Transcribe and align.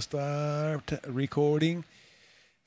Start 0.00 0.94
recording. 1.14 1.82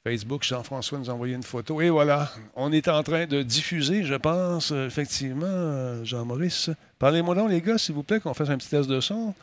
Facebook, 0.03 0.43
Jean-François 0.43 0.99
nous 0.99 1.09
a 1.09 1.13
envoyé 1.13 1.33
une 1.33 1.43
photo. 1.43 1.79
Et 1.81 1.89
voilà, 1.89 2.29
on 2.55 2.71
est 2.73 2.87
en 2.89 3.01
train 3.03 3.25
de 3.25 3.41
diffuser, 3.41 4.03
je 4.03 4.15
pense, 4.15 4.71
euh, 4.71 4.87
effectivement, 4.87 5.45
euh, 5.47 6.03
Jean-Maurice. 6.03 6.69
Parlez-moi 6.99 7.35
donc, 7.35 7.49
les 7.49 7.61
gars, 7.61 7.77
s'il 7.77 7.95
vous 7.95 8.03
plaît, 8.03 8.19
qu'on 8.19 8.33
fasse 8.33 8.49
un 8.49 8.57
petit 8.57 8.69
test 8.69 8.89
de 8.89 8.99
son. 8.99 9.33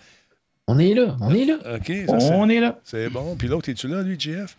On 0.67 0.79
est 0.79 0.95
là, 0.95 1.17
on 1.21 1.35
est 1.35 1.47
là. 1.47 1.57
OK, 1.77 1.91
on 2.09 2.49
est 2.51 2.61
là. 2.61 2.79
C'est 2.85 3.09
bon. 3.09 3.35
Puis 3.37 3.49
l'autre, 3.49 3.71
es-tu 3.71 3.89
là, 3.89 4.03
lui, 4.03 4.21
JF? 4.21 4.55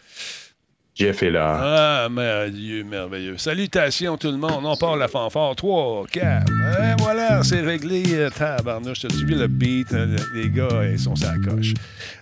Jeff 0.94 1.24
est 1.24 1.32
là. 1.32 1.58
Ah, 2.06 2.10
merveilleux, 2.10 2.84
merveilleux. 2.84 3.38
Salutations 3.38 4.18
tout 4.18 4.30
le 4.30 4.38
monde. 4.38 4.64
On 4.66 4.76
part 4.76 4.98
la 4.98 5.08
fanfare. 5.08 5.56
3, 5.56 6.06
4. 6.12 6.52
Et 6.52 7.02
voilà, 7.02 7.42
c'est 7.44 7.62
réglé. 7.62 8.04
Euh, 8.14 8.30
tabarnouche, 8.30 9.00
t'as-tu 9.00 9.26
vu 9.26 9.36
le 9.36 9.48
beat? 9.48 9.92
Euh, 9.94 10.18
Les 10.36 10.50
gars, 10.50 10.68
ils 10.92 11.00
sont 11.00 11.16
sur 11.16 11.30
la 11.32 11.38
coche. 11.50 11.74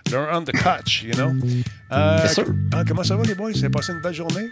They're 0.04 0.28
on 0.32 0.42
the 0.44 0.52
couch, 0.52 1.02
you 1.02 1.12
know? 1.14 1.32
Euh, 1.92 2.18
Bien 2.18 2.28
sûr. 2.28 2.44
ah, 2.72 2.84
comment 2.86 3.02
ça 3.02 3.16
va, 3.16 3.24
les 3.24 3.34
boys? 3.34 3.50
C'est 3.54 3.70
passé 3.70 3.92
une 3.92 4.00
belle 4.00 4.14
journée? 4.14 4.48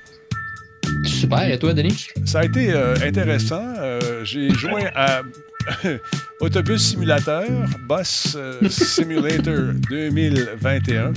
Super, 1.05 1.49
et 1.49 1.59
toi, 1.59 1.73
Denis? 1.73 2.09
Ça 2.25 2.41
a 2.41 2.45
été 2.45 2.73
euh, 2.73 2.97
intéressant. 3.05 3.63
Euh, 3.79 4.25
J'ai 4.25 4.51
joué 4.51 4.87
à 4.97 5.23
Autobus 6.41 6.79
Simulateur, 6.83 7.47
Bus 7.89 8.37
Simulator 8.69 9.75
2021. 9.91 11.13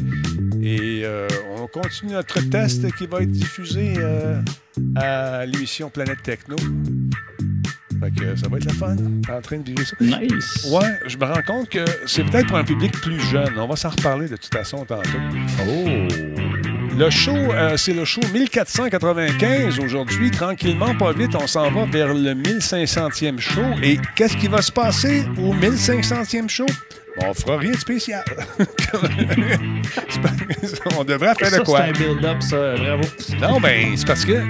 Et 0.64 1.02
euh, 1.04 1.28
on 1.58 1.68
continue 1.68 2.14
notre 2.14 2.40
test 2.50 2.92
qui 2.96 3.08
va 3.08 3.22
être 3.22 3.32
diffusé 3.32 3.96
euh, 3.98 4.40
à 4.96 5.46
l'émission 5.46 5.90
Planète 5.90 6.22
Techno. 6.24 6.56
Fait 8.00 8.12
que 8.12 8.36
ça 8.36 8.48
va 8.48 8.58
être 8.58 8.66
la 8.66 8.74
fun. 8.74 8.96
En 9.30 9.42
train 9.42 9.58
de 9.58 9.68
vivre 9.68 9.84
ça. 9.84 9.96
Nice. 10.00 10.72
Ouais, 10.72 11.00
je 11.08 11.18
me 11.18 11.26
rends 11.26 11.42
compte 11.46 11.70
que 11.70 11.86
c'est 12.06 12.24
peut-être 12.24 12.48
pour 12.48 12.58
un 12.58 12.64
public 12.64 12.92
plus 12.94 13.20
jeune. 13.20 13.58
On 13.58 13.68
va 13.68 13.76
s'en 13.76 13.90
reparler 13.90 14.28
de 14.28 14.36
toute 14.36 14.54
façon 14.54 14.86
tantôt. 14.86 15.10
Oh. 15.68 16.31
Le 16.98 17.10
show, 17.10 17.32
euh, 17.36 17.78
c'est 17.78 17.94
le 17.94 18.06
show 18.06 18.22
1495 18.34 19.80
aujourd'hui. 19.80 20.30
Tranquillement, 20.30 20.94
pas 20.96 21.14
vite, 21.14 21.36
on 21.36 21.48
s'en 21.48 21.72
va 21.72 21.86
vers 21.86 22.14
le 22.14 22.34
1500e 22.34 23.40
show. 23.40 23.62
Et 23.82 23.98
qu'est-ce 24.16 24.36
qui 24.38 24.48
va 24.48 24.62
se 24.62 24.72
passer 24.72 25.26
au 25.38 25.54
1500e 25.54 26.50
show? 26.50 26.66
Bon, 27.20 27.28
on 27.30 27.34
fera 27.34 27.58
rien 27.58 27.72
de 27.72 27.78
spécial. 27.78 28.24
On 30.98 31.04
devrait 31.04 31.36
faire 31.36 31.60
de 31.60 31.64
quoi? 31.66 31.82
c'est 31.82 31.90
un 31.90 31.92
build-up, 31.92 32.42
ça. 32.42 32.76
Bravo. 32.76 33.04
Non, 33.42 33.60
ben, 33.60 33.98
c'est 33.98 34.08
parce 34.08 34.24
que 34.24 34.42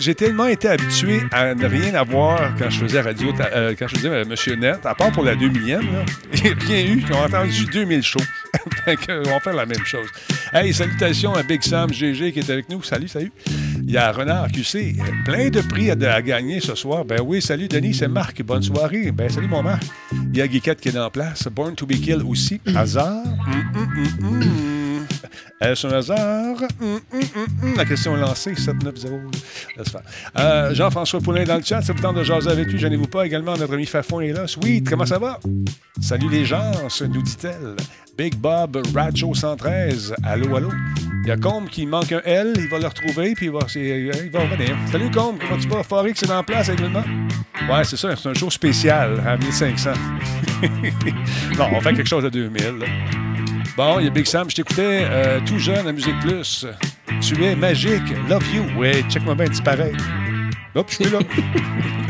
j'ai 0.00 0.14
tellement 0.14 0.46
été 0.46 0.68
habitué 0.68 1.20
à 1.30 1.54
ne 1.54 1.66
rien 1.66 1.94
avoir 1.94 2.54
quand 2.58 2.70
je 2.70 2.78
faisais 2.78 3.00
radio, 3.00 3.32
euh, 3.40 3.74
quand 3.78 3.86
je 3.86 3.96
faisais 3.96 4.08
euh, 4.08 4.24
Monsieur 4.24 4.56
Net, 4.56 4.84
à 4.84 4.94
part 4.94 5.12
pour 5.12 5.24
la 5.24 5.36
2000e, 5.36 5.80
là. 5.80 6.04
Il 6.34 6.42
n'y 6.42 6.48
a 6.48 6.54
rien 6.54 6.80
eu. 6.80 7.04
Ils 7.06 7.12
ont 7.12 7.22
entendu 7.22 7.66
2000 7.66 8.02
shows. 8.02 8.20
fait 8.84 8.96
que, 8.96 9.26
on 9.26 9.30
va 9.30 9.40
faire 9.40 9.54
la 9.54 9.66
même 9.66 9.84
chose. 9.84 10.08
Hey, 10.52 10.72
salutations 10.72 11.34
à 11.34 11.42
Big 11.42 11.62
Sam 11.62 11.92
GG 11.92 12.32
qui 12.32 12.38
est 12.40 12.50
avec 12.50 12.68
nous. 12.68 12.82
Salut, 12.82 13.08
salut. 13.08 13.32
Il 13.82 13.90
y 13.90 13.96
a 13.96 14.10
Renard 14.10 14.48
QC. 14.50 14.96
Plein 15.24 15.50
de 15.50 15.60
prix 15.60 15.90
à, 15.90 16.22
gagner 16.22 16.60
ce 16.60 16.74
soir. 16.74 17.04
Ben 17.04 17.20
oui, 17.22 17.42
salut 17.42 17.68
Denis, 17.68 17.94
c'est 17.94 18.08
Marc. 18.08 18.42
Bonne 18.42 18.62
soirée. 18.62 19.12
Ben 19.12 19.28
salut 19.28 19.48
mon 19.48 19.62
Marc. 19.62 19.82
Il 20.12 20.36
y 20.36 20.42
a 20.42 20.48
Guiquette 20.48 20.80
qui 20.80 20.88
est 20.88 20.98
en 20.98 21.10
place. 21.10 21.48
Born 21.48 21.74
to 21.74 21.86
be 21.86 21.92
Kill 21.92 22.22
aussi. 22.26 22.60
Hasard. 22.74 23.24
Hum, 23.46 23.72
hum, 23.74 24.42
hum. 24.42 24.79
Est-ce 25.60 25.86
un 25.86 25.92
hasard? 25.92 26.56
Hum, 26.80 27.00
hum, 27.12 27.20
hum. 27.62 27.74
La 27.76 27.84
question 27.84 28.16
est 28.16 28.20
lancée, 28.20 28.54
790. 28.54 29.42
Laisse 29.76 29.88
faire. 29.90 30.02
Euh, 30.38 30.74
Jean-François 30.74 31.20
Poulain 31.20 31.44
dans 31.44 31.56
le 31.56 31.62
chat, 31.62 31.82
c'est 31.82 31.92
le 31.92 32.00
temps 32.00 32.12
de 32.12 32.22
jaser 32.22 32.50
avec 32.50 32.68
lui, 32.68 32.78
gênez-vous 32.78 33.06
pas. 33.08 33.26
Également, 33.26 33.56
notre 33.56 33.74
ami 33.74 33.86
Fafon 33.86 34.20
est 34.20 34.32
là. 34.32 34.46
Sweet, 34.46 34.88
comment 34.88 35.06
ça 35.06 35.18
va? 35.18 35.38
Salut 36.00 36.28
les 36.30 36.44
gens, 36.44 36.70
nous 37.08 37.22
dit-elle. 37.22 37.76
Big 38.18 38.34
Bob 38.36 38.82
Racho 38.94 39.34
113, 39.34 40.14
allô, 40.24 40.56
allô? 40.56 40.70
Il 41.22 41.28
y 41.28 41.30
a 41.30 41.36
Combe 41.36 41.68
qui 41.68 41.86
manque 41.86 42.12
un 42.12 42.20
L, 42.24 42.52
il 42.56 42.68
va 42.68 42.78
le 42.78 42.86
retrouver, 42.86 43.34
puis 43.34 43.46
il 43.46 43.52
va, 43.52 43.60
c'est- 43.68 43.80
il 44.24 44.30
va 44.30 44.40
revenir. 44.40 44.76
Salut 44.90 45.10
Combe, 45.10 45.36
comment 45.40 45.60
tu 45.60 45.68
vas? 45.68 45.82
Forex, 45.82 46.18
c'est 46.20 46.30
en 46.30 46.42
place 46.42 46.68
également? 46.70 47.04
Ouais, 47.70 47.84
c'est 47.84 47.96
ça, 47.96 48.14
c'est 48.16 48.28
un 48.28 48.34
jour 48.34 48.52
spécial 48.52 49.22
à 49.26 49.36
1500. 49.36 49.92
non, 51.58 51.68
on 51.72 51.80
fait 51.80 51.94
quelque 51.94 52.08
chose 52.08 52.24
à 52.24 52.30
2000. 52.30 52.62
là. 52.78 52.86
Bon, 53.80 53.98
il 53.98 54.04
y 54.04 54.08
a 54.08 54.10
Big 54.10 54.26
Sam, 54.26 54.50
je 54.50 54.56
t'écoutais 54.56 55.06
euh, 55.08 55.40
tout 55.46 55.58
jeune 55.58 55.88
à 55.88 55.92
Musique 55.92 56.20
Plus. 56.20 56.66
Tu 57.22 57.42
es 57.42 57.56
magique, 57.56 58.02
love 58.28 58.44
you. 58.54 58.78
Ouais, 58.78 59.02
check-moi 59.08 59.34
bien, 59.34 59.46
disparaît. 59.46 59.92
Hop, 60.74 60.86
je 60.90 60.96
suis 60.96 61.04
là. 61.06 61.18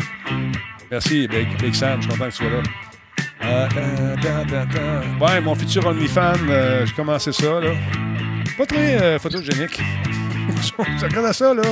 Merci, 0.91 1.29
Big, 1.29 1.47
Big 1.63 1.73
Sam, 1.73 2.03
je 2.03 2.09
suis 2.09 2.19
content 2.19 2.29
que 2.29 2.35
tu 2.35 2.37
sois 2.39 2.51
là. 2.51 2.63
Euh, 3.45 3.69
euh. 4.27 5.25
Ouais, 5.25 5.41
mon 5.41 5.55
futur 5.55 5.87
OnlyFan, 5.87 6.39
euh, 6.49 6.85
j'ai 6.87 6.93
commencé 6.93 7.31
ça, 7.31 7.61
là. 7.61 7.71
Pas 8.59 8.67
très 8.67 9.01
euh, 9.01 9.19
photogénique. 9.21 9.81
je 10.99 11.07
regarde 11.07 11.33
ça, 11.33 11.55
là. 11.55 11.63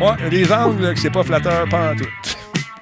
Ouais, 0.00 0.30
des 0.30 0.50
angles 0.50 0.94
c'est 0.96 1.10
pas 1.10 1.24
flatteur, 1.24 1.68
pas 1.68 1.92
en 1.92 1.96
tout. 1.96 2.08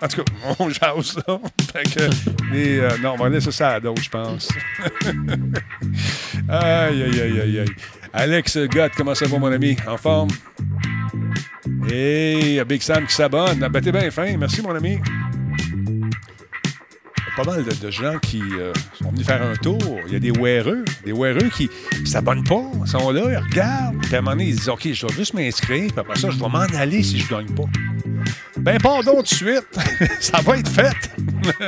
En 0.00 0.08
tout 0.08 0.22
cas, 0.22 0.32
on 0.58 0.68
jase 0.68 1.12
ça. 1.12 1.40
Fait 1.72 1.82
que, 1.82 2.10
euh, 2.54 2.98
non, 3.02 3.14
on 3.14 3.16
va 3.16 3.28
laisser 3.28 3.50
ça 3.52 3.70
à 3.70 3.80
d'autres, 3.80 4.02
je 4.02 4.10
pense. 4.10 4.48
aïe, 6.48 7.02
aïe, 7.02 7.20
aïe, 7.20 7.40
aïe, 7.40 7.58
aïe. 7.60 7.68
Alex 8.12 8.58
Gott, 8.68 8.92
comment 8.96 9.14
ça 9.14 9.26
va, 9.26 9.38
mon 9.38 9.52
ami? 9.52 9.76
En 9.86 9.96
forme? 9.96 10.30
Hey, 11.90 12.62
Big 12.64 12.82
Sam 12.82 13.06
qui 13.06 13.14
s'abonne. 13.14 13.62
Ah, 13.62 13.68
Ben, 13.68 13.80
t'es 13.82 13.92
bien 13.92 14.10
fin. 14.10 14.36
Merci, 14.36 14.62
mon 14.62 14.74
ami. 14.74 14.98
Pas 17.38 17.44
mal 17.44 17.64
de, 17.64 17.90
gens 17.92 18.18
qui 18.18 18.42
euh, 18.58 18.72
sont 19.00 19.12
venus 19.12 19.24
faire 19.24 19.40
un 19.40 19.54
tour. 19.54 19.78
Il 20.08 20.12
y 20.12 20.16
a 20.16 20.18
des 20.18 20.32
weareux, 20.32 20.84
des 21.04 21.12
weareux 21.12 21.48
qui 21.56 21.70
ne 22.00 22.04
s'abonnent 22.04 22.42
pas, 22.42 22.64
ils 22.84 22.90
sont 22.90 23.12
là, 23.12 23.22
ils 23.30 23.36
regardent. 23.36 23.96
Puis 24.02 24.16
à 24.16 24.18
un 24.18 24.22
moment 24.22 24.32
donné, 24.32 24.46
ils 24.46 24.56
disent 24.56 24.68
OK, 24.68 24.92
je 24.92 25.06
dois 25.06 25.14
juste 25.14 25.34
m'inscrire, 25.34 25.92
puis 25.92 26.00
après 26.00 26.18
ça, 26.18 26.30
je 26.30 26.36
dois 26.36 26.48
m'en 26.48 26.58
aller 26.58 27.00
si 27.04 27.20
je 27.20 27.28
gagne 27.28 27.54
pas. 27.54 27.66
Ben, 28.56 28.80
pardon 28.80 29.18
tout 29.18 29.22
de 29.22 29.28
suite. 29.28 29.68
ça 30.20 30.40
va 30.40 30.58
être 30.58 30.68
fait. 30.68 30.96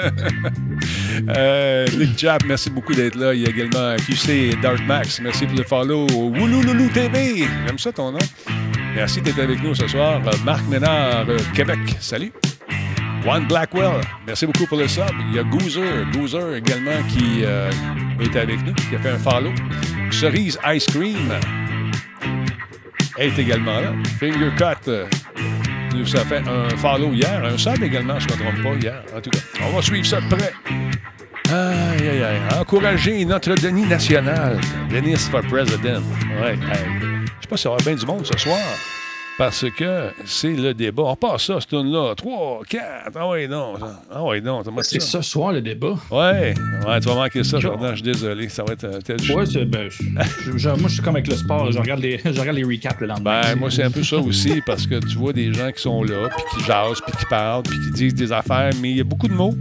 euh, 1.28 1.86
Nick 1.96 2.18
Jab, 2.18 2.42
merci 2.46 2.68
beaucoup 2.68 2.92
d'être 2.92 3.14
là. 3.14 3.32
Il 3.32 3.42
y 3.42 3.46
a 3.46 3.50
également 3.50 3.94
QC 3.94 4.56
Dark 4.60 4.80
Max. 4.88 5.20
Merci 5.20 5.46
pour 5.46 5.56
le 5.56 5.62
follow. 5.62 6.08
Woulouloulou 6.10 6.88
TV. 6.88 7.46
J'aime 7.64 7.78
ça 7.78 7.92
ton 7.92 8.10
nom. 8.10 8.18
Merci 8.96 9.20
d'être 9.20 9.38
avec 9.38 9.62
nous 9.62 9.76
ce 9.76 9.86
soir. 9.86 10.20
Marc 10.44 10.66
Ménard, 10.68 11.26
Québec. 11.54 11.78
Salut. 12.00 12.32
One 13.26 13.46
Blackwell, 13.46 14.00
merci 14.26 14.46
beaucoup 14.46 14.66
pour 14.66 14.78
le 14.78 14.88
sub. 14.88 15.04
Il 15.28 15.36
y 15.36 15.38
a 15.38 15.42
Goozer, 15.42 16.06
Goozer 16.12 16.54
également 16.54 17.02
qui 17.08 17.42
euh, 17.44 17.70
est 18.18 18.34
avec 18.34 18.64
nous, 18.64 18.72
qui 18.72 18.96
a 18.96 18.98
fait 18.98 19.10
un 19.10 19.18
follow. 19.18 19.52
Cerise 20.10 20.58
Ice 20.66 20.86
Cream 20.86 21.32
est 23.18 23.38
également 23.38 23.80
là. 23.80 23.92
Finger 24.18 24.50
Cut 24.56 24.88
euh, 24.88 25.06
nous 25.94 26.16
a 26.16 26.24
fait 26.24 26.42
un 26.48 26.76
follow 26.76 27.12
hier, 27.12 27.44
un 27.44 27.58
sub 27.58 27.82
également, 27.82 28.18
je 28.18 28.26
ne 28.28 28.32
me 28.32 28.38
trompe 28.38 28.62
pas, 28.62 28.86
hier. 28.86 29.02
En 29.14 29.20
tout 29.20 29.30
cas, 29.30 29.38
on 29.64 29.76
va 29.76 29.82
suivre 29.82 30.06
ça 30.06 30.20
de 30.20 30.28
près. 30.34 30.52
Aïe, 31.52 32.08
aïe, 32.08 32.22
aïe. 32.22 32.40
Encourager 32.58 33.24
notre 33.24 33.54
Denis 33.54 33.86
national. 33.86 34.60
Denis 34.88 35.28
for 35.30 35.42
President. 35.42 36.02
Ouais. 36.40 36.56
Je 36.56 37.42
sais 37.42 37.48
pas 37.48 37.56
s'il 37.56 37.66
y 37.66 37.68
aura 37.68 37.82
bien 37.84 37.94
du 37.94 38.06
monde 38.06 38.24
ce 38.24 38.38
soir. 38.38 38.58
Parce 39.40 39.64
que 39.70 40.10
c'est 40.26 40.52
le 40.52 40.74
débat. 40.74 41.04
On 41.06 41.16
passe 41.16 41.44
ça, 41.46 41.60
cette 41.60 41.70
tune-là. 41.70 42.12
3, 42.14 42.60
4. 42.68 42.84
Ah 43.14 43.26
ouais, 43.30 43.48
non. 43.48 43.72
Ah 44.12 44.22
ouais, 44.22 44.38
non. 44.42 44.62
C'est 44.82 45.00
ce 45.00 45.22
soir 45.22 45.52
le 45.52 45.62
débat. 45.62 45.94
Ouais. 46.10 46.52
Ouais, 46.86 47.00
tu 47.00 47.08
vas 47.08 47.14
manquer 47.14 47.42
ça, 47.42 47.58
Jordan. 47.58 47.92
Je 47.92 47.94
suis 47.94 48.02
désolé. 48.02 48.50
Ça 48.50 48.64
va 48.64 48.74
être 48.74 48.84
un 48.84 48.98
tel 48.98 49.16
Ouais, 49.34 49.46
ben, 49.64 49.88
je- 49.88 50.02
je- 50.52 50.58
je- 50.58 50.68
moi, 50.68 50.78
je 50.88 50.88
suis 50.92 51.02
comme 51.02 51.16
avec 51.16 51.26
le 51.28 51.36
sport. 51.36 51.72
Je 51.72 51.78
regarde 51.78 52.00
les, 52.00 52.18
je 52.22 52.38
regarde 52.38 52.58
les 52.58 52.64
recaps 52.64 53.00
le 53.00 53.06
lendemain. 53.06 53.40
Ben, 53.40 53.56
moi, 53.58 53.70
c'est 53.70 53.82
un 53.82 53.90
peu 53.90 54.02
ça 54.02 54.18
aussi, 54.18 54.60
parce 54.66 54.86
que 54.86 54.96
tu 54.96 55.16
vois 55.16 55.32
des 55.32 55.54
gens 55.54 55.72
qui 55.72 55.80
sont 55.80 56.02
là, 56.02 56.28
puis 56.28 56.44
qui 56.58 56.64
jasent, 56.66 57.00
puis 57.00 57.12
qui 57.18 57.24
parlent, 57.24 57.62
puis 57.62 57.78
qui 57.80 57.90
disent 57.92 58.14
des 58.14 58.32
affaires, 58.32 58.72
mais 58.82 58.90
il 58.90 58.96
y 58.98 59.00
a 59.00 59.04
beaucoup 59.04 59.26
de 59.28 59.32
mots. 59.32 59.54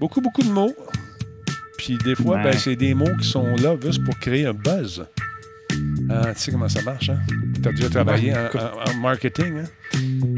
Beaucoup, 0.00 0.20
beaucoup 0.20 0.42
de 0.42 0.50
mots. 0.50 0.74
Puis 1.76 1.96
des 2.04 2.16
fois, 2.16 2.38
Ouais. 2.38 2.42
ben, 2.42 2.52
c'est 2.54 2.74
des 2.74 2.94
mots 2.94 3.14
qui 3.20 3.28
sont 3.28 3.54
là 3.62 3.76
juste 3.80 4.02
pour 4.04 4.18
créer 4.18 4.46
un 4.46 4.54
buzz. 4.54 5.04
Ah, 6.10 6.32
tu 6.34 6.40
sais 6.40 6.52
comment 6.52 6.68
ça 6.68 6.82
marche, 6.82 7.10
hein? 7.10 7.18
Tu 7.62 7.68
as 7.68 7.72
déjà 7.72 7.90
travaillé 7.90 8.32
Ouais, 8.32 8.38
en, 8.38 8.46
écoute. 8.46 8.60
en- 8.60 8.90
en 8.90 8.94
marketing, 8.94 9.58
hein? 9.58 9.64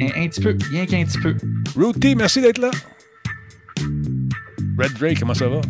Un, 0.01 0.23
un 0.25 0.29
petit 0.29 0.41
peu, 0.41 0.57
rien 0.71 0.87
qu'un 0.87 1.05
petit 1.05 1.19
peu. 1.19 1.37
Rooty, 1.77 2.17
merci 2.17 2.41
d'être 2.41 2.59
là. 2.59 2.71
Red 4.79 4.93
Drake, 4.99 5.21
comment 5.21 5.35
ça 5.35 5.49
va? 5.49 5.61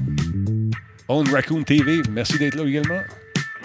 Own 1.08 1.28
Raccoon 1.30 1.62
TV, 1.64 2.00
merci 2.12 2.38
d'être 2.38 2.54
là 2.54 2.64
également. 2.64 3.00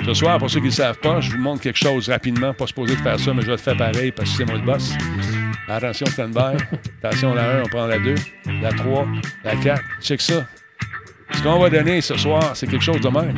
Ce 0.04 0.14
soir, 0.14 0.38
pour 0.40 0.50
ceux 0.50 0.60
qui 0.60 0.66
ne 0.66 0.70
le 0.72 0.76
savent 0.76 0.98
pas, 1.00 1.22
je 1.22 1.32
vous 1.32 1.38
montre 1.38 1.62
quelque 1.62 1.78
chose 1.80 2.10
rapidement. 2.10 2.54
Pas 2.54 2.68
supposé 2.68 2.96
de 2.96 3.02
faire 3.02 3.20
ça, 3.20 3.34
mais 3.34 3.42
je 3.42 3.48
vais 3.48 3.52
le 3.54 3.58
faire 3.58 3.78
pareil 3.78 4.12
parce 4.12 4.30
que 4.32 4.38
c'est 4.38 4.46
moi 4.46 4.56
le 4.58 4.66
boss. 4.66 4.94
Attention, 5.68 6.06
stand-by. 6.08 6.58
Attention, 7.04 7.34
la 7.34 7.60
1, 7.60 7.64
on 7.64 7.68
prend 7.68 7.88
la 7.88 7.98
2, 8.00 8.16
la 8.62 8.72
3, 8.72 9.08
la 9.44 9.56
4. 9.56 9.82
Check 10.02 10.22
ça. 10.22 10.46
Ce 11.32 11.42
qu'on 11.42 11.60
va 11.60 11.70
donner 11.70 12.02
ce 12.02 12.16
soir, 12.18 12.56
c'est 12.56 12.68
quelque 12.68 12.84
chose 12.84 13.02
de 13.02 13.10
même. 13.10 13.34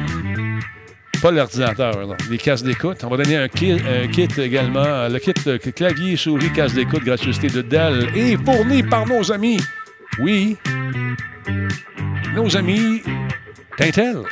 Pas 1.22 1.32
l'ordinateur, 1.32 2.08
non. 2.08 2.16
les 2.30 2.38
casques 2.38 2.66
d'écoute. 2.66 3.04
On 3.04 3.10
va 3.10 3.18
donner 3.18 3.38
un 3.38 3.48
kit, 3.48 3.78
également. 4.38 5.08
Le 5.08 5.18
kit 5.20 5.34
de 5.46 5.58
clavier, 5.58 6.16
souris, 6.16 6.52
casque 6.52 6.76
d'écoute, 6.76 7.04
gratuité 7.04 7.48
de 7.48 7.62
Dell 7.62 8.08
et 8.16 8.38
fourni 8.38 8.84
par 8.84 9.08
nos 9.08 9.32
amis. 9.32 9.60
Oui, 10.20 10.58
nos 12.36 12.56
amis 12.56 13.02
Tintel. 13.78 14.24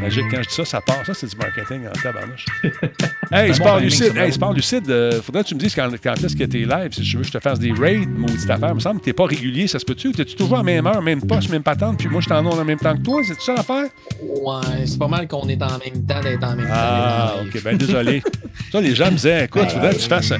Magique, 0.00 0.24
quand 0.30 0.42
je 0.42 0.48
dis 0.48 0.54
ça, 0.54 0.64
ça 0.64 0.80
part. 0.80 1.04
Ça, 1.06 1.14
c'est 1.14 1.26
du 1.28 1.36
marketing 1.36 1.82
en 1.86 1.92
tabarnouche. 2.02 2.46
hey, 3.32 3.48
bon 3.48 3.54
Sport 3.54 3.76
timing, 3.76 3.84
Lucide, 3.84 4.16
hey. 4.16 4.32
Sport 4.32 4.52
Lucide, 4.54 4.90
euh, 4.90 5.20
faudrait 5.22 5.42
que 5.42 5.48
tu 5.48 5.54
me 5.54 5.60
dises 5.60 5.74
quand, 5.74 5.90
quand 6.02 6.14
est-ce 6.24 6.34
que 6.36 6.44
t'es 6.44 6.58
live, 6.58 6.88
si 6.92 7.04
je 7.04 7.16
veux 7.16 7.22
que 7.22 7.28
je 7.28 7.32
te 7.32 7.40
fasse 7.40 7.58
des 7.58 7.72
raids, 7.72 8.06
maudite 8.06 8.48
affaire. 8.48 8.70
Il 8.70 8.74
me 8.76 8.80
semble 8.80 9.00
que 9.00 9.04
t'es 9.04 9.12
pas 9.12 9.26
régulier, 9.26 9.66
ça 9.66 9.78
se 9.78 9.84
peut-tu? 9.84 10.12
T'es-tu 10.12 10.34
toujours 10.36 10.54
à 10.54 10.58
la 10.58 10.64
même 10.64 10.86
heure, 10.86 11.02
même 11.02 11.20
poste, 11.22 11.50
même 11.50 11.62
patente, 11.62 11.98
puis 11.98 12.08
moi, 12.08 12.20
je 12.20 12.28
t'en 12.28 12.44
ai 12.44 12.48
en 12.48 12.64
même 12.64 12.78
temps 12.78 12.96
que 12.96 13.02
toi? 13.02 13.20
C'est 13.26 13.40
ça 13.40 13.54
l'affaire? 13.54 13.86
Ouais, 14.22 14.86
c'est 14.86 14.98
pas 14.98 15.08
mal 15.08 15.28
qu'on 15.28 15.48
est 15.48 15.62
en 15.62 15.78
même 15.78 16.04
temps 16.06 16.20
d'être 16.20 16.44
en 16.44 16.56
même 16.56 16.66
temps. 16.66 16.72
Ah. 16.74 17.34
OK, 17.42 17.62
ben 17.62 17.76
désolé. 17.76 18.22
ça, 18.72 18.80
les 18.80 18.94
gens 18.94 19.06
me 19.06 19.16
disaient, 19.16 19.44
écoute, 19.44 19.70
faudrait 19.70 19.94
que 19.94 20.00
tu 20.00 20.08
fasses 20.08 20.32
un... 20.32 20.38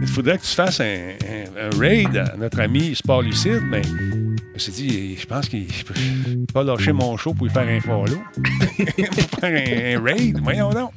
Il 0.00 0.08
faudrait 0.08 0.38
que 0.38 0.42
tu 0.44 0.54
fasses 0.54 0.80
un, 0.80 0.84
un- 0.84 1.66
un 1.70 1.78
raid 1.78 2.16
à 2.16 2.34
notre 2.36 2.60
ami 2.60 2.94
Sport 2.94 3.22
Lucide, 3.22 3.62
mais 3.68 3.82
je 4.50 4.54
me 4.54 4.58
suis 4.58 4.72
dit, 4.72 5.16
je 5.16 5.26
pense 5.26 5.48
qu'il 5.48 5.66
je 5.72 5.84
peux 5.84 5.94
pas 6.52 6.62
lâcher 6.62 6.92
mon 6.92 7.16
show 7.16 7.34
pour 7.34 7.46
lui 7.46 7.52
faire 7.52 7.68
un 7.68 7.80
follow. 7.80 8.22
pour 8.36 9.40
faire 9.40 9.96
un, 9.96 9.98
un 9.98 10.02
raid, 10.04 10.38
voyons 10.42 10.70
donc. 10.70 10.92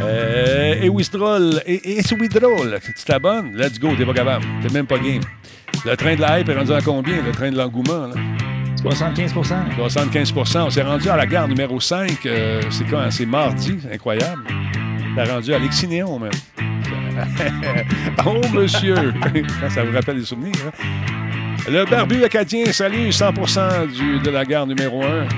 Euh, 0.00 0.80
et 0.80 0.88
Withdrawal, 0.88 1.62
et, 1.66 1.98
et 1.98 2.02
c'est 2.02 2.18
Withdrawal, 2.18 2.78
tu 2.82 3.04
t'abonnes, 3.04 3.54
let's 3.56 3.78
go, 3.78 3.94
t'es 3.96 4.06
pas 4.06 4.14
capable, 4.14 4.46
t'es 4.62 4.72
même 4.72 4.86
pas 4.86 4.98
game. 4.98 5.20
Le 5.84 5.96
train 5.96 6.14
de 6.14 6.20
la 6.20 6.40
hype 6.40 6.48
est 6.48 6.54
rendu 6.54 6.72
à 6.72 6.80
combien, 6.80 7.22
le 7.22 7.32
train 7.32 7.50
de 7.50 7.56
l'engouement? 7.56 8.06
là? 8.06 8.14
75% 8.82 9.76
75% 9.76 10.58
On 10.60 10.70
s'est 10.70 10.82
rendu 10.82 11.08
à 11.10 11.16
la 11.16 11.26
gare 11.26 11.48
numéro 11.48 11.78
5. 11.80 12.24
euh, 12.24 12.62
c'est 12.70 12.84
quand? 12.88 13.10
C'est 13.10 13.26
mardi. 13.26 13.76
C'est 13.82 13.92
incroyable. 13.92 14.42
On 14.48 15.24
s'est 15.24 15.32
rendu 15.32 15.54
à 15.54 15.58
Lexinéon, 15.58 16.18
même. 16.18 16.30
oh, 18.26 18.40
monsieur! 18.54 18.94
ça 19.68 19.84
vous 19.84 19.92
rappelle 19.92 20.18
des 20.20 20.24
souvenirs, 20.24 20.54
hein? 20.66 21.29
Le 21.70 21.84
barbu 21.84 22.24
acadien, 22.24 22.72
salut, 22.72 23.12
100 23.12 23.32
du, 23.94 24.18
de 24.18 24.30
la 24.30 24.44
gare 24.44 24.66
numéro 24.66 25.04
1. 25.04 25.28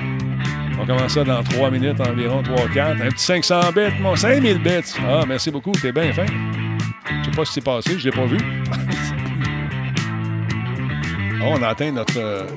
On 0.81 0.87
commence 0.87 1.13
ça 1.13 1.23
dans 1.23 1.43
3 1.43 1.69
minutes 1.69 2.01
environ, 2.01 2.41
3-4. 2.41 3.03
Un 3.03 3.09
petit 3.09 3.23
500 3.23 3.59
bits, 3.75 4.01
mon 4.01 4.15
5000 4.15 4.57
bits. 4.57 4.95
Ah, 5.07 5.25
merci 5.27 5.51
beaucoup, 5.51 5.73
t'es 5.73 5.91
bien 5.91 6.11
fin. 6.11 6.25
Je 6.25 7.25
sais 7.25 7.31
pas 7.35 7.45
ce 7.45 7.49
qui 7.49 7.53
s'est 7.53 7.61
passé, 7.61 7.99
je 7.99 8.05
l'ai 8.05 8.11
pas 8.15 8.25
vu. 8.25 8.37
On 11.43 11.61
a 11.61 11.67
atteint 11.67 11.91
notre, 11.91 12.17
euh, 12.17 12.47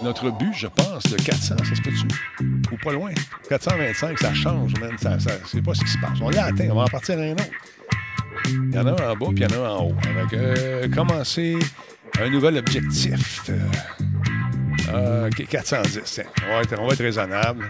notre 0.00 0.30
but, 0.30 0.54
je 0.54 0.68
pense, 0.68 1.02
de 1.02 1.16
400, 1.16 1.56
ça 1.58 1.74
se 1.74 1.82
peut-tu? 1.82 2.06
Ou 2.72 2.76
pas 2.76 2.92
loin. 2.92 3.10
425, 3.48 4.16
ça 4.16 4.32
change, 4.32 4.74
man. 4.80 4.96
Ça, 4.96 5.18
ça, 5.18 5.32
pas 5.64 5.74
ce 5.74 5.80
qui 5.80 5.90
se 5.90 5.98
passe. 5.98 6.20
On 6.22 6.30
l'a 6.30 6.44
atteint, 6.44 6.68
on 6.70 6.76
va 6.76 6.82
en 6.82 6.86
partir 6.86 7.18
à 7.18 7.22
un 7.22 7.32
autre. 7.32 7.42
Il 8.46 8.72
y 8.72 8.78
en 8.78 8.86
a 8.86 8.90
un 8.90 9.10
en 9.10 9.16
bas, 9.16 9.26
puis 9.34 9.38
il 9.38 9.42
y 9.42 9.46
en 9.46 9.50
a 9.60 9.66
un 9.66 9.70
en 9.70 9.86
haut. 9.86 9.96
Avec, 10.08 10.32
euh, 10.34 10.86
commencer 10.94 11.58
un 12.20 12.30
nouvel 12.30 12.56
objectif. 12.58 13.42
Euh, 13.48 13.58
euh, 14.92 15.28
OK, 15.28 15.46
410, 15.48 16.02
tiens. 16.04 16.24
On 16.48 16.54
va, 16.54 16.62
être, 16.62 16.80
on 16.80 16.86
va 16.86 16.92
être 16.94 17.02
raisonnable. 17.02 17.66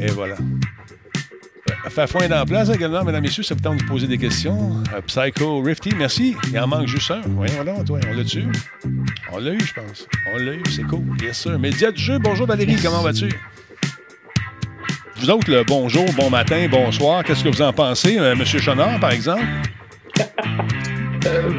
Et 0.00 0.08
voilà. 0.08 0.34
Euh, 0.36 1.90
Fafouin 1.90 2.28
dans 2.28 2.36
la 2.36 2.46
place 2.46 2.68
également, 2.70 3.02
mesdames 3.04 3.24
et 3.24 3.28
messieurs, 3.28 3.42
ça 3.42 3.54
vous 3.54 3.60
tente 3.60 3.78
de 3.78 3.84
poser 3.84 4.06
des 4.06 4.18
questions. 4.18 4.82
Euh, 4.94 5.00
Psycho 5.06 5.60
Rifty, 5.62 5.90
merci. 5.96 6.36
Il 6.50 6.58
en 6.58 6.66
manque 6.66 6.86
juste 6.86 7.10
un. 7.10 7.22
Voyons 7.26 7.64
donc, 7.64 7.84
toi, 7.86 7.98
on 8.08 8.14
l'a-tu? 8.14 8.44
On 9.32 9.38
l'a 9.38 9.52
eu, 9.52 9.60
je 9.60 9.72
pense. 9.72 10.06
On 10.32 10.36
l'a 10.36 10.52
eu, 10.52 10.62
c'est 10.70 10.84
cool. 10.84 11.02
Yes, 11.22 11.38
sir. 11.38 11.58
Média 11.58 11.90
du 11.90 12.02
jeu, 12.02 12.18
bonjour 12.18 12.46
Valérie, 12.46 12.76
comment 12.82 13.02
vas-tu? 13.02 13.28
Vous 15.18 15.30
autres, 15.30 15.50
le 15.50 15.64
bonjour, 15.64 16.04
bon 16.14 16.28
matin, 16.28 16.66
bonsoir, 16.70 17.24
qu'est-ce 17.24 17.42
que 17.42 17.48
vous 17.48 17.62
en 17.62 17.72
pensez? 17.72 18.18
Euh, 18.18 18.36
Monsieur 18.36 18.58
Chenard, 18.58 19.00
par 19.00 19.12
exemple? 19.12 19.42
Euh, 21.26 21.50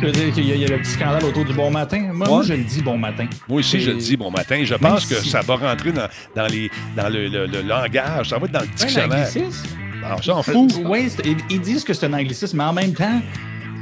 je 0.00 0.06
veux 0.06 0.12
dire 0.12 0.32
qu'il 0.32 0.46
y, 0.46 0.52
a- 0.52 0.54
il 0.54 0.60
y 0.62 0.64
a 0.64 0.68
le 0.68 0.78
petit 0.78 0.90
scandale 0.92 1.24
autour 1.24 1.44
du 1.44 1.52
bon 1.52 1.70
matin. 1.70 2.00
Moi, 2.12 2.26
moi, 2.28 2.42
je 2.42 2.54
le 2.54 2.62
dis 2.64 2.80
bon 2.82 2.96
matin. 2.96 3.26
Moi 3.48 3.58
aussi, 3.60 3.80
je 3.80 3.90
le 3.90 3.96
dis 3.98 4.16
bon 4.16 4.30
matin. 4.30 4.62
Je 4.64 4.74
pense 4.74 5.06
que 5.06 5.16
ça 5.16 5.40
va 5.40 5.56
rentrer 5.56 5.92
dans, 5.92 6.08
dans, 6.34 6.46
les, 6.46 6.70
dans 6.96 7.08
le, 7.08 7.28
le- 7.28 7.46
le 7.46 7.62
langage, 7.62 8.28
ça 8.30 8.38
va 8.38 8.46
être 8.46 8.52
dans 8.52 8.60
le 8.60 8.66
Un 8.66 8.70
dictionnaire. 8.70 9.18
anglicisme? 9.18 9.66
Alors, 10.04 10.18
on 10.18 10.22
s'en 10.22 10.42
fout. 10.42 10.80
Oui, 10.84 11.08
ils, 11.24 11.36
ils 11.50 11.60
disent 11.60 11.84
que 11.84 11.92
c'est 11.92 12.06
un 12.06 12.12
anglicisme, 12.14 12.56
mais 12.56 12.64
en 12.64 12.72
même 12.72 12.92
temps, 12.94 13.20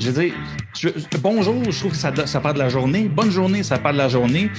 je 0.00 0.11
veux 0.11 0.23
dire, 0.25 0.35
je- 0.79 0.88
bonjour, 1.19 1.62
je 1.71 1.79
trouve 1.79 1.93
que 1.93 1.97
ça, 1.97 2.12
ça 2.27 2.41
part 2.41 2.55
de 2.55 2.59
la 2.59 2.69
journée. 2.69 3.09
Bonne 3.09 3.31
journée, 3.31 3.62
ça 3.62 3.79
part 3.79 3.93
de 3.93 3.99
la 3.99 4.09
journée. 4.09 4.50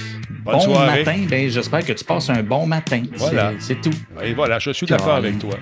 Bonne 0.44 0.54
bon 0.54 0.60
soirée. 0.60 1.04
matin, 1.04 1.18
ben, 1.28 1.48
j'espère 1.50 1.84
que 1.84 1.92
tu 1.92 2.04
passes 2.04 2.30
un 2.30 2.42
bon 2.42 2.66
matin. 2.66 3.02
C'est- 3.12 3.18
Voilà. 3.18 3.52
C'est 3.58 3.80
tout. 3.80 3.90
Et 4.24 4.32
voilà, 4.34 4.58
je 4.58 4.70
suis 4.72 4.86
d'accord 4.86 5.14
avec 5.14 5.38
toi. 5.38 5.54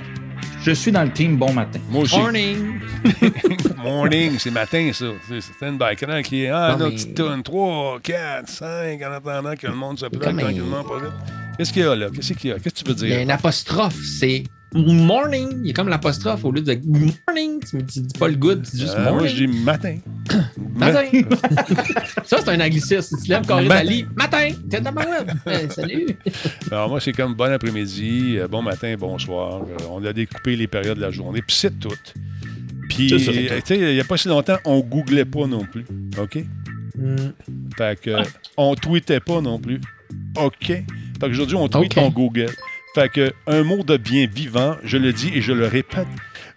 Je 0.62 0.72
suis 0.72 0.92
dans 0.92 1.02
le 1.04 1.10
team 1.10 1.36
bon 1.36 1.52
matin. 1.54 1.78
Moi 1.90 2.02
aussi. 2.02 2.18
Morning. 2.18 2.79
Morning, 3.82 4.32
c'est 4.38 4.50
matin, 4.50 4.90
ça. 4.92 5.06
C'est 5.28 5.66
une 5.66 5.78
bike 5.78 6.02
là, 6.02 6.22
qui 6.22 6.44
est. 6.44 6.48
Ah, 6.50 6.72
Non, 6.72 6.84
notre 6.84 6.96
petite 6.96 7.14
tonne. 7.14 7.42
3, 7.42 8.00
4, 8.02 8.48
5, 8.48 9.00
en 9.02 9.12
attendant 9.12 9.54
que 9.56 9.66
le 9.66 9.74
monde 9.74 9.98
se 9.98 10.06
plaque 10.06 10.36
tranquillement, 10.36 10.84
pas 10.84 10.98
vite. 10.98 11.12
Qu'est-ce 11.56 11.72
qu'il 11.72 11.82
y 11.82 11.86
a 11.86 11.94
là? 11.94 12.08
Qu'est-ce 12.14 12.32
qu'il 12.34 12.50
y 12.50 12.52
a? 12.52 12.58
Qu'est-ce 12.58 12.82
que 12.82 12.90
tu 12.90 12.92
veux 12.92 13.06
Il 13.06 13.10
y 13.10 13.14
a 13.14 13.24
dire? 13.24 13.26
un 13.26 13.34
apostrophe. 13.34 13.96
C'est 14.18 14.44
morning. 14.74 15.48
Il 15.62 15.66
y 15.66 15.70
a 15.70 15.72
comme 15.74 15.88
l'apostrophe 15.88 16.44
au 16.44 16.52
lieu 16.52 16.62
de 16.62 16.78
morning. 17.26 17.60
Tu 17.68 17.76
ne 17.76 17.82
dis 17.82 18.06
pas 18.18 18.28
le 18.28 18.36
good, 18.36 18.62
tu 18.64 18.76
dis 18.76 18.82
juste 18.82 18.94
Euh, 18.96 19.02
moi, 19.02 19.12
morning. 19.12 19.28
je 19.36 19.44
dis 19.44 19.48
matin. 19.64 19.96
Matin. 20.76 21.04
ça, 22.24 22.38
c'est 22.38 22.48
un 22.48 22.60
anglicisme. 22.60 23.16
Tu 23.18 23.24
te 23.24 23.28
lèves 23.32 23.46
carré 23.46 23.64
de 23.64 24.14
Matin. 24.16 24.48
T'es 24.70 24.80
dans 24.80 24.92
ma 24.92 25.04
web. 25.06 25.30
Euh, 25.46 25.68
salut. 25.68 26.06
Alors, 26.70 26.88
moi, 26.88 27.00
c'est 27.00 27.12
comme 27.12 27.34
bon 27.34 27.52
après-midi, 27.52 28.36
euh, 28.38 28.46
bon 28.48 28.62
matin, 28.62 28.94
bonsoir. 28.98 29.62
Euh, 29.62 29.76
on 29.90 30.02
a 30.04 30.12
découpé 30.12 30.54
les 30.56 30.66
périodes 30.68 30.96
de 30.96 31.02
la 31.02 31.10
journée, 31.10 31.42
puis 31.46 31.56
c'est 31.56 31.78
tout. 31.78 31.88
Puis, 32.90 33.06
tu 33.06 33.18
sais, 33.18 33.78
il 33.78 33.94
n'y 33.94 34.00
a 34.00 34.04
pas 34.04 34.16
si 34.16 34.28
longtemps, 34.28 34.58
on 34.64 34.80
googlait 34.80 35.24
pas 35.24 35.46
non 35.46 35.64
plus. 35.64 35.86
OK? 36.18 36.44
Fait 37.78 38.00
que, 38.00 38.16
on 38.56 38.74
tweetait 38.74 39.20
pas 39.20 39.40
non 39.40 39.58
plus. 39.58 39.80
OK? 40.36 40.66
Fait 40.66 40.84
qu'aujourd'hui, 41.20 41.56
on 41.56 41.68
tweet, 41.68 41.96
on 41.96 42.10
google. 42.10 42.50
Fait 42.94 43.08
que, 43.08 43.32
un 43.46 43.62
mot 43.62 43.84
de 43.84 43.96
bien 43.96 44.26
vivant, 44.26 44.76
je 44.84 44.98
le 44.98 45.12
dis 45.12 45.30
et 45.32 45.40
je 45.40 45.52
le 45.52 45.66
répète, 45.66 46.08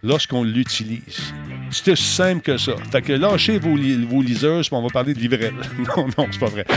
lorsqu'on 0.02 0.44
l'utilise. 0.44 1.34
C'est 1.74 1.92
aussi 1.92 2.04
simple 2.04 2.42
que 2.42 2.58
ça. 2.58 2.74
Fait 2.92 3.02
que 3.02 3.14
lâchez 3.14 3.58
vos, 3.58 3.76
li- 3.76 4.06
vos 4.06 4.22
liseuses, 4.22 4.68
puis 4.68 4.76
on 4.78 4.82
va 4.84 4.90
parler 4.90 5.14
de 5.14 5.20
livrette. 5.20 5.54
non, 5.98 6.08
non, 6.18 6.28
c'est 6.32 6.40
pas 6.40 6.48
vrai. 6.48 6.66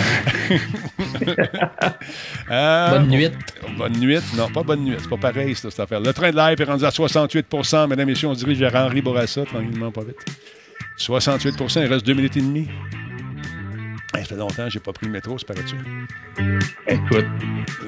Euh, 2.50 2.90
Bonne 2.90 3.08
nuit. 3.08 3.30
Bonne 3.76 3.98
nuit. 3.98 4.18
Non, 4.36 4.48
pas 4.48 4.62
bonne 4.62 4.84
nuit. 4.84 4.94
C'est 5.00 5.08
pas 5.08 5.16
pareil, 5.16 5.54
ça, 5.54 5.70
cette 5.70 5.80
affaire. 5.80 6.00
Le 6.00 6.12
train 6.12 6.30
de 6.30 6.36
live 6.36 6.60
est 6.60 6.64
rendu 6.64 6.84
à 6.84 6.90
68% 6.90 7.88
Mesdames 7.88 8.08
et 8.08 8.12
messieurs, 8.12 8.28
on 8.28 8.34
se 8.34 8.38
dirige 8.44 8.58
vers 8.58 8.74
Henri 8.76 9.02
Bourassa, 9.02 9.44
tranquillement, 9.44 9.90
pas 9.90 10.02
vite. 10.02 10.16
68% 10.98 11.82
il 11.82 11.86
reste 11.92 12.06
deux 12.06 12.14
minutes 12.14 12.36
et 12.36 12.40
demie. 12.40 12.68
Hey, 14.16 14.22
ça 14.22 14.28
fait 14.30 14.36
longtemps 14.36 14.64
que 14.64 14.70
j'ai 14.70 14.80
pas 14.80 14.92
pris 14.92 15.06
le 15.06 15.12
métro, 15.12 15.36
c'est 15.38 15.46
paraît-tu? 15.46 15.76
Écoute, 16.86 17.26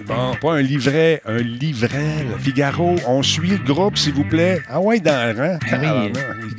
Bon, 0.07 0.35
pas 0.41 0.55
un 0.55 0.63
livret, 0.63 1.23
un 1.27 1.39
livret. 1.39 2.25
le 2.31 2.39
Figaro, 2.39 2.97
on 3.07 3.23
suit 3.23 3.51
le 3.51 3.59
groupe, 3.59 3.97
s'il 3.97 4.15
vous 4.15 4.25
plaît. 4.25 4.61
Ah 4.69 4.81
ouais, 4.81 5.01
dans 5.01 5.35
le 5.37 5.41
rang. 5.43 5.59
Ah 5.71 6.05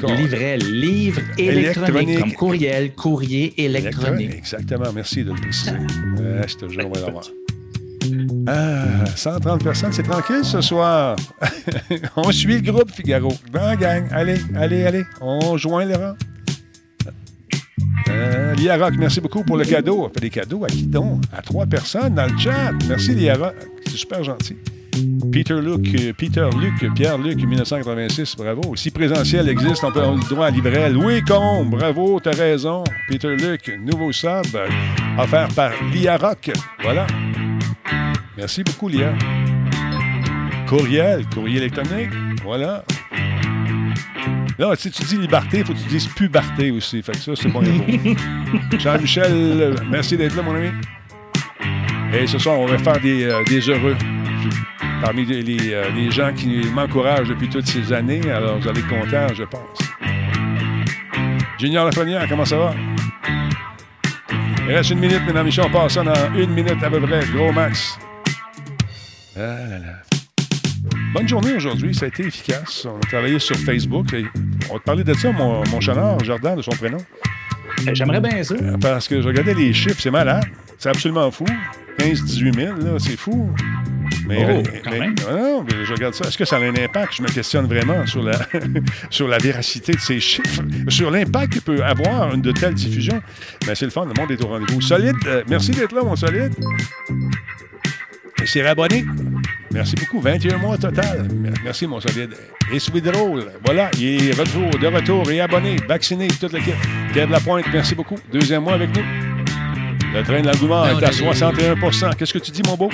oui, 0.04 0.18
livret, 0.18 0.58
livre 0.58 1.22
électronique, 1.38 1.90
Électronique. 2.10 2.20
comme 2.20 2.34
courriel, 2.34 2.94
courrier 2.94 3.54
électronique. 3.64 4.34
Exactement, 4.38 4.92
merci 4.94 5.24
de 5.24 5.32
le 5.32 5.36
préciser. 5.40 5.72
Euh, 6.20 6.44
je 6.48 6.68
jure, 6.68 6.88
on 6.88 6.92
va 6.92 7.02
l'avoir. 7.06 7.24
Ah, 8.48 9.06
130 9.16 9.64
personnes, 9.64 9.92
c'est 9.94 10.04
tranquille 10.04 10.44
ce 10.44 10.62
soir. 10.62 11.16
on 12.16 12.32
suit 12.32 12.62
le 12.62 12.72
groupe 12.72 12.92
Figaro. 12.92 13.32
La 13.54 13.76
gang, 13.76 14.08
allez, 14.12 14.40
allez, 14.56 14.86
allez, 14.86 15.04
on 15.22 15.58
joint 15.58 15.86
les 15.86 15.96
rangs. 15.96 16.16
Euh, 18.10 18.54
Lia 18.56 18.78
Rock, 18.78 18.94
merci 18.98 19.22
beaucoup 19.22 19.44
pour 19.44 19.58
le 19.58 19.66
cadeau. 19.66 20.06
On 20.06 20.10
fait 20.10 20.22
des 20.22 20.30
cadeaux 20.30 20.64
à 20.64 20.68
qui 20.68 20.84
donc? 20.84 21.22
À 21.36 21.42
trois 21.42 21.66
personnes 21.66 22.16
dans 22.16 22.26
le 22.26 22.38
chat. 22.38 22.72
Merci 22.88 23.14
Lia 23.14 23.36
Rock, 23.36 23.56
c'est 23.86 23.98
super 23.98 24.24
gentil. 24.24 24.56
Peter 25.32 25.62
Luc, 25.62 25.88
euh, 25.96 26.14
Peter 26.18 26.48
Luc, 26.60 26.94
Pierre 26.94 27.18
Luc, 27.18 27.38
1986, 27.38 28.36
bravo. 28.36 28.76
Si 28.76 28.92
présentiel 28.92 29.48
existe, 29.48 29.84
on 29.84 29.92
peut 29.92 30.00
avoir 30.00 30.16
le 30.16 30.30
droit 30.30 30.48
à 30.48 30.50
livret. 30.50 30.90
Louis 30.90 31.22
Combe, 31.22 31.70
bravo, 31.70 32.20
t'as 32.20 32.32
raison. 32.32 32.84
Peter 33.08 33.36
Luc, 33.36 33.72
nouveau 33.80 34.12
sub, 34.12 34.46
euh, 34.56 34.68
offert 35.18 35.48
par 35.50 35.72
Lia 35.94 36.18
Rock. 36.18 36.52
Voilà. 36.82 37.08
Merci 38.38 38.64
beaucoup, 38.64 38.88
Lia. 38.88 39.14
Courriel, 40.68 41.26
courrier 41.34 41.58
électronique, 41.58 42.12
voilà. 42.44 42.84
Là, 44.60 44.76
si 44.76 44.92
tu 44.92 45.04
dis 45.04 45.18
liberté, 45.18 45.60
il 45.60 45.66
faut 45.66 45.74
que 45.74 45.80
tu 45.80 45.88
dises 45.88 46.08
puberté 46.08 46.70
aussi. 46.70 47.02
Fait 47.02 47.14
que 47.14 47.20
ça, 47.20 47.32
c'est 47.34 47.48
bon. 47.48 47.64
Jean-Michel, 48.78 49.32
euh, 49.32 49.76
merci 49.90 50.18
d'être 50.18 50.36
là, 50.36 50.42
mon 50.42 50.54
ami. 50.54 50.72
Et 52.14 52.28
ce 52.28 52.38
soir, 52.38 52.60
on 52.60 52.66
va 52.66 52.78
faire 52.78 53.00
des, 53.00 53.24
euh, 53.24 53.42
des 53.46 53.62
heureux. 53.70 53.96
Parmi 55.02 55.24
les, 55.26 55.42
les, 55.44 55.74
euh, 55.74 55.90
les 55.96 56.12
gens 56.12 56.34
qui 56.34 56.62
m'encouragent 56.74 57.30
depuis 57.30 57.48
toutes 57.48 57.68
ces 57.68 57.94
années, 57.94 58.30
alors 58.30 58.60
vous 58.60 58.68
allez 58.68 58.82
être 58.82 58.90
contents, 58.90 59.34
je 59.34 59.46
pense. 59.46 59.80
Junior 61.58 61.86
Lafrenière, 61.86 62.28
comment 62.28 62.44
ça 62.44 62.58
va? 62.58 62.76
Il 64.68 64.76
reste 64.76 64.90
une 64.90 65.00
minute, 65.00 65.22
mesdames 65.26 65.44
et 65.44 65.46
messieurs. 65.46 65.64
On 65.68 65.72
passe 65.72 65.94
ça 65.94 66.04
dans 66.04 66.36
une 66.36 66.52
minute 66.52 66.84
à 66.84 66.90
peu 66.90 67.00
près. 67.00 67.22
Gros 67.34 67.54
max. 67.54 67.98
Ah 69.38 69.40
là 69.40 69.80
là. 69.80 70.02
Bonne 71.14 71.28
journée 71.28 71.54
aujourd'hui. 71.54 71.96
Ça 71.96 72.06
a 72.06 72.08
été 72.10 72.26
efficace. 72.26 72.86
On 72.86 72.98
a 72.98 73.00
travaillé 73.00 73.40
sur 73.40 73.56
Facebook. 73.56 74.14
On 74.70 74.74
va 74.74 74.80
te 74.80 74.84
parler 74.84 75.04
de 75.04 75.14
ça, 75.14 75.32
mon, 75.32 75.64
mon 75.72 75.80
chenard, 75.80 76.20
Jordan, 76.24 76.56
de 76.58 76.62
son 76.62 76.72
prénom. 76.72 76.98
Ben, 77.86 77.96
J'aimerais 77.96 78.20
bien 78.22 78.44
ça. 78.44 78.56
Euh, 78.56 78.78
Parce 78.80 79.08
que 79.08 79.22
je 79.22 79.28
regardais 79.28 79.54
les 79.54 79.72
chiffres, 79.74 80.00
c'est 80.00 80.12
malade. 80.12 80.44
C'est 80.78 80.90
absolument 80.90 81.30
fou. 81.32 81.46
15-18 81.98 82.54
000, 82.56 82.78
là, 82.80 82.98
c'est 83.00 83.18
fou. 83.18 83.50
Mais, 84.28 84.38
Oh, 84.48 84.62
mais- 84.72 84.82
quand 84.84 84.92
mais- 84.92 85.00
même. 85.00 85.16
non, 85.30 85.64
mais 85.64 85.86
je 85.86 85.94
regarde 85.94 86.14
ça. 86.14 86.26
Est-ce 86.28 86.38
que 86.38 86.46
ça 86.46 86.58
a 86.58 86.60
un 86.60 86.76
impact? 86.76 87.16
Je 87.18 87.24
me 87.24 87.28
questionne 87.28 87.66
vraiment 87.68 88.06
sur 88.06 88.24
la, 88.24 88.38
sur 89.10 89.28
la 89.28 89.38
véracité 89.38 89.94
de 89.94 90.00
ces 90.00 90.20
chiffres, 90.20 90.62
sur 90.88 91.10
l'impact 91.12 91.54
que 91.54 91.60
peut 91.60 91.84
avoir 91.84 92.34
une 92.34 92.42
de 92.42 92.52
telle 92.52 92.74
diffusion. 92.74 93.22
Mais 93.68 93.76
c'est 93.76 93.86
le 93.86 93.92
fun, 93.92 94.06
le 94.06 94.14
monde 94.20 94.32
est 94.32 94.42
au 94.44 94.48
rendez-vous. 94.48 94.82
Solide, 94.82 95.16
euh, 95.26 95.44
merci 95.50 95.72
d'être 95.72 95.94
là, 95.94 96.04
mon 96.04 96.16
solide. 96.16 96.54
Et 98.42 98.46
c'est 98.46 98.66
abonné. 98.66 99.04
Merci 99.72 99.96
beaucoup. 99.96 100.20
21 100.20 100.58
mois 100.58 100.78
total. 100.78 101.28
Merci, 101.64 101.86
mon 101.88 102.00
solide. 102.00 102.32
Et 102.74 102.80
Sweet 102.80 103.16
Roll, 103.16 103.46
voilà, 103.64 103.90
il 104.00 104.30
est 104.30 104.32
retour, 104.40 104.70
de 104.80 104.88
retour 104.88 105.30
et 105.32 105.42
abonné, 105.42 105.76
vacciné, 105.88 106.28
toute 106.28 106.54
l'équipe. 106.54 106.74
Kev 107.14 107.32
Lapointe, 107.32 107.66
merci 107.72 107.96
beaucoup. 107.96 108.16
Deuxième 108.32 108.64
mois 108.64 108.74
avec 108.74 108.96
nous. 108.96 109.04
Le 110.14 110.24
train 110.24 110.42
de 110.42 110.48
l'engouement 110.48 110.82
Ben, 110.84 110.98
est 111.00 111.04
à 111.04 111.08
a 111.08 111.12
des- 111.12 111.18
61% 111.18 112.16
Qu'est-ce 112.18 112.34
que 112.34 112.40
tu 112.40 112.52
dis, 112.52 112.62
mon 112.66 112.76
beau? 112.76 112.90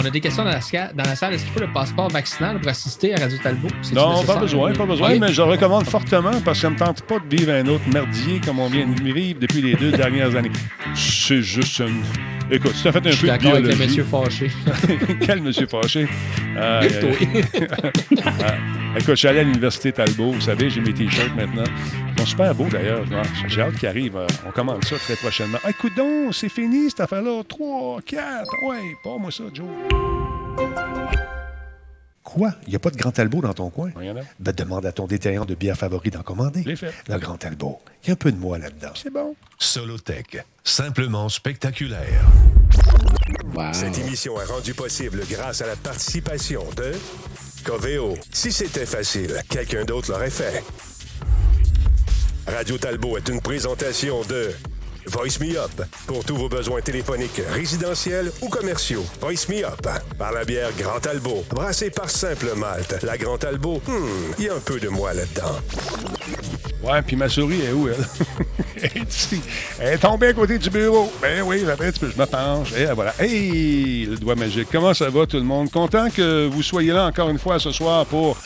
On 0.00 0.04
a 0.04 0.10
des 0.10 0.20
questions 0.20 0.44
dans 0.44 0.50
la, 0.50 0.60
dans 0.94 1.02
la 1.04 1.16
salle. 1.16 1.34
Est-ce 1.34 1.44
qu'il 1.44 1.52
faut 1.54 1.60
le 1.60 1.72
passeport 1.72 2.08
vaccinal 2.08 2.60
pour 2.60 2.68
assister 2.68 3.14
à 3.14 3.18
Radio 3.20 3.36
Talbot? 3.42 3.68
Non, 3.92 4.22
pas 4.22 4.36
besoin, 4.36 4.72
pas 4.72 4.86
besoin, 4.86 5.18
mais 5.18 5.32
je 5.32 5.42
le 5.42 5.48
recommande 5.48 5.86
fortement 5.86 6.30
parce 6.44 6.58
que 6.58 6.62
ça 6.62 6.68
ne 6.68 6.74
me 6.74 6.78
tente 6.78 7.02
pas 7.02 7.18
de 7.18 7.36
vivre 7.36 7.52
un 7.52 7.66
autre 7.66 7.84
merdier 7.92 8.40
comme 8.44 8.60
on 8.60 8.68
vient 8.68 8.86
de 8.86 9.12
vivre 9.12 9.40
depuis 9.40 9.60
les 9.60 9.74
deux 9.74 9.90
dernières 9.90 10.36
années. 10.36 10.52
C'est 10.94 11.42
juste 11.42 11.80
une... 11.80 12.02
Écoute, 12.50 12.74
tu 12.80 12.88
as 12.88 12.92
fait 12.92 13.06
un 13.06 13.10
Je 13.10 13.16
suis 13.16 13.26
peu 13.26 13.26
de 13.26 13.32
d'accord 13.32 13.52
avec 13.52 13.64
le 13.64 13.68
biologie. 13.74 13.88
monsieur 14.00 14.04
fâché. 14.04 14.50
Quel 15.20 15.42
monsieur 15.42 15.66
fâché. 15.66 16.08
Ah, 16.58 16.80
Écoute, 18.96 19.10
je 19.10 19.14
suis 19.16 19.28
allé 19.28 19.40
à 19.40 19.42
l'université 19.42 19.92
Talbot, 19.92 20.32
vous 20.32 20.40
savez, 20.40 20.70
j'ai 20.70 20.80
mes 20.80 20.92
t-shirts 20.94 21.36
maintenant. 21.36 21.62
Ils 22.16 22.20
sont 22.20 22.26
super 22.26 22.54
beaux 22.54 22.66
d'ailleurs. 22.68 23.04
Ah, 23.12 23.22
J'ai 23.46 23.60
hâte 23.60 23.74
qu'ils 23.76 23.88
arrivent. 23.88 24.16
Euh, 24.16 24.26
On 24.46 24.50
commande 24.50 24.82
ça 24.84 24.96
très 24.96 25.14
prochainement. 25.14 25.58
Écoute 25.68 25.92
donc, 25.96 26.34
c'est 26.34 26.48
fini 26.48 26.88
cette 26.88 27.00
affaire-là. 27.00 27.42
3, 27.46 28.00
4. 28.04 28.22
Ouais, 28.66 28.96
pas 29.04 29.16
moi 29.18 29.30
ça, 29.30 29.44
Joe. 29.52 29.66
Quoi? 32.22 32.52
Il 32.66 32.70
n'y 32.70 32.76
a 32.76 32.78
pas 32.78 32.90
de 32.90 32.96
Grand 32.96 33.10
Talbot 33.10 33.40
dans 33.40 33.54
ton 33.54 33.70
coin? 33.70 33.90
Rien. 33.96 34.14
Ben, 34.38 34.52
demande 34.52 34.84
à 34.84 34.92
ton 34.92 35.06
détaillant 35.06 35.44
de 35.44 35.54
bière 35.54 35.76
favori 35.76 36.10
d'en 36.10 36.22
commander. 36.22 36.62
Je 36.62 36.68
l'ai 36.68 36.76
fait. 36.76 36.92
Le 37.08 37.18
Grand 37.18 37.36
Talbot. 37.36 37.80
Il 38.04 38.08
y 38.08 38.10
a 38.10 38.12
un 38.12 38.16
peu 38.16 38.30
de 38.30 38.36
moi 38.36 38.58
là-dedans. 38.58 38.92
C'est 38.94 39.12
bon. 39.12 39.34
Solotech, 39.58 40.44
simplement 40.62 41.28
spectaculaire. 41.30 42.22
Wow. 43.54 43.72
Cette 43.72 43.98
émission 43.98 44.40
est 44.40 44.44
rendue 44.44 44.74
possible 44.74 45.22
grâce 45.28 45.62
à 45.62 45.66
la 45.66 45.76
participation 45.76 46.62
de 46.76 46.92
Coveo. 47.64 48.14
Si 48.30 48.52
c'était 48.52 48.86
facile, 48.86 49.34
quelqu'un 49.48 49.84
d'autre 49.84 50.12
l'aurait 50.12 50.30
fait. 50.30 50.62
Radio 52.46 52.78
Talbot 52.78 53.16
est 53.16 53.28
une 53.28 53.40
présentation 53.40 54.22
de 54.24 54.50
Voice 55.08 55.40
Me 55.40 55.58
Up 55.58 55.70
pour 56.06 56.22
tous 56.22 56.36
vos 56.36 56.48
besoins 56.48 56.82
téléphoniques 56.82 57.40
résidentiels 57.50 58.30
ou 58.42 58.48
commerciaux. 58.48 59.04
Voice 59.20 59.48
Me 59.48 59.64
Up 59.64 59.86
par 60.18 60.32
la 60.32 60.44
bière 60.44 60.70
Grand 60.78 61.00
Talbot, 61.00 61.44
brassée 61.50 61.90
par 61.90 62.10
Simple 62.10 62.54
Malte. 62.54 63.02
La 63.02 63.16
Grand 63.16 63.38
Talbot, 63.38 63.80
hmm, 63.86 64.34
il 64.38 64.44
y 64.44 64.48
a 64.50 64.54
un 64.54 64.60
peu 64.60 64.78
de 64.78 64.88
moi 64.88 65.14
là-dedans. 65.14 65.56
Ouais, 66.82 67.02
puis 67.02 67.16
ma 67.16 67.28
souris 67.28 67.62
est 67.62 67.72
où, 67.72 67.88
elle? 67.88 68.06
elle 68.82 69.02
est 69.02 69.08
ici. 69.08 69.40
Elle 69.80 69.94
est 69.94 69.98
tombée 69.98 70.28
à 70.28 70.32
côté 70.34 70.58
du 70.58 70.68
bureau. 70.68 71.10
Ben 71.22 71.42
oui, 71.42 71.64
après, 71.70 71.90
peu, 71.92 72.10
je 72.10 72.20
me. 72.20 72.76
Et 72.76 72.92
voilà. 72.92 73.14
Hey, 73.18 74.06
le 74.06 74.16
doigt 74.16 74.34
magique. 74.36 74.68
Comment 74.70 74.94
ça 74.94 75.08
va, 75.08 75.26
tout 75.26 75.38
le 75.38 75.42
monde? 75.42 75.70
Content 75.70 76.10
que 76.10 76.46
vous 76.46 76.62
soyez 76.62 76.92
là 76.92 77.06
encore 77.06 77.30
une 77.30 77.38
fois 77.38 77.58
ce 77.58 77.72
soir 77.72 78.04
pour 78.06 78.36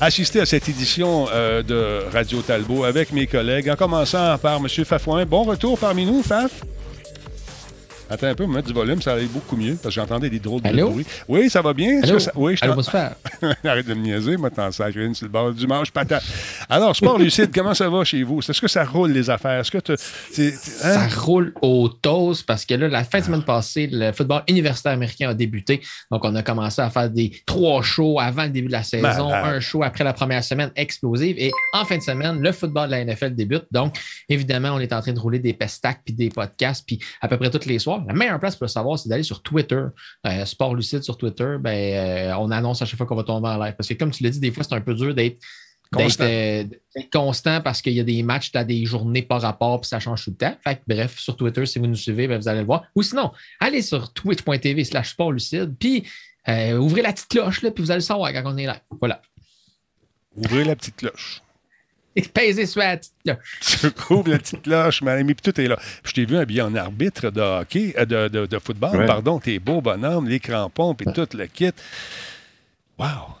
assister 0.00 0.40
à 0.40 0.46
cette 0.46 0.68
édition 0.68 1.26
euh, 1.32 1.62
de 1.62 2.04
Radio 2.12 2.40
Talbot 2.42 2.84
avec 2.84 3.12
mes 3.12 3.26
collègues, 3.26 3.68
en 3.70 3.76
commençant 3.76 4.38
par 4.38 4.56
M. 4.56 4.68
Fafouin. 4.84 5.24
Bon 5.24 5.42
retour 5.42 5.78
parmi 5.78 6.06
nous, 6.06 6.22
Faf. 6.22 6.62
Attends 8.10 8.28
un 8.28 8.34
peu, 8.34 8.46
me 8.46 8.54
mettre 8.54 8.68
du 8.68 8.72
volume, 8.74 9.02
ça 9.02 9.12
allait 9.12 9.26
beaucoup 9.26 9.56
mieux 9.56 9.74
parce 9.74 9.94
que 9.94 10.00
j'entendais 10.00 10.30
des 10.30 10.38
drôles 10.38 10.62
de 10.62 10.68
Allô? 10.68 10.90
bruit. 10.90 11.06
Oui, 11.28 11.50
ça 11.50 11.60
va 11.60 11.74
bien? 11.74 12.00
Allô? 12.02 12.18
ça- 12.18 12.32
Oui, 12.34 12.56
je 12.56 12.64
Allô, 12.64 12.74
bonsoir. 12.74 13.10
Arrête 13.64 13.86
de 13.86 13.94
me 13.94 14.00
niaiser, 14.02 14.36
moi, 14.36 14.50
t'en 14.50 14.70
sacres 14.72 14.96
une 14.98 15.14
sur 15.14 15.26
le 15.26 15.32
bord 15.32 15.52
du 15.52 15.66
manche 15.66 15.90
patate. 15.90 16.22
Alors, 16.68 16.96
Sport 16.96 17.18
Lucide, 17.18 17.50
comment 17.54 17.74
ça 17.74 17.88
va 17.90 18.04
chez 18.04 18.22
vous? 18.22 18.38
Est-ce 18.40 18.60
que 18.60 18.68
ça 18.68 18.84
roule 18.84 19.10
les 19.12 19.28
affaires? 19.28 19.60
Est-ce 19.60 19.70
que 19.70 19.78
tu. 19.78 19.94
t'es- 20.34 20.50
Ça 20.52 21.02
hein? 21.02 21.08
roule 21.18 21.52
au 21.60 21.88
toast 21.88 22.46
parce 22.46 22.64
que 22.64 22.74
là, 22.74 22.88
la 22.88 23.04
fin 23.04 23.20
de 23.20 23.24
semaine 23.24 23.42
passée, 23.44 23.88
le 23.90 24.12
football 24.12 24.42
universitaire 24.48 24.92
américain 24.92 25.28
a 25.30 25.34
débuté. 25.34 25.80
Donc, 26.10 26.24
on 26.24 26.34
a 26.34 26.42
commencé 26.42 26.80
à 26.80 26.88
faire 26.90 27.10
des 27.10 27.32
trois 27.44 27.82
shows 27.82 28.18
avant 28.20 28.44
le 28.44 28.50
début 28.50 28.68
de 28.68 28.72
la 28.72 28.82
saison, 28.82 29.32
un 29.32 29.60
show 29.60 29.82
après 29.82 30.04
la 30.04 30.12
première 30.14 30.42
semaine 30.42 30.70
explosive. 30.76 31.36
Et 31.38 31.50
en 31.74 31.84
fin 31.84 31.98
de 31.98 32.02
semaine, 32.02 32.40
le 32.40 32.52
football 32.52 32.86
de 32.86 32.92
la 32.92 33.04
NFL 33.04 33.34
débute. 33.34 33.64
Donc, 33.70 33.96
évidemment, 34.28 34.70
on 34.70 34.78
est 34.80 34.92
en 34.92 35.00
train 35.02 35.12
de 35.12 35.20
rouler 35.20 35.38
des 35.38 35.52
pestacs 35.52 36.00
puis 36.04 36.14
des 36.14 36.30
podcasts 36.30 36.84
puis 36.86 36.98
à 37.20 37.28
peu 37.28 37.36
près 37.36 37.50
tous 37.50 37.66
les 37.66 37.78
soirs. 37.78 37.97
La 38.06 38.14
meilleure 38.14 38.38
place 38.40 38.56
pour 38.56 38.64
le 38.64 38.68
savoir, 38.70 38.98
c'est 38.98 39.08
d'aller 39.08 39.22
sur 39.22 39.42
Twitter. 39.42 39.82
Euh, 40.26 40.44
Sport 40.44 40.74
Lucide 40.74 41.02
sur 41.02 41.16
Twitter, 41.16 41.56
ben, 41.60 41.70
euh, 41.70 42.34
on 42.38 42.50
annonce 42.50 42.82
à 42.82 42.84
chaque 42.84 42.96
fois 42.96 43.06
qu'on 43.06 43.16
va 43.16 43.24
tomber 43.24 43.48
en 43.48 43.58
live. 43.58 43.74
Parce 43.76 43.88
que, 43.88 43.94
comme 43.94 44.10
tu 44.10 44.22
l'as 44.22 44.30
dit, 44.30 44.40
des 44.40 44.50
fois, 44.50 44.64
c'est 44.64 44.74
un 44.74 44.80
peu 44.80 44.94
dur 44.94 45.14
d'être 45.14 45.38
Constant. 45.92 46.24
euh, 46.24 46.64
constant 47.10 47.60
parce 47.62 47.80
qu'il 47.80 47.94
y 47.94 48.00
a 48.00 48.04
des 48.04 48.22
matchs, 48.22 48.52
tu 48.52 48.58
as 48.58 48.64
des 48.64 48.84
journées 48.84 49.22
par 49.22 49.40
rapport, 49.40 49.80
puis 49.80 49.88
ça 49.88 49.98
change 49.98 50.22
tout 50.24 50.30
le 50.30 50.36
temps. 50.36 50.54
Fait 50.62 50.76
que, 50.76 50.80
bref, 50.86 51.18
sur 51.18 51.34
Twitter, 51.36 51.64
si 51.64 51.78
vous 51.78 51.86
nous 51.86 51.94
suivez, 51.94 52.28
ben, 52.28 52.38
vous 52.38 52.46
allez 52.48 52.60
le 52.60 52.66
voir. 52.66 52.84
Ou 52.94 53.02
sinon, 53.02 53.32
allez 53.58 53.80
sur 53.80 54.12
twitch.tv 54.12 54.84
slash 54.84 55.10
sportlucide, 55.10 55.74
puis 55.78 56.06
euh, 56.48 56.76
ouvrez 56.76 57.02
la 57.02 57.12
petite 57.12 57.28
cloche, 57.28 57.62
là, 57.62 57.70
puis 57.70 57.82
vous 57.82 57.90
allez 57.90 58.00
le 58.00 58.04
savoir 58.04 58.32
quand 58.32 58.42
on 58.44 58.56
est 58.58 58.66
là. 58.66 58.80
Voilà. 59.00 59.22
Ouvrez 60.36 60.64
la 60.64 60.76
petite 60.76 60.96
cloche. 60.96 61.42
Et 62.22 62.22
pèsez 62.22 62.66
sur 62.66 62.80
la 62.80 62.96
petite 62.96 63.12
cloche. 63.24 63.78
Tu 63.80 64.12
ouvres 64.12 64.28
la 64.30 64.38
petite 64.38 64.62
cloche, 64.62 65.02
mais, 65.02 65.22
mais 65.22 65.34
puis 65.34 65.52
tout 65.52 65.60
est 65.60 65.68
là. 65.68 65.76
Puis 65.76 66.10
je 66.10 66.12
t'ai 66.14 66.24
vu 66.24 66.36
habillé 66.36 66.62
en 66.62 66.74
arbitre 66.74 67.30
de 67.30 67.40
hockey, 67.40 67.94
euh, 67.96 68.04
de, 68.04 68.26
de- 68.28 68.46
de 68.46 68.58
football, 68.58 68.96
Ouais. 68.96 69.06
pardon, 69.06 69.38
tes 69.38 69.58
beaux 69.60 69.80
bonhommes, 69.80 70.28
les 70.28 70.40
crampons, 70.40 70.94
puis 70.94 71.06
tout 71.14 71.28
le 71.34 71.46
kit. 71.46 71.70
Wow! 72.98 73.37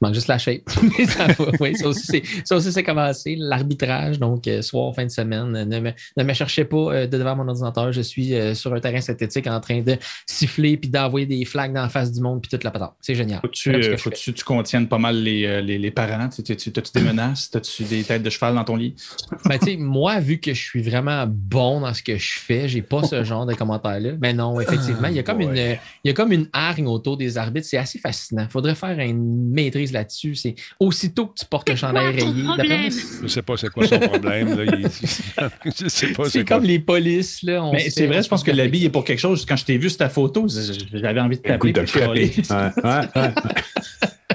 Manque 0.00 0.14
juste 0.14 0.28
la 0.28 0.38
shape. 0.38 0.62
Ça 1.08 1.26
va, 1.26 1.46
oui, 1.60 1.74
ça 1.76 1.88
aussi, 1.88 2.06
c'est- 2.06 2.82
commencé. 2.82 3.36
L'arbitrage, 3.38 4.18
donc 4.18 4.46
euh, 4.46 4.62
soir, 4.62 4.94
fin 4.94 5.04
de 5.04 5.10
semaine. 5.10 5.54
euh, 5.56 5.64
Ne 5.64 5.80
me, 5.80 5.90
ne 6.16 6.22
me 6.24 6.32
cherchez 6.34 6.64
pas 6.64 6.76
euh, 6.92 7.06
de 7.06 7.16
devant 7.18 7.34
mon 7.36 7.48
ordinateur. 7.48 7.92
Je 7.92 8.00
suis 8.02 8.34
euh, 8.34 8.54
sur 8.54 8.72
un 8.74 8.80
terrain 8.80 9.00
synthétique 9.00 9.46
en 9.46 9.58
train 9.60 9.80
de 9.80 9.96
siffler 10.26 10.76
puis 10.76 10.90
d'envoyer 10.90 11.26
des 11.26 11.44
flags 11.44 11.72
dans 11.72 11.82
la 11.82 11.88
face 11.88 12.12
du 12.12 12.20
monde 12.20 12.40
puis 12.42 12.50
toute 12.50 12.64
la 12.64 12.70
patente. 12.70 12.92
C'est 13.00 13.14
génial. 13.14 13.40
Faut-tu 13.42 13.72
que 13.72 14.30
tu 14.38 14.44
contiennes 14.44 14.88
pas 14.88 14.98
mal 14.98 15.22
les, 15.22 15.62
les, 15.62 15.78
les 15.78 15.90
parents? 15.90 16.28
Tu- 16.28 16.42
tu- 16.42 16.56
tu- 16.56 16.72
T'as-tu 16.72 16.92
des 16.94 17.00
menaces? 17.04 17.50
T'as-tu 17.50 17.84
des 17.84 18.02
têtes 18.04 18.22
de 18.22 18.30
cheval 18.30 18.54
dans 18.54 18.64
ton 18.64 18.76
lit? 18.76 18.94
Ben, 19.46 19.58
tu 19.58 19.66
sais, 19.66 19.76
moi, 19.76 20.18
vu 20.20 20.38
que 20.38 20.52
je 20.52 20.60
suis 20.60 20.82
vraiment 20.82 21.24
bon 21.28 21.80
dans 21.80 21.94
ce 21.94 22.02
que 22.02 22.16
je 22.18 22.38
fais, 22.38 22.68
j'ai 22.68 22.82
pas 22.82 23.02
ce 23.04 23.22
genre 23.24 23.46
de 23.46 23.54
commentaires-là. 23.54 24.12
Mais 24.20 24.32
non, 24.32 24.60
effectivement, 24.60 25.08
il 25.08 25.14
y 25.14 25.18
a 25.18 25.22
comme 25.22 25.40
une, 25.40 25.56
il 25.56 25.78
y 26.04 26.10
a 26.10 26.12
comme 26.12 26.32
une 26.32 26.48
hargne 26.52 26.86
autour 26.86 27.16
des 27.16 27.38
arbitres. 27.38 27.66
C'est 27.66 27.76
assez 27.78 27.98
fascinant. 27.98 28.42
Il 28.44 28.50
faudrait 28.50 28.74
faire 28.74 28.98
une 28.98 29.50
maîtrise 29.52 29.85
là-dessus. 29.92 30.34
C'est 30.34 30.54
aussitôt 30.80 31.26
que 31.26 31.38
tu 31.38 31.44
portes 31.46 31.68
le 31.68 31.76
chandail 31.76 32.06
rayé. 32.14 32.90
Je 33.22 33.26
sais 33.28 33.42
pas 33.42 33.56
c'est 33.56 33.70
quoi 33.70 33.86
son 33.86 33.98
problème. 33.98 34.56
Là. 34.56 34.64
Il- 34.78 34.88
je 35.80 35.88
sais 35.88 36.08
pas 36.12 36.28
c'est 36.28 36.44
quoi. 36.46 36.56
comme 36.58 36.64
les 36.64 36.78
polices. 36.78 37.42
Là, 37.42 37.62
on 37.64 37.72
Mais 37.72 37.80
se 37.88 37.90
c'est 37.90 38.06
vrai, 38.06 38.22
je 38.22 38.28
pense 38.28 38.40
se 38.40 38.46
que 38.46 38.50
l'habit 38.50 38.84
est 38.84 38.90
pour 38.90 39.04
quelque 39.04 39.18
chose. 39.20 39.44
Quand 39.46 39.56
je 39.56 39.64
t'ai 39.64 39.78
vu 39.78 39.88
sur 39.90 39.98
ta 39.98 40.08
photo, 40.08 40.46
j'avais 40.92 41.20
envie 41.20 41.36
de 41.36 41.42
t'appeler. 41.42 41.72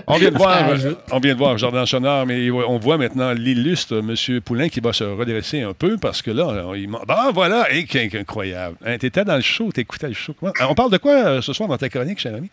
On 0.08 0.18
vient 0.18 0.32
de 0.32 0.38
voir, 0.38 0.68
euh, 0.70 0.94
on 1.12 1.20
vient 1.20 1.34
de 1.34 1.38
voir 1.38 1.58
Jordan 1.58 1.86
Chonard, 1.86 2.26
mais 2.26 2.50
on 2.52 2.78
voit 2.80 2.98
maintenant 2.98 3.32
l'illustre 3.34 4.00
M. 4.00 4.42
Poulain 4.42 4.68
qui 4.68 4.80
va 4.82 4.92
se 4.94 5.04
redresser 5.06 5.62
un 5.62 5.74
peu 5.74 5.96
parce 5.98 6.22
que 6.22 6.32
là, 6.32 6.66
on- 6.66 6.74
il 6.74 6.90
m'a- 6.90 7.02
ah 7.08 7.30
voilà, 7.34 7.72
et 7.72 7.86
qu'in- 7.86 8.10
incroyable. 8.20 8.76
Hein, 8.86 8.98
T'étais 8.98 9.24
dans 9.24 9.36
le 9.36 9.42
show, 9.42 9.72
t'écoutais 9.72 10.08
le 10.10 10.14
show. 10.14 10.34
Comment- 10.38 10.52
On 10.70 10.76
parle 10.76 10.92
de 10.92 10.98
quoi 10.98 11.14
euh, 11.14 11.42
ce 11.42 11.54
soir 11.54 11.70
dans 11.70 11.78
ta 11.78 11.88
chronique, 11.88 12.20
cher 12.20 12.36
ami? 12.36 12.50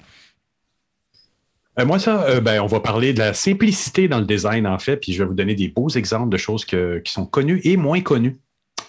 Euh, 1.79 1.85
moi, 1.87 1.99
ça, 1.99 2.25
euh, 2.25 2.41
ben, 2.41 2.61
on 2.61 2.67
va 2.67 2.81
parler 2.81 3.13
de 3.13 3.19
la 3.21 3.35
simplicité 3.35 4.09
dans 4.09 4.19
le 4.19 4.25
design, 4.27 4.67
en 4.67 4.79
fait, 4.79 4.97
puis 4.97 5.13
je 5.13 5.23
vais 5.23 5.29
vous 5.29 5.35
donner 5.35 5.55
des 5.55 5.69
beaux 5.69 5.89
exemples 5.91 6.31
de 6.31 6.37
choses 6.37 6.65
que- 6.65 6.99
qui 6.99 7.13
sont 7.13 7.27
connues 7.27 7.61
et 7.65 7.77
moins 7.77 8.01
connues. 8.01 8.37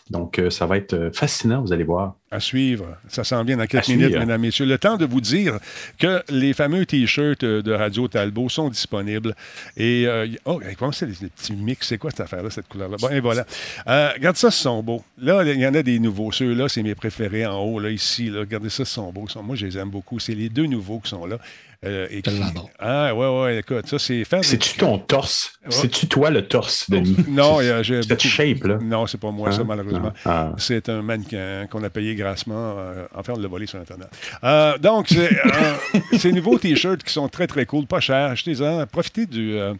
Donc, 0.10 0.40
euh, 0.40 0.50
ça 0.50 0.66
va 0.66 0.78
être 0.78 1.12
fascinant, 1.14 1.62
vous 1.62 1.72
allez 1.72 1.84
voir. 1.84 2.16
À 2.32 2.40
suivre. 2.40 2.98
Ça 3.08 3.24
s'en 3.24 3.44
vient 3.44 3.58
dans 3.58 3.68
quelques 3.68 3.90
À 3.90 3.92
minutes, 3.92 4.08
suivre. 4.08 4.20
mesdames, 4.22 4.42
messieurs. 4.42 4.66
Le 4.66 4.80
temps 4.80 4.98
de 4.98 5.06
vous 5.06 5.22
dire 5.22 5.60
que 6.00 6.24
les 6.30 6.54
fameux 6.54 6.84
T-shirts 6.88 7.46
de 7.46 7.72
Radio 7.72 8.08
Talbot 8.08 8.50
sont 8.50 8.70
disponibles. 8.70 9.36
Et, 9.78 10.06
euh, 10.08 10.26
oh, 10.46 10.60
comment 10.80 10.92
c'est 10.92 11.06
les, 11.06 11.14
les 11.22 11.28
petits 11.30 11.54
mix? 11.54 11.88
C'est 11.90 12.00
quoi 12.00 12.10
cette 12.10 12.22
affaire-là, 12.22 12.50
cette 12.50 12.68
couleur-là? 12.68 12.98
Bon, 13.00 13.10
et 13.10 13.20
voilà. 13.20 13.46
Euh, 13.88 14.10
regarde 14.16 14.36
ça, 14.36 14.50
ce 14.50 14.64
sont 14.64 14.82
beaux. 14.82 15.04
Là, 15.20 15.44
il 15.44 15.60
y 15.60 15.68
en 15.68 15.76
a 15.76 15.84
des 15.84 16.00
nouveaux. 16.00 16.32
Ceux-là, 16.32 16.70
c'est 16.70 16.82
mes 16.82 16.96
préférés 16.96 17.46
en 17.46 17.60
haut, 17.60 17.80
là, 17.80 17.92
ici. 17.92 18.32
Là. 18.32 18.40
Regardez 18.40 18.70
ça, 18.70 18.86
ce 18.86 18.94
sont 18.96 19.12
beaux. 19.12 19.28
Moi, 19.44 19.56
je 19.56 19.68
les 19.68 19.78
aime 19.78 19.90
beaucoup. 19.92 20.18
C'est 20.18 20.34
les 20.34 20.50
deux 20.50 20.66
nouveaux 20.66 21.00
qui 21.00 21.10
sont 21.12 21.28
là. 21.28 21.38
Euh, 21.86 22.08
et 22.12 22.22
qui-. 22.22 22.42
Ah, 22.78 23.16
ouais, 23.16 23.42
ouais, 23.42 23.60
écoute, 23.60 23.88
ça, 23.88 23.98
c'est 23.98 24.26
faire. 24.26 24.42
des- 24.42 24.48
C'est-tu 24.48 24.78
ton 24.78 25.00
torse? 25.00 25.54
Ouais. 25.64 25.72
C'est-tu 25.72 26.08
toi 26.08 26.30
le 26.30 26.46
torse, 26.46 26.90
Denis? 26.90 27.16
Non, 27.30 27.60
C'est- 27.60 27.84
j'ai 27.86 28.02
Cette 28.02 28.10
beaucoup- 28.10 28.28
shape-là. 28.28 28.78
Non, 28.82 29.08
c'est 29.08 29.18
pas 29.18 29.32
moi, 29.32 29.50
ça, 29.54 29.62
Hein? 29.62 29.66
malheureusement. 29.66 30.12
Ah. 30.26 30.52
C'est 30.58 30.90
un 30.90 31.02
mannequin 31.02 31.68
qu'on 31.72 31.82
a 31.84 31.90
payé 31.90 32.16
grassement. 32.16 32.76
euh, 32.78 33.06
enfin, 33.16 33.32
on 33.38 33.40
l'a 33.40 33.48
volé 33.48 33.66
sur 33.66 33.80
Internet. 33.80 34.10
Euh, 34.44 34.78
donc, 34.78 35.08
c'est, 35.08 35.32
euh, 35.32 36.00
ces 36.20 36.34
nouveaux 36.34 36.58
T-shirts 36.60 37.02
qui 37.02 37.14
sont 37.14 37.30
très, 37.30 37.48
très 37.48 37.66
cool, 37.66 37.86
pas 37.86 38.02
chers. 38.02 38.32
Achetez-en. 38.32 38.86
Profitez 38.88 39.26
du, 39.26 39.54
euh, 39.58 39.74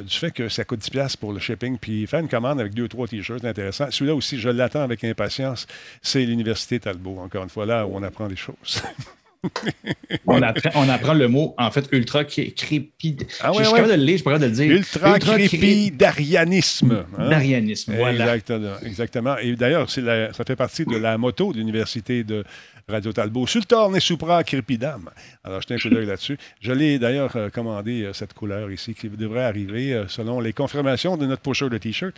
du 0.00 0.16
fait 0.16 0.30
que 0.30 0.48
ça 0.48 0.64
coûte 0.64 0.80
10$ 0.80 0.88
piastres 0.90 1.18
pour 1.18 1.34
le 1.34 1.40
shipping. 1.40 1.76
Puis, 1.76 2.06
faire 2.06 2.20
une 2.20 2.28
commande 2.28 2.58
avec 2.58 2.72
deux 2.72 2.84
ou 2.84 2.88
trois 2.88 3.06
T-shirts 3.06 3.44
intéressants. 3.44 3.88
Celui-là 3.90 4.14
aussi, 4.14 4.38
je 4.40 4.48
l'attends 4.48 4.80
avec 4.82 5.04
impatience. 5.04 5.66
C'est 6.00 6.24
l'Université 6.24 6.80
Talbot, 6.80 7.18
encore 7.20 7.42
une 7.42 7.50
fois, 7.50 7.66
là 7.66 7.86
où 7.86 7.90
on 7.94 8.02
apprend 8.02 8.28
des 8.28 8.36
choses. 8.36 8.82
On 10.26 10.40
apprend, 10.42 10.70
on 10.74 10.88
apprend 10.88 11.14
le 11.14 11.28
mot, 11.28 11.54
en 11.58 11.70
fait, 11.70 11.86
ultra 11.92 12.24
cré- 12.24 12.52
crépid. 12.52 13.26
Ah 13.40 13.52
ouais, 13.52 13.58
je 13.58 13.64
suis 13.64 13.72
ouais. 13.72 13.80
capable 13.80 13.92
de 13.94 13.98
le 14.00 14.04
lire, 14.06 14.12
je 14.12 14.16
suis 14.16 14.24
pas 14.24 14.30
capable 14.32 14.52
de 14.52 14.58
le 14.62 14.66
dire. 14.66 14.76
Ultra 14.76 15.18
crépidarianisme. 15.18 17.04
hein? 17.18 17.28
Darianisme, 17.30 17.94
voilà. 17.96 18.36
Exactement. 18.36 18.74
exactement. 18.84 19.36
Et 19.38 19.54
d'ailleurs, 19.56 19.90
ça 19.90 20.44
fait 20.46 20.56
partie 20.56 20.84
de 20.84 20.96
la 20.96 21.18
moto 21.18 21.52
de 21.52 21.58
l'Université 21.58 22.24
de 22.24 22.44
Radio 22.88 23.12
Talbot. 23.12 23.46
Sultorne 23.46 23.96
et 23.96 24.00
supra 24.00 24.44
crépidam. 24.44 25.08
Alors, 25.42 25.60
jetez 25.62 25.74
un 25.74 25.78
coup 25.78 25.88
d'œil 25.88 26.06
là-dessus. 26.06 26.36
Je 26.60 26.72
l'ai 26.72 26.98
d'ailleurs 26.98 27.34
euh, 27.36 27.48
commandé, 27.50 28.02
euh, 28.02 28.12
cette 28.12 28.34
couleur 28.34 28.70
ici, 28.70 28.94
qui 28.94 29.08
devrait 29.08 29.44
arriver 29.44 29.94
euh, 29.94 30.06
selon 30.08 30.40
les 30.40 30.52
confirmations 30.52 31.16
de 31.16 31.26
notre 31.26 31.42
pusher 31.42 31.68
de 31.70 31.78
T-shirt. 31.78 32.14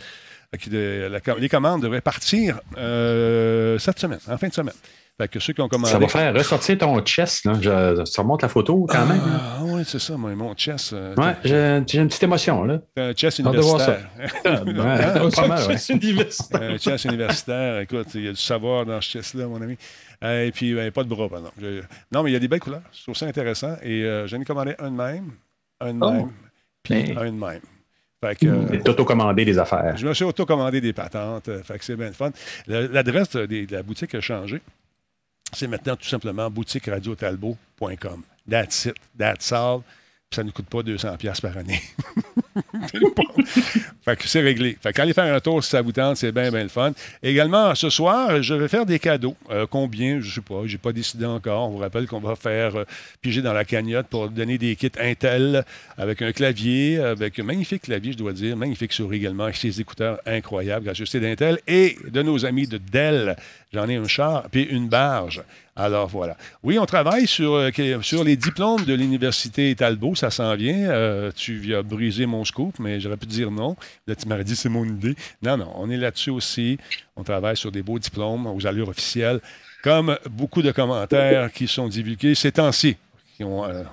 Les 0.69 1.49
commandes 1.49 1.81
devraient 1.83 2.01
partir 2.01 2.59
euh, 2.77 3.77
cette 3.79 3.99
semaine, 3.99 4.19
en 4.29 4.37
fin 4.37 4.47
de 4.49 4.53
semaine. 4.53 4.73
Fait 5.19 5.27
que 5.27 5.39
ceux 5.39 5.51
qui 5.53 5.61
ont 5.61 5.67
commandé. 5.67 5.91
Ça 5.91 5.97
va 5.97 6.07
faire 6.07 6.31
ressortir 6.33 6.77
ton 6.77 6.99
chest. 7.01 7.45
Là. 7.45 7.53
Je- 7.59 8.05
ça 8.05 8.21
remonte 8.21 8.43
la 8.43 8.49
photo 8.49 8.85
quand 8.87 9.03
même. 9.07 9.17
là. 9.17 9.39
Ah, 9.41 9.59
oui, 9.63 9.81
c'est 9.83 9.97
ça, 9.97 10.15
moi, 10.15 10.29
mon 10.35 10.55
chess. 10.55 10.91
euh, 10.93 11.15
Ouais, 11.15 11.35
j'ai 11.43 11.81
j'ai 11.87 11.99
une 11.99 12.07
petite 12.07 12.21
émotion. 12.21 12.63
Là. 12.65 12.79
un 12.97 13.13
ça. 13.17 13.29
universitaire. 13.41 14.09
Ouais, 14.45 15.31
pas 15.31 15.47
mal, 15.47 15.67
ouais. 15.67 15.77
C'est 15.77 15.93
universitaire. 15.95 16.61
un 16.61 16.77
chess 16.77 17.05
universitaire. 17.05 17.79
Écoute, 17.79 18.07
il 18.13 18.25
y 18.25 18.27
a 18.27 18.31
du 18.31 18.37
savoir 18.37 18.85
dans 18.85 19.01
ce 19.01 19.09
chess-là, 19.09 19.47
mon 19.47 19.59
ami. 19.61 19.75
Euh, 20.23 20.45
et 20.45 20.51
puis, 20.51 20.75
ben, 20.75 20.91
pas 20.91 21.03
de 21.03 21.09
bras, 21.09 21.27
pardon. 21.29 21.49
Je- 21.59 21.81
Non, 22.11 22.21
mais 22.21 22.29
il 22.29 22.33
y 22.33 22.35
a 22.37 22.39
des 22.39 22.47
belles 22.47 22.59
couleurs. 22.59 22.81
Je 22.93 23.01
trouve 23.03 23.15
ça 23.15 23.25
intéressant. 23.25 23.75
Et 23.81 24.03
euh, 24.03 24.27
j'en 24.27 24.39
ai 24.39 24.45
commandé 24.45 24.75
un 24.77 24.91
de 24.91 24.95
même, 24.97 25.31
un 25.81 25.93
de 25.93 25.99
Oh. 26.01 26.11
même, 26.11 26.31
puis 26.83 26.93
Mais- 26.93 27.17
un 27.17 27.25
de 27.25 27.31
même. 27.31 27.61
Fait 28.23 28.35
que, 28.35 28.45
euh, 28.47 28.67
Et 28.73 28.79
T'auto-commander 28.81 29.45
des 29.45 29.57
affaires. 29.59 29.95
je 29.97 30.07
me 30.07 30.13
suis 30.13 30.25
auto-commandé 30.25 30.79
des 30.81 30.93
patentes. 30.93 31.49
Fait 31.63 31.77
que 31.79 31.85
c'est 31.85 31.95
bien 31.95 32.07
le 32.07 32.13
fun. 32.13 32.31
L'adresse 32.67 33.29
de, 33.31 33.45
de 33.45 33.67
la 33.71 33.81
boutique 33.83 34.13
a 34.15 34.21
changé. 34.21 34.61
C'est 35.53 35.67
maintenant 35.67 35.95
tout 35.95 36.07
simplement 36.07 36.49
boutiqueradiotalbot.com. 36.49 38.23
That's 38.49 38.85
it. 38.85 38.95
That's 39.17 39.51
all. 39.51 39.83
Ça 40.31 40.43
ne 40.43 40.51
coûte 40.51 40.67
pas 40.67 40.79
200$ 40.79 41.17
piastres 41.17 41.41
par 41.41 41.57
année. 41.57 41.81
fait 44.03 44.15
que 44.17 44.27
c'est 44.27 44.41
réglé. 44.41 44.77
Fait 44.81 44.91
qu'allez 44.91 45.13
faire 45.13 45.33
un 45.33 45.39
tour 45.39 45.63
si 45.63 45.69
ça 45.69 45.81
vous 45.81 45.93
tente, 45.93 46.17
c'est 46.17 46.33
bien, 46.33 46.51
bien 46.51 46.63
le 46.63 46.69
fun. 46.69 46.91
Également, 47.23 47.73
ce 47.75 47.89
soir, 47.89 48.43
je 48.43 48.53
vais 48.53 48.67
faire 48.67 48.85
des 48.85 48.99
cadeaux. 48.99 49.37
Euh, 49.49 49.65
combien, 49.69 50.19
je 50.19 50.27
ne 50.27 50.31
sais 50.31 50.41
pas, 50.41 50.63
j'ai 50.65 50.77
pas 50.77 50.91
décidé 50.91 51.25
encore. 51.25 51.69
On 51.69 51.71
vous 51.71 51.77
rappelle 51.77 52.07
qu'on 52.07 52.19
va 52.19 52.35
faire 52.35 52.75
euh, 52.75 52.83
piger 53.21 53.41
dans 53.41 53.53
la 53.53 53.63
cagnotte 53.63 54.07
pour 54.07 54.29
donner 54.29 54.57
des 54.57 54.75
kits 54.75 54.91
Intel 54.99 55.63
avec 55.97 56.21
un 56.21 56.33
clavier, 56.33 56.99
avec 56.99 57.39
un 57.39 57.43
magnifique 57.43 57.83
clavier, 57.83 58.11
je 58.11 58.17
dois 58.17 58.33
dire, 58.33 58.57
magnifique 58.57 58.91
souris 58.91 59.17
également, 59.17 59.45
avec 59.45 59.55
ses 59.55 59.79
écouteurs 59.79 60.19
incroyables, 60.25 60.85
grâce 60.85 61.15
d'Intel 61.15 61.59
et 61.67 61.97
de 62.05 62.21
nos 62.21 62.45
amis 62.45 62.67
de 62.67 62.77
Dell. 62.77 63.37
J'en 63.73 63.87
ai 63.87 63.95
un 63.95 64.07
char, 64.07 64.49
puis 64.51 64.63
une 64.63 64.89
barge. 64.89 65.41
Alors 65.79 66.07
voilà. 66.07 66.35
Oui, 66.63 66.79
on 66.79 66.87
travaille 66.87 67.27
sur, 67.27 67.53
euh, 67.53 67.69
sur 68.01 68.23
les 68.23 68.35
diplômes 68.35 68.83
de 68.83 68.95
l'Université 68.95 69.75
Talbot, 69.75 70.15
ça 70.15 70.31
s'en 70.31 70.55
vient. 70.55 70.89
Euh, 70.89 71.31
tu 71.35 71.53
viens 71.57 71.83
briser 71.83 72.25
mon 72.25 72.43
scoop, 72.43 72.79
mais 72.79 72.99
j'aurais 72.99 73.15
pu 73.17 73.27
dire 73.27 73.51
non. 73.51 73.75
Là, 74.07 74.15
tu 74.15 74.27
m'aurais 74.27 74.43
dit 74.43 74.55
c'est 74.55 74.69
mon 74.69 74.85
idée. 74.85 75.15
Non, 75.43 75.55
non, 75.55 75.71
on 75.75 75.87
est 75.91 75.97
là-dessus 75.97 76.31
aussi. 76.31 76.79
On 77.15 77.23
travaille 77.23 77.55
sur 77.55 77.71
des 77.71 77.83
beaux 77.83 77.99
diplômes 77.99 78.47
aux 78.47 78.65
allures 78.65 78.89
officielles, 78.89 79.39
comme 79.83 80.17
beaucoup 80.31 80.63
de 80.63 80.71
commentaires 80.71 81.51
qui 81.53 81.67
sont 81.67 81.87
divulgués 81.87 82.33
ces 82.33 82.51
temps-ci, 82.53 82.97
qui 83.35 83.43
ont 83.43 83.63
euh, 83.63 83.83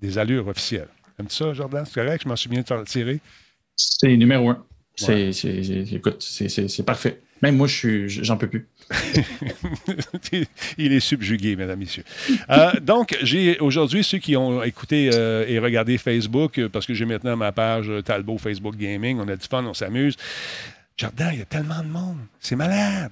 des 0.00 0.18
allures 0.18 0.48
officielles. 0.48 0.88
Aimes-tu 1.20 1.36
ça, 1.36 1.52
Jordan? 1.54 1.84
C'est 1.86 2.02
correct? 2.02 2.22
Je 2.24 2.28
m'en 2.28 2.36
suis 2.36 2.48
bien 2.48 2.64
tiré. 2.84 3.20
C'est 3.76 4.16
numéro 4.16 4.50
un. 4.50 4.64
C'est, 4.96 5.30
écoute, 5.92 6.16
c'est, 6.20 6.48
c'est- 6.48 6.66
c'est 6.68 6.82
parfait. 6.82 7.20
Même 7.42 7.56
moi, 7.56 7.66
je 7.66 7.74
suis, 7.76 8.08
j'en 8.08 8.36
peux 8.36 8.48
plus. 8.48 8.66
Il 10.78 10.92
est 10.92 11.00
subjugué, 11.00 11.56
mesdames, 11.56 11.78
messieurs. 11.78 12.04
Euh, 12.50 12.72
donc, 12.80 13.16
j'ai 13.22 13.58
aujourd'hui 13.58 14.04
ceux 14.04 14.18
qui 14.18 14.36
ont 14.36 14.62
écouté 14.62 15.10
euh, 15.12 15.44
et 15.48 15.58
regardé 15.58 15.98
Facebook, 15.98 16.58
euh, 16.58 16.68
parce 16.68 16.86
que 16.86 16.94
j'ai 16.94 17.04
maintenant 17.04 17.36
ma 17.36 17.52
page 17.52 17.90
Talbot 18.04 18.38
Facebook 18.38 18.76
Gaming. 18.76 19.18
On 19.20 19.28
a 19.28 19.36
du 19.36 19.46
fun, 19.46 19.64
on 19.64 19.74
s'amuse. 19.74 20.16
Jordan, 20.96 21.30
il 21.32 21.38
y 21.40 21.42
a 21.42 21.46
tellement 21.46 21.82
de 21.82 21.88
monde. 21.88 22.18
C'est 22.40 22.56
malade. 22.56 23.10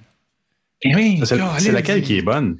Oui, 0.83 1.21
C'est 1.25 1.71
laquelle 1.71 2.01
qui 2.01 2.17
est 2.17 2.21
bonne? 2.23 2.57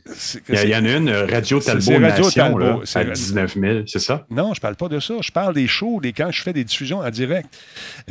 Il 0.48 0.70
y, 0.70 0.76
en 0.76 0.86
a 0.86 0.90
une, 0.98 1.10
euh, 1.10 1.26
Radio 1.26 1.60
Talbot 1.60 1.92
Radio 1.92 2.00
Nation, 2.00 2.30
Talbot, 2.30 2.60
là, 2.60 2.80
c'est 2.86 3.00
à 3.00 3.02
Radio- 3.02 3.14
19 3.16 3.58
000, 3.60 3.80
c'est 3.88 4.00
ça? 4.00 4.28
Non, 4.30 4.54
je 4.54 4.62
parle 4.62 4.76
pas 4.76 4.88
de 4.90 5.00
ça. 5.00 5.16
Je 5.22 5.32
parle 5.32 5.56
des 5.56 5.68
shows, 5.68 6.00
des, 6.02 6.14
quand 6.14 6.30
je 6.30 6.42
fais 6.44 6.54
des 6.54 6.64
diffusions 6.64 7.00
en 7.00 7.10
direct. 7.10 7.50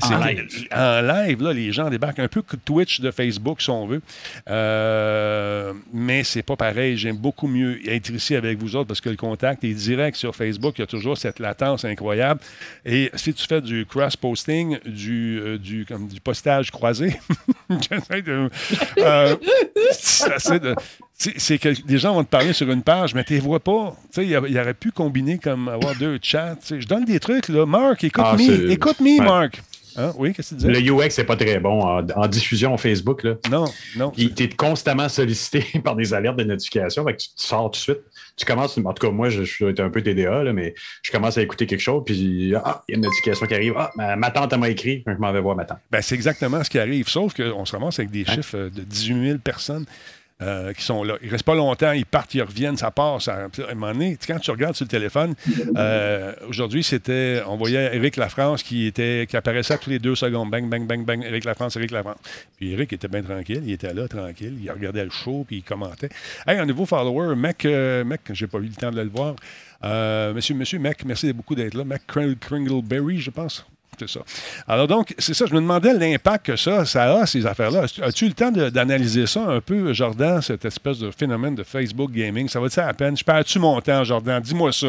En 0.02 0.18
live. 0.18 0.48
En 0.74 1.00
live, 1.02 1.42
là, 1.42 1.52
les 1.52 1.70
gens 1.70 1.88
débarquent 1.90 2.18
un 2.18 2.26
peu 2.26 2.42
que 2.42 2.56
Twitch 2.56 3.00
de 3.00 3.12
Facebook, 3.12 3.62
si 3.62 3.70
on 3.70 3.86
veut. 3.86 4.02
Euh, 4.48 5.72
mais 5.92 6.24
c'est 6.24 6.42
pas 6.42 6.56
pareil. 6.56 6.96
J'aime 6.96 7.16
beaucoup 7.16 7.46
mieux 7.46 7.78
être 7.88 8.10
ici 8.10 8.34
avec 8.34 8.58
vous 8.58 8.74
autres 8.74 8.88
parce 8.88 9.00
que 9.00 9.10
le 9.10 9.16
contact 9.16 9.62
est 9.62 9.74
direct 9.74 10.16
sur 10.16 10.34
Facebook. 10.34 10.74
Il 10.78 10.80
y 10.80 10.84
a 10.84 10.88
toujours 10.88 11.18
cette 11.18 11.38
latence 11.38 11.84
incroyable. 11.84 12.40
Et 12.84 13.10
si 13.14 13.32
tu 13.32 13.46
fais 13.46 13.60
du 13.60 13.86
cross-posting, 13.86 14.78
du, 14.86 15.38
euh, 15.40 15.56
du, 15.58 15.86
comme 15.86 16.08
du 16.08 16.20
postage 16.20 16.72
croisé, 16.72 17.16
j'essaie 17.70 18.22
de. 18.22 18.50
euh, 18.98 19.36
de- 20.60 20.74
c'est 21.36 21.58
que 21.58 21.68
des 21.82 21.98
gens 21.98 22.14
vont 22.14 22.24
te 22.24 22.30
parler 22.30 22.52
sur 22.54 22.70
une 22.70 22.82
page, 22.82 23.14
mais 23.14 23.24
tu 23.24 23.34
les 23.34 23.40
vois 23.40 23.60
pas. 23.60 23.94
Tu 24.04 24.14
sais, 24.14 24.24
il 24.24 24.30
y 24.30 24.50
il 24.50 24.58
aurait 24.58 24.74
pu 24.74 24.90
combiner 24.90 25.38
comme 25.38 25.68
avoir 25.68 25.94
deux 25.96 26.18
chats. 26.22 26.56
Je 26.70 26.86
donne 26.86 27.04
des 27.04 27.20
trucs, 27.20 27.48
là. 27.48 27.66
Marc, 27.66 28.00
Ah, 28.02 28.06
écoute-me. 28.06 28.38
c'est- 28.68 28.72
écoute-me, 28.72 29.18
ouais. 29.18 29.24
Marc. 29.24 29.62
Hein? 30.00 30.12
Oui, 30.16 30.32
qu'est-ce 30.32 30.54
que 30.54 30.60
tu 30.60 30.66
disais? 30.68 30.80
Le 30.80 30.92
UX 30.92 31.18
n'est 31.18 31.24
pas 31.24 31.36
très 31.36 31.60
bon 31.60 31.80
en, 31.82 32.06
en 32.06 32.26
diffusion 32.26 32.76
Facebook. 32.76 33.22
Là. 33.22 33.34
Non, 33.50 33.64
non. 33.96 34.12
Il 34.16 34.32
est 34.40 34.56
constamment 34.56 35.08
sollicité 35.08 35.64
par 35.84 35.96
des 35.96 36.14
alertes 36.14 36.36
de 36.36 36.44
notification. 36.44 37.04
Fait 37.04 37.12
que 37.12 37.18
tu, 37.18 37.28
tu 37.28 37.46
sors 37.46 37.70
tout 37.70 37.78
de 37.78 37.82
suite. 37.82 38.00
Tu 38.36 38.46
commences, 38.46 38.78
en 38.78 38.92
tout 38.94 39.06
cas, 39.06 39.12
moi, 39.12 39.28
je, 39.28 39.42
suis 39.42 39.66
un 39.66 39.90
peu 39.90 40.02
TDA, 40.02 40.44
là, 40.44 40.52
mais 40.52 40.74
je 41.02 41.12
commence 41.12 41.36
à 41.36 41.42
écouter 41.42 41.66
quelque 41.66 41.80
chose, 41.80 42.02
puis 42.06 42.54
ah, 42.56 42.82
il 42.88 42.92
y 42.92 42.94
a 42.94 42.96
une 42.96 43.04
notification 43.04 43.46
qui 43.46 43.54
arrive. 43.54 43.74
Ah, 43.76 43.90
ma, 43.96 44.16
ma 44.16 44.30
tante 44.30 44.54
m'a 44.54 44.70
écrit, 44.70 45.04
je 45.06 45.12
m'en 45.18 45.32
vais 45.32 45.40
voir 45.40 45.56
ma 45.56 45.64
tante. 45.66 45.78
Ben, 45.90 46.00
c'est 46.00 46.14
exactement 46.14 46.64
ce 46.64 46.70
qui 46.70 46.78
arrive, 46.78 47.08
sauf 47.08 47.34
qu'on 47.34 47.64
se 47.66 47.72
ramasse 47.72 47.98
avec 47.98 48.10
des 48.10 48.24
Hein? 48.26 48.34
chiffres 48.34 48.56
euh, 48.56 48.70
de 48.70 48.82
18 48.82 49.26
000 49.26 49.38
personnes 49.38 49.84
euh, 50.42 50.72
qui 50.72 50.83
sont 50.83 51.03
là. 51.05 51.16
Ils 51.22 51.31
restent 51.31 51.44
pas 51.44 51.55
longtemps, 51.55 51.92
ils 51.92 52.07
partent, 52.07 52.35
ils 52.35 52.42
reviennent, 52.42 52.76
ça 52.76 52.90
passe. 52.90 53.29
À, 53.29 53.46
un 53.68 53.74
moment 53.74 53.92
donné, 53.92 54.16
quand 54.26 54.38
tu 54.38 54.50
regardes 54.50 54.74
sur 54.74 54.85
le 54.85 54.90
téléphone, 54.90 55.35
euh, 55.76 56.33
aujourd'hui, 56.48 56.83
c'était, 56.83 57.42
on 57.46 57.57
voyait 57.57 57.94
Éric 57.96 58.16
Lafrance 58.16 58.62
qui, 58.62 58.87
était, 58.87 59.26
qui 59.29 59.37
apparaissait 59.37 59.76
tous 59.79 59.90
les 59.90 59.98
deux 59.98 60.14
secondes. 60.14 60.50
Bang, 60.50 60.68
bang, 60.68 60.87
bang, 60.87 61.05
bang, 61.05 61.24
Éric 61.24 61.44
Lafrance, 61.44 61.76
Éric 61.76 61.90
Lafrance. 61.90 62.18
Puis 62.57 62.72
Éric 62.72 62.92
était 62.92 63.09
bien 63.09 63.22
tranquille, 63.22 63.62
il 63.64 63.72
était 63.72 63.92
là, 63.94 64.09
tranquille, 64.09 64.57
il 64.62 64.70
regardait 64.70 65.05
le 65.05 65.11
show, 65.11 65.44
puis 65.46 65.59
il 65.59 65.62
commentait. 65.62 66.09
Hey, 66.46 66.59
un 66.59 66.66
nouveau 66.66 66.87
follower, 66.87 67.35
mec, 67.37 67.64
euh, 67.64 68.05
mec, 68.05 68.22
j'ai 68.33 68.46
pas 68.46 68.59
eu 68.59 68.62
le 68.62 68.68
temps 68.70 68.90
de 68.90 69.00
le 69.00 69.09
voir. 69.09 69.35
Euh, 69.85 70.35
monsieur, 70.35 70.55
monsieur, 70.55 70.79
mec, 70.79 71.05
merci 71.05 71.33
beaucoup 71.33 71.55
d'être 71.55 71.74
là. 71.74 71.85
Mac 71.85 72.03
Kring- 72.07 72.38
Kringleberry, 72.38 73.18
je 73.18 73.31
pense. 73.31 73.66
Alors 74.68 74.86
donc, 74.88 75.14
c'est 75.18 75.34
ça, 75.34 75.46
je 75.46 75.54
me 75.54 75.60
demandais 75.60 75.92
l'impact 75.94 76.46
que 76.46 76.56
ça, 76.56 76.84
ça 76.84 77.14
a, 77.20 77.26
ces 77.26 77.44
affaires-là. 77.46 77.84
As-tu- 78.02 78.26
le 78.26 78.32
temps 78.34 78.50
d'analyser 78.50 79.26
ça 79.26 79.42
un 79.46 79.60
peu, 79.60 79.92
Jordan, 79.92 80.40
cette 80.42 80.64
espèce 80.64 80.98
de 80.98 81.10
phénomène 81.10 81.54
de 81.54 81.62
Facebook 81.62 82.10
gaming? 82.12 82.48
Ça 82.48 82.60
va-tu 82.60 82.80
à 82.80 82.92
peine? 82.94 83.16
Je 83.16 83.24
perds-tu 83.24 83.58
mon 83.58 83.80
temps, 83.80 84.04
Jordan? 84.04 84.40
Dis-moi 84.42 84.72
ça. 84.72 84.88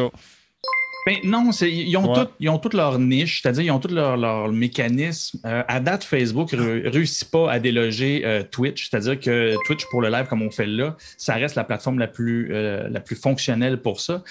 Ben, 1.06 1.16
non, 1.24 1.50
ils 1.62 1.96
ont, 1.96 2.12
Ouais. 2.14 2.24
ils 2.38 2.48
ont 2.48 2.58
toutes 2.58 2.74
leur 2.74 2.98
niche, 2.98 3.42
c'est-à-dire 3.42 3.64
ils 3.64 3.70
ont 3.72 3.80
tous 3.80 3.92
leurs 3.92 4.16
leur 4.16 4.52
mécanismes. 4.52 5.40
Euh, 5.44 5.62
à 5.66 5.80
date, 5.80 6.04
Facebook 6.04 6.52
ne 6.52 6.88
réussit 6.88 7.28
pas 7.28 7.50
à 7.50 7.58
déloger 7.58 8.22
euh, 8.24 8.42
Twitch, 8.48 8.88
c'est-à-dire 8.88 9.18
que 9.18 9.54
Twitch 9.66 9.82
pour 9.90 10.00
le 10.00 10.08
live 10.10 10.26
comme 10.26 10.42
on 10.42 10.50
fait 10.50 10.66
là, 10.66 10.96
ça 11.16 11.34
reste 11.34 11.56
la 11.56 11.64
plateforme 11.64 11.98
la 11.98 12.06
plus, 12.06 12.50
euh, 12.52 12.88
la 12.88 13.00
plus 13.00 13.16
fonctionnelle 13.16 13.78
pour 13.82 14.00
ça. 14.00 14.22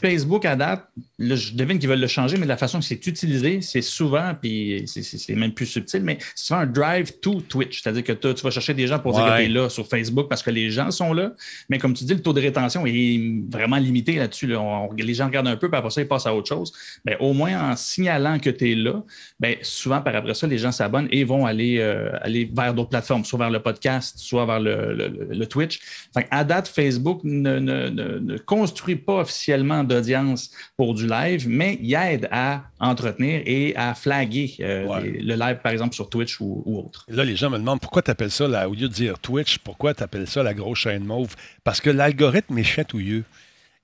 Facebook, 0.00 0.44
à 0.44 0.54
date, 0.54 0.84
là, 1.18 1.34
je 1.34 1.52
devine 1.54 1.78
qu'ils 1.80 1.88
veulent 1.88 2.00
le 2.00 2.06
changer, 2.06 2.36
mais 2.38 2.46
la 2.46 2.56
façon 2.56 2.78
que 2.78 2.84
c'est 2.84 3.04
utilisé, 3.06 3.60
c'est 3.60 3.82
souvent, 3.82 4.32
puis 4.40 4.84
c'est- 4.86 5.34
même 5.34 5.52
plus 5.52 5.66
subtil, 5.66 6.02
mais 6.04 6.18
c'est 6.36 6.46
souvent 6.46 6.60
un 6.60 6.66
drive 6.66 7.12
to 7.20 7.40
Twitch, 7.40 7.82
c'est-à-dire 7.82 8.04
que 8.04 8.12
tu 8.12 8.42
vas 8.42 8.50
chercher 8.50 8.74
des 8.74 8.86
gens 8.86 8.98
pour 9.00 9.12
dire 9.14 9.24
que 9.24 9.36
tu 9.38 9.44
es 9.44 9.48
là 9.48 9.68
sur 9.68 9.86
Facebook 9.86 10.28
parce 10.28 10.42
que 10.42 10.50
les 10.50 10.70
gens 10.70 10.90
sont 10.92 11.12
là, 11.12 11.32
mais 11.68 11.78
comme 11.78 11.92
tu 11.94 12.04
dis, 12.04 12.14
le 12.14 12.22
taux 12.22 12.32
de 12.32 12.40
rétention 12.40 12.86
est 12.86 13.20
vraiment 13.50 13.76
limité 13.78 14.14
là-dessus. 14.14 14.46
là. 14.46 14.86
Les 14.96 15.14
gens 15.14 15.26
regardent 15.26 15.48
un 15.48 15.56
peu, 15.56 15.68
puis 15.68 15.76
après 15.78 15.90
ça, 15.90 16.00
ils 16.00 16.06
passent 16.08 16.19
à 16.26 16.34
autre 16.34 16.48
chose. 16.48 16.72
Ben, 17.04 17.16
au 17.20 17.32
moins, 17.32 17.70
en 17.72 17.76
signalant 17.76 18.38
que 18.38 18.50
tu 18.50 18.72
es 18.72 18.74
là, 18.74 19.02
ben, 19.38 19.56
souvent, 19.62 20.00
par 20.00 20.14
après 20.14 20.34
ça, 20.34 20.46
les 20.46 20.58
gens 20.58 20.72
s'abonnent 20.72 21.08
et 21.10 21.24
vont 21.24 21.46
aller, 21.46 21.78
euh, 21.78 22.10
aller 22.22 22.50
vers 22.54 22.74
d'autres 22.74 22.90
plateformes, 22.90 23.24
soit 23.24 23.38
vers 23.38 23.50
le 23.50 23.60
podcast, 23.60 24.18
soit 24.18 24.44
vers 24.46 24.60
le, 24.60 24.92
le- 24.94 25.28
le 25.30 25.46
Twitch. 25.46 25.80
Fait 26.14 26.26
à 26.30 26.44
date, 26.44 26.68
Facebook 26.68 27.20
ne, 27.24 27.58
ne- 27.58 27.88
ne- 27.88 28.18
ne 28.18 28.38
construit 28.38 28.96
pas 28.96 29.16
officiellement 29.20 29.84
d'audience 29.84 30.50
pour 30.76 30.94
du 30.94 31.06
live, 31.06 31.48
mais 31.48 31.78
il 31.80 31.94
aide 31.94 32.28
à 32.30 32.62
entretenir 32.80 33.42
et 33.46 33.74
à 33.76 33.94
flaguer 33.94 34.54
euh, 34.60 34.86
Ouais. 34.86 35.02
les- 35.02 35.20
le 35.22 35.34
live, 35.34 35.58
par 35.62 35.72
exemple, 35.72 35.94
sur 35.94 36.08
Twitch 36.10 36.40
ou, 36.40 36.62
ou 36.66 36.78
autre. 36.80 37.04
Là, 37.08 37.24
les 37.24 37.36
gens 37.36 37.50
me 37.50 37.58
demandent 37.58 37.80
pourquoi 37.80 38.02
tu 38.02 38.10
appelles 38.10 38.30
ça, 38.30 38.48
là, 38.48 38.68
au 38.68 38.74
lieu 38.74 38.88
de 38.88 38.92
dire 38.92 39.18
Twitch, 39.18 39.58
pourquoi 39.58 39.94
tu 39.94 40.02
appelles 40.02 40.26
ça 40.26 40.42
la 40.42 40.54
grosse 40.54 40.78
chaîne 40.78 41.04
mauve? 41.04 41.34
Parce 41.64 41.80
que 41.80 41.90
l'algorithme 41.90 42.56
est 42.58 42.64
chatouilleux. 42.64 43.24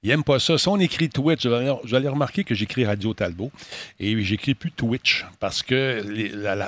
Il 0.06 0.10
n'aime 0.10 0.22
pas 0.22 0.38
ça. 0.38 0.56
Si 0.56 0.68
on 0.68 0.78
écrit 0.78 1.08
Twitch, 1.08 1.44
vous 1.46 1.94
allez, 1.94 2.06
remarquer 2.06 2.44
que 2.44 2.54
j'écris 2.54 2.84
Radio 2.84 3.12
Talbot 3.12 3.50
et 3.98 4.22
j'écris 4.22 4.54
plus 4.54 4.70
Twitch 4.70 5.26
parce 5.40 5.64
que 5.64 6.04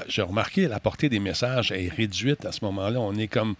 j'ai 0.08 0.22
remarqué 0.22 0.66
la 0.66 0.80
portée 0.80 1.08
des 1.08 1.20
messages 1.20 1.70
est 1.70 1.88
réduite 1.88 2.44
à 2.44 2.50
ce 2.50 2.64
moment-là. 2.64 2.98
On 2.98 3.16
est 3.16 3.28
comme 3.28 3.54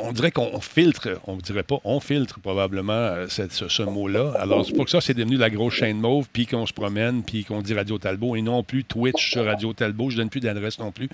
on 0.00 0.12
dirait 0.12 0.30
qu'on 0.30 0.58
filtre, 0.62 1.20
on 1.26 1.36
ne 1.36 1.40
dirait 1.42 1.64
pas, 1.64 1.76
on 1.84 2.00
filtre 2.00 2.40
probablement 2.40 2.92
euh, 2.92 3.26
ce, 3.28 3.82
mot-là. 3.82 4.32
Alors, 4.38 4.64
c'est 4.64 4.72
pour 4.72 4.86
que 4.86 4.90
ça, 4.90 5.02
c'est 5.02 5.12
devenu 5.12 5.36
la 5.36 5.50
grosse 5.50 5.74
chaîne 5.74 5.98
mauve, 6.00 6.26
puis 6.32 6.46
qu'on 6.46 6.64
se 6.64 6.72
promène, 6.72 7.22
puis 7.22 7.44
qu'on 7.44 7.60
dit 7.60 7.74
Radio 7.74 7.98
Talbot, 7.98 8.36
et 8.36 8.42
non 8.42 8.62
plus 8.62 8.84
Twitch 8.84 9.32
sur 9.32 9.44
Radio 9.44 9.74
Talbot. 9.74 10.08
Je 10.08 10.16
donne 10.16 10.30
plus 10.30 10.40
d'adresse 10.40 10.78
non 10.78 10.92
plus. 10.92 11.10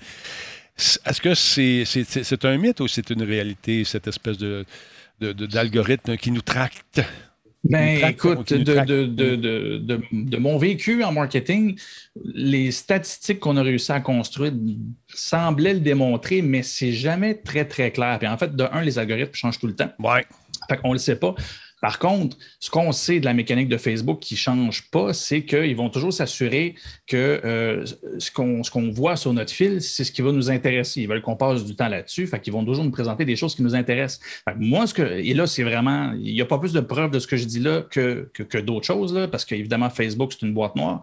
Est-ce 0.77 1.19
que 1.19 1.33
c'est 1.33 2.45
un 2.45 2.57
mythe 2.57 2.79
ou 2.79 2.87
c'est 2.87 3.09
une 3.09 3.23
réalité, 3.23 3.83
cette 3.83 4.07
espèce 4.07 4.37
de- 4.37 4.65
d'algorithme 5.19 6.15
qui 6.15 6.31
nous 6.31 6.41
tracte? 6.41 7.01
Ben, 7.67 7.99
traque, 7.99 8.11
écoute, 8.13 8.51
une 8.51 8.63
de, 8.63 8.73
traque. 8.73 8.87
de, 8.87 9.05
de, 9.05 9.35
de, 9.35 9.77
de- 9.77 10.01
de 10.11 10.37
mon 10.37 10.57
vécu 10.57 11.03
en 11.03 11.11
marketing, 11.11 11.77
les 12.23 12.71
statistiques 12.71 13.39
qu'on 13.39 13.57
a 13.57 13.63
réussi 13.63 13.91
à 13.91 13.99
construire 14.01 14.53
semblaient 15.07 15.73
le 15.73 15.79
démontrer, 15.79 16.41
mais 16.41 16.61
c'est 16.63 16.91
jamais 16.91 17.35
très, 17.35 17.65
très 17.65 17.91
clair. 17.91 18.17
Puis 18.19 18.27
en 18.27 18.37
fait, 18.37 18.55
de 18.55 18.65
un, 18.71 18.81
les 18.81 18.99
algorithmes 18.99 19.33
changent 19.33 19.59
tout 19.59 19.67
le 19.67 19.75
temps. 19.75 19.89
Ouais. 19.99 20.25
Fait 20.69 20.77
qu'on 20.77 20.89
ne 20.89 20.93
le 20.93 20.99
sait 20.99 21.15
pas. 21.15 21.33
Par 21.81 21.99
contre, 21.99 22.37
ce 22.59 22.69
qu'on 22.69 22.91
sait 22.91 23.19
de 23.19 23.25
la 23.25 23.33
mécanique 23.33 23.69
de 23.69 23.77
Facebook 23.77 24.19
qui 24.19 24.33
ne 24.33 24.39
change 24.39 24.89
pas, 24.89 25.13
c'est 25.13 25.43
qu'ils 25.43 25.75
vont 25.75 25.89
toujours 25.89 26.13
s'assurer 26.13 26.75
que 27.05 27.41
euh, 27.43 27.85
ce 28.17 28.31
qu'on 28.31 28.91
voit 28.91 29.15
sur 29.15 29.33
notre 29.33 29.51
fil, 29.51 29.81
c'est 29.81 30.03
ce 30.03 30.11
qui 30.11 30.21
va 30.21 30.31
nous 30.31 30.49
intéresser. 30.49 31.01
Ils 31.01 31.07
veulent 31.07 31.21
qu'on 31.21 31.35
passe 31.35 31.63
du 31.65 31.75
temps 31.75 31.87
là-dessus. 31.89 32.27
Fait 32.27 32.39
qu'ils 32.39 32.53
vont 32.53 32.65
toujours 32.65 32.85
nous 32.85 32.91
présenter 32.91 33.25
des 33.25 33.35
choses 33.35 33.55
qui 33.55 33.63
nous 33.63 33.75
intéressent. 33.75 34.19
Moi, 34.57 34.87
ce 34.87 34.93
que, 34.93 35.01
et 35.01 35.33
là, 35.33 35.47
c'est 35.47 35.63
vraiment, 35.63 36.13
il 36.13 36.33
n'y 36.33 36.41
a 36.41 36.45
pas 36.45 36.57
plus 36.57 36.73
de 36.73 36.79
preuves 36.79 37.11
de 37.11 37.19
ce 37.19 37.27
que 37.27 37.37
je 37.37 37.45
dis 37.45 37.59
là 37.59 37.81
que, 37.81 38.29
que, 38.33 38.43
que 38.43 38.57
d'autres 38.57 38.85
choses, 38.85 39.13
là, 39.13 39.27
parce 39.27 39.45
qu'évidemment, 39.45 39.89
Facebook, 39.89 40.33
c'est 40.33 40.45
une 40.45 40.53
boîte 40.53 40.75
noire. 40.75 41.01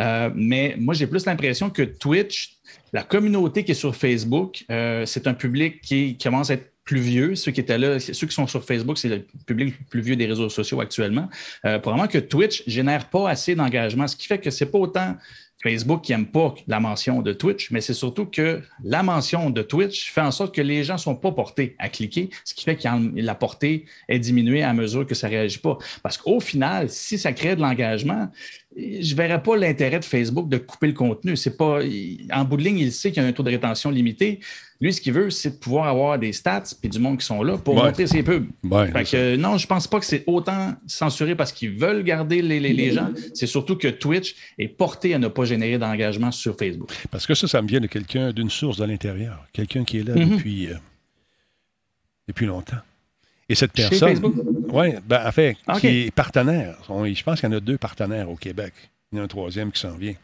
Euh, 0.00 0.30
mais 0.34 0.76
moi, 0.78 0.94
j'ai 0.94 1.06
plus 1.06 1.26
l'impression 1.26 1.68
que 1.68 1.82
Twitch, 1.82 2.56
la 2.92 3.02
communauté 3.02 3.64
qui 3.64 3.72
est 3.72 3.74
sur 3.74 3.94
Facebook, 3.94 4.64
euh, 4.70 5.04
c'est 5.06 5.26
un 5.26 5.34
public 5.34 5.80
qui 5.80 6.16
commence 6.18 6.50
à 6.50 6.54
être 6.54 6.71
plus 6.84 7.00
vieux. 7.00 7.34
Ceux 7.34 7.52
qui 7.52 7.60
étaient 7.60 7.78
là, 7.78 8.00
ceux 8.00 8.26
qui 8.26 8.34
sont 8.34 8.46
sur 8.46 8.64
Facebook, 8.64 8.98
c'est 8.98 9.08
le 9.08 9.26
public 9.46 9.74
plus 9.88 10.00
vieux 10.00 10.16
des 10.16 10.26
réseaux 10.26 10.48
sociaux 10.48 10.80
actuellement. 10.80 11.28
Euh, 11.64 11.78
probablement 11.78 12.08
que 12.08 12.18
Twitch 12.18 12.64
génère 12.66 13.08
pas 13.08 13.28
assez 13.28 13.54
d'engagement, 13.54 14.06
ce 14.08 14.16
qui 14.16 14.26
fait 14.26 14.38
que 14.38 14.50
c'est 14.50 14.66
pas 14.66 14.78
autant 14.78 15.16
Facebook 15.62 16.02
qui 16.02 16.12
n'aime 16.12 16.26
pas 16.26 16.54
la 16.66 16.80
mention 16.80 17.22
de 17.22 17.32
Twitch, 17.32 17.70
mais 17.70 17.80
c'est 17.80 17.94
surtout 17.94 18.26
que 18.26 18.60
la 18.82 19.02
mention 19.02 19.50
de 19.50 19.62
Twitch 19.62 20.10
fait 20.10 20.20
en 20.20 20.32
sorte 20.32 20.54
que 20.54 20.60
les 20.60 20.82
gens 20.82 20.94
ne 20.94 20.98
sont 20.98 21.14
pas 21.14 21.32
portés 21.32 21.76
à 21.78 21.88
cliquer, 21.88 22.30
ce 22.44 22.54
qui 22.54 22.64
fait 22.64 22.76
que 22.76 22.88
la 23.14 23.34
portée 23.34 23.86
est 24.08 24.18
diminuée 24.18 24.62
à 24.62 24.72
mesure 24.72 25.06
que 25.06 25.14
ça 25.14 25.28
ne 25.28 25.34
réagit 25.34 25.58
pas. 25.58 25.78
Parce 26.02 26.18
qu'au 26.18 26.40
final, 26.40 26.90
si 26.90 27.16
ça 27.16 27.32
crée 27.32 27.54
de 27.54 27.60
l'engagement, 27.60 28.28
je 28.76 29.12
ne 29.12 29.16
verrais 29.16 29.42
pas 29.42 29.56
l'intérêt 29.56 29.98
de 30.00 30.04
Facebook 30.04 30.48
de 30.48 30.56
couper 30.58 30.86
le 30.88 30.92
contenu. 30.94 31.36
C'est 31.36 31.56
pas, 31.56 31.80
en 32.32 32.44
bout 32.44 32.56
de 32.56 32.62
ligne, 32.62 32.78
il 32.78 32.92
sait 32.92 33.10
qu'il 33.12 33.22
y 33.22 33.26
a 33.26 33.28
un 33.28 33.32
taux 33.32 33.42
de 33.42 33.50
rétention 33.50 33.90
limité. 33.90 34.40
Lui, 34.80 34.92
ce 34.92 35.00
qu'il 35.00 35.12
veut, 35.12 35.30
c'est 35.30 35.50
de 35.50 35.56
pouvoir 35.56 35.86
avoir 35.86 36.18
des 36.18 36.32
stats 36.32 36.64
et 36.82 36.88
du 36.88 36.98
monde 36.98 37.18
qui 37.18 37.26
sont 37.26 37.42
là 37.42 37.56
pour 37.56 37.76
Ouais. 37.76 37.84
montrer 37.84 38.06
ses 38.08 38.22
pubs. 38.22 38.46
Ouais, 38.64 38.90
Fait 38.90 39.04
que, 39.04 39.36
non, 39.36 39.56
je 39.56 39.66
pense 39.66 39.86
pas 39.86 40.00
que 40.00 40.06
c'est 40.06 40.24
autant 40.26 40.74
censuré 40.86 41.36
parce 41.36 41.52
qu'ils 41.52 41.70
veulent 41.70 42.02
garder 42.02 42.42
les, 42.42 42.58
les- 42.58 42.72
les 42.72 42.90
gens. 42.90 43.10
C'est 43.34 43.46
surtout 43.46 43.76
que 43.76 43.88
Twitch 43.88 44.34
est 44.58 44.68
porté 44.68 45.14
à 45.14 45.18
ne 45.18 45.28
pas 45.28 45.44
générer 45.44 45.78
d'engagement 45.78 46.32
sur 46.32 46.56
Facebook. 46.58 46.90
Parce 47.10 47.26
que 47.26 47.34
ça, 47.34 47.46
ça 47.46 47.62
me 47.62 47.68
vient 47.68 47.80
de 47.80 47.86
quelqu'un, 47.86 48.32
d'une 48.32 48.50
source 48.50 48.76
de 48.78 48.84
l'intérieur. 48.84 49.46
Quelqu'un 49.52 49.84
qui 49.84 49.98
est 49.98 50.02
là 50.04 50.14
Mhm. 50.16 50.30
depuis, 50.36 50.66
euh, 50.68 50.74
depuis 52.26 52.46
longtemps. 52.46 52.78
Et 53.52 53.54
cette 53.54 53.72
personne. 53.72 54.18
Oui, 54.72 54.94
ben, 55.06 55.26
en 55.26 55.30
fait, 55.32 55.56
Ok. 55.68 55.80
qui 55.80 55.86
est 55.86 56.10
partenaire. 56.10 56.76
On- 56.88 57.04
je 57.04 57.22
pense 57.22 57.40
qu'il 57.40 57.50
y 57.50 57.52
en 57.52 57.56
a 57.56 57.60
deux 57.60 57.76
partenaires 57.76 58.30
au 58.30 58.36
Québec. 58.36 58.72
Il 59.12 59.16
y 59.16 59.18
en 59.18 59.22
a 59.22 59.24
un 59.26 59.28
troisième 59.28 59.70
qui 59.70 59.80
s'en 59.80 59.92
vient. 59.92 60.14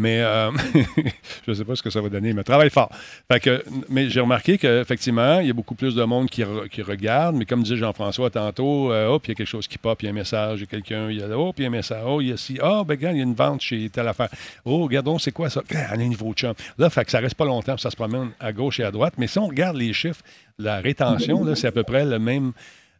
Mais 0.00 0.20
euh, 0.22 0.52
je 1.44 1.50
ne 1.50 1.54
sais 1.54 1.64
pas 1.64 1.74
ce 1.74 1.82
que 1.82 1.90
ça 1.90 2.00
va 2.00 2.08
donner, 2.08 2.32
mais 2.32 2.44
travaille 2.44 2.70
fort. 2.70 2.88
Fait 3.30 3.40
que, 3.40 3.64
mais 3.88 4.08
j'ai 4.08 4.20
remarqué 4.20 4.56
qu'effectivement, 4.56 5.40
il 5.40 5.48
y 5.48 5.50
a 5.50 5.52
beaucoup 5.52 5.74
plus 5.74 5.96
de 5.96 6.04
monde 6.04 6.30
qui, 6.30 6.42
re- 6.44 6.68
qui 6.68 6.82
regarde, 6.82 7.34
mais 7.34 7.44
comme 7.44 7.64
disait 7.64 7.76
Jean-François 7.76 8.30
tantôt, 8.30 8.92
euh, 8.92 9.08
hop, 9.08 9.26
il 9.26 9.30
y 9.30 9.32
a 9.32 9.34
quelque 9.34 9.48
chose 9.48 9.66
qui 9.66 9.76
pop, 9.76 10.00
il 10.00 10.06
y 10.06 10.08
a 10.08 10.12
un 10.12 10.14
message, 10.14 10.60
il 10.60 10.62
y 10.62 10.64
a 10.64 10.66
quelqu'un, 10.68 11.10
il 11.10 11.18
y 11.18 11.22
a 11.22 11.28
hop, 11.36 11.56
il 11.58 11.62
y 11.62 11.64
a 11.64 11.68
un 11.68 11.72
message, 11.72 12.02
oh, 12.06 12.20
il 12.20 12.28
y 12.28 12.32
a 12.32 12.36
ci, 12.36 12.60
oh, 12.62 12.84
ben, 12.84 12.94
regarde, 12.94 13.16
il 13.16 13.18
y 13.18 13.22
a 13.22 13.24
une 13.24 13.34
vente 13.34 13.60
chez 13.60 13.90
telle 13.90 14.06
affaire. 14.06 14.28
Oh, 14.64 14.84
regardons, 14.84 15.18
c'est 15.18 15.32
quoi 15.32 15.50
ça? 15.50 15.62
Ah, 15.74 15.88
on 15.96 15.98
a 16.00 16.02
un 16.04 16.08
nouveau 16.08 16.32
chum. 16.32 16.54
Là, 16.78 16.90
fait 16.90 17.04
que 17.04 17.10
ça 17.10 17.18
reste 17.18 17.34
pas 17.34 17.44
longtemps, 17.44 17.76
ça 17.76 17.90
se 17.90 17.96
promène 17.96 18.30
à 18.38 18.52
gauche 18.52 18.78
et 18.78 18.84
à 18.84 18.92
droite, 18.92 19.14
mais 19.18 19.26
si 19.26 19.38
on 19.40 19.48
regarde 19.48 19.76
les 19.76 19.92
chiffres, 19.92 20.22
la 20.60 20.78
rétention, 20.80 21.42
là, 21.44 21.56
c'est 21.56 21.66
à 21.66 21.72
peu 21.72 21.82
près 21.82 22.04
le 22.04 22.20
même. 22.20 22.52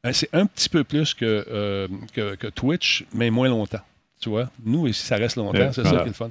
euh, 0.04 0.10
C'est 0.12 0.30
un 0.32 0.46
petit 0.46 0.68
peu 0.68 0.82
plus 0.82 1.14
que, 1.14 1.88
que 2.12 2.46
Twitch, 2.48 3.04
mais 3.14 3.30
moins 3.30 3.48
longtemps. 3.48 3.80
Tu 4.20 4.28
vois, 4.28 4.50
nous, 4.64 4.86
ici, 4.88 5.06
ça 5.06 5.16
reste 5.16 5.36
longtemps, 5.36 5.58
c'est 5.72 5.82
ça 5.84 5.90
qui 5.90 6.02
est 6.02 6.06
le 6.06 6.12
fun. 6.12 6.30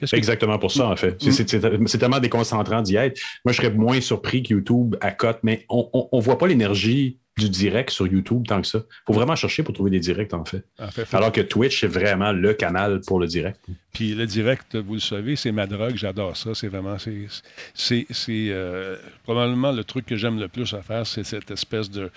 Que- 0.00 0.16
Exactement 0.16 0.58
pour 0.58 0.72
ça, 0.72 0.86
en 0.88 0.96
fait. 0.96 1.16
C'est- 1.22 1.48
C'est 1.86 1.98
tellement 1.98 2.18
déconcentrant 2.20 2.82
d'y 2.82 2.96
être. 2.96 3.20
Moi, 3.44 3.52
je 3.52 3.58
serais 3.58 3.70
moins 3.70 4.00
surpris 4.00 4.42
que 4.42 4.54
YouTube 4.54 4.96
à 5.00 5.10
cote, 5.12 5.38
mais 5.42 5.64
on 5.68 6.08
ne 6.12 6.20
voit 6.20 6.38
pas 6.38 6.46
l'énergie 6.46 7.18
du 7.38 7.50
direct 7.50 7.90
sur 7.90 8.06
YouTube 8.06 8.44
tant 8.48 8.62
que 8.62 8.66
ça. 8.66 8.78
Il 8.78 9.02
faut 9.08 9.12
vraiment 9.12 9.36
chercher 9.36 9.62
pour 9.62 9.74
trouver 9.74 9.90
des 9.90 10.00
directs, 10.00 10.32
en 10.32 10.46
fait. 10.46 10.64
En 10.78 10.86
fait, 10.88 11.04
fait- 11.04 11.14
Alors 11.18 11.30
que 11.32 11.42
Twitch, 11.42 11.78
c'est 11.82 11.86
vraiment 11.86 12.32
le 12.32 12.54
canal 12.54 13.02
pour 13.06 13.20
le 13.20 13.26
direct. 13.26 13.60
Puis 13.92 14.14
le 14.14 14.24
direct, 14.26 14.74
vous 14.74 14.94
le 14.94 15.00
savez, 15.00 15.36
c'est 15.36 15.52
ma 15.52 15.66
drogue, 15.66 15.96
j'adore 15.96 16.34
ça. 16.34 16.54
C'est 16.54 16.68
vraiment, 16.68 16.98
c'est, 16.98 17.26
c'est, 17.74 18.06
c'est, 18.08 18.46
euh, 18.48 18.96
probablement 19.24 19.70
le 19.72 19.84
truc 19.84 20.06
que 20.06 20.16
j'aime 20.16 20.40
le 20.40 20.48
plus 20.48 20.72
à 20.72 20.80
faire, 20.80 21.06
c'est 21.06 21.24
cette 21.24 21.50
espèce 21.50 21.90
de, 21.90 22.10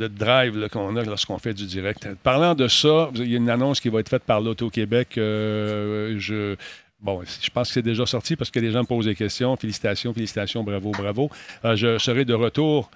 de 0.00 0.08
drive 0.08 0.68
qu'on 0.70 0.96
a 0.96 1.04
lorsqu'on 1.04 1.38
fait 1.38 1.52
du 1.52 1.66
direct. 1.66 2.08
Parlant 2.22 2.54
de 2.54 2.68
ça, 2.68 3.10
il 3.14 3.30
y 3.30 3.34
a 3.34 3.36
une 3.36 3.50
annonce 3.50 3.80
qui 3.80 3.90
va 3.90 4.00
être 4.00 4.08
faite 4.08 4.24
par 4.24 4.40
l'Auto-Québec. 4.40 5.18
euh, 5.18 6.16
je, 6.18 6.56
bon, 7.00 7.20
je 7.22 7.50
pense 7.50 7.68
que 7.68 7.74
c'est 7.74 7.82
déjà 7.82 8.06
sorti 8.06 8.34
parce 8.34 8.50
que 8.50 8.58
les 8.60 8.70
gens 8.70 8.80
me 8.80 8.86
posent 8.86 9.04
des 9.04 9.14
questions. 9.14 9.54
Félicitations, 9.56 10.14
félicitations, 10.14 10.64
bravo, 10.64 10.90
bravo. 10.92 11.30
Euh, 11.64 11.76
je 11.76 11.98
serai 11.98 12.24
de 12.24 12.32
retour 12.32 12.90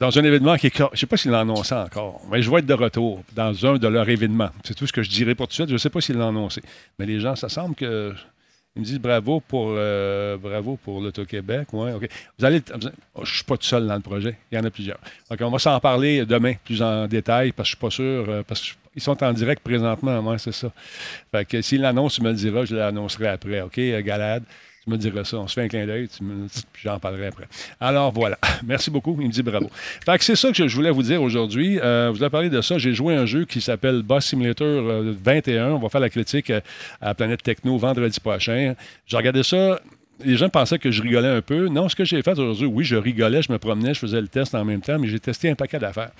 dans 0.00 0.18
un 0.18 0.24
événement 0.24 0.56
qui 0.56 0.66
est. 0.66 0.76
Je 0.76 0.82
ne 0.82 0.96
sais 0.96 1.06
pas 1.06 1.16
s'il 1.16 1.30
l'a 1.30 1.40
annoncé 1.40 1.74
encore, 1.74 2.20
mais 2.28 2.42
je 2.42 2.50
vais 2.50 2.58
être 2.58 2.66
de 2.66 2.74
retour 2.74 3.22
dans 3.34 3.66
un 3.66 3.76
de 3.76 3.86
leurs 3.86 4.08
événements. 4.08 4.50
C'est 4.64 4.74
tout 4.74 4.88
ce 4.88 4.92
que 4.92 5.02
je 5.04 5.10
dirais 5.10 5.36
pour 5.36 5.46
tout 5.46 5.52
de 5.52 5.54
suite. 5.54 5.68
Je 5.68 5.74
ne 5.74 5.78
sais 5.78 5.90
pas 5.90 6.00
s'il 6.00 6.16
l'a 6.16 6.26
annoncé. 6.26 6.62
Mais 6.98 7.06
les 7.06 7.20
gens, 7.20 7.36
ça 7.36 7.48
semble 7.48 7.76
que. 7.76 8.12
Ils 8.76 8.80
me 8.80 8.84
disent 8.84 8.98
bravo 8.98 9.40
pour 9.40 9.68
euh, 9.70 10.36
bravo 10.36 10.76
pour 10.82 11.00
l'Auto-Québec. 11.00 11.72
Ouais. 11.72 11.92
Vous 12.38 12.44
allez. 12.44 12.60
oh, 12.72 12.78
je 13.18 13.20
ne 13.20 13.24
suis 13.26 13.44
pas 13.44 13.56
tout 13.56 13.66
seul 13.66 13.86
dans 13.86 13.94
le 13.94 14.00
projet. 14.00 14.36
Il 14.50 14.56
y 14.56 14.60
en 14.60 14.64
a 14.64 14.70
plusieurs. 14.70 14.98
Donc, 15.30 15.40
on 15.42 15.50
va 15.50 15.58
s'en 15.60 15.78
parler 15.78 16.26
demain 16.26 16.54
plus 16.64 16.82
en 16.82 17.06
détail 17.06 17.52
parce 17.52 17.72
que 17.72 17.78
je 17.80 17.86
ne 17.86 17.90
suis 17.90 18.02
pas 18.02 18.24
sûr. 18.24 18.32
euh, 18.32 18.42
parce 18.46 18.76
sont 18.98 19.22
en 19.22 19.32
direct 19.32 19.62
présentement. 19.62 20.18
Ouais, 20.20 20.38
c'est 20.38 20.52
ça. 20.52 20.72
Fait 21.30 21.44
que 21.44 21.62
s'il 21.62 21.80
l'annonce, 21.82 22.14
tu 22.14 22.22
me 22.22 22.30
le 22.30 22.36
diras, 22.36 22.64
je 22.64 22.76
l'annoncerai 22.76 23.28
après. 23.28 23.60
OK, 23.60 23.78
euh, 23.78 24.02
Galade? 24.02 24.44
Tu 24.84 24.90
me 24.90 24.98
diras 24.98 25.24
ça. 25.24 25.38
On 25.38 25.48
se 25.48 25.54
fait 25.54 25.62
un 25.62 25.68
clin 25.68 25.86
d'œil, 25.86 26.08
j'en 26.82 26.98
parlerai 26.98 27.28
après. 27.28 27.46
Alors 27.80 28.12
voilà. 28.12 28.38
Merci 28.64 28.90
beaucoup. 28.90 29.16
Il 29.18 29.28
me 29.28 29.32
dit 29.32 29.42
bravo. 29.42 29.70
Fait 30.04 30.18
que 30.18 30.24
c'est 30.24 30.36
ça 30.36 30.52
que 30.52 30.68
je 30.68 30.74
voulais 30.74 30.90
vous 30.90 31.02
dire 31.02 31.22
aujourd'hui. 31.22 31.78
Euh, 31.80 32.10
vous 32.12 32.22
avez 32.22 32.30
parlé 32.30 32.50
de 32.50 32.60
ça. 32.60 32.76
J'ai 32.76 32.92
joué 32.92 33.14
un 33.14 33.24
jeu 33.24 33.46
qui 33.46 33.62
s'appelle 33.62 34.02
Boss 34.02 34.26
Simulator 34.26 34.66
euh, 34.66 35.14
21. 35.24 35.70
On 35.70 35.78
va 35.78 35.88
faire 35.88 36.02
la 36.02 36.10
critique 36.10 36.50
euh, 36.50 36.60
à 37.00 37.14
Planète 37.14 37.42
Techno 37.42 37.78
vendredi 37.78 38.20
prochain. 38.20 38.74
J'ai 39.06 39.16
regardé 39.16 39.42
ça. 39.42 39.80
Les 40.24 40.36
gens 40.36 40.48
pensaient 40.48 40.78
que 40.78 40.90
je 40.90 41.02
rigolais 41.02 41.28
un 41.28 41.40
peu. 41.42 41.68
Non, 41.68 41.88
ce 41.88 41.96
que 41.96 42.04
j'ai 42.04 42.22
fait 42.22 42.32
aujourd'hui, 42.38 42.66
oui, 42.66 42.84
je 42.84 42.96
rigolais, 42.96 43.42
je 43.42 43.50
me 43.50 43.58
promenais, 43.58 43.94
je 43.94 43.98
faisais 43.98 44.20
le 44.20 44.28
test 44.28 44.54
en 44.54 44.64
même 44.64 44.80
temps, 44.80 44.98
mais 44.98 45.08
j'ai 45.08 45.18
testé 45.18 45.50
un 45.50 45.54
paquet 45.54 45.78
d'affaires. 45.78 46.10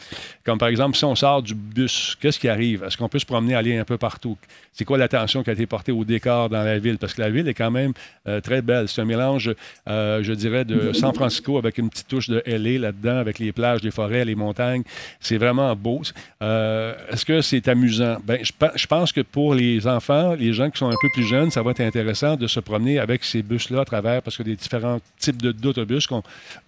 Comme 0.44 0.58
par 0.58 0.68
exemple, 0.68 0.96
si 0.96 1.04
on 1.04 1.14
sort 1.14 1.42
du 1.42 1.54
bus, 1.54 2.16
qu'est-ce 2.20 2.38
qui 2.40 2.48
arrive? 2.48 2.82
Est-ce 2.84 2.96
qu'on 2.96 3.08
peut 3.08 3.18
se 3.20 3.26
promener, 3.26 3.54
aller 3.54 3.76
un 3.76 3.84
peu 3.84 3.96
partout? 3.96 4.36
C'est 4.72 4.84
quoi 4.84 4.98
l'attention 4.98 5.44
qui 5.44 5.50
a 5.50 5.52
été 5.52 5.66
portée 5.66 5.92
au 5.92 6.04
décor 6.04 6.48
dans 6.48 6.64
la 6.64 6.78
ville? 6.80 6.98
Parce 6.98 7.14
que 7.14 7.20
la 7.20 7.30
ville 7.30 7.46
est 7.46 7.54
quand 7.54 7.70
même 7.70 7.92
euh, 8.26 8.40
très 8.40 8.62
belle. 8.62 8.88
C'est 8.88 9.00
un 9.00 9.04
mélange, 9.04 9.54
euh, 9.88 10.22
je 10.24 10.32
dirais, 10.32 10.64
de 10.64 10.92
San 10.92 11.14
Francisco 11.14 11.56
avec 11.58 11.78
une 11.78 11.88
petite 11.88 12.08
touche 12.08 12.28
de 12.28 12.42
LA 12.46 12.80
là-dedans, 12.80 13.18
avec 13.18 13.38
les 13.38 13.52
plages, 13.52 13.82
les 13.84 13.92
forêts, 13.92 14.24
les 14.24 14.34
montagnes. 14.34 14.82
C'est 15.20 15.36
vraiment 15.38 15.74
beau. 15.76 16.02
Euh, 16.42 16.94
Est-ce 17.10 17.24
que 17.24 17.40
c'est 17.40 17.68
amusant? 17.68 18.16
Ben, 18.24 18.40
je, 18.42 18.50
pe- 18.52 18.72
je 18.74 18.86
pense 18.88 19.12
que 19.12 19.20
pour 19.20 19.54
les 19.54 19.86
enfants, 19.86 20.34
les 20.34 20.52
gens 20.52 20.68
qui 20.70 20.78
sont 20.78 20.88
un 20.88 20.96
peu 21.00 21.08
plus 21.12 21.24
jeunes, 21.28 21.52
ça 21.52 21.62
va 21.62 21.70
être 21.70 21.80
intéressant 21.80 22.34
de 22.34 22.48
se 22.48 22.58
promener 22.58 22.98
avec 22.98 23.22
ces 23.22 23.42
bus-là 23.42 23.83
à 23.84 23.86
travers, 23.92 24.20
parce 24.22 24.36
que 24.38 24.42
des 24.42 24.56
différents 24.56 24.98
types 25.18 25.40
d'autobus, 25.64 26.08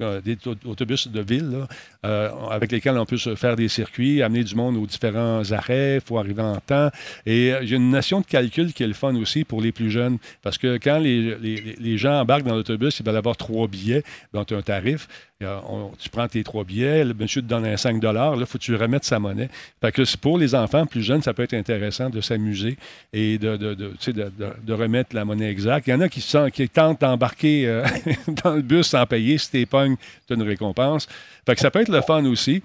euh, 0.00 0.20
des 0.20 0.37
au- 0.46 0.70
autobus 0.70 1.09
de 1.09 1.20
ville, 1.33 1.66
euh, 2.05 2.31
avec 2.50 2.70
lesquels 2.72 2.96
on 2.98 3.07
peut 3.07 3.16
faire 3.44 3.57
des 3.57 3.68
circuits, 3.68 4.22
amener 4.22 4.44
du 4.44 4.55
monde 4.55 4.76
aux 4.76 4.87
différents 4.87 5.42
arrêts, 5.52 5.96
il 5.96 6.00
faut 6.07 6.18
arriver 6.18 6.42
en 6.42 6.57
temps. 6.72 6.90
Et 7.24 7.52
euh, 7.52 7.61
j'ai 7.66 7.76
une 7.76 7.90
notion 7.90 8.20
de 8.20 8.26
calcul 8.26 8.72
qui 8.74 8.83
est 8.83 8.87
le 8.87 8.94
fun 9.02 9.14
aussi 9.16 9.44
pour 9.44 9.61
les 9.61 9.72
plus 9.72 9.90
jeunes, 9.90 10.18
parce 10.42 10.59
que 10.59 10.79
quand 10.85 10.98
les, 10.98 11.37
les- 11.46 11.96
gens 11.98 12.20
embarquent 12.20 12.44
dans 12.44 12.55
l'autobus, 12.55 13.00
ils 13.00 13.07
veulent 13.07 13.16
avoir 13.24 13.37
trois 13.37 13.66
billets, 13.68 14.02
donc 14.35 14.52
un 14.52 14.62
tarif. 14.62 15.09
Euh, 15.42 15.61
tu 15.99 16.09
prends 16.09 16.27
tes 16.29 16.42
trois 16.42 16.64
billets, 16.64 17.05
le 17.05 17.12
monsieur 17.12 17.42
te 17.42 17.46
donne 17.46 17.66
un 17.66 17.77
5 17.77 18.03
là, 18.03 18.35
il 18.38 18.46
faut 18.46 18.57
que 18.57 18.62
tu 18.62 18.75
remettes 18.75 19.05
sa 19.05 19.18
monnaie. 19.18 19.51
Fait 19.83 19.92
que 19.92 20.16
pour 20.16 20.38
les 20.38 20.55
enfants 20.55 20.87
plus 20.87 21.03
jeunes, 21.03 21.20
ça 21.20 21.35
peut 21.35 21.42
être 21.42 21.53
intéressant 21.53 22.09
de 22.09 22.22
s'amuser 22.22 22.79
et 23.12 23.37
de, 23.37 24.72
remettre 24.72 25.14
la 25.14 25.27
monnaie 25.27 25.51
exacte. 25.51 25.88
Il 25.88 25.90
y 25.90 25.92
en 25.92 26.01
a 26.01 26.09
qui, 26.09 26.68
tentent 26.70 27.03
d'embarquer 27.03 27.68
euh, 27.68 27.85
dans 28.44 28.55
le 28.55 28.62
bus 28.62 28.87
sans 28.87 29.05
payer. 29.05 29.37
Si 29.37 29.51
tu 29.51 29.66
tu 29.66 29.77
as 29.77 30.37
une 30.37 30.42
récompense. 30.42 31.07
Fait 31.44 31.59
ça 31.59 31.70
peut 31.70 31.83
être 31.83 31.92
le 31.92 32.01
fun 32.01 32.25
aussi. 32.25 32.62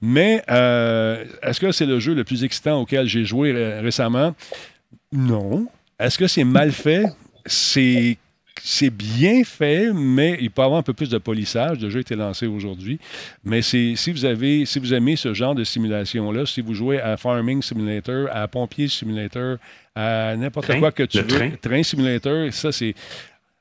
Mais 0.00 0.44
euh, 0.48 1.24
est-ce 1.42 1.58
que 1.58 1.72
c'est 1.72 1.86
le 1.86 1.98
jeu 1.98 2.14
le 2.14 2.22
plus 2.22 2.44
excitant 2.44 2.80
auquel 2.80 3.08
j'ai 3.08 3.24
joué 3.24 3.50
ré- 3.50 3.80
récemment? 3.80 4.32
Non. 5.10 5.66
Est-ce 5.98 6.18
que 6.18 6.28
c'est 6.28 6.44
mal 6.44 6.70
fait? 6.70 7.04
C'est 7.46 8.16
c'est 8.64 8.90
bien 8.90 9.42
fait, 9.44 9.92
mais 9.92 10.38
il 10.40 10.50
peut 10.50 10.62
y 10.62 10.64
avoir 10.64 10.78
un 10.78 10.82
peu 10.84 10.92
plus 10.92 11.08
de 11.10 11.18
polissage. 11.18 11.80
Le 11.80 11.90
jeu 11.90 11.98
a 11.98 12.00
été 12.00 12.14
lancé 12.14 12.46
aujourd'hui. 12.46 13.00
Mais 13.44 13.60
c'est, 13.60 13.94
si, 13.96 14.12
vous 14.12 14.24
avez, 14.24 14.64
si 14.66 14.78
vous 14.78 14.94
aimez 14.94 15.16
ce 15.16 15.34
genre 15.34 15.54
de 15.56 15.64
simulation-là, 15.64 16.46
si 16.46 16.60
vous 16.60 16.72
jouez 16.74 17.00
à 17.00 17.16
Farming 17.16 17.60
Simulator, 17.62 18.28
à 18.32 18.46
Pompier 18.46 18.86
Simulator, 18.88 19.56
à 19.96 20.36
n'importe 20.36 20.66
quoi 20.78 20.92
que 20.92 21.02
tu 21.02 21.18
veux, 21.18 21.26
train? 21.26 21.50
Train 21.60 21.82
Simulator, 21.82 22.52
ça, 22.52 22.70
c'est. 22.70 22.94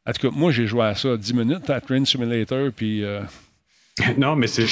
En 0.08 0.12
tout 0.14 0.30
cas, 0.30 0.36
moi, 0.36 0.52
j'ai 0.52 0.68
joué 0.68 0.84
à 0.84 0.94
ça 0.96 1.18
10 1.18 1.34
minutes 1.34 1.70
à 1.70 1.82
Train 1.82 2.06
Simulator, 2.06 2.70
puis. 2.76 3.04
euh, 3.04 3.22
Non, 4.18 4.36
mais 4.36 4.48
c'est 4.48 4.68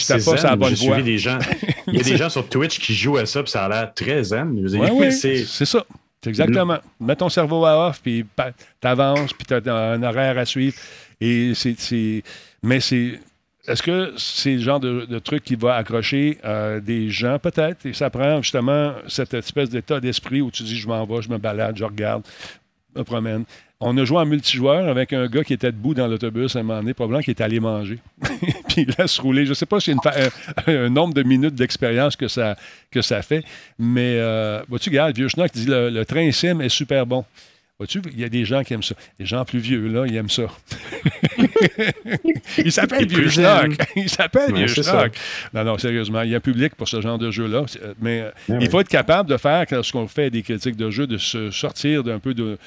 bonne 0.55 0.69
J'ai 0.69 0.75
suivi 0.75 1.03
des 1.03 1.17
gens. 1.17 1.39
Il 1.87 1.95
y 1.95 1.99
a 1.99 2.03
des 2.03 2.17
gens 2.23 2.29
sur 2.29 2.47
Twitch 2.47 2.79
qui 2.79 2.93
jouent 2.93 3.17
à 3.17 3.25
ça, 3.25 3.41
puis 3.43 3.51
ça 3.51 3.65
a 3.65 3.69
l'air 3.69 3.93
très 3.93 4.23
zen. 4.23 4.53
Ouais, 4.79 4.89
c'est- 5.11 5.45
c'est 5.45 5.65
ça. 5.65 5.83
C'est 6.21 6.29
exactement. 6.29 6.79
Mets 6.99 7.15
ton 7.15 7.29
cerveau 7.29 7.65
à 7.65 7.89
off, 7.89 8.01
puis 8.01 8.25
t'avances, 8.81 9.33
puis 9.33 9.45
t'as 9.45 9.93
un 9.93 10.03
horaire 10.03 10.37
à 10.37 10.45
suivre. 10.45 10.75
Et 11.21 11.53
c'est. 11.55 12.23
Mais 12.61 12.79
c'est. 12.79 13.19
Est-ce 13.67 13.83
que 13.83 14.13
c'est 14.17 14.53
le 14.53 14.61
genre 14.61 14.79
de, 14.79 15.05
de 15.05 15.19
truc 15.19 15.43
qui 15.43 15.55
va 15.55 15.75
accrocher 15.75 16.39
euh, 16.43 16.79
des 16.79 17.09
gens, 17.09 17.37
peut-être? 17.37 17.85
Et 17.85 17.93
ça 17.93 18.09
prend 18.09 18.41
justement 18.41 18.95
cette 19.07 19.33
espèce 19.33 19.69
d'état 19.69 19.99
d'esprit 19.99 20.41
où 20.41 20.49
tu 20.49 20.63
dis 20.63 20.77
je 20.77 20.87
m'en 20.87 21.05
vais, 21.05 21.21
je 21.21 21.29
me 21.29 21.37
balade, 21.37 21.77
je 21.77 21.83
regarde, 21.83 22.23
me 22.99 23.03
promène. 23.03 23.43
On 23.81 23.97
a 23.97 24.03
joué 24.03 24.17
en 24.17 24.25
multijoueur 24.25 24.87
avec 24.89 25.13
un 25.13 25.27
gars 25.27 25.43
qui 25.43 25.53
était 25.53 25.71
debout 25.71 25.93
dans 25.93 26.05
l'autobus 26.07 26.55
à 26.55 26.59
un 26.59 26.63
moment 26.63 26.79
donné, 26.81 26.93
probablement 26.93 27.21
qui 27.23 27.31
est 27.31 27.41
allé 27.41 27.59
manger. 27.59 27.99
puis 28.67 28.85
il 28.87 28.93
laisse 28.97 29.17
rouler. 29.19 29.45
Je 29.45 29.51
ne 29.51 29.53
sais 29.55 29.65
pas 29.65 29.77
a 29.77 29.79
fa- 30.03 30.13
un, 30.67 30.85
un 30.85 30.89
nombre 30.89 31.13
de 31.13 31.23
minutes 31.23 31.55
d'expérience 31.55 32.15
que 32.17 32.27
ça, 32.27 32.57
que 32.91 33.01
ça 33.01 33.21
fait, 33.21 33.43
mais 33.77 34.15
euh, 34.17 34.61
vois-tu, 34.67 34.89
regarde, 34.89 35.09
le 35.15 35.21
vieux 35.23 35.29
schnock 35.29 35.51
dit 35.53 35.65
le, 35.65 35.89
le 35.89 36.05
train 36.05 36.29
sim 36.31 36.59
est 36.59 36.69
super 36.69 37.05
bon. 37.05 37.23
Vois-tu, 37.77 38.01
il 38.11 38.19
y 38.19 38.25
a 38.25 38.29
des 38.29 38.43
gens 38.43 38.61
qui 38.63 38.73
aiment 38.73 38.83
ça. 38.83 38.95
Les 39.17 39.25
gens 39.25 39.45
plus 39.45 39.59
vieux, 39.59 39.87
là, 39.87 40.03
ils 40.05 40.13
aiment 40.17 40.29
ça. 40.29 40.47
il 42.57 42.71
s'appelle 42.71 43.07
Vieux 43.07 43.29
Schnock. 43.29 43.71
Il 43.95 44.09
s'appelle 44.09 44.53
Vieux 44.53 44.67
Schnock. 44.67 45.13
Non, 45.53 45.63
non, 45.63 45.77
sérieusement, 45.77 46.21
il 46.23 46.31
y 46.31 46.33
a 46.33 46.37
un 46.37 46.41
public 46.41 46.75
pour 46.75 46.87
ce 46.89 46.99
genre 47.01 47.17
de 47.17 47.31
jeu-là. 47.31 47.63
Euh, 47.81 47.93
Mais 48.01 48.21
euh, 48.49 48.57
il 48.59 48.69
faut 48.69 48.81
être 48.81 48.89
capable 48.89 49.29
de 49.29 49.37
faire, 49.37 49.65
lorsqu'on 49.71 50.07
fait 50.07 50.29
des 50.29 50.41
critiques 50.41 50.75
de 50.75 50.89
jeu, 50.89 51.07
de 51.07 51.17
se 51.17 51.51
sortir 51.51 52.03
d'un 52.03 52.19
peu 52.19 52.33
de. 52.33 52.57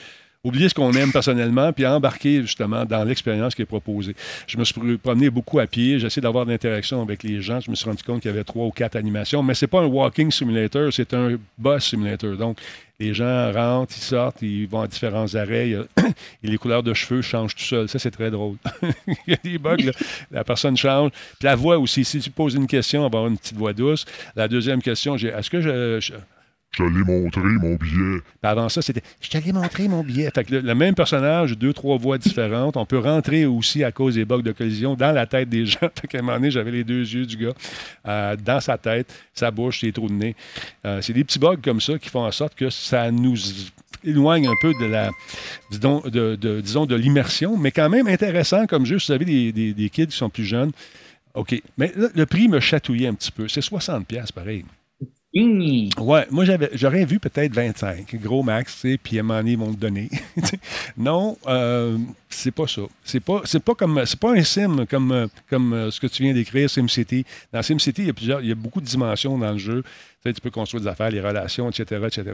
Oublier 0.44 0.68
ce 0.68 0.74
qu'on 0.74 0.90
aime 0.94 1.12
personnellement, 1.12 1.72
puis 1.72 1.86
embarquer 1.86 2.42
justement 2.42 2.84
dans 2.84 3.04
l'expérience 3.04 3.54
qui 3.54 3.62
est 3.62 3.66
proposée. 3.66 4.16
Je 4.48 4.58
me 4.58 4.64
suis 4.64 4.74
pr- 4.80 4.98
promené 4.98 5.30
beaucoup 5.30 5.60
à 5.60 5.68
pied, 5.68 6.00
j'ai 6.00 6.08
essayé 6.08 6.20
d'avoir 6.20 6.44
de 6.46 6.50
l'interaction 6.50 7.00
avec 7.00 7.22
les 7.22 7.40
gens. 7.40 7.60
Je 7.60 7.70
me 7.70 7.76
suis 7.76 7.84
rendu 7.88 8.02
compte 8.02 8.22
qu'il 8.22 8.28
y 8.28 8.34
avait 8.34 8.42
trois 8.42 8.66
ou 8.66 8.72
quatre 8.72 8.96
animations, 8.96 9.40
mais 9.44 9.54
c'est 9.54 9.68
pas 9.68 9.78
un 9.82 9.86
walking 9.86 10.32
simulator, 10.32 10.92
c'est 10.92 11.14
un 11.14 11.36
boss 11.56 11.84
simulator. 11.90 12.36
Donc, 12.36 12.58
les 12.98 13.14
gens 13.14 13.52
rentrent, 13.52 13.94
ils 13.96 14.02
sortent, 14.02 14.42
ils 14.42 14.66
vont 14.66 14.80
à 14.80 14.88
différents 14.88 15.32
arrêts, 15.36 15.70
et 16.42 16.48
les 16.48 16.58
couleurs 16.58 16.82
de 16.82 16.92
cheveux 16.92 17.22
changent 17.22 17.54
tout 17.54 17.62
seul. 17.62 17.88
Ça, 17.88 18.00
c'est 18.00 18.10
très 18.10 18.32
drôle. 18.32 18.56
il 18.82 19.14
y 19.28 19.34
a 19.34 19.38
des 19.44 19.58
bugs, 19.58 19.76
la 20.32 20.42
personne 20.42 20.76
change. 20.76 21.12
Puis 21.38 21.44
la 21.46 21.54
voix 21.54 21.78
aussi, 21.78 22.04
si 22.04 22.18
tu 22.18 22.30
poses 22.30 22.54
une 22.54 22.66
question, 22.66 23.02
on 23.06 23.08
va 23.08 23.18
avoir 23.18 23.28
une 23.28 23.38
petite 23.38 23.56
voix 23.56 23.72
douce. 23.74 24.06
La 24.34 24.48
deuxième 24.48 24.82
question, 24.82 25.16
j'ai 25.16 25.28
est-ce 25.28 25.50
que 25.50 25.60
je- 25.60 26.12
je 26.72 26.84
l'ai 26.84 27.04
montré, 27.04 27.42
mon 27.42 27.74
billet. 27.74 28.20
avant 28.42 28.68
ça, 28.70 28.80
c'était 28.80 29.02
Je 29.20 29.28
t'allais 29.28 29.52
montrer 29.52 29.88
mon 29.88 30.02
billet. 30.02 30.30
Fait 30.34 30.42
que 30.44 30.54
le, 30.54 30.74
même 30.74 30.94
personnage, 30.94 31.58
deux, 31.58 31.74
trois 31.74 31.98
voix 31.98 32.16
différentes. 32.16 32.78
On 32.78 32.86
peut 32.86 32.98
rentrer 32.98 33.44
aussi 33.44 33.84
à 33.84 33.92
cause 33.92 34.14
des 34.14 34.24
bugs 34.24 34.40
de 34.40 34.52
collision 34.52 34.94
dans 34.94 35.12
la 35.12 35.26
tête 35.26 35.50
des 35.50 35.66
gens. 35.66 35.78
Fait 36.00 36.08
qu'à 36.08 36.18
un 36.18 36.22
moment 36.22 36.36
donné, 36.38 36.50
j'avais 36.50 36.70
les 36.70 36.84
deux 36.84 37.00
yeux 37.02 37.26
du 37.26 37.36
gars 37.36 37.52
euh, 38.08 38.36
dans 38.36 38.60
sa 38.60 38.78
tête, 38.78 39.12
sa 39.34 39.50
bouche, 39.50 39.80
ses 39.80 39.92
trous 39.92 40.08
de 40.08 40.14
nez. 40.14 40.34
Euh, 40.86 41.02
c'est 41.02 41.12
des 41.12 41.24
petits 41.24 41.38
bugs 41.38 41.58
comme 41.62 41.80
ça 41.80 41.98
qui 41.98 42.08
font 42.08 42.24
en 42.24 42.32
sorte 42.32 42.54
que 42.54 42.70
ça 42.70 43.10
nous 43.10 43.36
éloigne 44.02 44.46
un 44.48 44.54
peu 44.62 44.72
de 44.80 44.86
la 44.86 45.10
disons 45.70 46.00
de, 46.06 46.60
disons 46.60 46.86
de 46.86 46.96
l'immersion, 46.96 47.56
mais 47.58 47.70
quand 47.70 47.90
même 47.90 48.08
intéressant 48.08 48.66
comme 48.66 48.86
jeu. 48.86 48.96
Vous 48.96 49.12
avez 49.12 49.26
des, 49.26 49.52
des- 49.52 49.74
des 49.74 49.90
kids 49.90 50.06
qui 50.06 50.16
sont 50.16 50.30
plus 50.30 50.44
jeunes, 50.46 50.72
OK. 51.34 51.60
Mais 51.76 51.92
là, 51.96 52.08
le 52.14 52.26
prix 52.26 52.48
me 52.48 52.60
chatouillait 52.60 53.08
un 53.08 53.14
petit 53.14 53.30
peu. 53.30 53.46
C'est 53.46 53.60
60$ 53.60 54.04
piastres, 54.04 54.32
pareil. 54.32 54.64
Hum. 55.34 55.88
Ouais, 55.98 56.26
moi 56.30 56.44
j'avais, 56.44 56.68
j'aurais 56.74 57.06
vu 57.06 57.18
peut-être 57.18 57.54
25, 57.54 58.16
gros 58.16 58.42
max, 58.42 58.76
sais, 58.76 58.98
puis 59.02 59.16
à 59.16 59.20
un 59.20 59.22
moment 59.22 59.38
donné, 59.40 59.52
ils 59.52 59.58
vont 59.58 59.70
le 59.70 59.76
donner. 59.76 60.10
non, 60.98 61.38
euh, 61.46 61.96
c'est 62.34 62.50
pas 62.50 62.66
ça. 62.66 62.82
C'est 63.04 63.20
pas, 63.20 63.42
c'est 63.44 63.62
pas 63.62 63.74
comme, 63.74 64.02
c'est 64.06 64.18
pas 64.18 64.32
un 64.32 64.42
sim 64.42 64.84
comme, 64.88 65.12
euh, 65.12 65.26
comme 65.50 65.72
euh, 65.72 65.90
ce 65.90 66.00
que 66.00 66.06
tu 66.06 66.22
viens 66.22 66.32
d'écrire, 66.34 66.68
SimCity. 66.68 67.24
Dans 67.52 67.62
SimCity, 67.62 68.02
il 68.02 68.06
y 68.06 68.10
a 68.10 68.12
plusieurs, 68.14 68.40
il 68.40 68.48
y 68.48 68.52
a 68.52 68.54
beaucoup 68.54 68.80
de 68.80 68.86
dimensions 68.86 69.36
dans 69.38 69.52
le 69.52 69.58
jeu. 69.58 69.82
Tu, 69.82 70.28
sais, 70.28 70.34
tu 70.34 70.40
peux 70.40 70.50
construire 70.50 70.82
des 70.82 70.88
affaires, 70.88 71.10
les 71.10 71.20
relations, 71.20 71.68
etc., 71.68 72.00
etc. 72.06 72.24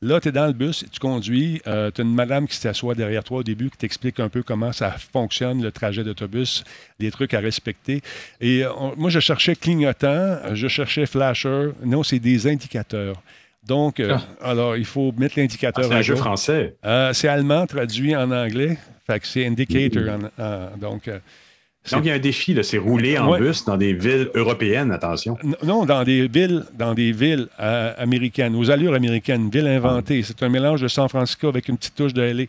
Là, 0.00 0.18
tu 0.20 0.28
es 0.28 0.32
dans 0.32 0.46
le 0.46 0.52
bus, 0.54 0.84
tu 0.90 0.98
conduis, 0.98 1.60
tu 1.64 1.68
as 1.70 1.90
une 1.98 2.14
madame 2.14 2.46
qui 2.48 2.56
s'assoit 2.56 2.94
derrière 2.94 3.22
toi 3.22 3.38
au 3.38 3.42
début 3.42 3.68
qui 3.70 3.76
t'explique 3.76 4.18
un 4.20 4.28
peu 4.30 4.42
comment 4.42 4.72
ça 4.72 4.92
fonctionne, 5.12 5.62
le 5.62 5.70
trajet 5.70 6.04
d'autobus, 6.04 6.64
les 6.98 7.10
trucs 7.10 7.34
à 7.34 7.40
respecter. 7.40 8.00
Et 8.40 8.64
euh, 8.64 8.72
on- 8.78 8.94
moi, 8.96 9.10
je 9.10 9.20
cherchais 9.20 9.54
clignotant, 9.56 10.38
je 10.54 10.68
cherchais 10.68 11.04
flasher. 11.06 11.70
Non, 11.84 12.02
c'est 12.02 12.18
des 12.18 12.46
indicateurs. 12.46 13.20
Donc, 13.66 13.98
euh, 14.00 14.16
alors, 14.42 14.76
il 14.76 14.84
faut 14.84 15.12
mettre 15.16 15.34
Ah, 15.38 15.40
l'indicateur 15.40 15.84
c'est 15.84 15.94
à 15.94 15.96
un 15.96 16.02
jeu 16.02 16.16
français. 16.16 16.76
Euh, 16.84 17.12
c'est 17.14 17.28
allemand 17.28 17.66
traduit 17.66 18.14
en 18.14 18.30
anglais. 18.30 18.76
Fait 19.06 19.20
que 19.20 19.26
c'est 19.26 19.46
indicator. 19.46 20.02
en- 20.38 20.42
en- 20.42 20.76
donc, 20.78 21.08
euh, 21.08 21.18
Donc, 21.92 22.00
il 22.04 22.08
y 22.08 22.10
a 22.10 22.14
un 22.14 22.18
défi, 22.18 22.54
là, 22.54 22.62
c'est 22.62 22.78
rouler 22.78 23.18
en 23.18 23.30
Ouais. 23.30 23.38
bus 23.38 23.66
dans 23.66 23.76
des 23.76 23.92
villes 23.92 24.30
européennes, 24.34 24.90
attention. 24.90 25.36
Non, 25.62 25.84
dans 25.84 26.02
des 26.02 26.28
villes, 26.28 26.64
dans 26.72 26.94
des 26.94 27.12
villes 27.12 27.46
euh, 27.60 27.92
américaines, 27.98 28.54
aux 28.56 28.70
allures 28.70 28.94
américaines, 28.94 29.50
ville 29.50 29.66
inventée. 29.66 30.22
C'est 30.22 30.42
un 30.42 30.48
mélange 30.48 30.80
de 30.80 30.88
San 30.88 31.10
Francisco 31.10 31.46
avec 31.48 31.68
une 31.68 31.76
petite 31.76 31.94
touche 31.94 32.14
de 32.14 32.22
LA. 32.22 32.44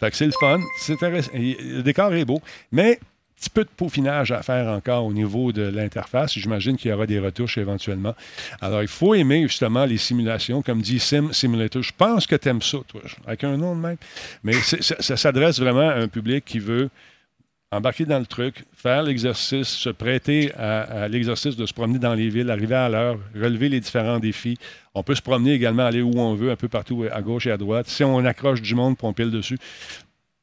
Fait 0.00 0.10
que 0.10 0.16
c'est 0.16 0.24
le 0.24 0.32
fun. 0.40 0.58
C'est 0.80 0.94
intéressant. 0.94 1.30
Et 1.34 1.58
Le 1.60 1.82
décor 1.82 2.14
est 2.14 2.24
beau, 2.24 2.40
mais 2.72 2.98
petit 3.38 3.50
peu 3.50 3.64
de 3.64 3.68
peaufinage 3.68 4.32
à 4.32 4.42
faire 4.42 4.68
encore 4.68 5.04
au 5.04 5.12
niveau 5.12 5.52
de 5.52 5.62
l'interface. 5.62 6.34
J'imagine 6.34 6.76
qu'il 6.76 6.90
y 6.90 6.94
aura 6.94 7.06
des 7.06 7.18
retouches 7.18 7.58
éventuellement. 7.58 8.14
Alors, 8.60 8.82
il 8.82 8.88
faut 8.88 9.14
aimer 9.14 9.42
justement 9.42 9.84
les 9.84 9.98
simulations, 9.98 10.62
comme 10.62 10.82
dit 10.82 10.98
Sim 10.98 11.32
Simulator. 11.32 11.82
Je 11.82 11.92
pense 11.96 12.26
que 12.26 12.36
tu 12.36 12.48
aimes 12.48 12.62
ça, 12.62 12.78
toi, 12.86 13.00
avec 13.26 13.44
un 13.44 13.56
nom 13.56 13.76
de 13.76 13.80
même. 13.80 13.96
Mais 14.42 14.54
ça, 14.54 15.16
s'adresse 15.16 15.60
vraiment 15.60 15.88
à 15.88 15.94
un 15.94 16.08
public 16.08 16.44
qui 16.44 16.58
veut 16.58 16.90
embarquer 17.70 18.06
dans 18.06 18.18
le 18.18 18.26
truc, 18.26 18.64
faire 18.74 19.02
l'exercice, 19.02 19.68
se 19.68 19.90
prêter 19.90 20.52
à, 20.56 20.80
à 20.80 21.08
l'exercice 21.08 21.54
de 21.54 21.66
se 21.66 21.74
promener 21.74 21.98
dans 21.98 22.14
les 22.14 22.30
villes, 22.30 22.50
arriver 22.50 22.74
à 22.74 22.88
l'heure, 22.88 23.18
relever 23.34 23.68
les 23.68 23.80
différents 23.80 24.18
défis. 24.18 24.56
On 24.94 25.02
peut 25.02 25.14
se 25.14 25.20
promener 25.22 25.52
également, 25.52 25.84
aller 25.84 26.00
où 26.00 26.18
on 26.18 26.34
veut, 26.34 26.50
un 26.50 26.56
peu 26.56 26.68
partout, 26.68 27.04
à 27.12 27.20
gauche 27.20 27.46
et 27.46 27.50
à 27.50 27.58
droite. 27.58 27.86
Si 27.88 28.02
on 28.02 28.24
accroche 28.24 28.62
du 28.62 28.74
monde, 28.74 28.96
puis 28.96 29.06
on 29.06 29.12
pile 29.12 29.30
dessus. 29.30 29.58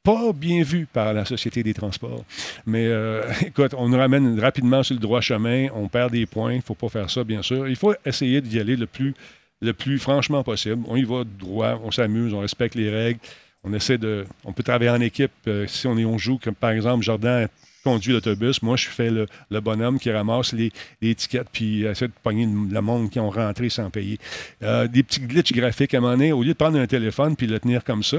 Pas 0.05 0.31
bien 0.33 0.61
vu 0.61 0.85
par 0.85 1.13
la 1.13 1.25
Société 1.25 1.63
des 1.63 1.73
transports. 1.73 2.23
Mais 2.67 2.85
euh, 2.85 3.23
écoute, 3.41 3.73
on 3.75 3.89
nous 3.89 3.97
ramène 3.97 4.39
rapidement 4.39 4.83
sur 4.83 4.93
le 4.93 5.01
droit 5.01 5.19
chemin, 5.19 5.67
on 5.73 5.87
perd 5.87 6.11
des 6.11 6.27
points, 6.27 6.53
il 6.53 6.57
ne 6.57 6.61
faut 6.61 6.75
pas 6.75 6.89
faire 6.89 7.09
ça, 7.09 7.23
bien 7.23 7.41
sûr. 7.41 7.67
Il 7.67 7.75
faut 7.75 7.95
essayer 8.05 8.39
d'y 8.39 8.59
aller 8.59 8.75
le 8.75 8.85
plus, 8.85 9.99
franchement 9.99 10.43
possible. 10.43 10.83
On 10.87 10.95
y 10.95 11.03
va 11.03 11.23
droit, 11.23 11.81
on 11.83 11.89
s'amuse, 11.89 12.35
on 12.35 12.39
respecte 12.39 12.75
les 12.75 12.91
règles. 12.91 13.19
On 13.63 13.73
essaie 13.73 13.97
de. 13.97 14.25
On 14.43 14.53
peut 14.53 14.61
travailler 14.61 14.91
en 14.91 15.01
équipe. 15.01 15.31
euh, 15.47 15.65
si 15.65 15.87
on, 15.87 15.97
est, 15.97 16.05
on 16.05 16.19
joue, 16.19 16.37
comme 16.37 16.53
par 16.53 16.69
exemple, 16.69 17.03
Jordan 17.03 17.47
conduit 17.85 18.11
l'autobus, 18.11 18.61
moi 18.61 18.75
je 18.75 18.87
fais 18.89 19.09
le, 19.09 19.27
le 19.49 19.59
bonhomme 19.61 19.99
qui 19.99 20.11
ramasse 20.11 20.51
les, 20.51 20.71
les 21.01 21.11
étiquettes 21.11 21.47
puis 21.53 21.83
essaie 21.85 22.07
de 22.09 22.13
pogner 22.23 22.45
le, 22.45 22.81
monde 22.81 23.09
qui 23.09 23.19
ont 23.19 23.29
rentré 23.29 23.69
sans 23.69 23.89
payer. 23.89 24.17
Euh, 24.63 24.87
des 24.87 25.03
petits 25.03 25.21
glitches 25.21 25.53
graphiques 25.53 25.93
à 25.93 25.97
un 25.97 26.01
moment 26.01 26.13
donné, 26.13 26.31
au 26.33 26.41
lieu 26.43 26.49
de 26.53 26.57
prendre 26.57 26.77
un 26.79 26.87
téléphone 26.87 27.35
puis 27.37 27.47
le 27.47 27.59
tenir 27.59 27.83
comme 27.83 28.03
ça, 28.03 28.17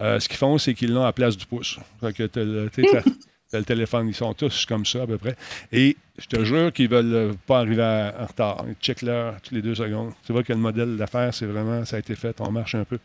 euh, 0.00 0.18
ce 0.18 0.28
qu'ils 0.28 0.38
font, 0.38 0.58
c'est 0.58 0.74
qu'ils 0.74 0.92
l'ont 0.92 1.02
à 1.02 1.06
la 1.06 1.12
place 1.12 1.36
du 1.36 1.46
pouce. 1.46 1.78
Fait 2.00 2.12
que 2.12 2.24
t'as 2.24 2.42
le, 2.42 2.68
t'as- 2.70 3.62
téléphone, 3.66 4.08
ils 4.08 4.14
sont 4.14 4.32
tous 4.32 4.64
comme 4.64 4.86
ça 4.86 5.02
à 5.02 5.06
peu 5.06 5.18
près. 5.18 5.36
Et 5.72 5.96
je 6.18 6.26
te 6.26 6.42
jure 6.42 6.72
qu'ils 6.72 6.88
veulent 6.88 7.14
euh, 7.14 7.32
pas 7.46 7.58
arriver 7.60 7.82
à- 7.82 8.14
en 8.20 8.26
retard. 8.26 8.64
Ils 8.66 8.74
checkent 8.82 9.02
l'heure 9.02 9.34
toutes 9.42 9.52
les 9.52 9.60
deux 9.62 9.74
secondes. 9.74 10.12
Tu 10.26 10.32
vois 10.32 10.42
que 10.42 10.52
le 10.54 10.58
modèle 10.58 10.96
d'affaires, 10.96 11.34
c'est 11.34 11.44
vraiment, 11.46 11.84
ça 11.84 11.96
a 11.96 11.98
été 11.98 12.14
fait, 12.16 12.34
on 12.40 12.50
marche 12.50 12.74
un 12.74 12.84
peu. 12.84 12.98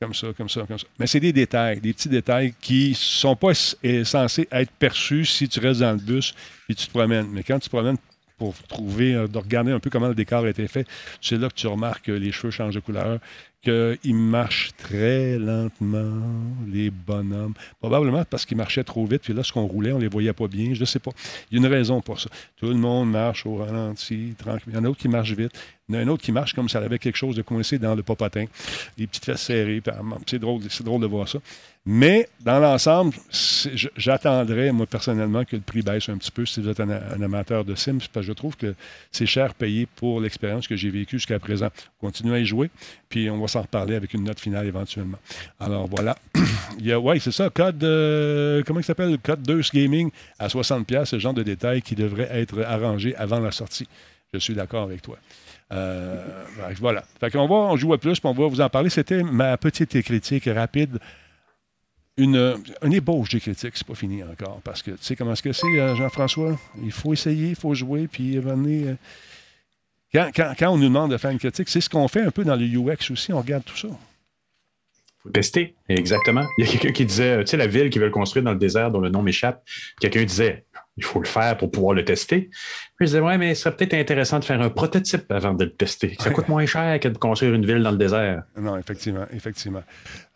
Comme 0.00 0.14
ça, 0.14 0.28
comme 0.36 0.48
ça, 0.48 0.64
comme 0.64 0.78
ça. 0.78 0.86
Mais 0.96 1.08
c'est 1.08 1.18
des 1.18 1.32
détails, 1.32 1.80
des 1.80 1.92
petits 1.92 2.08
détails 2.08 2.54
qui 2.60 2.94
sont 2.94 3.34
pas 3.34 3.50
euh, 3.84 4.04
censés 4.04 4.46
être 4.52 4.70
perçus 4.70 5.24
si 5.24 5.48
tu 5.48 5.58
restes 5.58 5.80
dans 5.80 5.90
le 5.90 5.98
bus 5.98 6.34
et 6.68 6.74
tu 6.74 6.86
te 6.86 6.90
promènes. 6.90 7.26
Mais 7.32 7.42
quand 7.42 7.58
tu 7.58 7.68
te 7.68 7.74
promènes 7.74 7.96
pour 8.38 8.54
trouver, 8.68 9.14
euh, 9.14 9.26
de 9.26 9.38
regarder 9.38 9.72
un 9.72 9.80
peu 9.80 9.90
comment 9.90 10.08
le 10.08 10.14
décor 10.14 10.44
a 10.44 10.48
été 10.48 10.66
fait, 10.68 10.86
c'est 11.20 11.36
là 11.36 11.48
que 11.48 11.54
tu 11.54 11.66
remarques 11.66 12.06
que 12.06 12.12
les 12.12 12.32
cheveux 12.32 12.50
changent 12.50 12.74
de 12.74 12.80
couleur, 12.80 13.18
qu'ils 13.62 14.14
marchent 14.14 14.70
très 14.76 15.36
lentement, 15.38 16.22
les 16.72 16.90
bonhommes. 16.90 17.54
Probablement 17.80 18.24
parce 18.24 18.46
qu'ils 18.46 18.56
marchaient 18.56 18.84
trop 18.84 19.04
vite, 19.04 19.22
puis 19.22 19.32
lorsqu'on 19.32 19.66
roulait, 19.66 19.92
on 19.92 19.98
les 19.98 20.08
voyait 20.08 20.32
pas 20.32 20.46
bien. 20.46 20.74
Je 20.74 20.80
ne 20.80 20.84
sais 20.84 21.00
pas. 21.00 21.10
Il 21.50 21.58
y 21.58 21.62
a 21.62 21.66
une 21.66 21.72
raison 21.72 22.00
pour 22.00 22.20
ça. 22.20 22.30
Tout 22.56 22.68
le 22.68 22.74
monde 22.74 23.10
marche 23.10 23.46
au 23.46 23.56
ralenti, 23.56 24.34
tranquille. 24.38 24.68
Il 24.68 24.74
y 24.74 24.76
en 24.76 24.80
a 24.80 24.82
d'autres 24.82 25.00
qui 25.00 25.08
marchent 25.08 25.32
vite. 25.32 25.52
Il 25.88 25.94
y 25.94 25.98
en 25.98 26.00
a 26.00 26.04
un 26.04 26.08
autre 26.08 26.22
qui 26.22 26.32
marche 26.32 26.54
comme 26.54 26.68
si 26.68 26.76
elle 26.76 26.84
avait 26.84 26.98
quelque 26.98 27.16
chose 27.16 27.34
de 27.34 27.42
coincé 27.42 27.78
dans 27.78 27.94
le 27.94 28.02
popotin. 28.02 28.44
Les 28.96 29.06
petites 29.06 29.24
fesses 29.24 29.42
serrées. 29.42 29.82
ah, 29.88 30.00
C'est 30.26 30.38
drôle, 30.38 30.62
drôle 30.84 31.00
de 31.00 31.06
voir 31.06 31.28
ça. 31.28 31.38
Mais 31.90 32.28
dans 32.44 32.58
l'ensemble, 32.58 33.16
j'attendrais, 33.96 34.72
moi, 34.72 34.84
personnellement, 34.84 35.46
que 35.46 35.56
le 35.56 35.62
prix 35.62 35.80
baisse 35.80 36.10
un 36.10 36.18
petit 36.18 36.30
peu 36.30 36.44
si 36.44 36.60
vous 36.60 36.68
êtes 36.68 36.80
un, 36.80 36.90
amateur 37.22 37.64
de 37.64 37.74
Sims, 37.74 38.00
parce 38.12 38.26
que 38.26 38.28
je 38.28 38.32
trouve 38.34 38.58
que 38.58 38.74
c'est 39.10 39.24
cher 39.24 39.54
payé 39.54 39.88
pour 39.96 40.20
l'expérience 40.20 40.68
que 40.68 40.76
j'ai 40.76 40.90
vécue 40.90 41.16
jusqu'à 41.16 41.38
présent. 41.38 41.68
Continuez 41.98 42.34
à 42.34 42.38
y 42.40 42.44
jouer, 42.44 42.68
puis 43.08 43.30
on 43.30 43.40
va 43.40 43.48
s'en 43.48 43.62
reparler 43.62 43.94
avec 43.94 44.12
une 44.12 44.24
note 44.24 44.38
finale 44.38 44.66
éventuellement. 44.66 45.16
Alors 45.58 45.86
voilà. 45.86 46.18
il 46.78 47.20
c'est 47.22 47.32
ça, 47.32 47.48
code, 47.48 47.82
euh, 47.82 48.62
comment 48.66 48.80
il 48.80 48.84
s'appelle? 48.84 49.16
Code 49.22 49.40
2 49.40 49.62
Gaming 49.72 50.10
à 50.38 50.48
60$, 50.48 51.06
ce 51.06 51.18
genre 51.18 51.32
de 51.32 51.42
détails 51.42 51.80
qui 51.80 51.94
devrait 51.94 52.28
être 52.30 52.64
arrangé 52.64 53.16
avant 53.16 53.40
la 53.40 53.50
sortie. 53.50 53.88
Je 54.34 54.38
suis 54.38 54.54
d'accord 54.54 54.82
avec 54.82 55.00
toi. 55.00 55.16
Euh, 55.72 56.44
voilà. 56.80 57.02
Fait 57.18 57.30
qu'on 57.30 57.48
va 57.48 57.54
on 57.54 57.76
joue 57.78 57.94
à 57.94 57.98
plus, 57.98 58.20
puis 58.20 58.28
on 58.28 58.34
va 58.34 58.46
vous 58.46 58.60
en 58.60 58.68
parler. 58.68 58.90
C'était 58.90 59.22
ma 59.22 59.56
petite 59.56 60.02
critique 60.02 60.50
rapide. 60.54 60.98
Une, 62.18 62.56
une 62.82 62.92
ébauche 62.92 63.30
des 63.30 63.40
critiques, 63.40 63.72
c'est 63.76 63.86
pas 63.86 63.94
fini 63.94 64.22
encore. 64.24 64.60
Parce 64.64 64.82
que 64.82 64.90
tu 64.90 64.98
sais 65.00 65.16
comment 65.16 65.32
est-ce 65.32 65.42
que 65.42 65.52
c'est, 65.52 65.66
euh, 65.80 65.94
Jean-François? 65.94 66.58
Il 66.82 66.92
faut 66.92 67.12
essayer, 67.12 67.50
il 67.50 67.54
faut 67.56 67.72
jouer, 67.74 68.08
puis 68.08 68.34
donné, 68.36 68.88
euh, 68.88 68.94
quand, 70.12 70.30
quand- 70.34 70.52
quand 70.58 70.70
on 70.70 70.76
nous 70.78 70.84
demande 70.88 71.12
de 71.12 71.16
faire 71.16 71.30
une 71.30 71.38
critique, 71.38 71.68
c'est 71.68 71.80
ce 71.80 71.88
qu'on 71.88 72.08
fait 72.08 72.22
un 72.22 72.30
peu 72.30 72.44
dans 72.44 72.56
le 72.56 72.66
UX 72.66 73.10
aussi, 73.12 73.32
on 73.32 73.38
regarde 73.38 73.64
tout 73.64 73.76
ça. 73.76 73.88
faut 75.22 75.30
tester. 75.30 75.74
Exactement. 75.88 76.44
Il 76.58 76.64
y 76.64 76.68
a 76.68 76.70
quelqu'un 76.72 76.92
qui 76.92 77.04
disait, 77.04 77.40
tu 77.44 77.48
sais, 77.50 77.56
la 77.56 77.66
ville 77.66 77.90
qu'ils 77.90 78.00
veulent 78.00 78.10
construire 78.10 78.44
dans 78.44 78.52
le 78.52 78.58
désert 78.58 78.90
dont 78.90 79.00
le 79.00 79.10
nom 79.10 79.20
m'échappe, 79.22 79.64
quelqu'un 80.00 80.24
disait, 80.24 80.64
il 80.98 81.04
faut 81.04 81.20
le 81.20 81.26
faire 81.26 81.56
pour 81.56 81.70
pouvoir 81.70 81.94
le 81.94 82.04
tester. 82.04 82.50
Puis 82.96 82.96
je 83.00 83.04
disais, 83.06 83.20
ouais, 83.20 83.38
mais 83.38 83.54
ce 83.54 83.62
serait 83.62 83.76
peut-être 83.76 83.94
intéressant 83.94 84.40
de 84.40 84.44
faire 84.44 84.60
un 84.60 84.68
prototype 84.68 85.30
avant 85.30 85.54
de 85.54 85.64
le 85.64 85.70
tester. 85.70 86.16
Ça 86.18 86.30
coûte 86.30 86.48
moins 86.48 86.66
cher 86.66 86.98
que 86.98 87.08
de 87.08 87.16
construire 87.16 87.54
une 87.54 87.64
ville 87.64 87.82
dans 87.82 87.92
le 87.92 87.96
désert. 87.96 88.42
Non, 88.60 88.76
effectivement, 88.76 89.24
effectivement. 89.32 89.82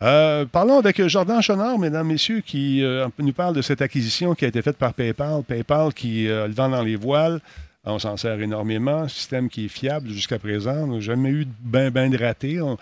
Euh, 0.02 0.44
parlons 0.46 0.78
avec 0.78 1.06
Jordan 1.08 1.42
Chonard, 1.42 1.78
mesdames, 1.78 2.06
messieurs, 2.06 2.40
qui 2.40 2.82
euh, 2.84 3.08
nous 3.18 3.32
parle 3.32 3.54
de 3.56 3.62
cette 3.62 3.82
acquisition 3.82 4.34
qui 4.34 4.44
a 4.44 4.48
été 4.48 4.62
faite 4.62 4.76
par 4.76 4.94
PayPal. 4.94 5.42
PayPal 5.42 5.92
qui 5.92 6.28
euh, 6.28 6.46
le 6.46 6.54
vend 6.54 6.68
dans 6.68 6.82
les 6.82 6.96
voiles. 6.96 7.40
On 7.84 7.98
s'en 7.98 8.16
sert 8.16 8.40
énormément. 8.40 9.08
Système 9.08 9.48
qui 9.48 9.64
est 9.64 9.68
fiable 9.68 10.08
jusqu'à 10.08 10.38
présent. 10.38 10.84
On 10.84 10.94
n'a 10.94 11.00
jamais 11.00 11.30
eu 11.30 11.46
ben, 11.60 11.90
ben 11.90 12.08
de. 12.08 12.62
On- 12.62 12.78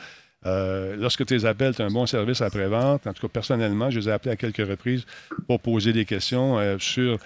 euh, 0.46 0.96
lorsque 0.98 1.26
tu 1.26 1.34
les 1.34 1.44
appelles, 1.44 1.74
tu 1.74 1.82
as 1.82 1.84
un 1.84 1.90
bon 1.90 2.06
service 2.06 2.40
après-vente. 2.40 3.06
En 3.06 3.12
tout 3.12 3.22
cas, 3.26 3.32
personnellement, 3.32 3.90
je 3.90 4.00
les 4.00 4.08
ai 4.08 4.12
appelés 4.12 4.32
à 4.32 4.36
quelques 4.36 4.66
reprises 4.66 5.04
pour 5.46 5.60
poser 5.60 5.92
des 5.92 6.04
questions 6.06 6.58
euh, 6.58 6.76
sur 6.78 7.18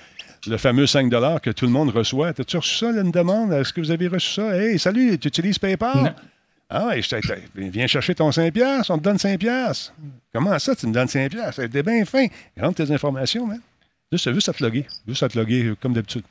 le 0.46 0.56
fameux 0.56 0.86
5 0.86 1.10
que 1.42 1.50
tout 1.50 1.66
le 1.66 1.72
monde 1.72 1.90
reçoit. 1.90 2.28
As-tu 2.28 2.56
reçu 2.56 2.76
ça, 2.76 2.92
là, 2.92 3.02
une 3.02 3.10
demande? 3.10 3.52
Est-ce 3.52 3.72
que 3.72 3.80
vous 3.80 3.90
avez 3.90 4.08
reçu 4.08 4.34
ça? 4.34 4.56
Hey, 4.56 4.78
salut, 4.78 5.18
tu 5.18 5.28
utilises 5.28 5.58
PayPal? 5.58 6.02
Non. 6.04 6.14
Ah 6.70 6.86
ouais, 6.88 7.02
je 7.02 7.16
viens 7.54 7.86
chercher 7.86 8.14
ton 8.14 8.32
5 8.32 8.52
piastres, 8.52 8.90
on 8.90 8.98
te 8.98 9.02
donne 9.04 9.18
5 9.18 9.38
piastres. 9.38 9.92
Comment 10.32 10.58
ça, 10.58 10.74
tu 10.74 10.86
me 10.86 10.92
donnes 10.92 11.08
5 11.08 11.30
piastres? 11.30 11.68
T'es 11.68 11.82
bien 11.82 12.04
fin. 12.04 12.26
Rentre 12.58 12.84
tes 12.84 12.92
informations, 12.92 13.46
man. 13.46 13.60
Juste, 14.10 14.32
juste 14.32 14.48
à 14.48 14.52
te 14.52 14.62
loguer. 14.64 14.86
Juste 15.06 15.22
à 15.22 15.28
te 15.28 15.38
loguer, 15.38 15.74
comme 15.80 15.92
d'habitude. 15.92 16.24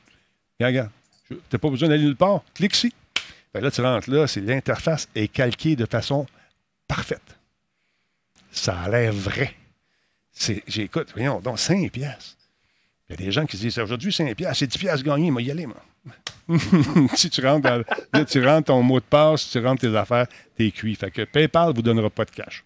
Regarde, 0.60 0.90
regarde. 1.30 1.40
T'as 1.48 1.58
pas 1.58 1.70
besoin 1.70 1.88
d'aller 1.88 2.04
nulle 2.04 2.16
part. 2.16 2.42
Clique 2.52 2.76
ici. 2.76 2.92
Fait 3.52 3.60
que 3.60 3.64
là, 3.64 3.70
tu 3.70 3.80
rentres 3.80 4.10
là, 4.10 4.26
c'est 4.26 4.40
l'interface 4.40 5.08
est 5.14 5.28
calquée 5.28 5.76
de 5.76 5.86
façon 5.86 6.26
parfaite. 6.88 7.22
Ça 8.50 8.78
a 8.80 8.88
l'air 8.88 9.12
vrai. 9.12 9.54
C'est- 10.32 10.62
J'écoute, 10.66 11.08
voyons, 11.14 11.40
donc 11.40 11.58
5 11.58 11.90
piastres. 11.90 12.36
Il 13.08 13.12
y 13.20 13.22
a 13.22 13.26
des 13.26 13.32
gens 13.32 13.44
qui 13.44 13.56
se 13.56 13.62
disent 13.62 13.78
aujourd'hui 13.78 14.12
5 14.12 14.34
piastres, 14.34 14.58
c'est 14.60 14.66
10 14.66 14.78
piastres 14.78 15.04
gagnés, 15.04 15.30
moi 15.30 15.42
y 15.42 15.50
aller, 15.50 15.66
moi. 15.66 15.76
si 17.16 17.28
tu 17.30 17.44
rentres, 17.46 17.62
dans- 17.68 17.84
là, 18.12 18.24
tu 18.24 18.44
rentres 18.46 18.66
ton 18.66 18.82
mot 18.82 18.98
de 19.00 19.04
passe, 19.04 19.50
tu 19.50 19.58
rentres 19.64 19.82
tes 19.82 19.94
affaires, 19.96 20.26
t'es 20.56 20.70
cuit. 20.70 20.94
Fait 20.94 21.10
que 21.10 21.22
PayPal 21.22 21.70
ne 21.70 21.74
vous 21.74 21.82
donnera 21.82 22.10
pas 22.10 22.24
de 22.24 22.30
cash. 22.30 22.64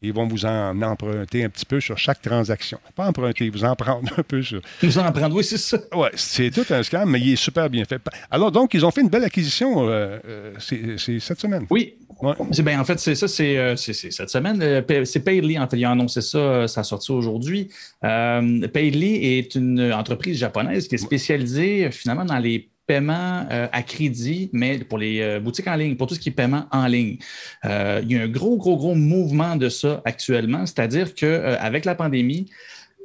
Ils 0.00 0.12
vont 0.12 0.28
vous 0.28 0.46
en 0.46 0.80
emprunter 0.80 1.42
un 1.42 1.48
petit 1.48 1.66
peu 1.66 1.80
sur 1.80 1.98
chaque 1.98 2.22
transaction. 2.22 2.78
Pas 2.94 3.08
emprunter, 3.08 3.50
vous 3.50 3.64
en 3.64 3.74
prendre 3.74 4.08
un 4.16 4.22
peu 4.22 4.42
sur. 4.42 4.60
Nous 4.80 4.96
en 4.96 5.10
prendre, 5.10 5.34
oui, 5.34 5.42
c'est 5.42 5.58
ça. 5.58 5.78
Ouais, 5.92 6.10
c'est 6.14 6.50
tout 6.50 6.64
un 6.70 6.84
scam, 6.84 7.10
mais 7.10 7.20
il 7.20 7.32
est 7.32 7.36
super 7.36 7.68
bien 7.68 7.84
fait. 7.84 8.00
Alors, 8.30 8.52
donc, 8.52 8.74
ils 8.74 8.86
ont 8.86 8.92
fait 8.92 9.00
une 9.00 9.08
belle 9.08 9.24
acquisition 9.24 9.88
euh, 9.88 10.18
euh, 10.24 10.54
c'est 10.58 11.18
cette 11.18 11.40
semaine. 11.40 11.66
Oui. 11.70 11.96
Ouais. 12.22 12.34
Ben, 12.62 12.78
en 12.78 12.84
fait, 12.84 13.00
c'est 13.00 13.16
ça, 13.16 13.26
c'est 13.26 13.58
euh, 13.58 13.74
cette 13.74 14.30
semaine. 14.30 14.84
C'est 15.04 15.20
Paidly, 15.20 15.58
en 15.58 15.68
fait, 15.68 15.76
ils 15.76 15.86
ont 15.86 15.90
annoncé 15.90 16.20
ça, 16.20 16.68
ça 16.68 16.80
a 16.82 16.84
sorti 16.84 17.10
aujourd'hui. 17.10 17.68
Euh, 18.04 18.68
est 18.74 19.54
une 19.56 19.92
entreprise 19.92 20.38
japonaise 20.38 20.86
qui 20.86 20.94
est 20.94 20.98
spécialisée 20.98 21.90
finalement 21.90 22.24
dans 22.24 22.38
les 22.38 22.70
paiements 22.88 23.46
euh, 23.50 23.68
à 23.70 23.82
crédit, 23.82 24.48
mais 24.52 24.78
pour 24.78 24.98
les 24.98 25.20
euh, 25.20 25.40
boutiques 25.40 25.68
en 25.68 25.76
ligne, 25.76 25.94
pour 25.94 26.06
tout 26.06 26.14
ce 26.14 26.20
qui 26.20 26.30
est 26.30 26.32
paiement 26.32 26.64
en 26.72 26.86
ligne. 26.86 27.18
Euh, 27.66 28.00
il 28.02 28.10
y 28.10 28.18
a 28.18 28.22
un 28.22 28.28
gros, 28.28 28.56
gros, 28.56 28.76
gros 28.76 28.94
mouvement 28.94 29.54
de 29.56 29.68
ça 29.68 30.00
actuellement, 30.04 30.64
c'est-à-dire 30.64 31.14
qu'avec 31.14 31.84
la 31.84 31.94
pandémie, 31.94 32.50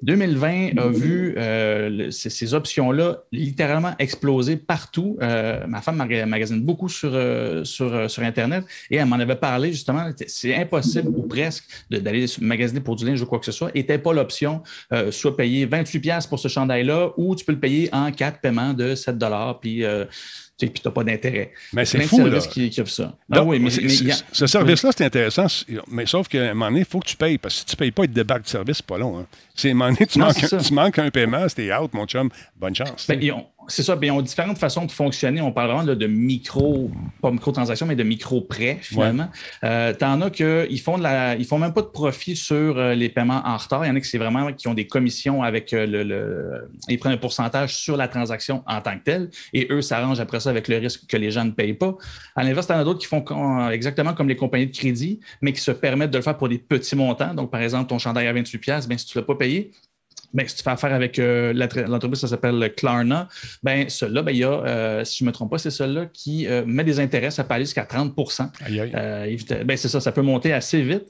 2020 0.04 0.78
a 0.78 0.88
vu 0.89 1.34
euh, 1.38 2.12
ces, 2.12 2.30
ces 2.30 2.54
options-là 2.54 3.24
littéralement 3.32 3.94
exploser 4.00 4.58
partout. 4.58 5.18
Euh, 5.22 5.66
ma 5.66 5.82
femme 5.82 5.96
maga- 5.96 6.26
magasine 6.26 6.62
beaucoup 6.62 6.89
sur, 6.89 7.12
euh, 7.13 7.63
sur, 7.63 7.94
euh, 7.94 8.08
sur 8.08 8.22
Internet 8.24 8.66
et 8.92 8.98
elle 8.98 9.06
m'en 9.06 9.16
avait 9.16 9.36
parlé 9.36 9.72
justement. 9.72 10.10
C'est 10.28 10.56
impossible 10.56 11.08
ou 11.08 11.24
presque 11.24 11.63
d'aller 11.89 12.26
magasiner 12.42 12.82
pour 12.82 12.96
du 12.98 13.06
linge 13.06 13.22
ou 13.22 13.26
quoi 13.26 13.39
que 13.39 13.46
ce 13.46 13.52
soit. 13.54 13.74
N'était 13.74 13.98
pas 13.98 14.13
l'option, 14.13 14.62
euh, 14.92 15.10
soit 15.12 15.38
payer 15.38 15.66
28$ 15.66 16.00
piastres 16.02 16.30
pour 16.30 16.39
ce 16.39 16.50
chandail-là 16.50 17.12
ou 17.18 17.36
tu 17.36 17.46
peux 17.46 17.54
le 17.54 17.60
payer 17.60 17.89
en 17.94 18.12
quatre 18.12 18.39
paiements 18.42 18.74
de 18.74 18.96
7 18.96 19.16
puis 19.62 19.84
euh, 19.86 20.06
tu 20.58 20.70
n'as 20.86 20.92
pas 20.92 21.04
d'intérêt. 21.04 21.52
Mais 21.74 21.86
c'est 21.86 22.02
fou, 22.02 22.26
là. 22.26 22.39
qui, 22.39 22.70
qui 22.70 22.82
ça. 22.86 23.16
Ah 23.32 23.44
oui, 23.44 23.60
mais, 23.60 23.70
mais 23.82 24.12
a- 24.12 24.16
c'est- 24.16 24.26
ce 24.32 24.48
service-là, 24.48 24.92
c'est 24.96 25.06
intéressant, 25.06 25.48
mais 25.89 26.06
sauf 26.06 26.28
qu'à 26.28 26.44
un 26.52 26.54
moment 26.54 26.68
donné, 26.68 26.80
il 26.82 26.86
faut 26.86 27.00
que 27.00 27.08
tu 27.08 27.16
payes. 27.18 27.38
Parce 27.38 27.56
que 27.56 27.60
si 27.62 27.66
tu 27.66 27.74
ne 27.74 27.78
payes 27.78 27.92
pas, 27.92 28.04
il 28.04 28.10
te 28.10 28.13
débarque 28.13 28.44
du 28.44 28.50
service, 28.50 28.78
c'est 28.78 28.86
pas 28.86 28.98
long. 28.98 29.20
Hein. 29.20 29.26
C'est 29.56 29.70
à 29.70 29.72
un 29.72 29.74
moment 29.76 29.92
donné, 29.92 30.06
tu, 30.06 30.20
Non, 30.20 30.28
manques, 30.28 30.44
un- 30.54 30.58
tu 30.58 30.74
manques 30.74 31.00
un 31.00 31.10
paiement, 31.10 31.48
c'était 31.50 31.74
out, 31.74 31.94
mon 31.94 32.06
chum. 32.06 32.30
Bonne 32.56 32.76
chance. 32.76 33.06
Ben, 33.08 33.20
c'est 33.67 33.84
ça, 33.84 33.95
ben, 33.95 34.08
ils 34.08 34.12
ont 34.12 34.21
différentes 34.21 34.58
façons 34.58 34.86
de 34.86 34.91
fonctionner. 34.91 35.41
On 35.41 35.52
parle 35.52 35.69
vraiment 35.71 35.84
là, 35.84 35.95
de 35.95 36.08
micro, 36.08 36.89
pas 37.21 37.32
micro-transactions, 37.32 37.86
mais 37.86 37.95
de 37.95 38.04
micro-prêts, 38.04 38.78
finalement. 38.82 39.30
Euh, 39.63 39.93
T'en 39.93 40.21
as 40.21 40.30
qu'ils 40.30 40.80
font 40.82 40.97
de 40.97 41.04
la, 41.04 41.36
ils 41.36 41.45
font 41.45 41.58
même 41.60 41.73
pas 41.73 41.82
de 41.82 41.88
profit 41.88 42.36
sur 42.36 42.78
euh, 42.78 42.93
les 42.95 43.10
paiements 43.10 43.41
en 43.45 43.58
retard. 43.58 43.86
Il 43.86 43.88
y 43.88 43.91
en 43.91 43.95
a 43.95 43.99
qui 43.99 44.08
c'est 44.10 44.17
vraiment 44.17 44.52
qui 44.54 44.67
ont 44.67 44.73
des 44.73 44.88
commissions 44.88 45.43
avec 45.43 45.73
euh, 45.73 45.86
le, 45.86 46.04
le- 46.04 46.69
Ils 46.89 46.97
prennent 46.99 47.13
un 47.13 47.17
pourcentage 47.17 47.76
sur 47.76 47.97
la 47.97 48.08
transaction 48.08 48.63
en 48.67 48.82
tant 48.82 48.97
que 48.97 49.04
telle 49.04 49.30
et 49.54 49.67
eux 49.71 49.82
s'arrangent 49.82 50.19
après 50.19 50.39
ça 50.39 50.49
avec 50.49 50.67
le 50.67 50.78
risque 50.78 51.08
que 51.08 51.17
les 51.17 51.32
gens 51.32 51.45
ne 51.45 51.52
payent 51.52 51.73
pas. 51.73 51.95
À 52.36 52.43
l'inverse, 52.43 52.67
t'en 52.67 52.76
as 52.78 52.84
d'autres 52.84 52.99
qui 52.99 53.08
font 53.08 53.69
exactement 53.69 54.13
comme 54.13 54.28
les 54.30 54.36
compagnies 54.36 54.67
de 54.67 54.76
crédit, 54.76 55.19
mais 55.41 55.54
qui 55.54 55.62
se 55.62 55.71
permettent 55.71 56.12
de 56.12 56.17
le 56.17 56.23
faire 56.23 56.38
pour 56.38 56.49
des 56.49 56.58
petits 56.58 56.95
montants. 56.95 57.34
Donc, 57.34 57.52
par 57.52 57.62
exemple, 57.62 57.88
ton 57.89 57.99
chandail 57.99 58.28
à 58.28 58.34
28$, 58.34 58.58
piastres, 58.60 58.89
ben, 58.89 58.97
si 58.97 59.06
tu 59.06 59.17
ne 59.17 59.21
l'as 59.21 59.26
pas 59.28 59.36
payé, 59.36 59.71
ben, 60.34 60.48
si 60.48 60.56
tu 60.56 60.63
fais 60.63 60.72
affaire 60.72 60.93
avec 60.93 61.19
euh, 61.19 61.54
l'entreprise, 61.54 62.19
ça 62.22 62.28
s'appelle 62.28 62.74
Klarna, 62.76 63.28
ben, 63.62 63.88
celui-là, 63.89 64.22
ben, 64.24 64.32
il 64.32 64.38
y 64.39 64.43
a, 64.43 64.50
euh, 64.52 65.04
si 65.06 65.19
je 65.19 65.24
ne 65.24 65.30
me 65.30 65.34
trompe 65.34 65.52
pas, 65.52 65.58
c'est 65.58 65.69
celui-là 65.72 66.08
qui 66.12 66.48
euh, 66.48 66.63
met 66.65 66.84
des 66.84 67.00
intérêts, 67.00 67.32
ça 67.32 67.43
peut 67.43 67.54
aller 67.54 67.65
jusqu'à 67.65 67.86
30 67.86 68.13
Aïe, 68.65 68.80
aïe. 68.80 68.91
euh, 68.96 69.26
évite- 69.26 69.63
ben, 69.63 69.78
c'est 69.78 69.88
ça, 69.89 70.00
ça 70.02 70.12
peut 70.12 70.22
monter 70.22 70.52
assez 70.54 70.82
vite. 70.82 71.06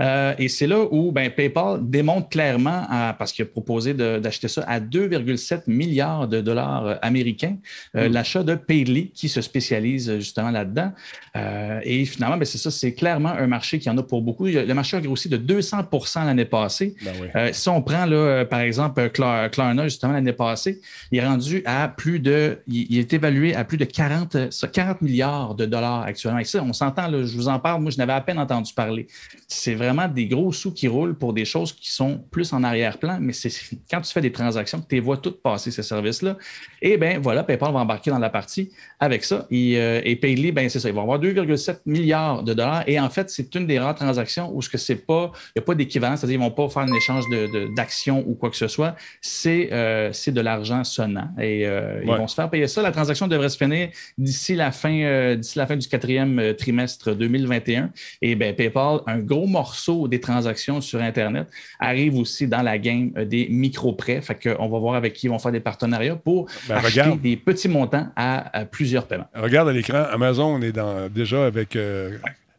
Euh, 0.00 0.34
et 0.38 0.48
c'est 0.48 0.66
là 0.66 0.84
où 0.90 1.10
ben, 1.12 1.30
PayPal 1.30 1.78
démontre 1.82 2.28
clairement, 2.28 2.86
à- 2.88 3.14
parce 3.18 3.32
qu'il 3.32 3.44
a 3.44 3.46
proposé 3.46 3.94
d'acheter 3.94 4.48
ça 4.48 4.62
à 4.66 4.80
2,7 4.80 5.62
milliards 5.66 6.28
de 6.28 6.40
dollars 6.40 6.86
euh, 6.86 6.94
américains, 7.02 7.56
euh, 7.96 8.08
l'achat 8.08 8.42
de 8.42 8.54
Paidly 8.54 9.10
qui 9.10 9.28
se 9.28 9.40
spécialise 9.40 10.14
justement 10.18 10.50
là-dedans. 10.50 10.92
Euh, 11.36 11.80
et 11.84 12.04
finalement, 12.04 12.36
ben, 12.36 12.44
c'est 12.44 12.58
ça, 12.58 12.70
c'est 12.70 12.94
clairement 12.94 13.30
un 13.30 13.46
marché 13.46 13.78
qui 13.78 13.90
en 13.90 13.98
a 13.98 14.02
pour 14.02 14.22
beaucoup. 14.22 14.46
Le 14.46 14.72
marché 14.74 14.96
a 14.96 15.00
grossi 15.00 15.28
de 15.28 15.36
200% 15.36 16.24
l'année 16.24 16.44
passée. 16.44 16.94
Ben 17.04 17.12
oui. 17.20 17.28
Si 17.52 17.68
on 17.68 17.82
prend, 17.82 18.04
là, 18.06 18.44
par 18.44 18.60
exemple, 18.60 19.08
Klar- 19.10 19.50
Klarna, 19.50 19.84
justement, 19.84 20.12
l'année 20.12 20.32
passée, 20.32 20.80
il 21.10 21.18
est 21.18 21.26
rendu 21.26 21.62
à 21.64 21.88
plus 21.88 22.20
de. 22.20 22.58
Il, 22.66 22.86
il 22.90 22.98
est 22.98 23.12
évalué 23.12 23.54
à 23.54 23.64
plus 23.64 23.76
de 23.76 23.84
40, 23.84 24.34
euh, 24.34 24.46
ça, 24.50 24.68
40 24.68 25.02
milliards 25.02 25.54
de 25.54 25.66
dollars 25.66 26.02
actuellement. 26.02 26.38
Et 26.38 26.44
ça, 26.44 26.62
on 26.62 26.72
s'entend, 26.72 27.10
je 27.10 27.36
vous 27.36 27.48
en 27.48 27.58
parle, 27.58 27.82
moi, 27.82 27.90
je 27.90 27.98
n'avais 27.98 28.12
à 28.12 28.20
peine 28.20 28.38
entendu 28.38 28.72
parler. 28.72 29.06
C'est 29.46 29.74
vraiment 29.88 30.08
des 30.08 30.26
gros 30.26 30.52
sous 30.52 30.72
qui 30.72 30.88
roulent 30.88 31.16
pour 31.16 31.32
des 31.32 31.44
choses 31.44 31.72
qui 31.72 31.90
sont 31.90 32.22
plus 32.30 32.52
en 32.52 32.62
arrière-plan, 32.62 33.18
mais 33.20 33.32
c'est 33.32 33.50
quand 33.90 34.00
tu 34.00 34.12
fais 34.12 34.20
des 34.20 34.32
transactions 34.32 34.80
que 34.80 34.88
tu 34.88 34.94
les 34.96 35.00
vois 35.00 35.16
toutes 35.16 35.42
passer, 35.42 35.70
ces 35.70 35.82
services-là. 35.82 36.36
Et 36.80 36.96
bien, 36.96 37.18
voilà, 37.20 37.42
PayPal 37.42 37.72
va 37.72 37.80
embarquer 37.80 38.10
dans 38.10 38.18
la 38.18 38.30
partie 38.30 38.70
avec 39.00 39.24
ça. 39.24 39.46
Et, 39.50 39.78
euh, 39.78 40.00
et 40.04 40.16
Payly, 40.16 40.52
ben, 40.52 40.68
c'est 40.68 40.80
ça, 40.80 40.88
ils 40.88 40.94
vont 40.94 41.02
avoir 41.02 41.18
2,7 41.18 41.80
milliards 41.86 42.42
de 42.42 42.54
dollars. 42.54 42.84
Et 42.86 42.98
en 43.00 43.10
fait, 43.10 43.30
c'est 43.30 43.52
une 43.54 43.66
des 43.66 43.78
rares 43.78 43.94
transactions 43.94 44.50
où 44.54 44.62
ce 44.62 44.68
que 44.68 44.78
c'est 44.78 44.96
pas, 44.96 45.32
il 45.56 45.58
n'y 45.58 45.62
a 45.62 45.64
pas 45.64 45.74
d'équivalent, 45.74 46.16
c'est-à-dire 46.16 46.36
ils 46.36 46.44
ne 46.44 46.44
vont 46.44 46.50
pas 46.52 46.68
faire 46.68 46.82
un 46.82 46.92
échange 46.94 47.24
de- 47.30 47.46
de- 47.52 47.74
d'actions 47.74 48.22
ou 48.26 48.34
quoi 48.34 48.50
que 48.50 48.56
ce 48.56 48.68
soit. 48.68 48.94
C'est 49.20 49.70
euh, 49.72 50.12
de 50.28 50.40
l'argent 50.40 50.84
sonnant. 50.84 51.28
Et 51.40 51.66
euh, 51.66 52.00
ils 52.02 52.08
vont 52.18 52.28
se 52.28 52.34
faire 52.34 52.50
payer 52.50 52.66
ça. 52.68 52.82
La 52.82 52.92
transaction 52.92 53.26
devrait 53.28 53.48
se 53.48 53.56
finir 53.56 53.88
d'ici 54.18 54.54
la 54.54 54.70
fin, 54.72 54.92
euh, 55.00 55.36
d'ici 55.36 55.58
la 55.58 55.66
fin 55.66 55.76
du 55.76 55.86
quatrième 55.88 56.54
trimestre 56.56 57.14
2021. 57.14 57.90
Et 58.22 58.34
ben, 58.34 58.54
PayPal, 58.54 59.00
un 59.06 59.18
gros 59.20 59.46
morceau 59.46 59.77
des 60.08 60.20
transactions 60.20 60.80
sur 60.80 61.00
Internet, 61.00 61.46
arrive 61.80 62.16
aussi 62.16 62.46
dans 62.46 62.62
la 62.62 62.76
game 62.78 63.10
des 63.24 63.48
micro-prêts. 63.48 64.20
Fait 64.20 64.34
qu'on 64.34 64.68
va 64.68 64.78
voir 64.78 64.94
avec 64.96 65.12
qui 65.14 65.26
ils 65.26 65.30
vont 65.30 65.38
faire 65.38 65.52
des 65.52 65.60
partenariats 65.60 66.16
pour 66.16 66.46
Ben, 66.68 66.76
acheter 66.76 67.00
regarde. 67.02 67.20
des 67.20 67.36
petits 67.36 67.68
montants 67.68 68.06
à, 68.16 68.58
à 68.60 68.64
plusieurs 68.64 69.06
paiements. 69.06 69.28
Regarde 69.34 69.68
à 69.68 69.72
l'écran, 69.72 70.04
Amazon 70.10 70.60
est 70.62 70.72
dans, 70.72 71.08
déjà 71.08 71.46
avec 71.46 71.76
euh, 71.76 72.16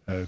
euh, 0.09 0.25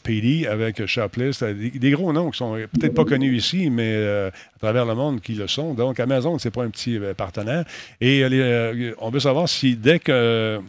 avec 0.50 0.86
Shoplist, 0.86 1.42
euh, 1.44 1.54
des, 1.54 1.72
des 1.72 1.92
gros 1.92 2.14
noms 2.14 2.30
qui 2.32 2.38
sont 2.38 2.54
peut-être 2.74 2.94
pas 2.94 3.06
connus 3.06 3.36
ici, 3.36 3.70
mais 3.70 3.94
euh, 3.96 4.30
à 4.30 4.60
travers 4.60 4.86
le 4.86 4.94
monde 4.96 5.22
qui 5.22 5.34
le 5.34 5.48
sont. 5.48 5.74
Donc, 5.74 6.00
Amazon, 6.00 6.38
c'est 6.38 6.52
pas 6.52 6.64
un 6.64 6.70
petit 6.70 6.98
euh, 6.98 7.14
partenaire. 7.16 7.66
Et 8.00 8.28
les, 8.30 8.94
on 9.00 9.10
veut 9.10 9.20
savoir 9.20 9.50
si 9.50 9.76
dès 9.76 10.00
que 10.00 10.60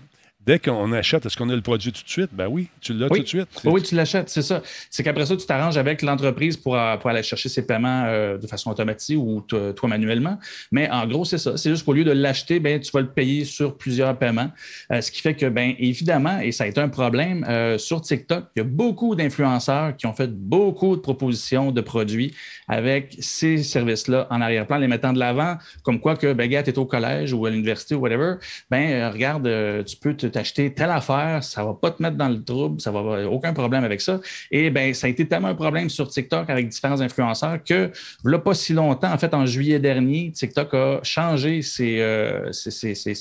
Dès 0.45 0.59
qu'on 0.59 0.90
achète, 0.93 1.24
est-ce 1.24 1.36
qu'on 1.36 1.49
a 1.51 1.55
le 1.55 1.61
produit 1.61 1.93
tout 1.93 2.03
de 2.03 2.09
suite? 2.09 2.30
Ben 2.32 2.49
oui, 2.49 2.66
tu 2.80 2.93
l'as 2.95 3.07
Oui. 3.11 3.18
tout 3.18 3.22
de 3.22 3.28
suite. 3.28 3.49
Oui, 3.64 3.72
oui, 3.74 3.82
tu 3.82 3.95
l'achètes, 3.95 4.28
c'est 4.28 4.43
ça. 4.43 4.61
C'est 4.90 5.05
qu'après 5.05 5.24
ça, 5.24 5.36
tu 5.36 5.47
t'arranges 5.47 5.76
avec 5.76 6.03
l'entreprise 6.03 6.57
pour, 6.57 6.76
euh, 6.76 6.97
pour 6.97 7.11
aller 7.11 7.22
chercher 7.22 7.49
ses 7.49 7.64
paiements 7.64 8.05
euh, 8.07 8.38
de 8.38 8.47
façon 8.49 8.70
automatique 8.70 9.18
ou 9.20 9.40
t- 9.43 9.72
toi 9.76 9.88
manuellement. 9.88 10.38
Mais 10.72 10.90
en 10.90 11.07
gros, 11.07 11.24
c'est 11.24 11.38
ça. 11.38 11.57
C'est 11.57 11.70
juste 11.70 11.84
qu'au 11.84 11.93
lieu 11.93 12.03
de 12.03 12.11
l'acheter, 12.11 12.59
ben, 12.59 12.80
tu 12.80 12.90
vas 12.90 13.03
le 13.03 13.09
payer 13.11 13.45
sur 13.45 13.76
plusieurs 13.76 14.18
paiements. 14.18 14.51
Euh, 14.90 15.01
ce 15.01 15.12
qui 15.12 15.20
fait 15.20 15.34
que, 15.34 15.47
ben, 15.47 15.74
évidemment, 15.78 16.40
et 16.40 16.51
ça 16.51 16.64
a 16.64 16.66
été 16.66 16.80
un 16.80 16.88
problème, 16.88 17.47
euh, 17.49 17.78
sur 17.78 18.01
TikTok, 18.01 18.47
il 18.57 18.59
y 18.59 18.62
a 18.62 18.64
beaucoup 18.64 19.14
d'influenceurs 19.14 19.97
qui 19.97 20.07
ont 20.07 20.12
fait 20.12 20.30
beaucoup 20.32 20.97
de 20.97 21.01
propositions 21.01 21.70
de 21.70 21.80
produits 21.80 22.34
avec 22.66 23.14
ces 23.20 23.62
services-là 23.62 24.26
en 24.30 24.40
arrière-plan, 24.40 24.78
les 24.78 24.88
mettant 24.88 25.12
de 25.12 25.20
l'avant, 25.20 25.57
comme 25.84 26.01
quoi 26.01 26.16
que, 26.16 26.32
ben, 26.32 26.49
gars, 26.51 26.64
tu 26.64 26.70
es 26.70 26.78
au 26.78 26.86
collège 26.86 27.32
ou 27.32 27.47
à 27.47 27.51
l'université 27.51 27.95
ou 27.95 28.01
whatever, 28.01 28.34
ben, 28.70 28.90
euh, 28.90 29.11
regarde, 29.11 29.47
euh, 29.47 29.84
tu 29.84 29.97
peux 29.97 30.14
te- 30.14 30.32
t'acheter 30.33 30.72
telle 30.72 30.91
affaire, 30.91 31.43
ça 31.45 31.64
va 31.64 31.74
pas 31.74 31.91
te 31.91 32.03
mettre 32.03 32.16
dans 32.16 32.28
le 32.28 32.43
trouble, 32.43 32.80
ça 32.80 32.91
va 32.91 33.28
aucun 33.28 33.53
problème 33.53 33.85
avec 33.85 34.01
ça. 34.01 34.20
Et 34.51 34.70
ben, 34.70 34.93
ça 34.95 35.07
a 35.07 35.11
été 35.11 35.26
tellement 35.26 35.49
un 35.49 35.55
problème 35.55 35.89
sur 35.91 36.09
TikTok 36.09 36.51
avec 36.51 36.68
différents 36.68 37.01
influenceurs 37.01 37.62
que, 37.62 37.91
là, 38.24 38.39
pas 38.39 38.55
si 38.55 38.72
longtemps, 38.72 39.12
en 39.12 39.18
fait, 39.18 39.35
en 39.35 39.47
juillet 39.47 39.78
dernier, 39.78 40.33
TikTok 40.33 40.74
a 40.74 41.01
changé 41.03 41.62
ses, 41.62 42.01
euh, 42.01 42.51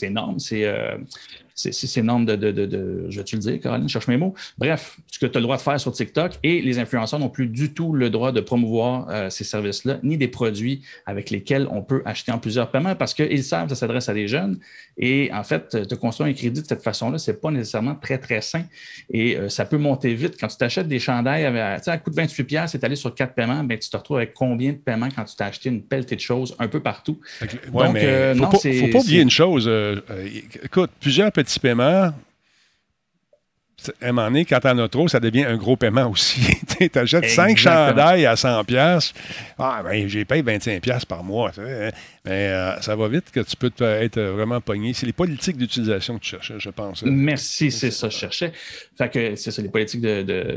normes, 0.09 0.39
ses, 0.39 0.63
euh, 0.65 0.97
ses 1.55 2.01
normes 2.01 2.25
de, 2.25 2.35
de, 2.35 2.51
de, 2.51 2.65
de- 2.65 3.05
je 3.09 3.17
vais-tu 3.19 3.35
le 3.35 3.41
dire, 3.41 3.59
Caroline, 3.59 3.87
cherche 3.89 4.07
mes 4.07 4.17
mots. 4.17 4.33
Bref, 4.57 4.97
ce 5.11 5.19
que 5.19 5.25
tu 5.25 5.37
as 5.37 5.39
le 5.39 5.43
droit 5.43 5.57
de 5.57 5.61
faire 5.61 5.79
sur 5.79 5.91
TikTok 5.91 6.33
et 6.43 6.61
les 6.61 6.79
influenceurs 6.79 7.19
n'ont 7.19 7.29
plus 7.29 7.47
du 7.47 7.73
tout 7.73 7.93
le 7.93 8.09
droit 8.09 8.31
de 8.31 8.41
promouvoir 8.41 9.07
euh, 9.09 9.29
ces 9.29 9.43
services-là, 9.43 9.99
ni 10.03 10.17
des 10.17 10.27
produits 10.27 10.81
avec 11.05 11.29
lesquels 11.29 11.67
on 11.71 11.81
peut 11.81 12.01
acheter 12.05 12.31
en 12.31 12.37
plusieurs 12.39 12.71
paiements 12.71 12.95
parce 12.95 13.13
qu'ils 13.13 13.43
savent 13.43 13.63
que 13.67 13.75
ça 13.75 13.81
s'adresse 13.81 14.09
à 14.09 14.13
des 14.13 14.27
jeunes. 14.27 14.59
Et 14.97 15.29
en 15.33 15.43
fait, 15.43 15.87
te 15.87 15.95
construire 15.95 16.29
un 16.29 16.33
crédit 16.33 16.61
de 16.61 16.67
cette 16.67 16.83
façon-là, 16.83 17.17
c'est 17.17 17.39
pas 17.41 17.51
nécessairement 17.51 17.95
très, 17.95 18.17
très 18.17 18.41
sain. 18.41 18.63
Et 19.09 19.37
euh, 19.37 19.49
ça 19.49 19.65
peut 19.65 19.77
monter 19.77 20.13
vite. 20.13 20.35
Quand 20.39 20.47
tu 20.47 20.57
t'achètes 20.57 20.87
des 20.87 20.99
chandails 20.99 21.45
avec, 21.45 21.87
à 21.87 21.97
coût 21.97 22.09
de 22.09 22.15
28 22.15 22.43
pièces, 22.43 22.71
c'est 22.71 22.83
allé 22.83 22.95
sur 22.95 23.13
quatre 23.15 23.33
paiements, 23.33 23.63
ben, 23.63 23.77
tu 23.77 23.89
te 23.89 23.97
retrouves 23.97 24.17
avec 24.17 24.33
combien 24.33 24.71
de 24.71 24.77
paiements 24.77 25.09
quand 25.15 25.23
tu 25.25 25.35
t'as 25.35 25.47
acheté 25.47 25.69
une 25.69 25.81
pelletée 25.83 26.15
de 26.15 26.21
choses 26.21 26.55
un 26.59 26.67
peu 26.67 26.79
partout. 26.81 27.19
Ouais, 27.41 27.85
Donc, 27.85 27.93
mais 27.93 28.05
euh, 28.05 28.35
faut 28.35 28.41
non, 28.41 28.49
pas, 28.49 28.57
faut 28.59 28.87
pas 28.91 28.99
oublier 28.99 29.21
une 29.21 29.29
chose. 29.29 29.65
euh, 29.67 30.01
euh, 30.09 30.27
écoute, 30.63 30.89
plusieurs 30.99 31.31
petits 31.43 31.59
paiements, 31.59 32.11
c'est- 33.77 33.93
à 34.03 34.09
un 34.09 34.11
moment 34.11 34.27
donné, 34.27 34.45
quand 34.45 34.59
t'en 34.59 34.77
as 34.77 34.87
trop, 34.89 35.07
ça 35.07 35.19
devient 35.19 35.43
un 35.45 35.57
gros 35.57 35.75
paiement 35.75 36.07
aussi. 36.09 36.41
tu 36.79 36.89
achètes 36.99 37.29
5 37.29 37.49
Exactement. 37.49 37.87
chandails 37.87 38.25
à 38.25 38.35
100 38.35 38.63
pièces. 38.63 39.13
Ah, 39.57 39.81
ben, 39.83 40.07
j'ai 40.07 40.23
payé 40.25 40.41
25 40.41 40.81
pièces 40.81 41.05
par 41.05 41.23
mois. 41.23 41.51
Hein. 42.25 42.29
Mais 42.29 42.47
euh, 42.49 42.79
ça 42.81 42.95
va 42.95 43.07
vite 43.07 43.31
que 43.31 43.39
tu 43.39 43.55
peux 43.55 43.69
te- 43.69 43.83
être 43.83 44.19
vraiment 44.21 44.61
pogné. 44.61 44.93
C'est 44.93 45.05
les 45.05 45.13
politiques 45.13 45.57
d'utilisation 45.57 46.15
que 46.17 46.23
tu 46.23 46.29
cherches, 46.31 46.53
je 46.57 46.69
pense. 46.69 47.03
Merci, 47.03 47.71
c'est 47.71 47.91
ça, 47.91 48.09
je 48.09 48.17
cherchais. 48.17 48.51
Fait 48.97 49.09
que 49.09 49.35
c'est 49.35 49.51
ça, 49.51 49.61
les 49.61 49.69
politiques 49.69 50.01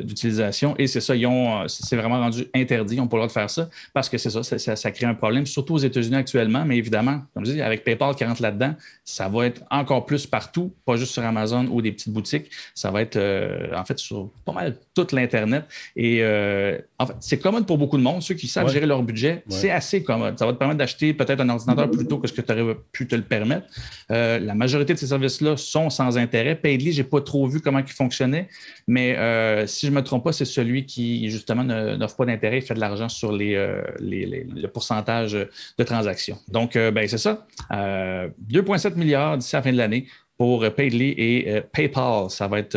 d'utilisation. 0.03 0.75
et 0.79 0.87
c'est 0.87 1.01
ça, 1.01 1.15
ils 1.17 1.27
ont, 1.27 1.63
euh, 1.63 1.69
c'est 1.69 1.97
vraiment 1.97 2.19
rendu 2.21 2.47
interdit. 2.55 2.95
Ils 2.95 2.99
n'ont 2.99 3.09
pas 3.09 3.17
le 3.17 3.21
droit 3.23 3.27
de 3.29 3.33
faire 3.33 3.51
ça 3.51 3.69
parce 3.93 4.09
que 4.09 4.19
c'est 4.19 4.31
ça, 4.31 4.43
ça, 4.43 4.59
ça- 4.59 4.77
ça 4.77 4.91
crée 4.91 5.07
un 5.07 5.15
problème, 5.15 5.47
surtout 5.47 5.75
aux 5.75 5.79
États-Unis 5.79 6.17
actuellement. 6.17 6.65
Mais 6.65 6.77
évidemment, 6.77 7.23
comme 7.35 7.45
je 7.47 7.53
dis, 7.53 7.63
avec 7.63 7.85
PayPal 7.85 8.15
qui 8.15 8.25
rentre 8.25 8.43
là-dedans, 8.43 8.75
ça 9.05 9.29
va 9.29 9.47
être 9.47 9.63
encore 9.71 10.07
plus 10.07 10.27
partout, 10.27 10.73
pas 10.85 10.97
juste 10.97 11.13
sur 11.13 11.23
Amazon 11.25 11.67
ou 11.71 11.83
des 11.83 11.93
petites 11.93 12.13
boutiques. 12.13 12.51
Ça 12.75 12.91
va 12.91 13.03
être, 13.03 13.17
euh, 13.17 13.69
en 13.75 13.85
fait, 13.85 13.99
sur 13.99 14.31
pas 14.45 14.53
mal 14.53 14.77
toute 14.95 15.13
l'Internet. 15.13 15.65
Et 15.97 16.19
euh, 16.23 16.79
en 16.99 17.07
fait, 17.07 17.15
c'est 17.21 17.39
commode 17.39 17.67
pour 17.67 17.79
beaucoup 17.79 17.97
de 17.99 18.03
monde. 18.03 18.23
Ceux 18.23 18.35
qui 18.35 18.49
savent 18.49 18.67
Ouais. 18.67 18.73
gérer 18.73 18.87
leur 18.87 19.03
budget, 19.03 19.43
c'est 19.49 19.71
assez 19.71 20.03
commode. 20.03 20.39
Ça 20.39 20.47
va 20.47 20.53
te 20.53 20.59
permettre 20.59 20.79
d'acheter 20.79 21.13
peut-être 21.15 21.41
un 21.41 21.49
ordinateur 21.55 21.91
plus 21.91 22.07
tôt 22.07 22.19
que 22.19 22.29
ce 22.29 22.33
que 22.33 22.41
tu 22.41 22.53
aurais 22.53 22.77
pu 22.93 23.07
te 23.07 23.15
le 23.15 23.23
permettre. 23.23 23.67
Euh, 24.11 24.39
la 24.39 24.55
majorité 24.55 24.93
de 24.95 24.99
ces 24.99 25.07
services-là 25.09 25.57
sont 25.57 25.91
sans 25.91 26.17
intérêt. 26.19 26.55
Paidly, 26.55 26.93
je 26.93 27.03
n'ai 27.03 27.09
pas 27.09 27.21
trop 27.21 27.47
vu 27.49 27.61
comment 27.61 27.79
il 27.81 27.87
fonctionnait, 27.87 28.49
mais 28.87 29.17
euh, 29.17 29.67
si 29.67 29.87
je 29.87 29.91
ne 29.91 29.97
me 29.97 30.03
trompe 30.03 30.25
pas, 30.25 30.33
c'est 30.33 30.45
celui 30.45 30.87
qui, 30.87 31.29
justement, 31.31 31.65
n'offre 31.65 32.17
pas 32.17 32.27
d'intérêt 32.27 32.59
et 32.59 32.61
fait 32.61 32.75
de 32.75 32.81
l'argent 32.81 33.09
sur 33.09 33.33
les, 33.33 33.55
euh, 33.55 33.83
les- 34.01 34.27
les- 34.27 34.45
le 34.45 34.69
pourcentage 34.69 35.33
de 35.33 35.85
transactions. 35.85 36.39
Donc, 36.49 36.75
ben, 36.75 37.07
c'est 37.09 37.19
ça. 37.19 37.47
Euh, 37.73 38.29
2,7 38.39 38.97
milliards 38.97 39.39
d'ici 39.39 39.57
la 39.57 39.63
fin 39.63 39.73
de 39.73 39.77
l'année 39.79 40.07
pour 40.37 40.69
Paidly 40.75 41.15
et 41.17 41.61
PayPal. 41.73 42.29
Ça 42.31 42.49
va 42.49 42.59
être 42.59 42.77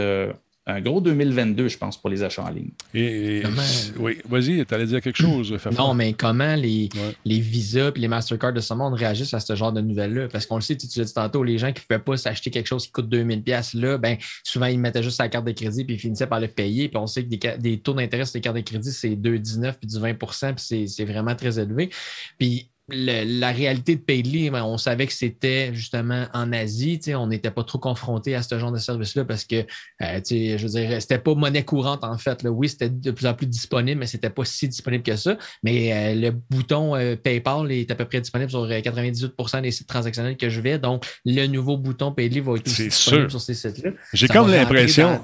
un 0.69 0.81
gros 0.81 0.99
2022, 1.01 1.69
je 1.69 1.77
pense, 1.77 1.97
pour 1.97 2.09
les 2.09 2.23
achats 2.23 2.43
en 2.43 2.49
ligne. 2.49 2.69
Et, 2.93 3.37
et- 3.37 3.41
Comment- 3.41 3.61
oui, 3.99 4.17
vas-y, 4.27 4.65
tu 4.65 4.73
allais 4.73 4.85
dire 4.85 5.01
quelque 5.01 5.17
chose. 5.21 5.55
Non, 5.77 5.93
mais 5.93 6.13
comment 6.13 6.55
les, 6.55 6.89
Ouais. 6.93 7.15
les 7.25 7.39
Visa 7.39 7.91
et 7.95 7.99
les 7.99 8.07
Mastercard 8.07 8.51
de 8.53 8.59
ce 8.59 8.73
monde 8.73 8.93
réagissent 8.93 9.33
à 9.33 9.39
ce 9.39 9.55
genre 9.55 9.71
de 9.71 9.79
nouvelles-là? 9.81 10.27
Parce 10.27 10.45
qu'on 10.45 10.55
le 10.55 10.61
sait, 10.61 10.75
tu 10.75 10.87
l'as 10.99 11.05
dit 11.05 11.13
tantôt, 11.13 11.43
les 11.43 11.57
gens 11.57 11.71
qui 11.71 11.81
ne 11.81 11.85
pouvaient 11.87 12.03
pas 12.03 12.17
s'acheter 12.17 12.51
quelque 12.51 12.67
chose 12.67 12.85
qui 12.85 12.91
coûte 12.91 13.07
2000 13.09 13.41
pièces 13.43 13.73
là, 13.73 13.97
ben, 13.97 14.17
souvent, 14.43 14.65
ils 14.65 14.79
mettaient 14.79 15.03
juste 15.03 15.17
sa 15.17 15.29
carte 15.29 15.45
de 15.45 15.51
crédit 15.53 15.85
puis 15.85 15.95
ils 15.95 15.99
finissaient 15.99 16.27
par 16.27 16.39
le 16.41 16.47
payer. 16.49 16.89
Puis 16.89 16.97
on 16.97 17.07
sait 17.07 17.23
que 17.25 17.57
des, 17.57 17.79
taux 17.79 17.93
d'intérêt 17.93 18.25
sur 18.25 18.35
les 18.35 18.41
cartes 18.41 18.57
de 18.57 18.61
crédit, 18.61 18.91
c'est 18.91 19.15
2,19 19.15 19.77
puis 19.79 19.87
du 19.87 19.99
20 19.99 20.13
puis 20.15 20.27
c'est- 20.57 20.87
c'est 20.87 21.05
vraiment 21.05 21.35
très 21.35 21.59
élevé. 21.59 21.89
Puis 22.37 22.69
le- 22.89 23.39
la 23.39 23.51
réalité 23.51 23.95
de 23.95 24.01
Paidly, 24.01 24.49
ben, 24.49 24.63
on 24.63 24.77
savait 24.77 25.07
que 25.07 25.13
c'était 25.13 25.71
justement 25.73 26.25
en 26.33 26.53
Asie. 26.53 26.99
On 27.15 27.27
n'était 27.27 27.51
pas 27.51 27.63
trop 27.63 27.79
confronté 27.79 28.33
à 28.33 28.41
ce 28.41 28.57
genre 28.57 28.71
de 28.71 28.77
service-là 28.77 29.25
parce 29.25 29.43
que, 29.43 29.55
euh, 30.01 30.19
je 30.29 30.57
veux 30.61 30.69
dire, 30.69 31.01
c'était 31.01 31.19
pas 31.19 31.35
monnaie 31.35 31.63
courante 31.63 32.03
en 32.03 32.17
fait. 32.17 32.43
là. 32.43 32.49
Oui, 32.49 32.69
c'était 32.69 32.89
de 32.89 33.11
plus 33.11 33.25
en 33.27 33.33
plus 33.33 33.45
disponible, 33.47 33.99
mais 33.99 34.05
c'était 34.07 34.29
pas 34.29 34.45
si 34.45 34.67
disponible 34.69 35.03
que 35.03 35.15
ça. 35.17 35.37
Mais 35.63 35.91
euh, 35.93 36.15
le 36.15 36.31
bouton 36.49 36.95
euh, 36.95 37.15
PayPal 37.17 37.71
est 37.73 37.91
à 37.91 37.95
peu 37.95 38.05
près 38.05 38.21
disponible 38.21 38.49
sur 38.51 38.63
euh, 38.63 38.79
98% 38.79 39.61
des 39.61 39.71
sites 39.71 39.87
transactionnels 39.87 40.37
que 40.37 40.49
je 40.49 40.61
vais. 40.61 40.79
Donc, 40.79 41.05
le 41.25 41.45
nouveau 41.47 41.77
bouton 41.77 42.13
Paidly 42.13 42.39
va 42.39 42.53
être 42.55 42.67
aussi 42.67 42.87
disponible 42.87 43.29
sûr. 43.29 43.41
sur 43.41 43.41
ces 43.41 43.53
sites-là. 43.53 43.91
J'ai 44.13 44.27
comme 44.29 44.49
l'impression. 44.49 45.19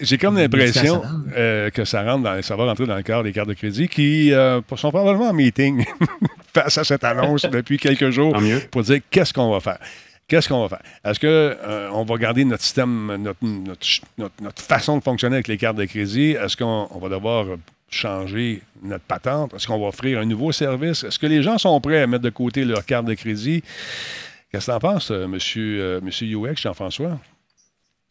J'ai 0.00 0.18
comme 0.18 0.36
l'impression 0.36 1.02
que 1.72 1.84
ça, 1.84 2.02
rentre 2.04 2.24
dans, 2.24 2.42
ça 2.42 2.56
va 2.56 2.64
rentrer 2.64 2.86
dans 2.86 2.96
le 2.96 3.02
cadre 3.02 3.22
des 3.22 3.32
cartes 3.32 3.48
de 3.48 3.54
crédit 3.54 3.88
qui 3.88 4.30
sont 4.30 4.90
probablement 4.90 5.28
en 5.30 5.32
meeting 5.32 5.84
face 6.54 6.78
à 6.78 6.84
cette 6.84 7.04
annonce 7.04 7.42
depuis 7.42 7.78
quelques 7.78 8.10
jours 8.10 8.34
pour 8.70 8.82
dire 8.82 9.00
qu'est-ce 9.10 9.32
qu'on 9.32 9.50
va 9.50 9.60
faire? 9.60 9.78
Qu'est-ce 10.26 10.48
qu'on 10.48 10.66
va 10.66 10.68
faire? 10.78 10.82
Est-ce 11.04 11.20
qu'on 11.90 12.04
va 12.04 12.16
garder 12.16 12.44
notre 12.46 12.62
système, 12.62 13.14
notre, 13.16 13.44
notre, 13.44 13.86
notre- 14.16 14.34
notre 14.42 14.62
façon 14.62 14.96
de 14.96 15.02
fonctionner 15.02 15.36
avec 15.36 15.48
les 15.48 15.58
cartes 15.58 15.76
de 15.76 15.84
crédit? 15.84 16.30
Est-ce 16.32 16.56
qu'on 16.56 16.88
on 16.90 16.98
va 16.98 17.08
devoir 17.10 17.44
changer 17.90 18.62
notre 18.82 19.04
patente? 19.04 19.52
Est-ce 19.54 19.66
qu'on 19.66 19.78
va 19.78 19.88
offrir 19.88 20.18
un 20.20 20.24
nouveau 20.24 20.50
service? 20.50 21.04
Est-ce 21.04 21.18
que 21.18 21.26
les 21.26 21.42
gens 21.42 21.58
sont 21.58 21.78
prêts 21.80 22.00
à 22.02 22.06
mettre 22.06 22.22
de 22.24 22.30
côté 22.30 22.64
leur 22.64 22.84
carte 22.86 23.04
de 23.04 23.14
crédit? 23.14 23.62
Qu'est-ce 24.50 24.66
que 24.66 24.70
tu 24.70 24.76
en 24.76 24.80
penses, 24.80 25.10
euh, 25.10 25.26
monsieur, 25.26 25.80
euh, 25.80 26.00
monsieur 26.02 26.26
UX, 26.26 26.54
Jean-François? 26.62 27.18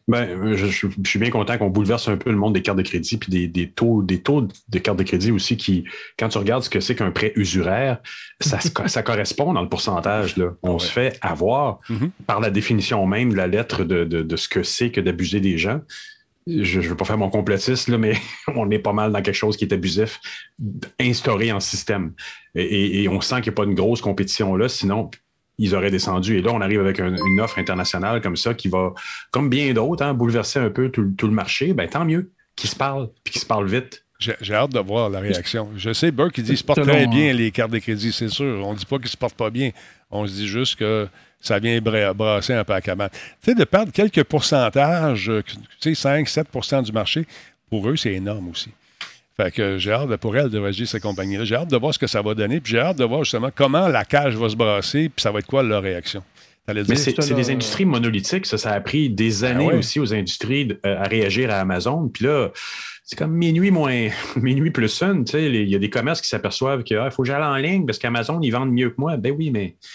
Ben, 0.06 0.28
euh, 0.28 0.54
je, 0.56 0.66
je- 0.66 0.86
je 1.02 1.08
suis 1.08 1.18
bien 1.18 1.30
content 1.30 1.56
qu'on 1.56 1.70
bouleverse 1.70 2.08
un 2.08 2.18
peu 2.18 2.30
le 2.30 2.36
monde 2.36 2.52
des 2.52 2.60
cartes 2.60 2.76
de 2.76 2.82
crédit 2.82 3.16
puis 3.16 3.30
des, 3.32 3.48
des 3.48 3.70
taux, 3.70 4.02
des 4.02 4.20
taux 4.20 4.46
de 4.68 4.78
cartes 4.78 4.98
de 4.98 5.02
crédit 5.02 5.30
aussi 5.30 5.56
qui, 5.56 5.84
quand 6.18 6.28
tu 6.28 6.36
regardes 6.36 6.62
ce 6.62 6.68
que 6.68 6.80
c'est 6.80 6.94
qu'un 6.94 7.10
prêt 7.10 7.32
usuraire, 7.36 8.02
ça, 8.40 8.58
correspond 9.02 9.54
dans 9.54 9.62
le 9.62 9.68
pourcentage. 9.70 10.36
Là. 10.36 10.50
On 10.62 10.74
Ouais. 10.74 10.78
se 10.78 10.90
fait 10.92 11.18
avoir 11.22 11.80
Mhm. 11.88 12.10
par 12.26 12.40
la 12.40 12.50
définition 12.50 13.06
même 13.06 13.30
de 13.30 13.36
la 13.36 13.46
lettre 13.46 13.82
de, 13.84 14.04
de- 14.04 14.22
de 14.22 14.36
ce 14.36 14.48
que 14.48 14.62
c'est 14.62 14.90
que 14.90 15.00
d'abuser 15.00 15.40
des 15.40 15.56
gens. 15.56 15.80
Je 16.46 16.78
ne 16.80 16.86
veux 16.86 16.94
pas 16.96 17.06
faire 17.06 17.16
mon 17.16 17.30
complotiste, 17.30 17.88
là, 17.88 17.96
mais 17.96 18.12
on 18.54 18.70
est 18.70 18.78
pas 18.78 18.92
mal 18.92 19.10
dans 19.10 19.22
quelque 19.22 19.34
chose 19.34 19.56
qui 19.56 19.64
est 19.64 19.72
abusif, 19.72 20.20
instauré 21.00 21.50
en 21.52 21.60
système. 21.60 22.12
Et, 22.54 22.62
et- 22.64 23.02
et 23.04 23.08
on 23.08 23.20
sent 23.22 23.36
qu'il 23.36 23.44
n'y 23.44 23.48
a 23.50 23.52
pas 23.52 23.64
une 23.64 23.74
grosse 23.74 24.02
compétition 24.02 24.54
là, 24.54 24.68
sinon 24.68 25.10
ils 25.58 25.74
auraient 25.74 25.90
descendu. 25.90 26.38
Et 26.38 26.42
là, 26.42 26.50
on 26.52 26.60
arrive 26.60 26.80
avec 26.80 26.98
un- 27.00 27.14
une 27.14 27.40
offre 27.40 27.58
internationale 27.58 28.20
comme 28.20 28.36
ça 28.36 28.54
qui 28.54 28.68
va 28.68 28.92
comme 29.30 29.48
bien 29.48 29.72
d'autres, 29.72 30.02
hein, 30.04 30.14
bouleverser 30.14 30.58
un 30.58 30.70
peu 30.70 30.88
tout, 30.90 31.02
le- 31.02 31.14
tout 31.14 31.26
le 31.26 31.32
marché, 31.32 31.72
ben, 31.72 31.88
tant 31.88 32.04
mieux 32.04 32.30
qu'ils 32.56 32.70
se 32.70 32.76
parlent, 32.76 33.08
puis 33.22 33.32
qu'ils 33.32 33.40
se 33.42 33.46
parlent 33.46 33.68
vite. 33.68 34.04
J'ai 34.40 34.54
hâte 34.54 34.72
de 34.72 34.78
voir 34.80 35.10
la 35.10 35.20
réaction. 35.20 35.68
Je 35.76 35.92
sais, 35.92 36.10
Burke, 36.10 36.38
il 36.38 36.44
dit 36.44 36.50
qu'il 36.50 36.58
se 36.58 36.64
porte 36.64 36.78
Selon, 36.80 36.92
très 36.94 37.04
hein. 37.04 37.08
bien 37.10 37.32
les 37.32 37.50
cartes 37.50 37.72
de 37.72 37.78
crédit, 37.78 38.10
c'est 38.12 38.28
sûr. 38.28 38.64
On 38.66 38.72
ne 38.72 38.78
dit 38.78 38.86
pas 38.86 38.98
qu'il 38.98 39.08
se 39.08 39.16
porte 39.16 39.34
pas 39.34 39.50
bien. 39.50 39.70
On 40.10 40.26
se 40.26 40.32
dit 40.32 40.48
juste 40.48 40.76
que 40.76 41.08
ça 41.40 41.58
vient 41.58 41.78
bra- 41.80 42.14
brasser 42.14 42.54
un 42.54 42.64
peu 42.64 42.72
à 42.72 42.80
cabane. 42.80 43.10
Tu 43.12 43.18
sais, 43.50 43.54
de 43.54 43.64
perdre 43.64 43.92
quelques 43.92 44.22
pourcentages, 44.24 45.28
euh, 45.28 45.42
tu 45.80 45.94
sais, 45.94 45.94
5-7% 45.94 46.82
du 46.82 46.92
marché, 46.92 47.26
pour 47.68 47.86
eux, 47.88 47.96
c'est 47.96 48.12
énorme 48.14 48.48
aussi. 48.48 48.70
Fait 49.36 49.50
que 49.50 49.78
j'ai 49.78 49.90
hâte 49.90 50.08
de, 50.08 50.16
pour 50.16 50.36
elle 50.36 50.48
de 50.48 50.58
régir 50.58 50.86
ces 50.86 51.00
compagnies-là. 51.00 51.44
J'ai 51.44 51.56
hâte 51.56 51.70
de 51.70 51.76
voir 51.76 51.92
ce 51.92 51.98
que 51.98 52.06
ça 52.06 52.22
va 52.22 52.34
donner, 52.34 52.60
puis 52.60 52.72
j'ai 52.72 52.78
hâte 52.78 52.98
de 52.98 53.04
voir 53.04 53.24
justement 53.24 53.50
comment 53.54 53.88
la 53.88 54.04
cage 54.04 54.36
va 54.36 54.48
se 54.48 54.56
brasser, 54.56 55.08
puis 55.08 55.22
ça 55.22 55.32
va 55.32 55.40
être 55.40 55.46
quoi 55.46 55.62
leur 55.62 55.82
réaction. 55.82 56.22
Dire? 56.66 56.96
c'est 56.96 57.34
des 57.34 57.50
industries 57.50 57.84
monolithiques. 57.84 58.46
Ça, 58.46 58.56
ça 58.56 58.70
a 58.70 58.80
pris 58.80 59.10
des 59.10 59.44
années 59.44 59.66
ouais. 59.66 59.74
aussi 59.74 60.00
aux 60.00 60.14
industries 60.14 60.66
de- 60.66 60.80
euh, 60.86 60.98
à 60.98 61.02
réagir 61.02 61.50
à 61.50 61.56
Amazon. 61.56 62.08
Puis 62.08 62.24
là, 62.24 62.52
c'est 63.04 63.18
comme 63.18 63.32
minuit 63.32 63.70
moins 63.70 64.08
minuit 64.36 64.70
plus 64.70 65.02
une. 65.02 65.26
tu 65.26 65.32
sais, 65.32 65.44
Il 65.44 65.68
y 65.68 65.74
a 65.74 65.78
des 65.78 65.90
commerces 65.90 66.22
qui 66.22 66.28
s'aperçoivent 66.28 66.82
qu'il 66.82 66.98
faut 67.10 67.22
que 67.22 67.28
j'aille 67.28 67.42
en 67.42 67.56
ligne 67.56 67.84
parce 67.84 67.98
qu'Amazon, 67.98 68.40
ils 68.40 68.50
vendent 68.50 68.72
mieux 68.72 68.88
que 68.88 68.94
moi. 68.96 69.18
Ben 69.18 69.34
oui, 69.36 69.50
mais 69.50 69.76
tu 69.82 69.88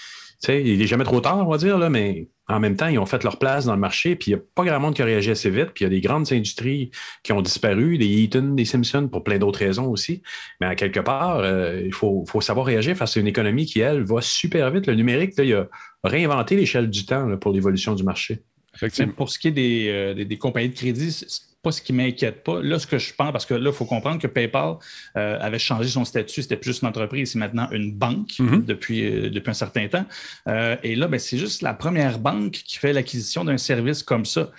sais, 0.46 0.64
il 0.64 0.78
n'est 0.78 0.86
jamais 0.88 1.06
trop 1.06 1.22
tard, 1.22 1.38
on 1.40 1.50
va 1.50 1.58
dire, 1.58 1.80
là, 1.80 1.90
mais 1.90 2.28
en 2.50 2.60
même 2.60 2.76
temps, 2.76 2.88
ils 2.88 2.98
ont 3.00 3.06
fait 3.06 3.24
leur 3.24 3.38
place 3.38 3.66
dans 3.66 3.74
le 3.76 3.80
marché, 3.80 4.16
puis 4.16 4.32
il 4.32 4.36
n'y 4.36 4.40
a 4.42 4.44
pas 4.56 4.66
grand 4.66 4.80
monde 4.80 4.96
qui 4.96 5.02
a 5.02 5.06
réagi 5.06 5.30
assez 5.32 5.50
vite, 5.50 5.68
puis 5.74 5.84
il 5.84 5.84
y 5.84 5.86
a 5.86 5.90
des 5.90 6.02
grandes 6.02 6.32
industries 6.34 6.90
qui 7.24 7.32
ont 7.32 7.42
disparu, 7.42 7.98
des 7.98 8.08
Eaton, 8.08 8.54
des 8.56 8.66
Simpson, 8.66 9.08
pour 9.12 9.24
plein 9.24 9.38
d'autres 9.38 9.60
raisons 9.60 9.88
aussi. 9.88 10.22
Mais 10.60 10.68
à 10.68 10.76
quelque 10.76 11.00
part, 11.00 11.38
euh, 11.40 11.82
il 11.86 11.94
faut, 11.94 12.26
faut 12.28 12.42
savoir 12.42 12.66
réagir 12.66 12.98
face 12.98 13.16
à 13.16 13.20
une 13.20 13.28
économie 13.28 13.66
qui, 13.66 13.80
elle, 13.82 14.04
va 14.04 14.22
super 14.22 14.72
vite. 14.72 14.88
Le 14.88 14.96
numérique, 14.96 15.38
là, 15.38 15.44
il 15.44 15.54
a 15.54 15.68
réinventé 16.04 16.56
l'échelle 16.56 16.90
du 16.90 17.06
temps 17.06 17.28
là, 17.28 17.38
pour 17.38 17.52
l'évolution 17.52 17.94
du 17.94 18.04
marché. 18.04 18.40
Effectivement. 18.76 19.08
Même 19.08 19.16
pour 19.16 19.30
ce 19.30 19.38
qui 19.40 19.50
est 19.50 19.52
des, 19.52 19.88
euh, 19.90 20.14
des- 20.14 20.26
des 20.26 20.38
compagnies 20.38 20.70
de 20.70 20.76
crédit, 20.76 21.26
pas 21.62 21.72
ce 21.72 21.82
qui 21.82 21.92
m'inquiète 21.94 22.44
pas. 22.44 22.62
Là, 22.62 22.80
ce 22.80 22.88
que 22.88 22.98
je 22.98 23.14
pense, 23.14 23.32
parce 23.32 23.46
que 23.46 23.54
là, 23.54 23.70
il 23.70 23.76
faut 23.76 23.86
comprendre 23.86 24.22
que 24.22 24.28
PayPal 24.28 24.76
euh, 25.18 25.38
avait 25.42 25.60
changé 25.60 25.90
son 25.90 26.06
statut, 26.06 26.42
c'était 26.42 26.56
plus 26.56 26.82
une 26.82 26.88
entreprise, 26.88 27.32
c'est 27.34 27.40
maintenant 27.40 27.70
une 27.72 27.92
banque 27.92 28.40
Mhm. 28.40 28.64
depuis, 28.66 29.06
euh, 29.06 29.30
depuis 29.30 29.50
un 29.52 29.54
certain 29.54 29.88
temps. 29.88 30.06
Euh, 30.48 30.78
et 30.84 30.96
là, 30.96 31.08
ben, 31.08 31.20
c'est 31.20 31.38
juste 31.38 31.62
la 31.62 31.74
première 31.74 32.20
banque 32.20 32.52
qui 32.54 32.78
fait 32.78 32.94
l'acquisition 32.94 33.44
d'un 33.44 33.58
service 33.58 34.04
comme 34.04 34.26
ça. 34.26 34.52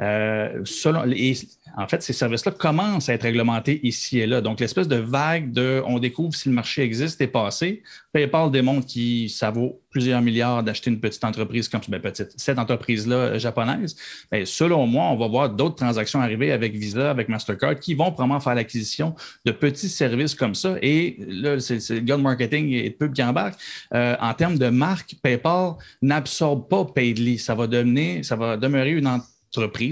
Euh, 0.00 0.64
et 1.14 1.34
en 1.76 1.88
fait, 1.88 2.02
ces 2.02 2.12
services-là 2.12 2.52
commencent 2.52 3.08
à 3.08 3.14
être 3.14 3.22
réglementés 3.22 3.80
ici 3.82 4.18
et 4.20 4.26
là. 4.26 4.40
Donc, 4.40 4.60
l'espèce 4.60 4.88
de 4.88 4.96
vague 4.96 5.52
de 5.52 5.82
on 5.86 5.98
découvre 5.98 6.34
si 6.34 6.48
le 6.48 6.54
marché 6.54 6.82
existe 6.82 7.20
est 7.20 7.28
passé. 7.28 7.82
PayPal 8.12 8.50
démontre 8.50 8.86
que 8.92 9.28
ça 9.28 9.50
vaut 9.50 9.80
plusieurs 9.90 10.22
milliards 10.22 10.62
d'acheter 10.62 10.90
une 10.90 11.00
petite 11.00 11.24
entreprise 11.24 11.68
comme 11.68 11.80
ben, 11.88 12.00
petite, 12.00 12.32
cette 12.36 12.58
entreprise-là 12.58 13.16
euh, 13.16 13.38
japonaise. 13.38 13.96
Ben, 14.30 14.44
selon 14.44 14.86
moi, 14.86 15.04
on 15.04 15.16
va 15.16 15.28
voir 15.28 15.50
d'autres 15.50 15.76
transactions 15.76 16.20
arriver 16.20 16.52
avec 16.52 16.74
Visa, 16.74 17.10
avec 17.10 17.28
Mastercard, 17.28 17.78
qui 17.78 17.94
vont 17.94 18.10
probablement 18.10 18.40
faire 18.40 18.54
l'acquisition 18.54 19.14
de 19.44 19.52
petits 19.52 19.88
services 19.88 20.34
comme 20.34 20.54
ça. 20.54 20.76
Et 20.82 21.16
là, 21.26 21.58
c'est 21.60 21.78
le 21.90 22.00
de 22.00 22.14
marketing 22.14 22.70
et 22.70 22.90
de 22.90 22.94
pub 22.94 23.12
qui 23.12 23.22
embarque. 23.22 23.58
Euh, 23.92 24.16
en 24.20 24.34
termes 24.34 24.58
de 24.58 24.68
marque, 24.68 25.16
PayPal 25.22 25.74
n'absorbe 26.02 26.68
pas 26.68 26.84
Paidly. 26.84 27.38
Ça 27.38 27.54
va 27.54 27.66
devenir, 27.66 28.24
ça 28.24 28.36
va 28.36 28.56
demeurer 28.56 28.92
une 28.92 29.06
entreprise, 29.06 29.33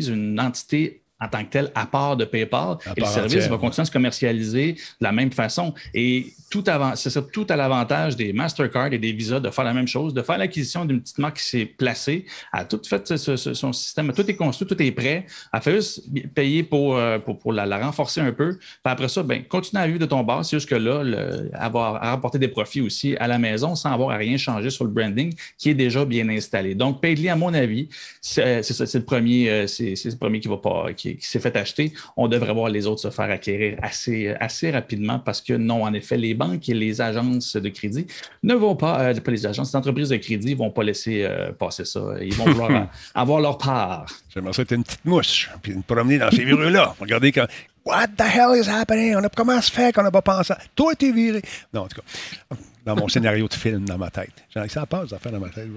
une 0.09 0.39
entité 0.41 1.02
en 1.23 1.29
tant 1.29 1.45
que 1.45 1.51
telle 1.51 1.71
à 1.75 1.87
part 1.87 2.17
de 2.17 2.25
PayPal. 2.25 2.77
À 2.87 2.93
et 2.97 3.01
le 3.01 3.07
service 3.07 3.33
entière, 3.35 3.51
va 3.51 3.59
continuer 3.59 3.83
à 3.83 3.85
se 3.87 3.91
commercialiser 3.93 4.73
de 4.73 4.79
la 5.01 5.13
même 5.13 5.33
façon. 5.33 5.73
Et 5.95 6.27
tout 6.51 6.65
avant, 6.67 6.95
c'est 6.97 7.09
ça, 7.11 7.23
tout 7.23 7.47
à 7.49 7.57
l'avantage 7.57 8.17
des 8.17 8.33
Mastercard 8.33 8.93
et 8.93 8.99
des 8.99 9.13
Visa 9.13 9.41
de 9.41 9.49
faire 9.51 9.65
la 9.65 9.73
même 9.73 9.89
chose, 9.89 10.13
de 10.13 10.21
faire 10.23 10.37
l'acquisition 10.37 10.85
d'une 10.85 11.01
petite 11.01 11.19
marque 11.19 11.39
qui 11.39 11.45
s'est 11.45 11.65
placée, 11.65 12.27
a 12.53 12.65
tout 12.65 12.81
fait 12.87 13.07
ce- 13.09 13.17
ce- 13.17 13.37
ce- 13.37 13.55
son 13.55 13.73
système, 13.73 14.13
tout 14.13 14.29
est 14.31 14.35
construit, 14.37 14.67
tout 14.69 14.81
est 14.83 14.91
prêt, 14.93 15.25
a 15.53 15.61
fait 15.61 15.73
juste 15.77 16.03
payer 16.35 16.63
pour, 16.63 16.97
euh, 16.97 17.19
pour, 17.19 17.39
pour 17.39 17.53
la, 17.55 17.65
la 17.65 17.79
renforcer 17.87 18.21
un 18.21 18.33
peu. 18.33 18.57
Puis 18.59 18.69
après 18.85 19.09
ça, 19.09 19.23
ben, 19.23 19.45
continue 19.45 19.81
à 19.81 19.87
vivre 19.87 19.99
de 20.01 20.07
ton 20.07 20.23
bar. 20.23 20.45
C'est 20.45 20.57
juste 20.57 20.69
que 20.69 20.75
là, 20.75 21.03
le- 21.03 21.51
avoir, 21.55 21.97
à 22.03 22.11
rapporter 22.11 22.39
des 22.39 22.49
profits 22.49 22.83
aussi 22.83 23.17
à 23.17 23.27
la 23.29 23.39
maison 23.39 23.75
sans 23.75 23.91
avoir 23.93 24.11
à 24.11 24.17
rien 24.17 24.37
changer 24.37 24.69
sur 24.71 24.85
le 24.85 24.91
branding 24.91 25.33
qui 25.57 25.71
est 25.71 25.75
déjà 25.75 26.05
bien 26.05 26.29
installé. 26.29 26.75
Donc, 26.75 27.01
Paidly, 27.01 27.29
à 27.31 27.37
mon 27.37 27.55
avis, 27.55 27.89
c'est 28.21 28.63
c'est 28.63 28.75
ça, 28.75 28.85
c'est 28.87 28.99
le 28.99 29.05
premier, 29.05 29.49
euh, 29.51 29.67
c'est 29.67 29.97
c'est 29.97 30.11
le 30.11 30.17
premier 30.17 30.41
qui 30.41 30.49
va 30.49 30.57
pas, 30.59 30.93
qui, 30.95 31.12
qui 31.17 31.27
s'est 31.27 31.41
fait 31.41 31.57
acheter. 31.57 31.93
On 32.17 32.29
devrait 32.29 32.53
voir 32.53 32.69
les 32.69 32.87
autres 32.87 33.01
se 33.01 33.11
faire 33.11 33.31
acquérir 33.31 33.79
assez, 33.83 34.29
assez 34.41 34.71
rapidement 34.71 35.19
parce 35.19 35.41
que 35.41 35.53
non, 35.55 35.85
en 35.85 35.93
effet, 35.95 36.17
les 36.17 36.35
banques 36.35 36.69
et 36.69 36.75
les 36.75 37.01
agences 37.01 37.57
de 37.57 37.69
crédit 37.69 38.07
ne 38.43 38.55
vont 38.55 38.77
pas, 38.77 39.01
euh, 39.01 39.15
pas 39.21 39.31
les 39.31 39.47
agences, 39.47 39.73
les 39.73 39.77
entreprises 39.77 40.09
de 40.11 40.17
crédit 40.17 40.53
ne 40.53 40.59
vont 40.59 40.71
pas 40.71 40.83
laisser 40.83 41.25
euh, 41.25 41.53
passer 41.53 41.85
ça. 41.85 42.01
Ils 42.21 42.35
vont 42.35 42.45
vouloir 42.45 42.89
avoir 43.15 43.41
leur 43.41 43.59
part. 43.59 44.07
J'aimerais 44.33 44.53
ça 44.53 44.63
être 44.63 44.73
une 44.73 44.85
petite 44.85 45.05
mouche, 45.05 45.51
puis 45.63 45.75
me 45.75 45.83
promener 45.83 46.19
dans 46.19 46.31
ces 46.31 46.45
virus-là. 46.45 46.95
Regardez 47.01 47.33
quand. 47.33 47.47
What 47.85 48.09
the 48.17 48.23
hell 48.23 48.57
is 48.57 48.69
happening? 48.69 49.17
On 49.17 49.25
a, 49.25 49.29
comment 49.29 49.61
se 49.61 49.71
fait 49.73 49.93
qu'on 49.93 50.05
n'a 50.05 50.11
pas 50.13 50.23
pensé? 50.23 50.53
à- 50.53 50.59
Toi, 50.77 50.95
t'es 50.95 51.11
viré. 51.11 51.43
Non, 51.75 51.81
en 51.83 51.89
tout 51.89 51.97
cas, 52.01 52.57
dans 52.85 52.97
mon 52.97 53.09
scénario 53.09 53.47
de 53.49 53.55
film 53.55 53.85
dans 53.85 53.99
ma 53.99 54.11
tête. 54.11 54.33
J'ai 54.55 54.69
ça 54.69 54.87
passe, 54.87 55.11
ça 55.11 55.19
fait 55.19 55.31
dans 55.31 55.41
ma 55.41 55.49
tête. 55.49 55.69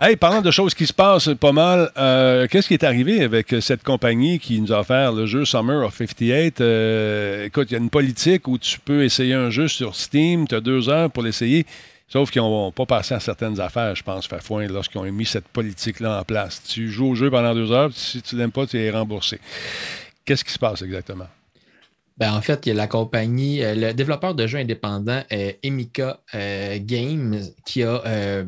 Hey, 0.00 0.16
parlant 0.16 0.40
de 0.40 0.50
choses 0.50 0.74
qui 0.74 0.86
se 0.86 0.92
passent 0.92 1.30
pas 1.38 1.52
mal, 1.52 1.90
euh, 1.96 2.46
qu'est-ce 2.48 2.68
qui 2.68 2.74
est 2.74 2.84
arrivé 2.84 3.22
avec 3.22 3.54
cette 3.60 3.82
compagnie 3.82 4.38
qui 4.38 4.60
nous 4.60 4.72
a 4.72 4.80
offert 4.80 5.12
le 5.12 5.26
jeu 5.26 5.44
Summer 5.44 5.84
of 5.84 5.96
58? 5.96 6.60
Euh, 6.60 7.46
écoute, 7.46 7.70
il 7.70 7.74
y 7.74 7.76
a 7.76 7.80
une 7.80 7.90
politique 7.90 8.48
où 8.48 8.58
tu 8.58 8.78
peux 8.80 9.04
essayer 9.04 9.34
un 9.34 9.50
jeu 9.50 9.68
sur 9.68 9.94
Steam, 9.94 10.48
tu 10.48 10.54
as 10.54 10.60
deux 10.60 10.88
heures 10.88 11.10
pour 11.10 11.22
l'essayer. 11.22 11.66
Sauf 12.08 12.30
qu'ils 12.30 12.42
n'ont 12.42 12.72
pas 12.72 12.84
passé 12.84 13.14
à 13.14 13.20
certaines 13.20 13.58
affaires, 13.58 13.94
je 13.94 14.02
pense, 14.02 14.26
Fafouin, 14.26 14.66
lorsqu'ils 14.66 14.98
ont 14.98 15.10
mis 15.10 15.24
cette 15.24 15.48
politique-là 15.48 16.20
en 16.20 16.24
place. 16.24 16.62
Tu 16.62 16.90
joues 16.90 17.12
au 17.12 17.14
jeu 17.14 17.30
pendant 17.30 17.54
deux 17.54 17.72
heures, 17.72 17.90
si 17.94 18.20
tu 18.20 18.36
l'aimes 18.36 18.52
pas, 18.52 18.66
tu 18.66 18.78
es 18.78 18.90
remboursé. 18.90 19.40
Qu'est-ce 20.24 20.44
qui 20.44 20.52
se 20.52 20.58
passe 20.58 20.82
exactement? 20.82 21.28
Ben, 22.18 22.34
en 22.34 22.42
fait, 22.42 22.66
il 22.66 22.70
y 22.70 22.72
a 22.72 22.74
la 22.74 22.86
compagnie, 22.86 23.62
euh, 23.64 23.74
le 23.74 23.94
développeur 23.94 24.34
de 24.34 24.46
jeux 24.46 24.58
indépendant 24.58 25.22
euh, 25.32 25.52
Emika 25.62 26.20
euh, 26.34 26.78
Games 26.80 27.40
qui 27.64 27.82
a 27.82 28.44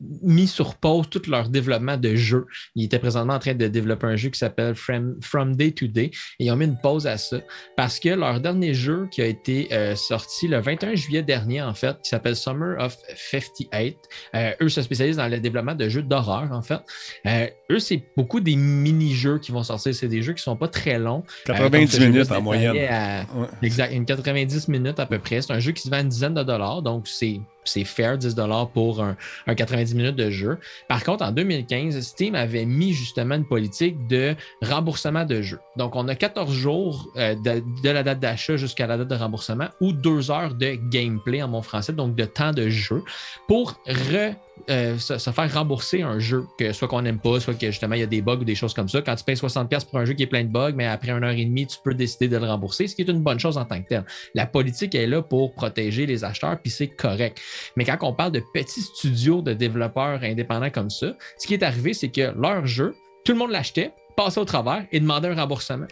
mis 0.00 0.46
sur 0.46 0.76
pause 0.76 1.08
tout 1.10 1.22
leur 1.28 1.48
développement 1.48 1.96
de 1.96 2.14
jeux. 2.14 2.46
Ils 2.76 2.84
étaient 2.84 2.98
présentement 2.98 3.34
en 3.34 3.38
train 3.38 3.54
de 3.54 3.66
développer 3.66 4.06
un 4.06 4.16
jeu 4.16 4.28
qui 4.30 4.38
s'appelle 4.38 4.74
From, 4.74 5.16
From 5.22 5.56
Day 5.56 5.72
to 5.72 5.86
Day 5.88 6.10
et 6.38 6.44
ils 6.46 6.50
ont 6.52 6.56
mis 6.56 6.66
une 6.66 6.78
pause 6.80 7.06
à 7.06 7.16
ça 7.18 7.38
parce 7.76 7.98
que 7.98 8.10
leur 8.10 8.40
dernier 8.40 8.74
jeu 8.74 9.08
qui 9.10 9.22
a 9.22 9.26
été 9.26 9.68
euh, 9.72 9.96
sorti 9.96 10.46
le 10.48 10.60
21 10.60 10.94
juillet 10.94 11.22
dernier, 11.22 11.62
en 11.62 11.74
fait, 11.74 11.96
qui 12.02 12.10
s'appelle 12.10 12.36
Summer 12.36 12.76
of 12.78 12.96
58, 13.16 13.96
euh, 14.34 14.52
eux 14.62 14.68
se 14.68 14.82
spécialisent 14.82 15.16
dans 15.16 15.28
le 15.28 15.40
développement 15.40 15.74
de 15.74 15.88
jeux 15.88 16.02
d'horreur, 16.02 16.48
en 16.52 16.62
fait. 16.62 16.80
Euh, 17.26 17.46
eux, 17.70 17.78
c'est 17.78 18.02
beaucoup 18.16 18.40
des 18.40 18.56
mini-jeux 18.56 19.38
qui 19.38 19.52
vont 19.52 19.62
sortir. 19.62 19.94
C'est 19.94 20.08
des 20.08 20.22
jeux 20.22 20.32
qui 20.32 20.40
ne 20.40 20.44
sont 20.44 20.56
pas 20.56 20.68
très 20.68 20.98
longs. 20.98 21.24
Euh, 21.48 21.54
90 21.54 21.70
comme 21.80 21.86
ce 21.88 21.96
jeu-là 21.96 22.08
minutes 22.10 22.32
en 22.32 22.42
moyenne. 22.42 22.72
détaillait 22.72 22.88
à- 22.88 23.26
Ouais. 23.34 23.46
Exact, 23.62 23.92
une 23.92 24.04
90 24.04 24.68
minutes 24.68 24.98
à 25.00 25.06
peu 25.06 25.18
près. 25.18 25.42
C'est 25.42 25.52
un 25.52 25.58
jeu 25.60 25.72
qui 25.72 25.82
se 25.82 25.90
vend 25.90 26.00
une 26.00 26.08
dizaine 26.08 26.34
de 26.34 26.42
dollars, 26.42 26.82
donc 26.82 27.06
c'est 27.08 27.40
c'est 27.68 27.84
fair, 27.84 28.18
10 28.18 28.34
dollars 28.34 28.68
pour 28.70 29.02
un, 29.02 29.16
un 29.46 29.54
90 29.54 29.94
minutes 29.94 30.16
de 30.16 30.30
jeu. 30.30 30.58
Par 30.88 31.04
contre, 31.04 31.24
en 31.24 31.32
2015, 31.32 32.00
Steam 32.00 32.34
avait 32.34 32.64
mis 32.64 32.92
justement 32.92 33.34
une 33.34 33.46
politique 33.46 34.06
de 34.08 34.34
remboursement 34.62 35.24
de 35.24 35.42
jeu. 35.42 35.58
Donc, 35.76 35.96
on 35.96 36.08
a 36.08 36.14
14 36.14 36.52
jours 36.52 37.08
euh, 37.16 37.34
de, 37.34 37.62
de 37.82 37.90
la 37.90 38.02
date 38.02 38.20
d'achat 38.20 38.56
jusqu'à 38.56 38.86
la 38.86 38.96
date 38.96 39.08
de 39.08 39.14
remboursement 39.14 39.68
ou 39.80 39.92
deux 39.92 40.30
heures 40.30 40.54
de 40.54 40.78
gameplay 40.90 41.42
en 41.42 41.48
bon 41.48 41.62
français, 41.62 41.92
donc 41.92 42.14
de 42.14 42.24
temps 42.24 42.52
de 42.52 42.68
jeu, 42.68 43.02
pour 43.46 43.80
re- 43.86 44.34
euh, 44.70 44.98
se, 44.98 45.18
se 45.18 45.30
faire 45.30 45.52
rembourser 45.52 46.02
un 46.02 46.18
jeu, 46.18 46.46
que 46.58 46.72
soit 46.72 46.88
qu'on 46.88 47.02
n'aime 47.02 47.18
pas, 47.18 47.40
soit 47.40 47.54
que 47.54 47.66
justement 47.66 47.94
il 47.94 48.00
y 48.00 48.04
a 48.04 48.06
des 48.06 48.22
bugs 48.22 48.36
ou 48.36 48.44
des 48.44 48.54
choses 48.54 48.74
comme 48.74 48.88
ça. 48.88 49.02
Quand 49.02 49.14
tu 49.14 49.24
payes 49.24 49.36
60$ 49.36 49.86
pour 49.86 49.98
un 49.98 50.04
jeu 50.04 50.14
qui 50.14 50.22
est 50.22 50.26
plein 50.26 50.44
de 50.44 50.50
bugs, 50.50 50.72
mais 50.74 50.86
après 50.86 51.12
une 51.12 51.24
heure 51.24 51.30
et 51.30 51.44
demie, 51.44 51.66
tu 51.66 51.78
peux 51.82 51.94
décider 51.94 52.28
de 52.28 52.36
le 52.36 52.46
rembourser, 52.46 52.86
ce 52.86 52.94
qui 52.94 53.02
est 53.02 53.08
une 53.08 53.22
bonne 53.22 53.38
chose 53.38 53.58
en 53.58 53.64
tant 53.64 53.80
que 53.82 53.88
tel. 53.88 54.04
La 54.34 54.46
politique 54.46 54.94
est 54.94 55.06
là 55.06 55.22
pour 55.22 55.54
protéger 55.54 56.06
les 56.06 56.24
acheteurs, 56.24 56.58
puis 56.60 56.70
c'est 56.70 56.88
correct. 56.88 57.40
Mais 57.76 57.84
quand 57.84 57.98
on 58.02 58.12
parle 58.12 58.32
de 58.32 58.42
petits 58.52 58.82
studios 58.82 59.42
de 59.42 59.52
développeurs 59.52 60.22
indépendants 60.22 60.70
comme 60.70 60.90
ça, 60.90 61.14
ce 61.38 61.46
qui 61.46 61.54
est 61.54 61.62
arrivé, 61.62 61.94
c'est 61.94 62.10
que 62.10 62.32
leur 62.38 62.66
jeu, 62.66 62.94
tout 63.24 63.32
le 63.32 63.38
monde 63.38 63.50
l'achetait, 63.50 63.92
passait 64.16 64.40
au 64.40 64.44
travers 64.44 64.84
et 64.90 64.98
demandait 64.98 65.28
un 65.28 65.34
remboursement. 65.34 65.86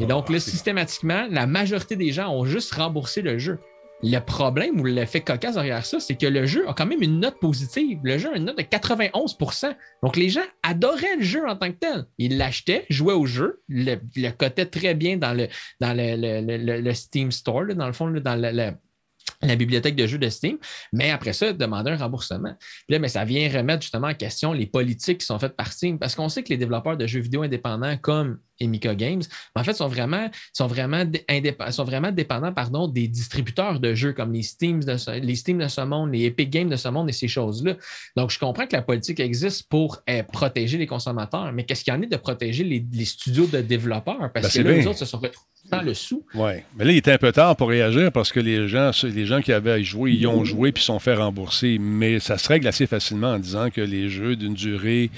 Et 0.00 0.06
donc, 0.06 0.28
là, 0.28 0.38
systématiquement, 0.38 1.26
la 1.30 1.46
majorité 1.46 1.96
des 1.96 2.12
gens 2.12 2.30
ont 2.30 2.44
juste 2.44 2.74
remboursé 2.74 3.22
le 3.22 3.38
jeu. 3.38 3.58
Le 4.02 4.18
problème 4.18 4.80
ou 4.80 4.84
l'effet 4.86 5.20
cocasse 5.20 5.54
derrière 5.54 5.84
ça, 5.84 6.00
c'est 6.00 6.16
que 6.16 6.26
le 6.26 6.46
jeu 6.46 6.66
a 6.68 6.72
quand 6.72 6.86
même 6.86 7.02
une 7.02 7.20
note 7.20 7.38
positive. 7.38 8.00
Le 8.02 8.16
jeu 8.16 8.32
a 8.32 8.36
une 8.36 8.46
note 8.46 8.56
de 8.56 8.62
91% 8.62 9.76
Donc, 10.02 10.16
les 10.16 10.30
gens 10.30 10.40
adoraient 10.62 11.16
le 11.16 11.22
jeu 11.22 11.46
en 11.46 11.54
tant 11.54 11.70
que 11.70 11.76
tel. 11.76 12.06
Ils 12.16 12.38
l'achetaient, 12.38 12.86
jouaient 12.88 13.14
au 13.14 13.26
jeu, 13.26 13.62
le, 13.68 13.96
le 14.16 14.30
cotaient 14.30 14.66
très 14.66 14.94
bien 14.94 15.18
dans 15.18 15.34
le, 15.34 16.92
Steam 16.94 17.30
Store, 17.30 17.66
dans 17.74 17.86
le 17.86 17.92
fond, 17.92 18.10
dans 18.10 18.40
la 19.42 19.56
bibliothèque 19.56 19.96
de 19.96 20.06
jeux 20.06 20.18
de 20.18 20.28
Steam, 20.28 20.58
mais 20.92 21.10
après 21.10 21.32
ça, 21.32 21.52
demander 21.52 21.90
un 21.90 21.96
remboursement. 21.96 22.54
Puis 22.58 22.94
là, 22.94 22.98
mais 22.98 23.08
ça 23.08 23.24
vient 23.24 23.48
remettre 23.50 23.82
justement 23.82 24.08
en 24.08 24.14
question 24.14 24.52
les 24.52 24.66
politiques 24.66 25.18
qui 25.18 25.26
sont 25.26 25.38
faites 25.38 25.56
par 25.56 25.72
Steam, 25.72 25.98
parce 25.98 26.14
qu'on 26.14 26.28
sait 26.28 26.42
que 26.42 26.48
les 26.48 26.56
développeurs 26.56 26.96
de 26.96 27.06
jeux 27.06 27.20
vidéo 27.20 27.42
indépendants 27.42 27.96
comme 27.98 28.38
Emika 28.60 28.94
Games, 28.94 29.22
en 29.54 29.64
fait, 29.64 29.74
sont 29.74 29.88
vraiment, 29.88 30.28
sont 30.52 30.66
vraiment, 30.66 31.04
sont 31.70 31.84
vraiment 31.84 32.12
dépendants 32.12 32.52
pardon, 32.52 32.88
des 32.88 33.08
distributeurs 33.08 33.80
de 33.80 33.94
jeux 33.94 34.12
comme 34.12 34.32
les 34.32 34.42
Steam, 34.42 34.82
de 34.84 34.96
ce, 34.96 35.18
les 35.18 35.34
Steam 35.36 35.58
de 35.58 35.68
ce 35.68 35.80
monde, 35.80 36.12
les 36.12 36.24
Epic 36.26 36.50
Games 36.50 36.68
de 36.68 36.76
ce 36.76 36.88
monde 36.88 37.08
et 37.08 37.12
ces 37.12 37.28
choses-là. 37.28 37.74
Donc, 38.16 38.30
je 38.30 38.38
comprends 38.38 38.66
que 38.66 38.76
la 38.76 38.82
politique 38.82 39.20
existe 39.20 39.68
pour 39.68 40.02
euh, 40.08 40.22
protéger 40.22 40.78
les 40.78 40.86
consommateurs, 40.86 41.52
mais 41.52 41.64
qu'est-ce 41.64 41.84
qu'il 41.84 41.92
y 41.92 41.96
en 41.96 42.02
est 42.02 42.06
de 42.06 42.16
protéger 42.16 42.64
les, 42.64 42.84
les 42.92 43.04
studios 43.04 43.46
de 43.46 43.60
développeurs? 43.60 44.30
Parce 44.32 44.54
Ben, 44.54 44.62
que 44.62 44.68
là, 44.68 44.74
les 44.76 44.86
autres 44.86 44.98
se 44.98 45.04
sont 45.06 45.18
retrouvés 45.18 45.46
dans 45.70 45.82
le 45.82 45.94
sou. 45.94 46.24
Oui. 46.34 46.52
Mais 46.76 46.84
là, 46.84 46.92
il 46.92 46.96
était 46.96 47.12
un 47.12 47.18
peu 47.18 47.32
tard 47.32 47.54
pour 47.54 47.68
réagir 47.68 48.10
parce 48.12 48.32
que 48.32 48.40
les 48.40 48.66
gens, 48.66 48.90
les 49.04 49.26
gens 49.26 49.40
qui 49.40 49.52
avaient 49.52 49.72
à 49.72 49.78
y 49.78 49.84
jouer, 49.84 50.12
ils 50.12 50.26
ont 50.26 50.44
joué 50.44 50.72
puis 50.72 50.82
sont 50.82 50.98
fait 50.98 51.14
rembourser. 51.14 51.78
Mais 51.78 52.18
ça 52.18 52.38
se 52.38 52.48
règle 52.48 52.66
assez 52.66 52.86
facilement 52.86 53.32
en 53.32 53.38
disant 53.38 53.70
que 53.70 53.80
les 53.80 54.08
jeux 54.08 54.36
d'une 54.36 54.54
durée 54.54 55.10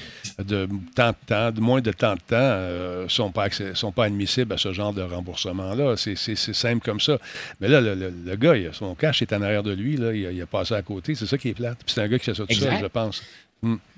de 0.45 0.68
tant 0.95 1.11
de 1.11 1.16
temps, 1.26 1.51
de 1.53 1.61
moins 1.61 1.80
de 1.80 1.93
temps 1.93 2.14
de 2.14 2.20
temps, 2.20 2.36
euh, 2.36 3.09
sont 3.09 3.30
pas 3.33 3.45
accès- 3.49 3.74
sont 3.74 3.91
pas 3.93 4.05
admissibles 4.05 4.53
à 4.53 4.59
ce 4.59 4.72
genre 4.72 4.93
de 4.93 5.03
remboursement-là. 5.03 5.97
C'est, 5.97 6.14
c'est- 6.16 6.37
c'est 6.37 6.53
simple 6.55 6.85
comme 6.85 7.01
ça. 7.01 7.18
Mais 7.61 7.68
là, 7.68 7.80
le, 7.80 7.95
le- 7.95 8.12
le 8.24 8.37
gars, 8.37 8.57
il 8.57 8.68
a- 8.68 8.72
son 8.72 8.95
cash 8.95 9.22
est 9.22 9.33
en 9.33 9.43
arrière 9.43 9.62
de 9.62 9.72
lui. 9.72 9.97
Là, 9.97 10.12
il, 10.14 10.26
a, 10.26 10.30
il 10.33 10.41
a 10.41 10.47
passé 10.47 10.74
à 10.74 10.83
côté. 10.83 11.14
C'est 11.14 11.26
ça 11.26 11.37
qui 11.39 11.49
est 11.49 11.55
plate. 11.55 11.78
Puis 11.85 11.95
c'est 11.95 12.03
un 12.03 12.09
gars 12.09 12.18
qui 12.18 12.26
fait 12.26 12.35
ça 12.35 12.45
tout 12.47 12.53
seul, 12.61 12.70
je 12.80 12.87
pense. 12.87 13.22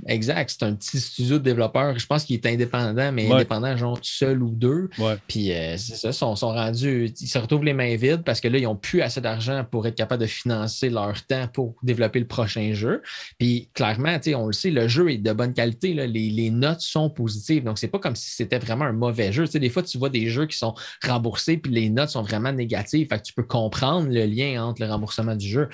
Exact. 0.06 0.50
C'est 0.50 0.64
un 0.64 0.74
petit 0.74 1.00
studio 1.00 1.38
de 1.38 1.44
développeurs. 1.44 1.98
Je 1.98 2.06
pense 2.06 2.24
qu'il 2.24 2.36
est 2.36 2.46
indépendant, 2.46 3.10
mais 3.12 3.26
Ouais. 3.26 3.36
indépendant, 3.36 3.74
genre 3.76 3.98
seul 4.02 4.42
ou 4.42 4.50
deux. 4.50 4.90
Ouais. 4.98 5.16
Puis 5.26 5.52
euh, 5.52 5.76
c'est 5.78 5.96
ça, 5.96 6.08
ils 6.10 6.14
sont, 6.14 6.36
sont 6.36 6.48
rendus, 6.52 7.12
ils 7.18 7.26
se 7.26 7.38
retrouvent 7.38 7.64
les 7.64 7.72
mains 7.72 7.96
vides 7.96 8.22
parce 8.24 8.40
que 8.40 8.48
là, 8.48 8.58
ils 8.58 8.64
n'ont 8.64 8.76
plus 8.76 9.00
assez 9.00 9.22
d'argent 9.22 9.64
pour 9.70 9.86
être 9.86 9.94
capables 9.94 10.20
de 10.20 10.26
financer 10.26 10.90
leur 10.90 11.24
temps 11.26 11.48
pour 11.48 11.76
développer 11.82 12.20
le 12.20 12.26
prochain 12.26 12.74
jeu. 12.74 13.00
Puis 13.38 13.70
clairement, 13.72 14.18
on 14.36 14.46
le 14.48 14.52
sait, 14.52 14.70
le 14.70 14.86
jeu 14.86 15.10
est 15.10 15.18
de 15.18 15.32
bonne 15.32 15.54
qualité. 15.54 15.94
là. 15.94 16.06
Les, 16.06 16.28
les 16.30 16.50
notes 16.50 16.80
sont 16.82 17.08
positives. 17.08 17.64
Donc, 17.64 17.78
c'est 17.78 17.88
pas 17.88 17.98
comme 17.98 18.16
si 18.16 18.30
c'était 18.30 18.58
vraiment 18.58 18.84
un 18.84 18.92
mauvais 18.92 19.32
jeu. 19.32 19.46
Des 19.46 19.70
fois, 19.70 19.82
tu 19.82 19.96
vois 19.96 20.10
des 20.10 20.28
jeux 20.28 20.46
qui 20.46 20.58
sont 20.58 20.74
remboursés, 21.02 21.56
puis 21.56 21.72
les 21.72 21.88
notes 21.88 22.10
sont 22.10 22.22
vraiment 22.22 22.52
négatives. 22.52 23.08
Fait 23.08 23.18
que 23.18 23.22
tu 23.22 23.32
peux 23.32 23.42
comprendre 23.44 24.08
le 24.10 24.26
lien 24.26 24.62
entre 24.64 24.82
le 24.82 24.88
remboursement 24.90 25.34
du 25.36 25.48
jeu. 25.48 25.68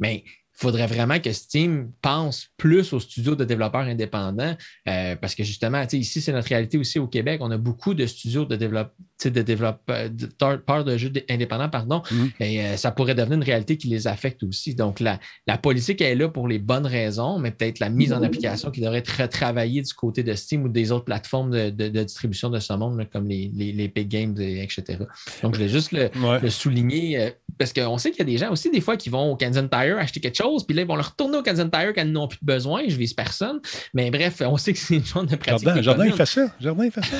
Mais 0.00 0.24
faudrait 0.56 0.86
vraiment 0.86 1.20
que 1.20 1.32
Steam 1.32 1.90
pense 2.02 2.48
plus 2.56 2.92
aux 2.92 3.00
studios 3.00 3.34
de 3.36 3.44
développeurs 3.44 3.82
indépendants 3.82 4.56
euh, 4.88 5.14
parce 5.16 5.34
que 5.34 5.44
justement, 5.44 5.82
ici, 5.92 6.20
c'est 6.20 6.32
notre 6.32 6.48
réalité 6.48 6.78
aussi 6.78 6.98
au 6.98 7.06
Québec. 7.06 7.40
On 7.42 7.50
a 7.50 7.58
beaucoup 7.58 7.92
de 7.94 8.06
studios 8.06 8.44
de, 8.46 8.56
développe, 8.56 8.92
de 9.24 9.42
développeurs 9.42 10.10
de, 10.10 10.26
third- 10.26 10.84
de 10.84 10.96
jeux 10.96 11.12
indépendants, 11.28 11.68
pardon, 11.68 12.02
Mhm. 12.10 12.30
et 12.40 12.60
euh, 12.62 12.76
ça 12.76 12.90
pourrait 12.90 13.14
devenir 13.14 13.36
une 13.36 13.44
réalité 13.44 13.76
qui 13.76 13.88
les 13.88 14.06
affecte 14.06 14.42
aussi. 14.44 14.74
Donc, 14.74 15.00
la, 15.00 15.20
la 15.46 15.58
politique 15.58 16.00
est 16.00 16.14
là 16.14 16.28
pour 16.28 16.48
les 16.48 16.58
bonnes 16.58 16.86
raisons, 16.86 17.38
mais 17.38 17.50
peut-être 17.50 17.78
la 17.78 17.90
mise 17.90 18.12
en 18.12 18.22
application 18.22 18.70
qui 18.70 18.80
devrait 18.80 18.98
être 18.98 19.22
retravaillée 19.22 19.82
du 19.82 19.92
côté 19.92 20.22
de 20.22 20.32
Steam 20.34 20.64
ou 20.64 20.68
des 20.68 20.90
autres 20.92 21.04
plateformes 21.04 21.50
de, 21.50 21.70
de- 21.70 21.88
de 21.88 22.02
distribution 22.02 22.48
de 22.50 22.58
ce 22.60 22.72
monde, 22.72 22.98
là, 22.98 23.04
comme 23.04 23.28
les, 23.28 23.50
les, 23.54 23.72
les 23.72 23.88
Big 23.88 24.08
Games, 24.08 24.34
et 24.40 24.62
etc. 24.62 24.98
Donc, 25.42 25.54
je 25.54 25.58
voulais 25.58 25.68
juste 25.68 25.92
le, 25.92 26.10
Ouais. 26.22 26.40
le 26.40 26.48
souligner 26.50 27.20
euh, 27.20 27.30
parce 27.58 27.72
qu'on 27.72 27.98
sait 27.98 28.10
qu'il 28.10 28.20
y 28.20 28.22
a 28.22 28.24
des 28.24 28.38
gens 28.38 28.50
aussi, 28.50 28.70
des 28.70 28.80
fois, 28.80 28.96
qui 28.96 29.08
vont 29.10 29.32
au 29.32 29.36
Kansas 29.36 29.64
Tire 29.70 29.98
acheter 29.98 30.20
quelque 30.20 30.36
chose, 30.36 30.45
puis 30.66 30.76
là, 30.76 30.82
ils 30.82 30.88
vont 30.88 30.96
le 30.96 31.02
retourner 31.02 31.38
au 31.38 31.42
Kansas 31.42 31.66
Tire 31.70 31.92
quand 31.94 32.02
ils 32.02 32.12
n'ont 32.12 32.28
plus 32.28 32.38
de 32.40 32.46
besoin. 32.46 32.82
Je 32.88 32.96
vise 32.96 33.14
personne. 33.14 33.60
Mais 33.94 34.10
bref, 34.10 34.42
on 34.44 34.56
sait 34.56 34.72
que 34.72 34.78
c'est 34.78 34.96
une 34.96 35.04
chose 35.04 35.26
de 35.26 35.36
pratique. 35.36 35.66
Jardin, 35.66 35.82
Jardin, 35.82 36.06
il 36.06 36.12
fait 36.12 36.26
ça. 36.26 36.46
Jardin, 36.60 36.84
il 36.84 36.90
fait 36.90 37.04
ça. 37.04 37.16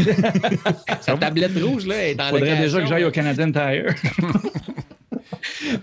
Sa 1.00 1.16
tablette 1.16 1.56
rouge, 1.62 1.86
là, 1.86 2.08
est 2.08 2.14
dans 2.14 2.26
Il 2.26 2.30
faudrait 2.30 2.56
déjà 2.56 2.80
que 2.80 2.86
j'aille 2.86 3.04
au 3.04 3.10
Canadian 3.10 3.52
Tire. 3.52 3.94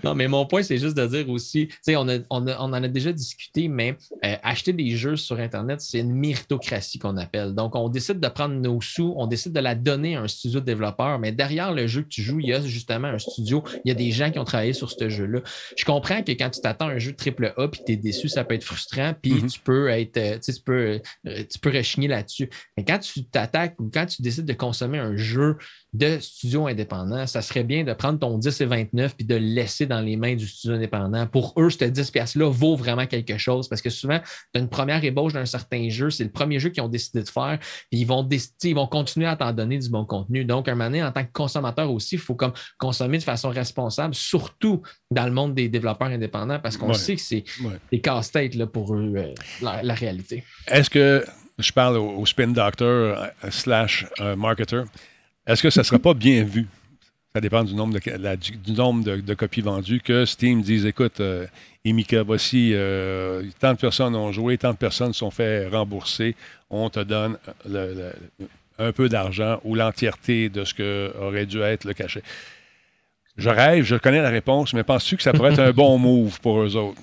Non, 0.02 0.14
mais 0.14 0.28
mon 0.28 0.46
point, 0.46 0.62
c'est 0.62 0.78
juste 0.78 0.96
de 0.96 1.06
dire 1.06 1.28
aussi, 1.30 1.68
tu 1.68 1.76
sais, 1.82 1.96
on, 1.96 2.08
a- 2.08 2.18
on, 2.30 2.46
a- 2.46 2.56
on 2.60 2.64
en 2.72 2.82
a 2.82 2.88
déjà 2.88 3.12
discuté, 3.12 3.68
mais 3.68 3.96
euh, 4.24 4.36
acheter 4.42 4.72
des 4.72 4.90
jeux 4.96 5.16
sur 5.16 5.38
Internet, 5.38 5.80
c'est 5.80 6.00
une 6.00 6.12
méritocratie 6.14 6.98
qu'on 6.98 7.16
appelle. 7.16 7.54
Donc, 7.54 7.74
on 7.76 7.88
décide 7.88 8.20
de 8.20 8.28
prendre 8.28 8.54
nos 8.54 8.80
sous, 8.80 9.14
on 9.16 9.26
décide 9.26 9.52
de 9.52 9.60
la 9.60 9.74
donner 9.74 10.16
à 10.16 10.22
un 10.22 10.28
studio 10.28 10.60
de 10.60 10.64
développeur, 10.66 11.18
mais 11.18 11.32
derrière 11.32 11.72
le 11.72 11.86
jeu 11.86 12.02
que 12.02 12.08
tu 12.08 12.22
joues, 12.22 12.40
il 12.40 12.48
y 12.48 12.52
a 12.52 12.60
justement 12.60 13.08
un 13.08 13.18
studio, 13.18 13.62
il 13.84 13.88
y 13.88 13.92
a 13.92 13.94
des 13.94 14.10
gens 14.10 14.30
qui 14.30 14.38
ont 14.38 14.44
travaillé 14.44 14.72
sur 14.72 14.90
ce 14.90 15.08
jeu-là. 15.08 15.40
Je 15.76 15.84
comprends 15.84 16.22
que 16.22 16.32
quand 16.32 16.50
tu 16.50 16.60
t'attends 16.60 16.88
à 16.88 16.92
un 16.92 16.98
jeu 16.98 17.12
triple 17.14 17.52
A 17.56 17.68
puis 17.68 17.80
tu 17.86 17.92
es 17.92 17.96
déçu, 17.96 18.28
ça 18.28 18.44
peut 18.44 18.54
être 18.54 18.64
frustrant, 18.64 19.14
puis 19.20 19.32
Mhm. 19.34 19.46
tu 19.48 19.60
peux 19.60 19.88
être, 19.88 20.16
euh, 20.16 20.34
tu 20.34 20.40
sais, 20.42 20.52
tu 20.54 20.62
peux, 20.62 21.00
euh, 21.26 21.42
tu 21.50 21.58
peux 21.60 21.70
rechigner 21.70 22.08
là-dessus. 22.08 22.48
Mais 22.76 22.84
quand 22.84 22.98
tu 22.98 23.24
t'attaques 23.24 23.78
ou 23.80 23.90
quand 23.92 24.06
tu 24.06 24.22
décides 24.22 24.46
de 24.46 24.52
consommer 24.52 24.98
un 24.98 25.16
jeu 25.16 25.56
de 25.92 26.18
studio 26.20 26.66
indépendant, 26.66 27.26
ça 27.26 27.40
serait 27.42 27.62
bien 27.64 27.84
de 27.84 27.92
prendre 27.92 28.18
ton 28.18 28.36
10 28.38 28.60
et 28.60 28.64
29 28.64 29.16
puis 29.16 29.24
de 29.26 29.34
le 29.36 29.44
laisser 29.74 29.86
dans 29.86 30.00
les 30.00 30.16
mains 30.16 30.34
du 30.36 30.46
studio 30.46 30.76
indépendant. 30.76 31.26
Pour 31.26 31.52
eux, 31.58 31.68
ce 31.70 31.84
10 31.84 32.10
pièces-là 32.10 32.48
vaut 32.50 32.76
vraiment 32.76 33.06
quelque 33.06 33.36
chose 33.38 33.68
parce 33.68 33.82
que 33.82 33.90
souvent, 33.90 34.18
tu 34.20 34.58
as 34.58 34.58
une 34.60 34.68
première 34.68 35.02
ébauche 35.04 35.32
d'un 35.32 35.44
certain 35.46 35.88
jeu, 35.88 36.10
c'est 36.10 36.24
le 36.24 36.30
premier 36.30 36.58
jeu 36.60 36.70
qu'ils 36.70 36.82
ont 36.82 36.88
décidé 36.88 37.22
de 37.22 37.28
faire, 37.28 37.58
puis 37.90 38.00
ils 38.00 38.04
vont, 38.04 38.22
déc- 38.22 38.52
ils 38.62 38.74
vont 38.74 38.86
continuer 38.86 39.26
à 39.26 39.36
t'en 39.36 39.52
donner 39.52 39.78
du 39.78 39.88
bon 39.90 40.04
contenu. 40.04 40.44
Donc, 40.44 40.68
à 40.68 40.72
un 40.72 40.74
moment 40.74 40.86
donné, 40.90 41.02
en 41.02 41.10
tant 41.12 41.24
que 41.24 41.32
consommateur 41.32 41.90
aussi, 41.90 42.14
il 42.14 42.20
faut 42.20 42.34
comme 42.34 42.52
consommer 42.78 43.18
de 43.18 43.22
façon 43.24 43.50
responsable, 43.50 44.14
surtout 44.14 44.82
dans 45.10 45.24
le 45.26 45.32
monde 45.32 45.54
des 45.54 45.68
développeurs 45.68 46.08
indépendants 46.08 46.60
parce 46.60 46.76
qu'on 46.76 46.88
Ouais. 46.88 46.94
sait 46.94 47.16
que 47.16 47.22
c'est 47.22 47.44
Ouais. 47.62 47.72
des 47.90 48.00
casse-tête 48.00 48.64
pour 48.66 48.94
eux, 48.94 49.12
euh, 49.16 49.34
la, 49.62 49.82
la 49.82 49.94
réalité. 49.94 50.44
Est-ce 50.68 50.88
que, 50.90 51.24
je 51.58 51.72
parle 51.72 51.96
au, 51.96 52.18
au 52.18 52.26
spin 52.26 52.48
doctor 52.48 52.88
euh, 52.88 53.26
slash 53.50 54.06
euh, 54.20 54.36
marketer, 54.36 54.82
est-ce 55.46 55.62
que 55.62 55.70
ça 55.70 55.80
ne 55.80 55.84
sera 55.84 55.98
pas 55.98 56.14
bien 56.14 56.42
vu? 56.44 56.66
Ça 57.36 57.40
dépend 57.40 57.64
du 57.64 57.74
nombre 57.74 57.98
de, 57.98 58.10
la- 58.12 58.36
du, 58.36 58.52
nombre 58.76 59.02
de, 59.02 59.16
de 59.16 59.34
copies 59.34 59.60
vendues 59.60 60.00
que 60.00 60.24
Steam 60.24 60.62
dise, 60.62 60.86
écoute, 60.86 61.18
euh, 61.18 61.46
Emika, 61.84 62.22
voici, 62.22 62.70
euh, 62.74 63.42
tant 63.58 63.72
de 63.72 63.78
personnes 63.78 64.14
ont 64.14 64.30
joué, 64.30 64.56
tant 64.56 64.70
de 64.70 64.76
personnes 64.76 65.12
sont 65.12 65.32
fait 65.32 65.66
rembourser, 65.66 66.36
on 66.70 66.88
te 66.90 67.00
donne 67.00 67.36
le- 67.68 67.92
le- 68.38 68.46
un 68.78 68.92
peu 68.92 69.08
d'argent 69.08 69.58
ou 69.64 69.74
l'entièreté 69.74 70.48
de 70.48 70.62
ce 70.64 70.74
que 70.74 71.12
aurait 71.20 71.46
dû 71.46 71.60
être 71.60 71.82
le 71.84 71.92
cachet. 71.92 72.22
Je 73.36 73.48
rêve, 73.48 73.82
je 73.84 73.96
connais 73.96 74.22
la 74.22 74.30
réponse, 74.30 74.72
mais 74.72 74.84
penses-tu 74.84 75.16
que 75.16 75.22
ça 75.24 75.32
pourrait 75.32 75.54
être 75.54 75.58
un 75.58 75.72
bon 75.82 75.98
move 75.98 76.38
pour 76.40 76.60
eux 76.62 76.76
autres? 76.76 77.02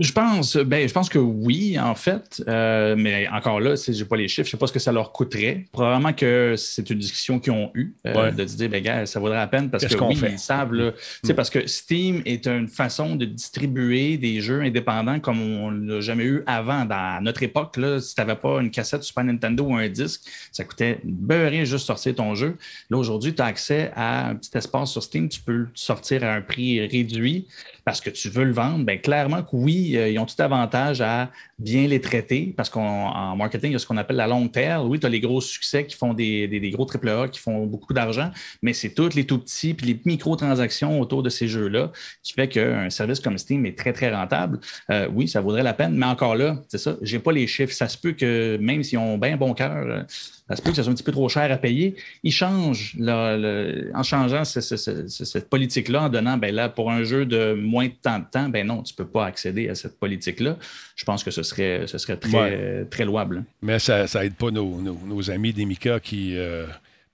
Je 0.00 0.12
pense, 0.12 0.56
ben, 0.56 0.88
je 0.88 0.92
pense 0.92 1.08
que 1.08 1.18
oui, 1.18 1.78
en 1.78 1.94
fait. 1.94 2.42
Euh, 2.48 2.94
mais 2.96 3.28
encore 3.28 3.60
là, 3.60 3.74
je 3.76 3.92
n'ai 3.92 4.04
pas 4.04 4.16
les 4.16 4.28
chiffres, 4.28 4.46
je 4.46 4.48
ne 4.48 4.50
sais 4.52 4.56
pas 4.58 4.66
ce 4.66 4.72
que 4.72 4.78
ça 4.78 4.92
leur 4.92 5.12
coûterait. 5.12 5.66
Probablement 5.72 6.12
que 6.12 6.54
c'est 6.56 6.88
une 6.90 6.98
discussion 6.98 7.38
qu'ils 7.38 7.52
ont 7.52 7.70
eue 7.74 7.94
euh, 8.06 8.14
Ouais. 8.14 8.32
de 8.32 8.46
se 8.46 8.56
dire, 8.56 8.68
ben, 8.68 8.82
gars, 8.82 9.06
ça 9.06 9.20
vaudrait 9.20 9.36
la 9.38 9.46
peine 9.46 9.70
parce 9.70 9.84
Qu'est-ce 9.84 9.96
que 9.96 10.04
oui, 10.04 10.16
fait? 10.16 10.32
ils 10.32 10.38
savent. 10.38 10.72
Là, 10.72 10.92
sais, 11.22 11.34
Parce 11.34 11.50
que 11.50 11.66
Steam 11.66 12.22
est 12.24 12.46
une 12.46 12.68
façon 12.68 13.16
de 13.16 13.24
distribuer 13.24 14.16
des 14.16 14.40
jeux 14.40 14.62
indépendants 14.62 15.20
comme 15.20 15.40
on 15.40 15.70
l'a 15.70 16.00
jamais 16.00 16.24
eu 16.24 16.42
avant. 16.46 16.84
Dans 16.84 17.22
notre 17.22 17.42
époque, 17.42 17.76
là, 17.76 18.00
si 18.00 18.14
tu 18.14 18.20
n'avais 18.20 18.36
pas 18.36 18.60
une 18.60 18.70
cassette 18.70 19.02
Super 19.02 19.24
Nintendo 19.24 19.64
ou 19.64 19.76
un 19.76 19.88
disque, 19.88 20.22
ça 20.52 20.64
coûtait 20.64 20.98
beurrer 21.04 21.66
juste 21.66 21.86
sortir 21.86 22.14
ton 22.14 22.34
jeu. 22.34 22.56
Là, 22.90 22.98
aujourd'hui, 22.98 23.34
tu 23.34 23.42
as 23.42 23.46
accès 23.46 23.90
à 23.94 24.28
un 24.28 24.34
petit 24.34 24.50
espace 24.56 24.90
sur 24.92 25.02
Steam, 25.02 25.28
tu 25.28 25.40
peux 25.40 25.52
le 25.52 25.68
sortir 25.74 26.24
à 26.24 26.34
un 26.34 26.40
prix 26.40 26.84
réduit 26.86 27.46
parce 27.84 28.00
que 28.00 28.08
tu 28.10 28.30
veux 28.30 28.44
le 28.44 28.52
vendre, 28.52 28.84
bien, 28.84 28.96
clairement 28.96 29.42
que 29.42 29.50
oui, 29.52 29.83
euh, 29.96 30.08
ils 30.08 30.18
ont 30.18 30.26
tout 30.26 30.40
avantage 30.40 31.00
à 31.00 31.30
bien 31.58 31.86
les 31.86 32.00
traiter 32.00 32.52
parce 32.56 32.70
qu'en 32.70 33.36
marketing, 33.36 33.70
il 33.70 33.72
y 33.74 33.76
a 33.76 33.78
ce 33.78 33.86
qu'on 33.86 33.96
appelle 33.96 34.16
la 34.16 34.26
longue 34.26 34.50
tail. 34.50 34.80
Oui, 34.84 34.98
tu 34.98 35.06
as 35.06 35.08
les 35.08 35.20
gros 35.20 35.40
succès 35.40 35.86
qui 35.86 35.96
font 35.96 36.14
des, 36.14 36.48
des, 36.48 36.60
des 36.60 36.70
gros 36.70 36.86
AAA 36.86 37.28
qui 37.28 37.40
font 37.40 37.66
beaucoup 37.66 37.92
d'argent, 37.92 38.30
mais 38.62 38.72
c'est 38.72 38.90
tous 38.90 39.14
les 39.14 39.24
tout 39.24 39.38
petits 39.38 39.74
puis 39.74 39.86
les 39.86 40.00
microtransactions 40.04 41.00
autour 41.00 41.22
de 41.22 41.28
ces 41.28 41.48
jeux-là 41.48 41.92
qui 42.22 42.32
fait 42.32 42.48
qu'un 42.48 42.90
service 42.90 43.20
comme 43.20 43.38
Steam 43.38 43.66
est 43.66 43.78
très, 43.78 43.92
très 43.92 44.14
rentable. 44.14 44.60
Euh, 44.90 45.08
oui, 45.12 45.28
ça 45.28 45.40
vaudrait 45.40 45.62
la 45.62 45.74
peine, 45.74 45.94
mais 45.96 46.06
encore 46.06 46.36
là, 46.36 46.56
c'est 46.68 46.78
ça, 46.78 46.96
j'ai 47.02 47.18
pas 47.18 47.32
les 47.32 47.46
chiffres. 47.46 47.72
Ça 47.72 47.88
se 47.88 47.98
peut 47.98 48.12
que 48.12 48.56
même 48.60 48.82
s'ils 48.82 48.98
ont 48.98 49.18
bien 49.18 49.36
bon 49.36 49.54
cœur, 49.54 49.84
euh, 49.86 50.02
ça 50.48 50.56
se 50.56 50.62
peut 50.62 50.70
que 50.70 50.76
ce 50.76 50.82
soit 50.82 50.92
un 50.92 50.94
petit 50.94 51.02
peu 51.02 51.12
trop 51.12 51.28
cher 51.28 51.50
à 51.50 51.56
payer. 51.56 51.94
Ils 52.22 52.30
changent, 52.32 52.94
là, 52.98 53.36
le- 53.36 53.90
en 53.94 54.02
changeant 54.02 54.44
ce- 54.44 54.60
ce- 54.60 54.76
ce- 54.76 55.08
ce- 55.08 55.24
cette 55.24 55.48
politique-là, 55.48 56.02
en 56.02 56.08
donnant, 56.10 56.36
ben 56.36 56.54
là, 56.54 56.68
pour 56.68 56.90
un 56.90 57.02
jeu 57.02 57.24
de 57.24 57.54
moins 57.54 57.86
de 57.86 57.92
temps 58.02 58.18
de 58.18 58.26
temps, 58.30 58.48
ben 58.50 58.66
non, 58.66 58.82
tu 58.82 58.92
ne 58.92 58.96
peux 59.04 59.10
pas 59.10 59.24
accéder 59.26 59.68
à 59.70 59.74
cette 59.74 59.98
politique-là. 59.98 60.56
Je 60.96 61.04
pense 61.06 61.24
que 61.24 61.30
ce 61.30 61.42
serait, 61.42 61.86
ce 61.86 61.96
serait 61.96 62.18
très, 62.18 62.36
Ouais. 62.38 62.84
très 62.90 63.04
louable. 63.06 63.44
Mais 63.62 63.78
ça 63.78 64.04
n'aide 64.14 64.34
pas 64.34 64.50
nos, 64.50 64.80
nos- 64.82 64.98
nos 65.06 65.30
amis 65.30 65.52
d'Emika 65.54 65.98
qui 65.98 66.36
euh, 66.36 66.66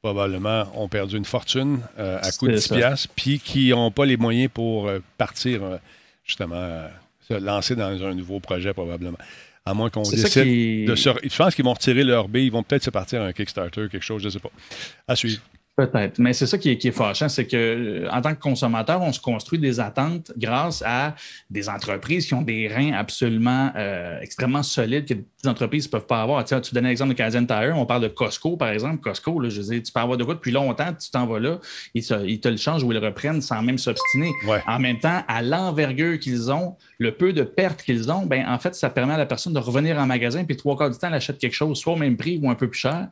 probablement 0.02 0.64
ont 0.74 0.88
perdu 0.88 1.16
une 1.16 1.24
fortune 1.24 1.80
euh, 1.98 2.18
à 2.22 2.30
coût 2.32 2.48
de 2.48 2.52
C'est 2.56 2.60
10 2.62 2.66
ça. 2.68 2.76
piastres, 2.76 3.08
puis 3.14 3.38
qui 3.38 3.70
n'ont 3.70 3.90
pas 3.90 4.06
les 4.06 4.16
moyens 4.16 4.50
pour 4.52 4.88
euh, 4.88 4.98
partir, 5.18 5.60
justement, 6.24 6.84
se 7.28 7.34
lancer 7.34 7.76
dans 7.76 8.02
un 8.04 8.14
nouveau 8.14 8.40
projet 8.40 8.72
probablement. 8.72 9.18
À 9.70 9.74
moins 9.74 9.88
qu'on 9.88 10.02
décide 10.02 10.42
qui- 10.42 10.84
de 10.84 10.94
se... 10.96 11.10
Je 11.22 11.36
pense 11.36 11.54
qu'ils 11.54 11.64
vont 11.64 11.72
retirer 11.74 12.02
leur 12.02 12.28
B, 12.28 12.38
ils 12.38 12.50
vont 12.50 12.62
peut-être 12.64 12.82
se 12.82 12.90
partir 12.90 13.22
un 13.22 13.32
Kickstarter, 13.32 13.86
quelque 13.90 14.02
chose, 14.02 14.20
je 14.22 14.26
ne 14.26 14.32
sais 14.32 14.38
pas. 14.40 14.50
À 15.06 15.14
suivre. 15.14 15.40
Peut-être, 15.80 16.18
mais 16.18 16.34
c'est 16.34 16.46
ça 16.46 16.58
qui 16.58 16.68
est, 16.72 16.76
qui 16.76 16.88
est 16.88 16.92
fâchant, 16.92 17.30
c'est 17.30 17.46
que 17.46 17.56
euh, 17.56 18.08
en 18.10 18.20
tant 18.20 18.34
que 18.34 18.38
consommateur, 18.38 19.00
on 19.00 19.14
se 19.14 19.20
construit 19.20 19.58
des 19.58 19.80
attentes 19.80 20.30
grâce 20.36 20.82
à 20.84 21.14
des 21.48 21.70
entreprises 21.70 22.26
qui 22.26 22.34
ont 22.34 22.42
des 22.42 22.68
reins 22.68 22.92
absolument 22.92 23.72
euh, 23.76 24.20
extrêmement 24.20 24.62
solides 24.62 25.06
que 25.06 25.14
des 25.14 25.48
entreprises 25.48 25.86
ne 25.86 25.90
peuvent 25.92 26.06
pas 26.06 26.20
avoir. 26.20 26.44
Tu, 26.44 26.54
sais, 26.54 26.60
tu 26.60 26.74
donnais 26.74 26.90
l'exemple 26.90 27.12
de 27.12 27.16
Canadian 27.16 27.46
Tire, 27.46 27.72
on 27.78 27.86
parle 27.86 28.02
de 28.02 28.08
Costco, 28.08 28.58
par 28.58 28.68
exemple. 28.68 29.00
Costco, 29.00 29.40
là, 29.40 29.48
je 29.48 29.62
veux 29.62 29.68
dire, 29.68 29.82
tu 29.82 29.90
peux 29.90 30.00
avoir 30.00 30.18
de 30.18 30.24
quoi 30.24 30.34
depuis 30.34 30.52
longtemps, 30.52 30.92
tu 30.92 31.10
t'en 31.10 31.24
vas 31.26 31.40
là, 31.40 31.58
ils, 31.94 32.02
se- 32.02 32.26
ils 32.26 32.40
te 32.40 32.48
le 32.48 32.58
changent 32.58 32.82
ou 32.82 32.92
ils 32.92 32.98
le 32.98 33.06
reprennent 33.06 33.40
sans 33.40 33.62
même 33.62 33.78
s'obstiner. 33.78 34.32
Ouais. 34.46 34.62
En 34.66 34.78
même 34.80 34.98
temps, 34.98 35.22
à 35.28 35.40
l'envergure 35.40 36.18
qu'ils 36.18 36.52
ont, 36.52 36.76
le 36.98 37.12
peu 37.12 37.32
de 37.32 37.42
pertes 37.42 37.82
qu'ils 37.82 38.12
ont, 38.12 38.26
ben, 38.26 38.44
en 38.46 38.58
fait, 38.58 38.74
ça 38.74 38.90
permet 38.90 39.14
à 39.14 39.18
la 39.18 39.24
personne 39.24 39.54
de 39.54 39.58
revenir 39.58 39.96
en 39.98 40.04
magasin, 40.04 40.44
puis 40.44 40.58
trois 40.58 40.76
quarts 40.76 40.90
du 40.90 40.98
temps, 40.98 41.08
elle 41.08 41.14
achète 41.14 41.38
quelque 41.38 41.54
chose, 41.54 41.78
soit 41.78 41.94
au 41.94 41.96
même 41.96 42.18
prix 42.18 42.38
ou 42.42 42.50
un 42.50 42.54
peu 42.54 42.68
plus 42.68 42.80
cher. 42.80 43.08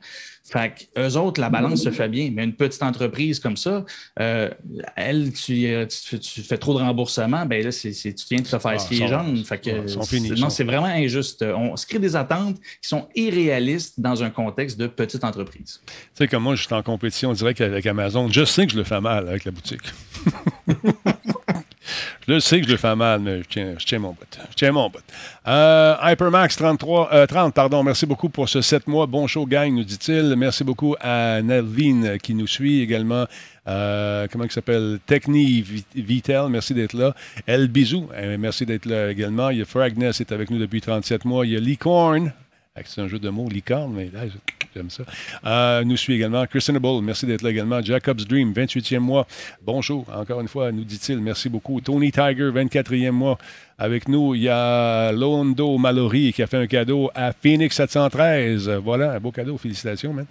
Fait 0.50 0.88
qu'eux 0.94 1.12
autres, 1.16 1.40
la 1.40 1.50
balance 1.50 1.82
se 1.82 1.90
fait 1.90 2.08
bien. 2.08 2.30
Mais 2.32 2.44
une 2.44 2.54
petite 2.54 2.82
entreprise 2.82 3.38
comme 3.38 3.56
ça, 3.56 3.84
euh, 4.20 4.48
elle, 4.96 5.32
tu, 5.32 5.54
tu, 5.64 5.86
fais- 5.90 6.18
tu 6.18 6.40
fais 6.42 6.56
trop 6.58 6.72
de 6.78 6.82
remboursement, 6.82 7.44
ben 7.44 7.62
là, 7.62 7.70
c'est, 7.70 7.92
c'est- 7.92 8.14
tu 8.14 8.24
viens 8.30 8.38
de 8.38 8.44
te 8.48 8.58
faire 8.58 8.60
Ah, 8.64 8.78
scier 8.78 9.00
les 9.00 9.08
jambes. 9.08 9.44
Fait 9.44 9.58
que, 9.58 9.86
finis, 10.06 10.30
non, 10.40 10.48
c'est 10.50 10.64
vraiment 10.64 10.86
injuste. 10.86 11.44
On 11.44 11.76
se 11.76 11.86
crée 11.86 11.98
des 11.98 12.16
attentes 12.16 12.56
qui 12.82 12.88
sont 12.88 13.08
irréalistes 13.14 14.00
dans 14.00 14.22
un 14.22 14.30
contexte 14.30 14.78
de 14.78 14.86
petite 14.86 15.24
entreprise. 15.24 15.80
Tu 15.86 15.92
sais, 16.14 16.28
comme 16.28 16.42
moi, 16.44 16.54
je 16.54 16.64
suis 16.64 16.74
en 16.74 16.82
compétition 16.82 17.32
direct 17.32 17.60
avec 17.60 17.84
Amazon. 17.86 18.28
Je 18.30 18.44
sais 18.44 18.66
que 18.66 18.72
je 18.72 18.78
le 18.78 18.84
fais 18.84 19.00
mal 19.00 19.28
avec 19.28 19.44
la 19.44 19.50
boutique. 19.50 19.82
je 22.28 22.38
sais 22.40 22.60
que 22.60 22.66
je 22.66 22.72
le 22.72 22.76
fais 22.76 22.94
mal, 22.94 23.20
mais 23.20 23.38
je 23.38 23.48
tiens, 23.48 23.74
tiens 23.78 23.98
mon 23.98 24.10
bout. 24.10 24.38
Je 24.50 24.54
tiens 24.54 24.72
mon 24.72 24.88
bout. 24.90 25.00
Euh, 25.46 25.94
Hypermax 26.02 26.56
33, 26.56 27.10
euh, 27.12 27.26
30, 27.26 27.54
pardon. 27.54 27.82
Merci 27.82 28.04
beaucoup 28.06 28.28
pour 28.28 28.48
ce 28.48 28.60
7 28.60 28.86
mois. 28.86 29.06
Bon 29.06 29.26
show, 29.26 29.46
gang, 29.46 29.72
nous 29.74 29.84
dit-il. 29.84 30.34
Merci 30.36 30.62
beaucoup 30.64 30.94
à 31.00 31.40
Nelvin 31.42 32.02
euh, 32.04 32.18
qui 32.18 32.34
nous 32.34 32.46
suit 32.46 32.80
également. 32.82 33.24
Euh, 33.66 34.26
comment 34.30 34.44
il 34.44 34.50
s'appelle? 34.50 34.98
Techni 35.06 35.60
Vi- 35.62 35.84
Vitel, 35.94 36.46
merci 36.48 36.74
d'être 36.74 36.94
là. 36.94 37.14
El 37.46 37.68
Bisou, 37.68 38.08
euh, 38.14 38.36
merci 38.38 38.64
d'être 38.66 38.86
là 38.86 39.10
également. 39.10 39.50
Il 39.50 39.58
y 39.58 39.62
a 39.62 39.64
Fragness, 39.64 40.20
est 40.20 40.32
avec 40.32 40.50
nous 40.50 40.58
depuis 40.58 40.80
37 40.80 41.24
mois. 41.24 41.44
Il 41.46 41.52
y 41.52 41.56
a 41.56 41.60
Licorn, 41.60 42.32
ah, 42.76 42.80
c'est 42.84 43.00
un 43.00 43.08
jeu 43.08 43.18
de 43.18 43.28
mots, 43.28 43.48
licorne, 43.48 43.92
mais 43.94 44.10
là, 44.12 44.20
Euh, 45.46 45.84
nous 45.84 45.96
suit 45.96 46.14
également 46.14 46.44
Christianable, 46.46 46.88
merci 47.02 47.26
d'être 47.26 47.42
là 47.42 47.50
également. 47.50 47.82
Jacob's 47.82 48.26
Dream, 48.26 48.52
28e 48.52 48.98
mois. 48.98 49.26
Bon 49.62 49.80
show, 49.82 50.04
encore 50.12 50.40
une 50.40 50.48
fois, 50.48 50.72
nous 50.72 50.84
dit-il, 50.84 51.18
merci 51.20 51.48
beaucoup. 51.48 51.80
Tony 51.80 52.10
Tiger, 52.10 52.50
24e 52.50 53.10
mois. 53.10 53.38
Avec 53.80 54.08
nous, 54.08 54.34
il 54.34 54.42
y 54.42 54.48
a 54.48 55.12
Londo 55.12 55.78
Mallory 55.78 56.32
qui 56.32 56.42
a 56.42 56.48
fait 56.48 56.56
un 56.56 56.66
cadeau 56.66 57.10
à 57.14 57.32
Phoenix 57.32 57.76
713. 57.76 58.68
Voilà, 58.82 59.12
un 59.12 59.20
beau 59.20 59.30
cadeau, 59.30 59.56
félicitations, 59.56 60.12
man. 60.12 60.26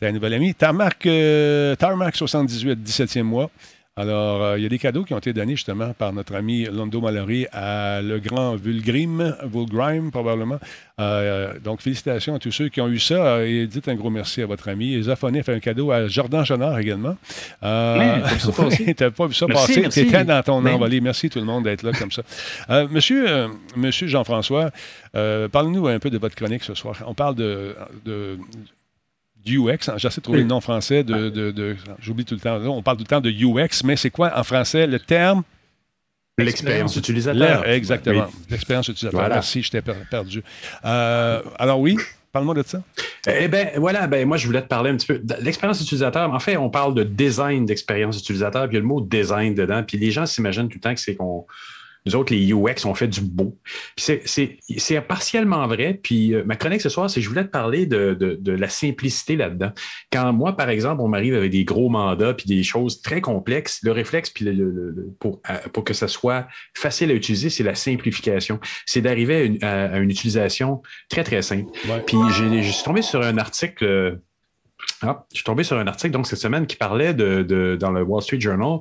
T'as 0.00 0.08
un 0.08 0.12
nouvel 0.12 0.32
ami. 0.32 0.54
Tarmac, 0.54 1.04
euh, 1.04 1.76
Tarmac 1.76 2.16
78, 2.16 2.78
17e 2.82 3.22
mois. 3.22 3.50
Alors, 3.98 4.42
euh, 4.42 4.58
il 4.58 4.62
y 4.62 4.66
a 4.66 4.68
des 4.68 4.78
cadeaux 4.78 5.04
qui 5.04 5.14
ont 5.14 5.18
été 5.18 5.32
donnés 5.32 5.56
justement 5.56 5.94
par 5.94 6.12
notre 6.12 6.34
ami 6.34 6.64
Londo 6.66 7.00
Mallory 7.00 7.46
à 7.50 8.02
le 8.02 8.18
grand 8.18 8.54
Vulgrim, 8.54 9.34
Vulgrime 9.44 10.10
probablement. 10.10 10.58
Euh, 11.00 11.54
donc, 11.64 11.80
félicitations 11.80 12.34
à 12.34 12.38
tous 12.38 12.52
ceux 12.52 12.68
qui 12.68 12.82
ont 12.82 12.88
eu 12.88 12.98
ça 12.98 13.14
euh, 13.14 13.46
et 13.46 13.66
dites 13.66 13.88
un 13.88 13.94
gros 13.94 14.10
merci 14.10 14.42
à 14.42 14.46
votre 14.46 14.68
ami. 14.68 14.92
Et 14.94 15.02
Zafoné 15.02 15.42
fait 15.42 15.54
un 15.54 15.60
cadeau 15.60 15.90
à 15.92 16.08
Jordan 16.08 16.44
Jonard 16.44 16.78
également. 16.78 17.16
Euh, 17.62 17.96
Ouais, 17.96 18.20
t'as 18.22 18.30
pas 18.30 18.36
vu 18.36 18.40
ça 18.40 18.52
passer. 18.62 18.94
T'as 18.94 19.10
pas 19.10 19.26
vu 19.26 19.34
ça 19.34 19.46
Merci, 19.48 19.66
passer. 19.68 19.80
merci. 19.80 20.04
T'étais 20.04 20.24
dans 20.24 20.42
ton 20.42 20.60
Ben. 20.60 20.74
envolée. 20.74 21.00
Merci 21.00 21.30
tout 21.30 21.38
le 21.38 21.46
monde 21.46 21.64
d'être 21.64 21.82
là 21.82 21.92
comme 21.92 22.12
ça. 22.12 22.22
Euh, 22.68 22.86
monsieur, 22.90 23.26
euh, 23.28 23.48
monsieur 23.76 24.08
Jean-François, 24.08 24.70
euh, 25.14 25.48
parlez-nous 25.48 25.86
un 25.88 25.98
peu 25.98 26.10
de 26.10 26.18
votre 26.18 26.34
chronique 26.34 26.64
ce 26.64 26.74
soir. 26.74 26.96
On 27.06 27.14
parle 27.14 27.34
de, 27.34 27.74
de 28.04 28.36
du 29.46 29.58
UX. 29.58 29.88
hein. 29.88 29.94
J'essaie 29.96 30.16
de 30.20 30.22
trouver 30.22 30.40
le 30.40 30.44
nom 30.44 30.60
français 30.60 31.02
de. 31.04 31.30
de- 31.30 31.50
de- 31.50 31.76
J'oublie 32.00 32.24
tout 32.26 32.34
le 32.34 32.40
temps. 32.40 32.58
Là, 32.58 32.68
on 32.68 32.82
parle 32.82 32.98
tout 32.98 33.04
le 33.04 33.08
temps 33.08 33.20
de 33.22 33.30
UX, 33.30 33.82
mais 33.84 33.96
c'est 33.96 34.10
quoi 34.10 34.32
en 34.38 34.42
français 34.44 34.86
le 34.86 34.98
terme? 34.98 35.42
L'expérience 36.38 36.94
utilisateur. 36.96 37.66
Exactement. 37.66 38.26
Oui. 38.28 38.44
L'expérience 38.50 38.88
utilisateur. 38.88 39.18
Voilà. 39.20 39.36
Merci, 39.36 39.62
j'étais 39.62 39.80
per- 39.80 39.94
perdu. 40.10 40.42
Euh, 40.84 41.40
alors 41.58 41.80
oui, 41.80 41.96
parle-moi 42.30 42.54
de 42.54 42.62
ça. 42.66 42.82
Eh 43.26 43.48
bien, 43.48 43.70
voilà, 43.76 44.06
ben, 44.06 44.28
moi, 44.28 44.36
je 44.36 44.46
voulais 44.46 44.60
te 44.60 44.66
parler 44.68 44.90
un 44.90 44.96
petit 44.96 45.06
peu 45.06 45.18
de 45.18 45.34
l'expérience 45.40 45.80
utilisateur. 45.80 46.30
En 46.30 46.38
fait, 46.38 46.58
on 46.58 46.68
parle 46.68 46.94
de 46.94 47.04
design 47.04 47.64
d'expérience 47.64 48.18
utilisateur, 48.20 48.68
puis 48.68 48.72
il 48.72 48.74
y 48.74 48.78
a 48.78 48.80
le 48.82 48.86
mot 48.86 49.00
design 49.00 49.54
dedans. 49.54 49.82
Puis 49.82 49.96
les 49.96 50.10
gens 50.10 50.26
s'imaginent 50.26 50.68
tout 50.68 50.76
le 50.76 50.80
temps 50.82 50.94
que 50.94 51.00
c'est 51.00 51.16
qu'on. 51.16 51.46
Nous 52.06 52.16
autres, 52.16 52.32
les 52.32 52.52
UX, 52.52 52.84
on 52.86 52.94
fait 52.94 53.08
du 53.08 53.20
beau. 53.20 53.58
C'est- 53.96 54.22
partiellement 55.00 55.66
vrai. 55.66 55.98
Puis 56.02 56.34
euh, 56.34 56.44
ma 56.44 56.56
chronique 56.56 56.80
ce 56.80 56.88
soir, 56.88 57.10
c'est 57.10 57.20
que 57.20 57.24
je 57.24 57.28
voulais 57.28 57.44
te 57.44 57.50
parler 57.50 57.84
de, 57.86 58.14
de- 58.14 58.38
de 58.40 58.52
la 58.52 58.68
simplicité 58.68 59.36
là-dedans. 59.36 59.72
Quand 60.12 60.32
moi, 60.32 60.56
par 60.56 60.70
exemple, 60.70 61.02
on 61.02 61.08
m'arrive 61.08 61.34
avec 61.34 61.50
des 61.50 61.64
gros 61.64 61.88
mandats 61.88 62.32
puis 62.34 62.46
des 62.46 62.62
choses 62.62 63.02
très 63.02 63.20
complexes, 63.20 63.80
le 63.82 63.92
réflexe 63.92 64.30
puis 64.30 64.44
le, 64.44 64.52
le- 64.52 64.70
le- 64.90 65.14
pour, 65.18 65.40
euh, 65.50 65.54
pour 65.72 65.84
que 65.84 65.94
ça 65.94 66.08
soit 66.08 66.46
facile 66.74 67.10
à 67.10 67.14
utiliser, 67.14 67.50
c'est 67.50 67.64
la 67.64 67.74
simplification. 67.74 68.60
C'est 68.86 69.00
d'arriver 69.02 69.34
à 69.36 69.42
une, 69.42 69.64
à- 69.64 69.98
une 69.98 70.10
utilisation 70.10 70.82
très, 71.08 71.24
très 71.24 71.42
simple. 71.42 71.70
Ouais. 71.88 72.02
Puis 72.06 72.16
j'ai 72.36 72.62
je 72.62 72.70
suis 72.70 72.84
tombé 72.84 73.02
sur 73.02 73.20
un 73.22 73.36
article. 73.38 74.20
Ah, 75.02 75.24
je 75.30 75.36
suis 75.36 75.44
tombé 75.44 75.62
sur 75.62 75.76
un 75.78 75.86
article 75.86 76.12
donc 76.12 76.26
cette 76.26 76.38
semaine 76.38 76.66
qui 76.66 76.76
parlait 76.76 77.12
de, 77.14 77.42
de- 77.42 77.76
dans 77.78 77.90
le 77.90 78.02
Wall 78.02 78.22
Street 78.22 78.40
Journal 78.40 78.78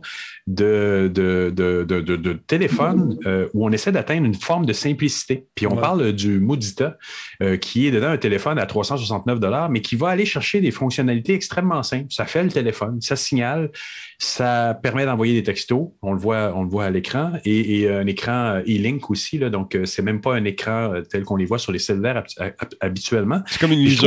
de, 0.48 1.12
de, 1.14 1.52
de, 1.56 1.84
de, 1.84 2.34
téléphone 2.34 3.18
euh, 3.26 3.48
où 3.54 3.66
on 3.68 3.72
essaie 3.72 3.92
d'atteindre 3.92 4.26
une 4.26 4.36
forme 4.36 4.66
de 4.66 4.74
simplicité. 4.74 5.48
Puis 5.56 5.68
on 5.68 5.76
Ouais. 5.76 5.82
parle 5.82 6.14
du 6.14 6.40
Modita 6.40 6.98
euh, 7.44 7.58
qui 7.58 7.88
est 7.88 7.92
dedans 7.92 8.08
un 8.10 8.18
téléphone 8.18 8.60
à 8.60 8.66
369 8.66 9.40
mais 9.70 9.82
qui 9.82 9.96
va 9.96 10.10
aller 10.10 10.26
chercher 10.26 10.62
des 10.62 10.72
fonctionnalités 10.72 11.34
extrêmement 11.34 11.84
simples. 11.84 12.08
Ça 12.10 12.26
fait 12.26 12.44
le 12.44 12.50
téléphone, 12.50 13.02
ça 13.02 13.16
signale, 13.16 13.72
ça 14.20 14.78
permet 14.82 15.06
d'envoyer 15.06 15.34
des 15.34 15.44
textos. 15.44 15.90
On 16.02 16.14
le 16.14 16.20
voit, 16.20 16.54
on 16.56 16.64
le 16.64 16.70
voit 16.70 16.86
à 16.86 16.90
l'écran 16.92 17.34
et, 17.44 17.82
et 17.82 17.90
un 17.92 18.08
écran 18.08 18.56
euh, 18.56 18.60
e-link 18.62 19.10
aussi. 19.10 19.38
Là, 19.38 19.50
donc, 19.50 19.78
c'est 19.86 20.02
même 20.02 20.22
pas 20.22 20.36
un 20.36 20.46
écran 20.46 20.94
tel 21.10 21.24
qu'on 21.24 21.36
les 21.36 21.46
voit 21.46 21.60
sur 21.60 21.72
les 21.72 21.80
cellulaires 21.80 22.18
hab- 22.38 22.54
hab- 22.60 22.74
habituellement. 22.80 23.42
C'est 23.48 23.60
comme 23.60 23.72
une 23.74 23.80
liseuse. 23.80 24.00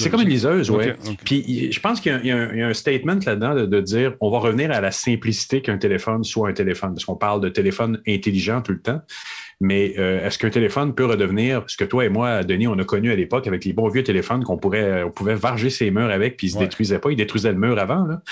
C'est 0.00 0.10
comme 0.10 0.20
une 0.22 0.28
liseuse. 0.28 0.39
Oui. 0.70 1.16
Puis 1.24 1.72
je 1.72 1.80
pense 1.80 2.00
qu'il 2.00 2.12
y 2.12 2.14
a- 2.14 2.22
y, 2.24 2.30
un- 2.30 2.52
il 2.52 2.58
y 2.58 2.62
a 2.62 2.68
un 2.68 2.74
statement 2.74 3.18
là-dedans 3.24 3.54
de, 3.54 3.66
de 3.66 3.80
dire 3.80 4.14
on 4.20 4.30
va 4.30 4.38
revenir 4.38 4.70
à 4.70 4.80
la 4.80 4.90
simplicité 4.90 5.62
qu'un 5.62 5.78
téléphone 5.78 6.24
soit 6.24 6.48
un 6.48 6.52
téléphone. 6.52 6.94
Parce 6.94 7.04
qu'on 7.04 7.16
parle 7.16 7.40
de 7.40 7.48
téléphone 7.48 8.00
intelligent 8.06 8.62
tout 8.62 8.72
le 8.72 8.80
temps. 8.80 9.00
Mais 9.62 9.94
euh, 9.98 10.26
est-ce 10.26 10.38
qu'un 10.38 10.48
téléphone 10.50 10.94
peut 10.94 11.04
redevenir 11.04 11.64
ce 11.66 11.76
que 11.76 11.84
toi 11.84 12.04
et 12.06 12.08
moi, 12.08 12.42
Denis, 12.44 12.66
on 12.66 12.78
a 12.78 12.84
connu 12.84 13.10
à 13.12 13.16
l'époque 13.16 13.46
avec 13.46 13.64
les 13.66 13.74
bons 13.74 13.88
vieux 13.88 14.02
téléphones 14.02 14.42
qu'on 14.42 14.56
pourrait, 14.56 15.02
on 15.02 15.10
pouvait 15.10 15.34
varger 15.34 15.68
ses 15.68 15.90
murs 15.90 16.10
avec, 16.10 16.36
puis 16.38 16.46
ils 16.46 16.50
se 16.50 16.56
Ouais. 16.56 16.64
détruisaient 16.64 16.98
pas, 16.98 17.10
ils 17.10 17.16
détruisaient 17.16 17.52
le 17.52 17.58
mur 17.58 17.78
avant. 17.78 18.04
Là. 18.06 18.22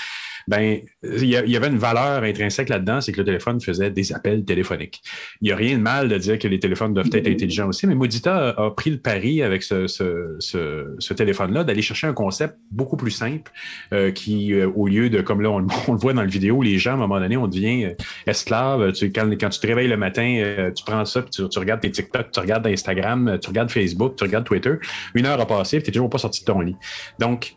Ben, 0.49 0.79
il 1.03 1.25
y, 1.25 1.35
avait 1.35 1.67
une 1.67 1.77
valeur 1.77 2.23
intrinsèque 2.23 2.69
là-dedans, 2.69 3.01
c'est 3.01 3.11
que 3.11 3.19
le 3.19 3.23
téléphone 3.23 3.61
faisait 3.61 3.91
des 3.91 4.11
appels 4.13 4.43
téléphoniques. 4.43 5.03
Il 5.41 5.45
n'y 5.45 5.51
a 5.51 5.55
rien 5.55 5.77
de 5.77 5.83
mal 5.83 6.09
de 6.09 6.17
dire 6.17 6.39
que 6.39 6.47
les 6.47 6.57
téléphones 6.57 6.91
doivent 6.91 7.11
être 7.13 7.27
intelligents 7.27 7.67
aussi, 7.67 7.85
mais 7.85 7.93
Modita 7.93 8.49
a, 8.57 8.71
pris 8.71 8.89
le 8.89 8.97
pari 8.97 9.43
avec 9.43 9.61
ce, 9.61 11.13
téléphone-là 11.13 11.63
d'aller 11.63 11.83
chercher 11.83 12.07
un 12.07 12.13
concept 12.13 12.55
beaucoup 12.71 12.97
plus 12.97 13.11
simple 13.11 13.51
euh, 13.93 14.09
qui, 14.09 14.53
euh, 14.53 14.67
au 14.75 14.87
lieu 14.87 15.11
de, 15.11 15.21
comme 15.21 15.41
là, 15.41 15.51
on, 15.51 15.59
le 15.91 15.99
voit 15.99 16.13
dans 16.13 16.23
le 16.23 16.29
vidéo, 16.29 16.63
les 16.63 16.79
gens, 16.79 16.91
à 16.91 16.93
un 16.95 16.97
moment 16.97 17.19
donné, 17.19 17.37
on 17.37 17.47
devient 17.47 17.85
euh, 17.85 17.93
esclave. 18.25 18.91
Tu, 18.93 19.11
quand, 19.11 19.29
tu 19.29 19.59
te 19.59 19.67
réveilles 19.67 19.87
le 19.87 19.97
matin, 19.97 20.71
tu 20.75 20.83
prends 20.83 21.05
ça, 21.05 21.21
puis 21.21 21.29
tu, 21.47 21.59
regardes 21.59 21.81
tes 21.81 21.91
TikTok, 21.91 22.31
tu 22.31 22.39
regardes 22.39 22.65
Instagram, 22.65 23.37
tu 23.39 23.49
regardes 23.49 23.69
Facebook, 23.69 24.15
tu 24.15 24.23
regardes 24.23 24.45
Twitter. 24.45 24.73
Une 25.13 25.27
heure 25.27 25.39
a 25.39 25.45
passé, 25.45 25.79
tu 25.79 25.89
n'es 25.89 25.93
toujours 25.93 26.09
pas 26.09 26.17
sorti 26.17 26.41
de 26.41 26.45
ton 26.45 26.61
lit. 26.61 26.75
Donc, 27.19 27.55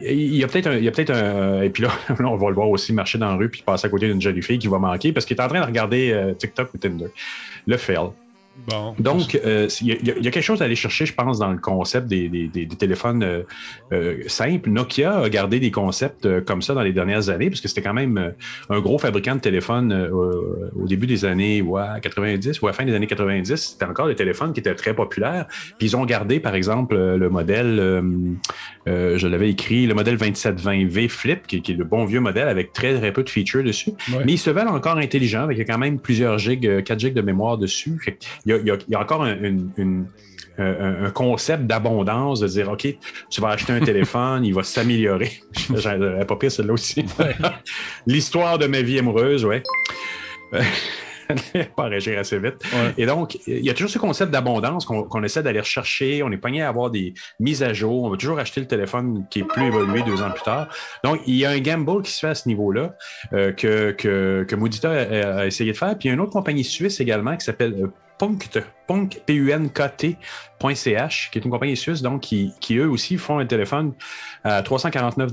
il 0.00 0.36
y 0.36 0.44
a 0.44 0.48
peut-être 0.48 0.66
un, 0.66 0.76
il 0.76 0.84
y 0.84 0.88
a 0.88 0.90
peut-être 0.90 1.10
un, 1.10 1.62
et 1.62 1.70
puis 1.70 1.82
là, 1.82 1.90
là, 2.08 2.28
on 2.28 2.36
va 2.36 2.48
le 2.48 2.54
voir 2.54 2.68
aussi 2.68 2.92
marcher 2.92 3.18
dans 3.18 3.28
la 3.28 3.36
rue 3.36 3.48
puis 3.48 3.62
passer 3.62 3.86
à 3.86 3.90
côté 3.90 4.08
d'une 4.08 4.20
jolie 4.20 4.42
fille 4.42 4.58
qui 4.58 4.68
va 4.68 4.78
manquer 4.78 5.12
parce 5.12 5.26
qu'il 5.26 5.36
est 5.36 5.42
en 5.42 5.48
train 5.48 5.60
de 5.60 5.66
regarder 5.66 6.12
euh, 6.12 6.34
TikTok 6.34 6.74
ou 6.74 6.78
Tinder. 6.78 7.06
Le 7.66 7.76
fail. 7.76 8.10
Bon. 8.68 8.94
Donc, 8.98 9.38
euh, 9.44 9.68
il 9.80 9.86
y, 9.88 9.92
a- 9.92 9.94
y 10.18 10.20
y 10.26 10.30
quelque 10.30 10.40
chose 10.40 10.62
à 10.62 10.64
aller 10.64 10.76
chercher, 10.76 11.06
je 11.06 11.12
pense, 11.14 11.38
dans 11.38 11.50
le 11.50 11.58
concept 11.58 12.06
des, 12.06 12.28
des- 12.28 12.48
des- 12.48 12.66
des 12.66 12.76
téléphones 12.76 13.22
euh, 13.22 13.42
euh, 13.92 14.16
simples. 14.26 14.70
Nokia 14.70 15.18
a 15.18 15.28
gardé 15.28 15.60
des 15.60 15.70
concepts 15.70 16.40
comme 16.44 16.62
ça 16.62 16.72
dans 16.74 16.82
les 16.82 16.92
dernières 16.92 17.28
années, 17.28 17.50
parce 17.50 17.60
que 17.60 17.68
c'était 17.68 17.82
quand 17.82 17.92
même 17.94 18.32
un 18.70 18.80
gros 18.80 18.98
fabricant 18.98 19.34
de 19.34 19.40
téléphones 19.40 19.92
au- 19.92 20.86
début 20.86 21.06
des 21.06 21.24
années 21.24 21.62
ouais, 21.62 21.82
90 22.00 22.62
ou 22.62 22.66
à 22.66 22.70
la 22.70 22.72
fin 22.74 22.84
des 22.84 22.94
années 22.94 23.06
90. 23.06 23.54
C'était 23.56 23.84
encore 23.86 24.06
des 24.06 24.14
téléphones 24.14 24.52
qui 24.52 24.60
étaient 24.60 24.74
très 24.74 24.94
populaires. 24.94 25.46
Puis 25.78 25.88
ils 25.88 25.96
ont 25.96 26.04
gardé, 26.04 26.40
par 26.40 26.54
exemple, 26.54 26.96
le 26.96 27.28
modèle, 27.28 27.76
je 28.86 29.26
l'avais 29.26 29.50
écrit, 29.50 29.86
le 29.86 29.94
modèle 29.94 30.16
2720V 30.16 31.08
Flip, 31.08 31.46
qui, 31.46 31.62
qui 31.62 31.72
est 31.72 31.76
le 31.76 31.84
bon 31.84 32.04
vieux 32.04 32.20
modèle 32.20 32.48
avec 32.48 32.72
très, 32.72 32.94
très 32.98 33.12
peu 33.12 33.22
de 33.22 33.30
features 33.30 33.64
dessus. 33.64 33.90
Ouais. 34.12 34.24
Mais 34.24 34.32
ils 34.32 34.38
se 34.38 34.50
veulent 34.50 34.68
encore 34.68 34.96
intelligents, 34.98 35.42
avec 35.42 35.58
quand 35.66 35.78
même 35.78 35.98
plusieurs 35.98 36.38
gigs, 36.38 36.66
euh, 36.66 36.82
4 36.82 36.98
gigs 37.00 37.14
de 37.14 37.20
mémoire 37.22 37.58
dessus. 37.58 37.98
Y 38.46 38.50
il 38.60 38.66
y 38.66 38.70
a- 38.70 38.76
il 38.88 38.92
y 38.92 38.94
a 38.94 39.00
encore 39.00 39.22
un, 39.24 39.36
une- 39.38 39.70
une- 39.76 40.06
euh, 40.60 41.02
un- 41.02 41.06
un 41.06 41.10
concept 41.10 41.64
d'abondance, 41.64 42.40
de 42.40 42.46
dire, 42.46 42.70
OK, 42.70 42.86
tu 43.30 43.40
vas 43.40 43.48
acheter 43.48 43.72
un 43.72 43.80
téléphone, 43.84 44.44
il 44.44 44.54
va 44.54 44.62
s'améliorer. 44.62 45.32
J'avais 45.76 46.24
pas 46.24 46.36
pire 46.36 46.52
celle-là 46.52 46.72
aussi. 46.74 47.04
L'histoire 48.06 48.58
de 48.58 48.66
ma 48.66 48.82
vie 48.82 48.98
amoureuse, 48.98 49.44
ouais. 49.44 49.62
pas 51.74 51.84
réagir 51.84 52.18
assez 52.18 52.38
vite. 52.38 52.56
Ouais. 52.72 52.92
Et 52.98 53.06
donc, 53.06 53.38
il 53.46 53.64
y 53.64 53.70
a 53.70 53.74
toujours 53.74 53.90
ce 53.90 53.98
concept 53.98 54.30
d'abondance 54.30 54.84
qu'on 54.84 55.22
essaie 55.22 55.42
d'aller 55.42 55.60
rechercher. 55.60 56.22
On 56.22 56.30
est 56.30 56.36
pogné 56.36 56.60
à 56.62 56.68
avoir 56.68 56.90
des 56.90 57.14
mises 57.40 57.62
à 57.62 57.72
jour. 57.72 58.04
On 58.04 58.10
va 58.10 58.16
toujours 58.18 58.38
acheter 58.38 58.60
le 58.60 58.66
téléphone 58.66 59.24
qui 59.30 59.40
est 59.40 59.44
plus 59.44 59.64
évolué 59.64 60.02
deux 60.02 60.22
ans 60.22 60.30
plus 60.30 60.42
tard. 60.42 60.68
Donc, 61.02 61.20
il 61.26 61.34
y 61.36 61.46
a 61.46 61.50
un 61.50 61.60
gamble 61.60 62.02
qui 62.02 62.10
se 62.12 62.20
fait 62.20 62.28
à 62.28 62.34
ce 62.34 62.46
niveau-là 62.48 62.94
euh, 63.32 63.52
que, 63.52 63.92
que, 63.92 64.44
que 64.46 64.86
a, 64.86 65.38
a 65.40 65.46
essayé 65.46 65.72
de 65.72 65.76
faire. 65.76 65.96
Puis 65.98 66.06
il 66.06 66.08
y 66.08 66.10
a 66.10 66.14
une 66.14 66.20
autre 66.20 66.32
compagnie 66.32 66.62
suisse 66.64 67.00
également 67.00 67.34
qui 67.36 67.44
s'appelle 67.44 67.74
euh, 67.82 67.86
Punkt, 68.18 68.60
Punk, 68.86 69.20
P-U-N-K-T.ch, 69.26 71.30
qui 71.32 71.38
est 71.38 71.44
une 71.44 71.50
compagnie 71.50 71.76
suisse, 71.76 72.02
donc, 72.02 72.22
qui, 72.22 72.52
qui 72.60 72.76
eux 72.76 72.88
aussi 72.88 73.16
font 73.16 73.38
un 73.38 73.46
téléphone 73.46 73.92
à 74.44 74.62
349 74.62 75.30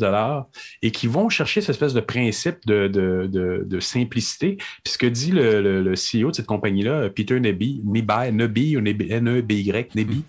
et 0.82 0.91
qui 0.91 1.07
vont 1.07 1.29
chercher 1.29 1.61
cette 1.61 1.71
espèce 1.71 1.93
de 1.93 1.99
principe 1.99 2.65
de, 2.65 2.88
de, 2.88 3.27
de, 3.27 3.63
de 3.65 3.79
simplicité. 3.79 4.57
Puis 4.84 4.93
ce 4.93 4.97
que 4.97 5.05
dit 5.05 5.32
le, 5.32 5.61
le, 5.61 5.82
le 5.82 5.91
CEO 5.91 6.32
de 6.32 6.36
cette 6.36 6.47
compagnie-là, 6.47 7.09
Peter 7.09 7.39
Neby, 7.39 7.82
Neby, 7.86 8.32
Neby 8.32 8.77
ou 8.77 8.82
Neby, 8.82 9.11
N-E-B-Y, 9.11 9.95
Neby, 9.95 10.23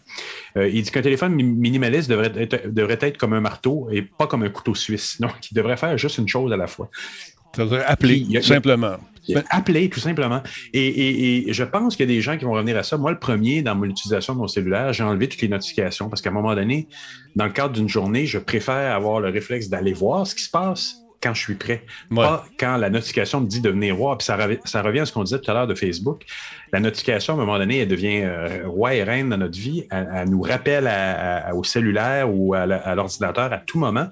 euh, 0.57 0.69
il 0.69 0.83
dit 0.83 0.91
qu'un 0.91 1.03
téléphone 1.03 1.35
mi- 1.35 1.45
minimaliste 1.45 2.11
devrait 2.11 2.33
être, 2.37 2.73
devrait 2.73 2.99
être 3.01 3.19
comme 3.19 3.33
un 3.33 3.41
marteau 3.41 3.89
et 3.91 4.03
pas 4.03 4.27
comme 4.27 4.43
un 4.43 4.51
couteau 4.51 4.75
suisse. 4.75 5.21
Donc, 5.21 5.33
il 5.51 5.55
devrait 5.55 5.77
faire 5.77 5.97
juste 5.97 6.19
une 6.19 6.29
chose 6.29 6.53
à 6.53 6.57
la 6.57 6.67
fois. 6.67 6.91
Ça 7.55 7.65
veut 7.65 7.71
dire 7.77 7.85
appeler, 7.87 8.27
a- 8.37 8.41
tout 8.41 8.47
simplement. 8.47 8.97
Appeler, 9.51 9.89
tout 9.89 10.01
simplement. 10.01 10.43
Et, 10.73 10.85
et- 10.87 11.49
et 11.49 11.53
je 11.53 11.63
pense 11.63 11.95
qu'il 11.97 12.09
y 12.09 12.13
a 12.13 12.15
des 12.15 12.21
gens 12.21 12.37
qui 12.37 12.45
vont 12.45 12.53
revenir 12.53 12.77
à 12.77 12.83
ça. 12.83 12.97
Moi, 12.97 13.13
le 13.13 13.19
premier, 13.21 13.63
dans 13.63 13.75
mon 13.77 13.85
utilisation 13.85 14.35
de 14.35 14.39
mon 14.41 14.49
cellulaire, 14.49 14.93
j'ai 14.93 15.05
enlevé 15.05 15.29
toutes 15.29 15.43
les 15.43 15.49
notifications 15.49 16.09
parce 16.09 16.21
qu'à 16.23 16.31
un 16.31 16.33
moment 16.33 16.55
donné, 16.57 16.89
dans 17.37 17.45
le 17.45 17.53
cadre 17.53 17.73
d'une 17.75 17.89
journée, 17.89 18.27
je 18.27 18.39
préfère 18.39 18.95
avoir 18.97 19.21
le 19.21 19.29
réflexe 19.29 19.69
d'aller 19.69 19.93
voir 19.93 20.27
ce 20.27 20.35
qui 20.35 20.43
se 20.43 20.51
passe 20.51 20.97
quand 21.23 21.35
je 21.35 21.41
suis 21.41 21.55
prêt. 21.55 21.85
Ouais. 22.11 22.17
Pas 22.17 22.45
quand 22.59 22.77
la 22.79 22.91
notification 22.91 23.41
me 23.43 23.47
dit 23.47 23.61
de 23.61 23.71
venir 23.71 23.95
voir. 23.95 24.19
Puis 24.19 24.25
ça, 24.25 24.37
rev- 24.37 24.59
ça 24.65 24.83
revient 24.83 25.01
à 25.01 25.07
ce 25.07 25.13
qu'on 25.13 25.23
disait 25.23 25.39
tout 25.39 25.49
à 25.53 25.55
l'heure 25.55 25.69
de 25.69 25.75
Facebook. 25.77 26.25
La 26.73 26.81
notification, 26.81 27.35
à 27.35 27.37
un 27.37 27.39
moment 27.47 27.59
donné, 27.59 27.79
elle 27.79 27.87
devient 27.89 28.23
euh, 28.25 28.63
roi 28.67 28.97
et 28.97 29.05
reine 29.05 29.29
dans 29.29 29.37
notre 29.39 29.57
vie. 29.57 29.85
Elle, 29.93 30.09
elle 30.13 30.31
nous 30.31 30.43
rappelle 30.43 30.89
à- 30.89 31.47
à- 31.51 31.55
au 31.55 31.63
cellulaire 31.63 32.29
ou 32.35 32.55
à 32.55 32.67
l'ordinateur 32.97 33.53
à 33.53 33.59
tout 33.59 33.79
moment 33.79 34.09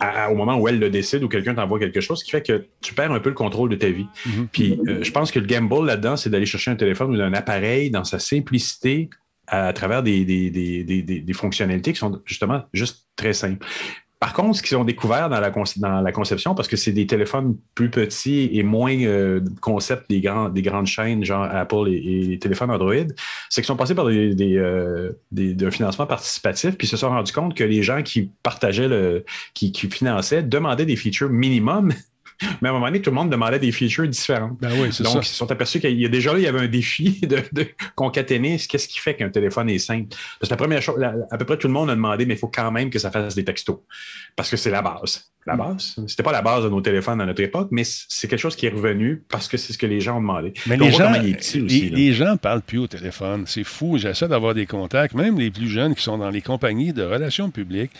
à- 0.00 0.30
au 0.30 0.34
moment 0.34 0.56
où 0.58 0.68
elle 0.68 0.78
le 0.78 0.90
décide 0.90 1.22
ou 1.22 1.28
quelqu'un 1.28 1.54
t'envoie 1.54 1.78
quelque 1.78 2.00
chose, 2.00 2.18
ce 2.20 2.24
qui 2.24 2.30
fait 2.30 2.46
que 2.46 2.66
tu 2.80 2.94
perds 2.94 3.12
un 3.12 3.20
peu 3.20 3.28
le 3.30 3.34
contrôle 3.34 3.70
de 3.70 3.76
ta 3.76 3.88
vie. 3.88 4.06
Mhm. 4.26 4.48
Puis 4.52 4.78
euh, 4.88 5.02
je 5.02 5.10
pense 5.10 5.30
que 5.30 5.38
le 5.38 5.46
gamble 5.46 5.86
là-dedans, 5.86 6.16
c'est 6.16 6.30
d'aller 6.30 6.46
chercher 6.46 6.70
un 6.70 6.76
téléphone 6.76 7.16
ou 7.16 7.20
un 7.20 7.32
appareil 7.34 7.90
dans 7.90 8.04
sa 8.04 8.18
simplicité 8.18 9.08
à, 9.46 9.72
travers 9.72 10.02
des, 10.02 10.24
des, 10.24 10.50
des- 10.50 11.02
des 11.02 11.32
fonctionnalités 11.32 11.92
qui 11.92 11.98
sont 11.98 12.20
justement 12.26 12.62
juste 12.72 13.06
très 13.16 13.32
simples. 13.32 13.66
Par 14.20 14.32
contre, 14.32 14.58
ce 14.58 14.62
qu'ils 14.62 14.76
ont 14.76 14.84
découvert 14.84 15.28
dans 15.28 15.38
la, 15.38 16.12
conception, 16.12 16.56
parce 16.56 16.66
que 16.66 16.76
c'est 16.76 16.90
des 16.90 17.06
téléphones 17.06 17.56
plus 17.76 17.88
petits 17.88 18.50
et 18.52 18.64
moins 18.64 18.96
euh, 19.04 19.40
concept 19.60 20.10
des, 20.10 20.20
grands, 20.20 20.48
des 20.48 20.62
grandes 20.62 20.88
chaînes, 20.88 21.24
genre 21.24 21.44
Apple 21.44 21.88
et, 21.88 22.36
téléphones 22.40 22.72
Android, 22.72 22.94
c'est 23.48 23.60
qu'ils 23.60 23.66
sont 23.66 23.76
passés 23.76 23.94
par 23.94 24.06
des, 24.06 24.56
euh, 24.56 25.12
des- 25.30 25.70
financement 25.70 26.06
participatif, 26.06 26.76
puis 26.76 26.88
se 26.88 26.96
sont 26.96 27.10
rendus 27.10 27.32
compte 27.32 27.54
que 27.54 27.62
les 27.62 27.84
gens 27.84 28.02
qui 28.02 28.32
partageaient 28.42 28.88
le, 28.88 29.24
qui, 29.54 29.70
qui 29.70 29.88
finançaient 29.88 30.42
demandaient 30.42 30.86
des 30.86 30.96
features 30.96 31.30
minimum 31.30 31.92
Mais 32.60 32.68
à 32.68 32.70
un 32.70 32.74
moment 32.74 32.86
donné, 32.86 33.00
tout 33.02 33.10
le 33.10 33.16
monde 33.16 33.30
demandait 33.30 33.58
des 33.58 33.72
features 33.72 34.06
différentes. 34.08 34.58
Ben 34.60 34.70
oui, 34.74 34.88
Donc, 34.88 34.92
ça. 34.92 35.18
ils 35.20 35.24
se 35.24 35.34
sont 35.34 35.50
aperçus 35.50 35.80
qu'il 35.80 35.98
y 35.98 36.04
a 36.04 36.08
déjà 36.08 36.32
là, 36.32 36.38
il 36.38 36.44
y 36.44 36.46
avait 36.46 36.60
un 36.60 36.68
défi 36.68 37.18
de, 37.22 37.38
de 37.52 37.66
concaténer 37.94 38.58
qu'est-ce 38.58 38.86
qui 38.88 38.98
fait 38.98 39.14
qu'un 39.16 39.28
téléphone 39.30 39.68
est 39.70 39.78
simple. 39.78 40.08
Parce 40.38 40.48
que 40.48 40.52
la 40.52 40.56
première 40.56 40.82
chose, 40.82 40.96
la- 40.98 41.14
à 41.30 41.38
peu 41.38 41.44
près 41.44 41.56
tout 41.56 41.66
le 41.66 41.72
monde 41.72 41.90
a 41.90 41.94
demandé, 41.94 42.26
mais 42.26 42.34
il 42.34 42.38
faut 42.38 42.48
quand 42.48 42.70
même 42.70 42.90
que 42.90 42.98
ça 42.98 43.10
fasse 43.10 43.34
des 43.34 43.44
textos. 43.44 43.78
Parce 44.36 44.50
que 44.50 44.56
c'est 44.56 44.70
la 44.70 44.82
base. 44.82 45.30
La 45.46 45.54
Mm. 45.54 45.58
base. 45.58 45.96
C'était 46.06 46.22
pas 46.22 46.32
la 46.32 46.42
base 46.42 46.62
de 46.64 46.68
nos 46.68 46.80
téléphones 46.80 47.20
à 47.20 47.26
notre 47.26 47.42
époque, 47.42 47.68
mais 47.70 47.82
c'est 47.84 48.28
quelque 48.28 48.38
chose 48.40 48.54
qui 48.54 48.66
est 48.66 48.70
revenu 48.70 49.22
parce 49.28 49.48
que 49.48 49.56
c'est 49.56 49.72
ce 49.72 49.78
que 49.78 49.86
les 49.86 50.00
gens 50.00 50.18
ont 50.18 50.20
demandé. 50.20 50.52
Mais 50.66 50.76
les 50.76 50.92
gens, 50.92 51.10
petit 51.12 51.60
aussi. 51.62 51.90
les 51.90 52.12
gens 52.12 52.36
parlent 52.36 52.62
plus 52.62 52.78
au 52.78 52.86
téléphone. 52.86 53.44
C'est 53.46 53.64
fou. 53.64 53.96
J'essaie 53.98 54.28
d'avoir 54.28 54.54
des 54.54 54.66
contacts, 54.66 55.14
même 55.14 55.38
les 55.38 55.50
plus 55.50 55.68
jeunes 55.68 55.94
qui 55.94 56.02
sont 56.02 56.18
dans 56.18 56.30
les 56.30 56.42
compagnies 56.42 56.92
de 56.92 57.02
relations 57.02 57.50
publiques. 57.50 57.90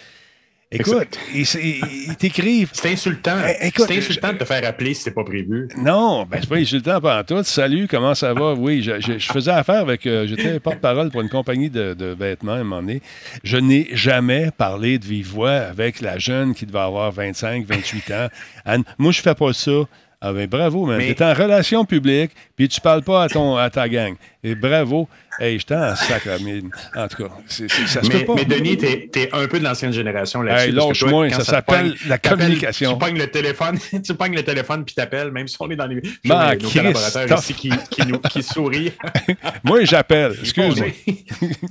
Écoute, 0.71 1.19
ils, 1.35 2.15
t'écrivent. 2.19 2.69
C'est 2.75 2.93
insultant. 2.93 3.39
Eh, 3.63 3.69
écoute, 3.69 3.87
c'est 3.89 3.97
insultant 3.97 4.35
de 4.35 4.39
te 4.39 4.45
faire 4.45 4.63
appeler 4.69 4.93
si 4.93 5.01
c'est 5.03 5.13
pas 5.15 5.25
prévu. 5.25 5.67
Non, 5.79 6.27
ben 6.27 6.39
c'est 6.43 6.49
pas 6.49 6.57
insultant 6.57 7.01
pas 7.01 7.21
en 7.21 7.25
tout. 7.25 7.43
Salut, 7.43 7.89
comment 7.89 8.15
ça 8.15 8.35
va? 8.35 8.53
Oui, 8.53 8.83
je, 8.83 9.01
je- 9.01 9.19
je 9.19 9.33
faisais 9.33 9.51
affaire 9.51 9.81
avec. 9.81 10.07
euh, 10.07 10.27
J'étais 10.27 10.61
porte-parole 10.61 11.11
pour 11.11 11.23
une 11.23 11.31
compagnie 11.31 11.71
de, 11.71 11.95
de 11.95 12.07
vêtements 12.19 12.53
à 12.53 12.57
un 12.57 12.65
moment 12.65 12.83
donné. 12.83 13.01
Je 13.45 13.57
n'ai 13.57 13.89
jamais 13.93 14.51
parlé 14.51 14.99
de 14.99 15.07
vive 15.07 15.29
voix 15.29 15.53
avec 15.53 16.03
la 16.03 16.19
jeune 16.19 16.55
qui 16.55 16.67
devait 16.67 16.79
avoir 16.81 17.13
25, 17.13 17.65
28 17.67 18.11
ans. 18.11 18.29
Anne, 18.67 18.85
moi, 18.99 19.11
je 19.13 19.23
fais 19.23 19.35
pas 19.35 19.55
ça. 19.55 19.71
Ah 20.21 20.33
ben 20.33 20.49
bravo, 20.49 20.85
man. 20.85 20.99
Mais- 20.99 21.15
T'es 21.15 21.25
en 21.25 21.33
relation 21.33 21.85
publique, 21.85 22.33
puis 22.57 22.69
tu 22.69 22.81
parles 22.81 23.03
pas 23.05 23.23
à 23.23 23.29
ton 23.29 23.57
à 23.57 23.71
ta 23.71 23.89
gang. 23.89 24.15
Et 24.43 24.55
bravo. 24.57 25.09
Hey, 25.41 25.61
j'étais 25.61 25.77
en 25.77 25.95
sac, 25.95 26.25
là, 26.25 26.37
mais 26.45 26.61
en 26.97 27.07
tout 27.07 27.23
cas, 27.23 27.31
ça 27.47 28.03
se 28.03 28.09
Mais, 28.09 28.19
peut 28.21 28.25
pas. 28.25 28.35
mais 28.35 28.45
Denis, 28.45 28.77
t'es 28.77 29.09
es 29.15 29.29
un 29.33 29.47
peu 29.47 29.61
de 29.61 29.65
l'ancienne 29.65 29.93
génération 29.93 30.43
là-dessus. 30.43 30.71
Hey, 30.71 30.73
lâche-moi, 30.75 31.29
quand 31.29 31.37
ça 31.37 31.45
te 31.45 31.51
s'appelle 31.51 31.95
la 32.09 32.19
communication. 32.19 32.95
Tu 32.95 32.99
pognes 32.99 33.19
le 33.19 33.29
téléphone, 33.29 33.79
tu 34.05 34.15
pognes 34.15 34.35
le 34.35 34.43
téléphone 34.43 34.85
puis 34.85 34.97
t'appelles, 34.97 35.31
même 35.31 35.47
si 35.47 35.57
on 35.61 35.71
est 35.71 35.77
dans 35.77 35.87
les 35.87 36.01
Ben, 36.25 36.57
nos 36.57 36.69
collaborateurs 36.69 37.39
ici 37.39 37.55
qui, 37.55 37.71
qui, 37.91 38.05
nous, 38.09 38.19
qui 38.19 38.43
sourient. 38.43 38.93
Moi, 39.63 39.85
j'appelle. 39.85 40.35
Excuse-moi. 40.41 40.87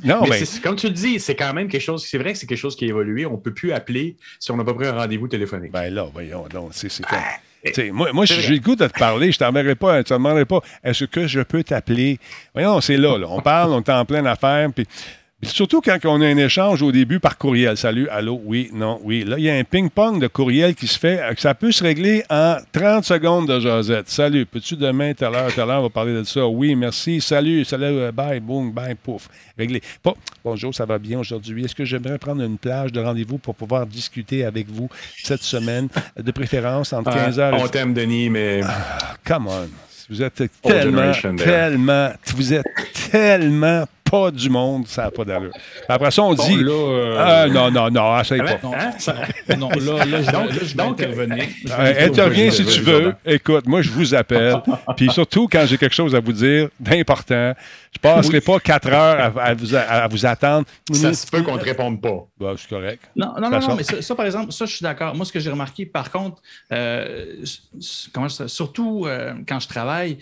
Non, 0.05 0.23
mais 0.29 0.43
comme 0.63 0.77
tu 0.77 0.87
le 0.87 0.93
dis, 0.93 1.19
c'est 1.19 1.35
quand 1.35 1.53
même 1.53 1.67
quelque 1.67 1.81
chose. 1.81 2.05
C'est 2.07 2.17
vrai 2.17 2.31
que 2.31 2.39
c'est 2.39 2.47
quelque 2.47 2.57
chose 2.57 2.77
qui 2.77 2.85
a 2.85 2.87
évolué. 2.87 3.25
On 3.25 3.37
peut 3.37 3.53
plus 3.53 3.73
appeler 3.73 4.15
si 4.39 4.51
on 4.51 4.55
n'a 4.57 4.63
pas 4.63 4.73
pris 4.73 4.87
un 4.87 4.93
rendez-vous 4.93 5.27
téléphonique. 5.27 5.71
Ben 5.73 5.93
là, 5.93 6.07
voyons 6.13 6.45
donc, 6.47 6.69
c'est 6.71 6.89
c'est 6.89 7.03
Ah, 7.65 7.69
comme- 7.69 7.73
Tu 7.73 7.81
sais, 7.87 7.91
moi, 7.91 8.11
moi 8.13 8.25
si 8.27 8.39
j'ai 8.41 8.53
le 8.53 8.59
goût 8.59 8.75
de 8.75 8.87
te 8.87 8.97
parler, 8.97 9.31
je 9.31 9.39
t'enverrai 9.39 9.75
pas, 9.75 10.03
tu 10.03 10.13
ne 10.13 10.17
demanderai 10.17 10.45
pas 10.45 10.61
est-ce 10.83 11.05
que 11.05 11.27
je 11.27 11.41
peux 11.41 11.63
t'appeler? 11.63 12.19
Voyons, 12.53 12.79
c'est 12.81 12.97
là, 12.97 13.17
là. 13.17 13.27
On 13.29 13.41
parle, 13.41 13.71
on 13.73 13.81
est 13.81 13.89
en 13.89 14.05
pleine 14.05 14.27
affaire. 14.27 14.69
Puis 14.73 14.85
surtout 15.43 15.81
quand 15.81 15.97
on 16.05 16.21
a 16.21 16.25
un 16.25 16.37
échange 16.37 16.81
au 16.81 16.91
début 16.91 17.19
par 17.19 17.37
courriel. 17.37 17.77
Salut, 17.77 18.07
allô, 18.09 18.41
oui, 18.43 18.69
non, 18.73 18.99
oui. 19.03 19.23
Là, 19.23 19.37
il 19.37 19.43
y 19.43 19.49
a 19.49 19.55
un 19.55 19.63
ping-pong 19.63 20.19
de 20.19 20.27
courriel 20.27 20.73
qui 20.73 20.87
se 20.87 20.97
fait. 20.97 21.21
Ça 21.37 21.53
peut 21.53 21.71
se 21.71 21.83
régler 21.83 22.23
en 22.29 22.57
30 22.71 23.05
secondes 23.05 23.47
de 23.47 23.59
jasette. 23.59 24.09
Salut, 24.09 24.45
peux-tu 24.45 24.75
demain, 24.75 25.13
telle 25.13 25.35
heure, 25.35 25.53
telle 25.53 25.69
heure, 25.69 25.79
on 25.79 25.83
va 25.83 25.89
parler 25.89 26.13
de 26.13 26.23
ça? 26.23 26.47
Oui, 26.47 26.75
merci. 26.75 27.21
Salut, 27.21 27.65
salut, 27.65 27.85
euh, 27.85 28.11
bye, 28.11 28.39
boum, 28.39 28.71
bye, 28.71 28.95
pouf. 28.95 29.29
Réglé. 29.57 29.81
Bonjour, 30.43 30.73
ça 30.73 30.85
va 30.85 30.97
bien 30.97 31.19
aujourd'hui? 31.19 31.65
Est-ce 31.65 31.75
que 31.75 31.85
j'aimerais 31.85 32.17
prendre 32.17 32.41
une 32.41 32.57
plage 32.57 32.91
de 32.91 32.99
rendez-vous 32.99 33.37
pour 33.37 33.55
pouvoir 33.55 33.85
discuter 33.85 34.43
avec 34.43 34.67
vous 34.69 34.89
cette 35.23 35.43
semaine, 35.43 35.87
de 36.17 36.31
préférence 36.31 36.93
entre 36.93 37.13
15 37.13 37.39
Ah, 37.39 37.43
heures 37.43 37.59
et 37.59 37.63
on 37.63 37.67
t'aime, 37.67 37.93
Denis, 37.93 38.29
mais 38.29 38.61
Come 39.23 39.47
on. 39.47 39.67
Vous 40.09 40.23
êtes 40.23 40.41
tellement, 40.63 41.11
tellement, 41.37 42.11
vous 42.33 42.53
êtes 42.53 42.65
tellement 43.11 43.83
pas 44.09 44.31
du 44.31 44.49
monde, 44.49 44.87
ça 44.87 45.03
n'a 45.05 45.11
pas 45.11 45.23
d'allure. 45.25 45.51
Après 45.87 46.11
ça, 46.11 46.23
on 46.23 46.33
Bon, 46.33 46.45
dit. 46.47 46.63
là, 46.63 46.71
euh, 46.71 47.15
Ah, 47.19 47.47
non, 47.47 47.71
non, 47.71 47.89
non, 47.91 48.19
essaye 48.19 48.39
pas. 48.41 48.57
non, 48.63 48.73
Hein? 48.73 48.91
ça- 48.99 49.15
non, 49.57 49.69
là, 49.69 50.05
là, 50.05 50.21
je, 50.21 50.31
Donc- 50.31 50.51
je 50.63 50.75
donc- 50.75 51.01
intervenir. 51.01 51.43
Euh, 51.43 51.71
intervenir. 51.71 52.01
interviens 52.11 52.51
si 52.51 52.65
tu 52.65 52.81
veux. 52.81 53.13
Écoute, 53.25 53.65
moi, 53.67 53.81
je 53.81 53.89
vous 53.89 54.13
appelle. 54.15 54.61
Puis 54.97 55.09
surtout, 55.11 55.47
quand 55.51 55.65
j'ai 55.65 55.77
quelque 55.77 55.95
chose 55.95 56.13
à 56.15 56.19
vous 56.19 56.33
dire 56.33 56.69
d'important, 56.79 57.53
je 57.93 57.99
passerai 57.99 58.41
pas 58.41 58.59
quatre 58.59 58.87
heures 58.89 59.33
à, 59.37 59.41
à 59.41 59.53
vous, 59.53 59.75
à 59.75 60.07
vous 60.07 60.25
attendre. 60.25 60.65
ça 60.91 61.13
se 61.13 61.25
peut 61.27 61.41
qu'on 61.41 61.57
te 61.57 61.63
réponde 61.65 62.01
pas. 62.01 62.25
Bah, 62.39 62.53
c'est 62.57 62.69
correct. 62.69 63.03
Non, 63.15 63.33
non, 63.39 63.49
non, 63.49 63.59
non, 63.59 63.75
mais 63.75 63.83
ça, 63.83 64.01
ça, 64.01 64.15
par 64.15 64.25
exemple, 64.25 64.51
ça, 64.51 64.65
je 64.65 64.75
suis 64.75 64.83
d'accord. 64.83 65.15
Moi, 65.15 65.25
ce 65.25 65.31
que 65.31 65.39
j'ai 65.39 65.49
remarqué, 65.49 65.85
par 65.85 66.11
contre, 66.11 66.41
euh, 66.71 67.43
comment 68.13 68.29
ça, 68.29 68.47
surtout 68.47 69.05
euh, 69.07 69.33
quand 69.47 69.59
je 69.59 69.67
travaille, 69.67 70.17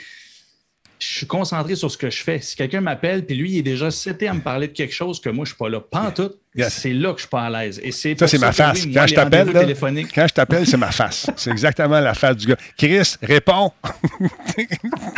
je 1.11 1.17
suis 1.19 1.27
concentré 1.27 1.75
sur 1.75 1.91
ce 1.91 1.97
que 1.97 2.09
je 2.09 2.23
fais. 2.23 2.39
Si 2.41 2.55
quelqu'un 2.55 2.81
m'appelle, 2.81 3.25
puis 3.25 3.35
lui, 3.35 3.51
il 3.51 3.57
est 3.59 3.63
déjà 3.63 3.91
seté 3.91 4.27
à 4.27 4.33
me 4.33 4.41
parler 4.41 4.67
de 4.67 4.73
quelque 4.73 4.93
chose 4.93 5.19
que 5.21 5.29
moi, 5.29 5.45
je 5.45 5.51
ne 5.51 5.55
suis 5.55 5.57
pas 5.57 5.69
là. 5.69 5.79
Pantoute, 5.79 6.37
Yes. 6.57 6.73
c'est 6.73 6.93
là 6.93 7.11
que 7.11 7.17
je 7.17 7.23
suis 7.23 7.29
pas 7.29 7.41
à 7.41 7.49
l'aise. 7.49 7.81
Et 7.83 7.91
c'est 7.91 8.17
Ça, 8.17 8.27
c'est 8.27 8.37
ma 8.37 8.53
face. 8.53 8.85
oui, 8.85 8.93
quand 8.93 9.05
je 9.05 9.13
t'appelle, 9.13 9.51
quand 10.15 10.27
je 10.27 10.33
t'appelle, 10.33 10.65
c'est 10.65 10.77
ma 10.77 10.91
face. 10.91 11.29
C'est 11.35 11.51
exactement 11.51 11.99
la 11.99 12.13
face 12.13 12.37
du 12.37 12.47
gars. 12.47 12.55
Chris, 12.77 13.15
réponds. 13.21 13.71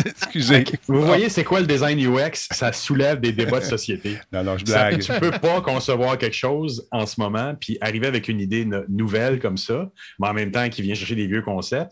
Excusez. 0.05 0.63
Vous 0.87 1.01
voyez, 1.05 1.29
c'est 1.29 1.43
quoi 1.43 1.59
le 1.59 1.67
design 1.67 1.99
UX? 1.99 2.47
Ça 2.51 2.73
soulève 2.73 3.19
des 3.19 3.31
débats 3.31 3.59
de 3.59 3.65
société. 3.65 4.17
Non, 4.31 4.43
non, 4.43 4.57
je 4.57 4.65
Ça- 4.65 4.89
blague. 4.89 5.01
tu 5.01 5.11
peux 5.19 5.31
pas 5.31 5.61
concevoir 5.61 6.17
quelque 6.17 6.35
chose 6.35 6.87
en 6.91 7.05
ce 7.05 7.19
moment, 7.19 7.53
puis 7.59 7.77
arriver 7.81 8.07
avec 8.07 8.27
une 8.27 8.39
idée 8.41 8.65
no- 8.65 8.83
nouvelle 8.89 9.39
comme 9.39 9.57
ça, 9.57 9.89
mais 10.19 10.27
en 10.27 10.33
même 10.33 10.51
temps 10.51 10.67
qui 10.69 10.81
vient 10.81 10.95
chercher 10.95 11.15
des 11.15 11.27
vieux 11.27 11.41
concepts, 11.41 11.91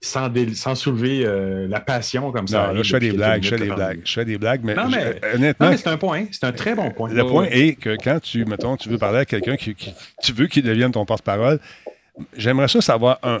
sans, 0.00 0.28
dé- 0.28 0.54
sans 0.54 0.74
soulever 0.74 1.24
euh, 1.24 1.66
la 1.68 1.80
passion 1.80 2.30
comme 2.30 2.46
ça. 2.46 2.66
Non, 2.68 2.72
là, 2.74 2.82
je 2.82 2.90
fais 2.90 3.00
des 3.00 3.12
blagues, 3.12 3.42
je 3.42 3.48
fais 3.48 3.56
des 3.58 3.70
blagues, 3.70 4.00
je 4.04 4.12
fais 4.12 4.24
des 4.24 4.36
blagues, 4.38 4.60
mais, 4.62 4.74
Non, 4.74 4.88
mais- 4.88 5.18
je- 5.22 5.28
Non, 5.28 5.34
honnêtement, 5.36 5.70
mais 5.70 5.76
c'est 5.78 5.88
un 5.88 5.96
point. 5.96 6.26
C'est 6.30 6.44
un 6.44 6.52
très 6.52 6.74
bon 6.74 6.90
point. 6.90 7.10
le 7.12 7.24
point 7.26 7.46
est 7.50 7.74
que 7.78 7.96
quand 8.02 8.20
tu, 8.20 8.44
mettons, 8.44 8.76
tu 8.76 8.88
veux 8.88 8.98
parler 8.98 9.20
à 9.20 9.24
quelqu'un 9.24 9.56
qui, 9.56 9.74
qui- 9.74 9.94
tu 10.22 10.32
veux 10.32 10.46
qu'il 10.46 10.62
devienne 10.62 10.92
ton 10.92 11.04
porte-parole, 11.06 11.58
j'aimerais 12.36 12.68
ça 12.68 12.80
savoir, 12.80 13.18
un, 13.22 13.40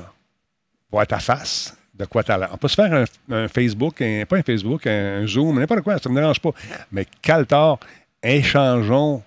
voir 0.90 1.06
ta 1.06 1.18
face, 1.18 1.76
de 1.94 2.04
quoi 2.06 2.22
tu 2.24 2.32
as 2.32 2.38
l'air. 2.38 2.48
On 2.52 2.56
peut 2.56 2.68
se 2.68 2.74
faire 2.76 2.92
un, 2.92 3.04
un 3.30 3.46
Facebook, 3.48 4.00
un- 4.00 4.24
pas 4.26 4.36
un 4.38 4.42
Facebook, 4.42 4.86
un 4.86 5.26
Zoom, 5.26 5.58
n'importe 5.60 5.82
quoi, 5.82 5.98
ça 5.98 6.08
ne 6.08 6.14
me 6.14 6.20
dérange 6.20 6.40
pas. 6.40 6.50
Mais 6.90 7.06
caltard, 7.20 7.78
échangeons. 8.22 9.22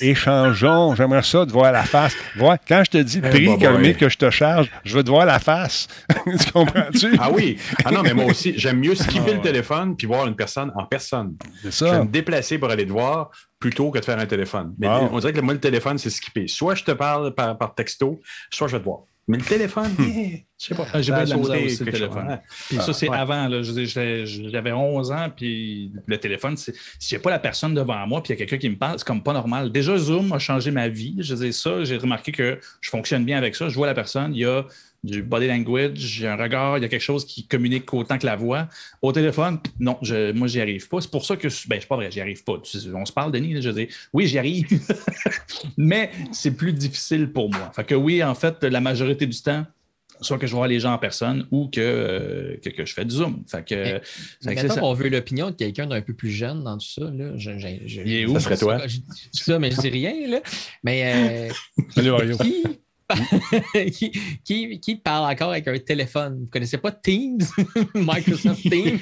Échangeons, 0.00 0.94
j'aimerais 0.94 1.22
ça 1.22 1.44
de 1.44 1.52
voir 1.52 1.72
la 1.72 1.82
face. 1.84 2.14
Voir, 2.36 2.58
quand 2.66 2.82
je 2.84 2.90
te 2.90 2.98
dis 2.98 3.20
Eh, 3.24 3.28
prix 3.28 3.46
bah, 3.46 3.56
que, 3.56 3.60
bah, 3.64 3.78
mais 3.78 3.88
ouais. 3.88 3.94
que 3.94 4.08
je 4.08 4.16
te 4.18 4.30
charge, 4.30 4.70
je 4.84 4.96
veux 4.96 5.04
te 5.04 5.10
voir 5.10 5.26
la 5.26 5.38
face. 5.38 5.88
tu 6.24 6.50
comprends-tu? 6.52 7.16
Ah 7.18 7.30
oui. 7.30 7.58
Ah 7.84 7.90
non, 7.90 8.02
mais 8.02 8.14
moi 8.14 8.26
aussi, 8.26 8.54
j'aime 8.56 8.78
mieux 8.80 8.94
skipper 8.94 9.18
Ah 9.20 9.28
ouais. 9.30 9.34
le 9.34 9.40
téléphone 9.40 9.96
puis 9.96 10.06
voir 10.06 10.26
une 10.26 10.36
personne 10.36 10.70
en 10.74 10.84
personne. 10.84 11.34
C'est 11.62 11.72
Je 11.72 11.84
vais 11.84 11.90
ça. 11.90 12.04
me 12.04 12.08
déplacer 12.08 12.58
pour 12.58 12.70
aller 12.70 12.86
te 12.86 12.92
voir 12.92 13.30
plutôt 13.58 13.90
que 13.90 13.98
de 13.98 14.04
faire 14.04 14.18
un 14.18 14.26
téléphone. 14.26 14.74
Mais 14.78 14.88
Wow. 14.88 15.08
on 15.12 15.18
dirait 15.20 15.32
que 15.32 15.40
moi, 15.40 15.54
le 15.54 15.60
téléphone, 15.60 15.96
c'est 15.98 16.10
skipper. 16.10 16.48
Soit 16.48 16.74
je 16.74 16.84
te 16.84 16.90
parle 16.92 17.34
par, 17.34 17.56
par 17.56 17.74
texto, 17.74 18.20
soit 18.50 18.66
je 18.68 18.72
vais 18.72 18.80
te 18.80 18.84
voir. 18.84 19.00
Mais 19.28 19.38
le 19.38 19.44
téléphone, 19.44 19.90
yeah, 20.00 20.38
je 20.58 20.66
sais 20.66 20.74
pas. 20.74 20.86
Ah, 20.92 21.00
J'ai 21.00 21.12
bien 21.12 21.24
de 21.24 21.30
la 21.30 21.36
misère 21.36 21.62
aussi, 21.64 21.84
le 21.84 21.90
chose. 21.92 22.00
téléphone. 22.00 22.26
Ouais. 22.28 22.38
Puis 22.68 22.76
Ah, 22.80 22.82
ça, 22.82 22.92
c'est 22.92 23.08
ouais. 23.08 23.16
avant. 23.16 23.46
là. 23.48 23.62
J'avais 23.62 24.72
11 24.72 25.12
ans, 25.12 25.28
puis 25.34 25.92
le 26.06 26.18
téléphone, 26.18 26.56
n'y 27.10 27.16
a 27.16 27.20
pas 27.20 27.30
la 27.30 27.38
personne 27.38 27.72
devant 27.74 28.04
moi, 28.06 28.22
puis 28.22 28.32
il 28.32 28.36
y 28.38 28.42
a 28.42 28.44
quelqu'un 28.46 28.58
qui 28.58 28.68
me 28.68 28.76
parle, 28.76 28.98
c'est 28.98 29.06
comme 29.06 29.22
pas 29.22 29.32
normal. 29.32 29.70
Déjà, 29.70 29.96
Zoom 29.96 30.32
a 30.32 30.38
changé 30.40 30.70
ma 30.72 30.88
vie. 30.88 31.16
Je 31.20 31.34
dire, 31.36 31.54
ça, 31.54 31.84
j'ai 31.84 31.96
remarqué 31.98 32.32
que 32.32 32.58
je 32.80 32.90
fonctionne 32.90 33.24
bien 33.24 33.38
avec 33.38 33.54
ça. 33.54 33.68
Je 33.68 33.74
vois 33.76 33.86
la 33.86 33.94
personne, 33.94 34.34
il 34.34 34.40
y 34.40 34.44
a 34.44 34.64
du 35.04 35.22
body 35.22 35.48
language, 35.48 36.18
il 36.18 36.22
y 36.22 36.26
a 36.26 36.34
un 36.34 36.36
regard, 36.36 36.78
il 36.78 36.82
y 36.82 36.84
a 36.84 36.88
quelque 36.88 37.00
chose 37.02 37.24
qui 37.24 37.46
communique 37.46 37.92
autant 37.92 38.18
que 38.18 38.26
la 38.26 38.36
voix. 38.36 38.68
Au 39.02 39.10
téléphone, 39.12 39.58
non, 39.80 39.98
je, 40.02 40.30
moi, 40.32 40.46
j'y 40.46 40.60
arrive 40.60 40.88
pas. 40.88 41.00
C'est 41.00 41.10
pour 41.10 41.24
ça 41.26 41.36
que, 41.36 41.48
je- 41.48 41.66
ben, 41.68 41.78
c'est 41.80 41.88
pas 41.88 41.96
vrai, 41.96 42.10
j'y 42.10 42.20
arrive 42.20 42.44
pas. 42.44 42.54
On 42.94 43.04
se 43.04 43.12
parle, 43.12 43.32
Denis, 43.32 43.52
là, 43.54 43.60
je 43.60 43.68
veux 43.70 43.74
dire, 43.84 43.88
oui, 44.12 44.26
j'y 44.26 44.38
arrive, 44.38 44.66
mais 45.76 46.10
c'est 46.32 46.52
plus 46.56 46.72
difficile 46.72 47.32
pour 47.32 47.50
moi. 47.50 47.72
Fait 47.74 47.84
que 47.84 47.94
oui, 47.94 48.22
en 48.22 48.34
fait, 48.34 48.62
la 48.64 48.80
majorité 48.80 49.26
du 49.26 49.40
temps, 49.40 49.66
soit 50.20 50.38
que 50.38 50.46
je 50.46 50.54
vois 50.54 50.68
les 50.68 50.78
gens 50.78 50.92
en 50.92 50.98
personne 50.98 51.48
ou 51.50 51.66
que, 51.68 51.80
euh, 51.80 52.56
que, 52.62 52.68
que 52.70 52.84
je 52.86 52.94
fais 52.94 53.04
du 53.04 53.12
Zoom. 53.12 53.42
Fait 53.48 53.66
que, 53.66 53.74
Mais- 53.74 53.84
fait 53.94 53.98
que 54.00 54.04
c'est 54.40 54.54
Mettons 54.54 54.74
ça. 54.74 54.80
qu'on 54.80 54.94
veut 54.94 55.08
l'opinion 55.08 55.50
de 55.50 55.56
quelqu'un 55.56 55.88
d'un 55.88 56.00
peu 56.00 56.14
plus 56.14 56.30
jeune 56.30 56.62
dans 56.62 56.78
tout 56.78 56.86
ça. 56.86 57.10
Là. 57.12 57.32
Je, 57.36 57.58
je- 57.58 57.66
je- 57.86 58.00
Il 58.02 58.12
est 58.14 58.22
je- 58.22 58.26
où? 58.28 58.34
Ça 58.34 58.40
serait 58.40 58.56
toi. 58.56 58.86
Je 58.86 58.98
dis 58.98 59.02
ça, 59.32 59.58
mais 59.58 59.72
je 59.72 59.80
dis 59.80 59.88
rien. 59.88 60.14
Là. 60.28 60.40
Mais 60.84 61.48
euh, 61.50 61.52
Salut, 61.90 62.10
Mario. 62.12 62.36
qui, 62.38 62.62
qui, 63.92 64.12
qui, 64.44 64.80
qui 64.80 64.96
parle 64.96 65.32
encore 65.32 65.50
avec 65.50 65.66
un 65.68 65.78
téléphone? 65.78 66.34
Vous 66.34 66.44
ne 66.44 66.50
connaissez 66.50 66.78
pas 66.78 66.92
Teams? 66.92 67.40
Microsoft 67.94 68.62
Teams? 68.70 68.98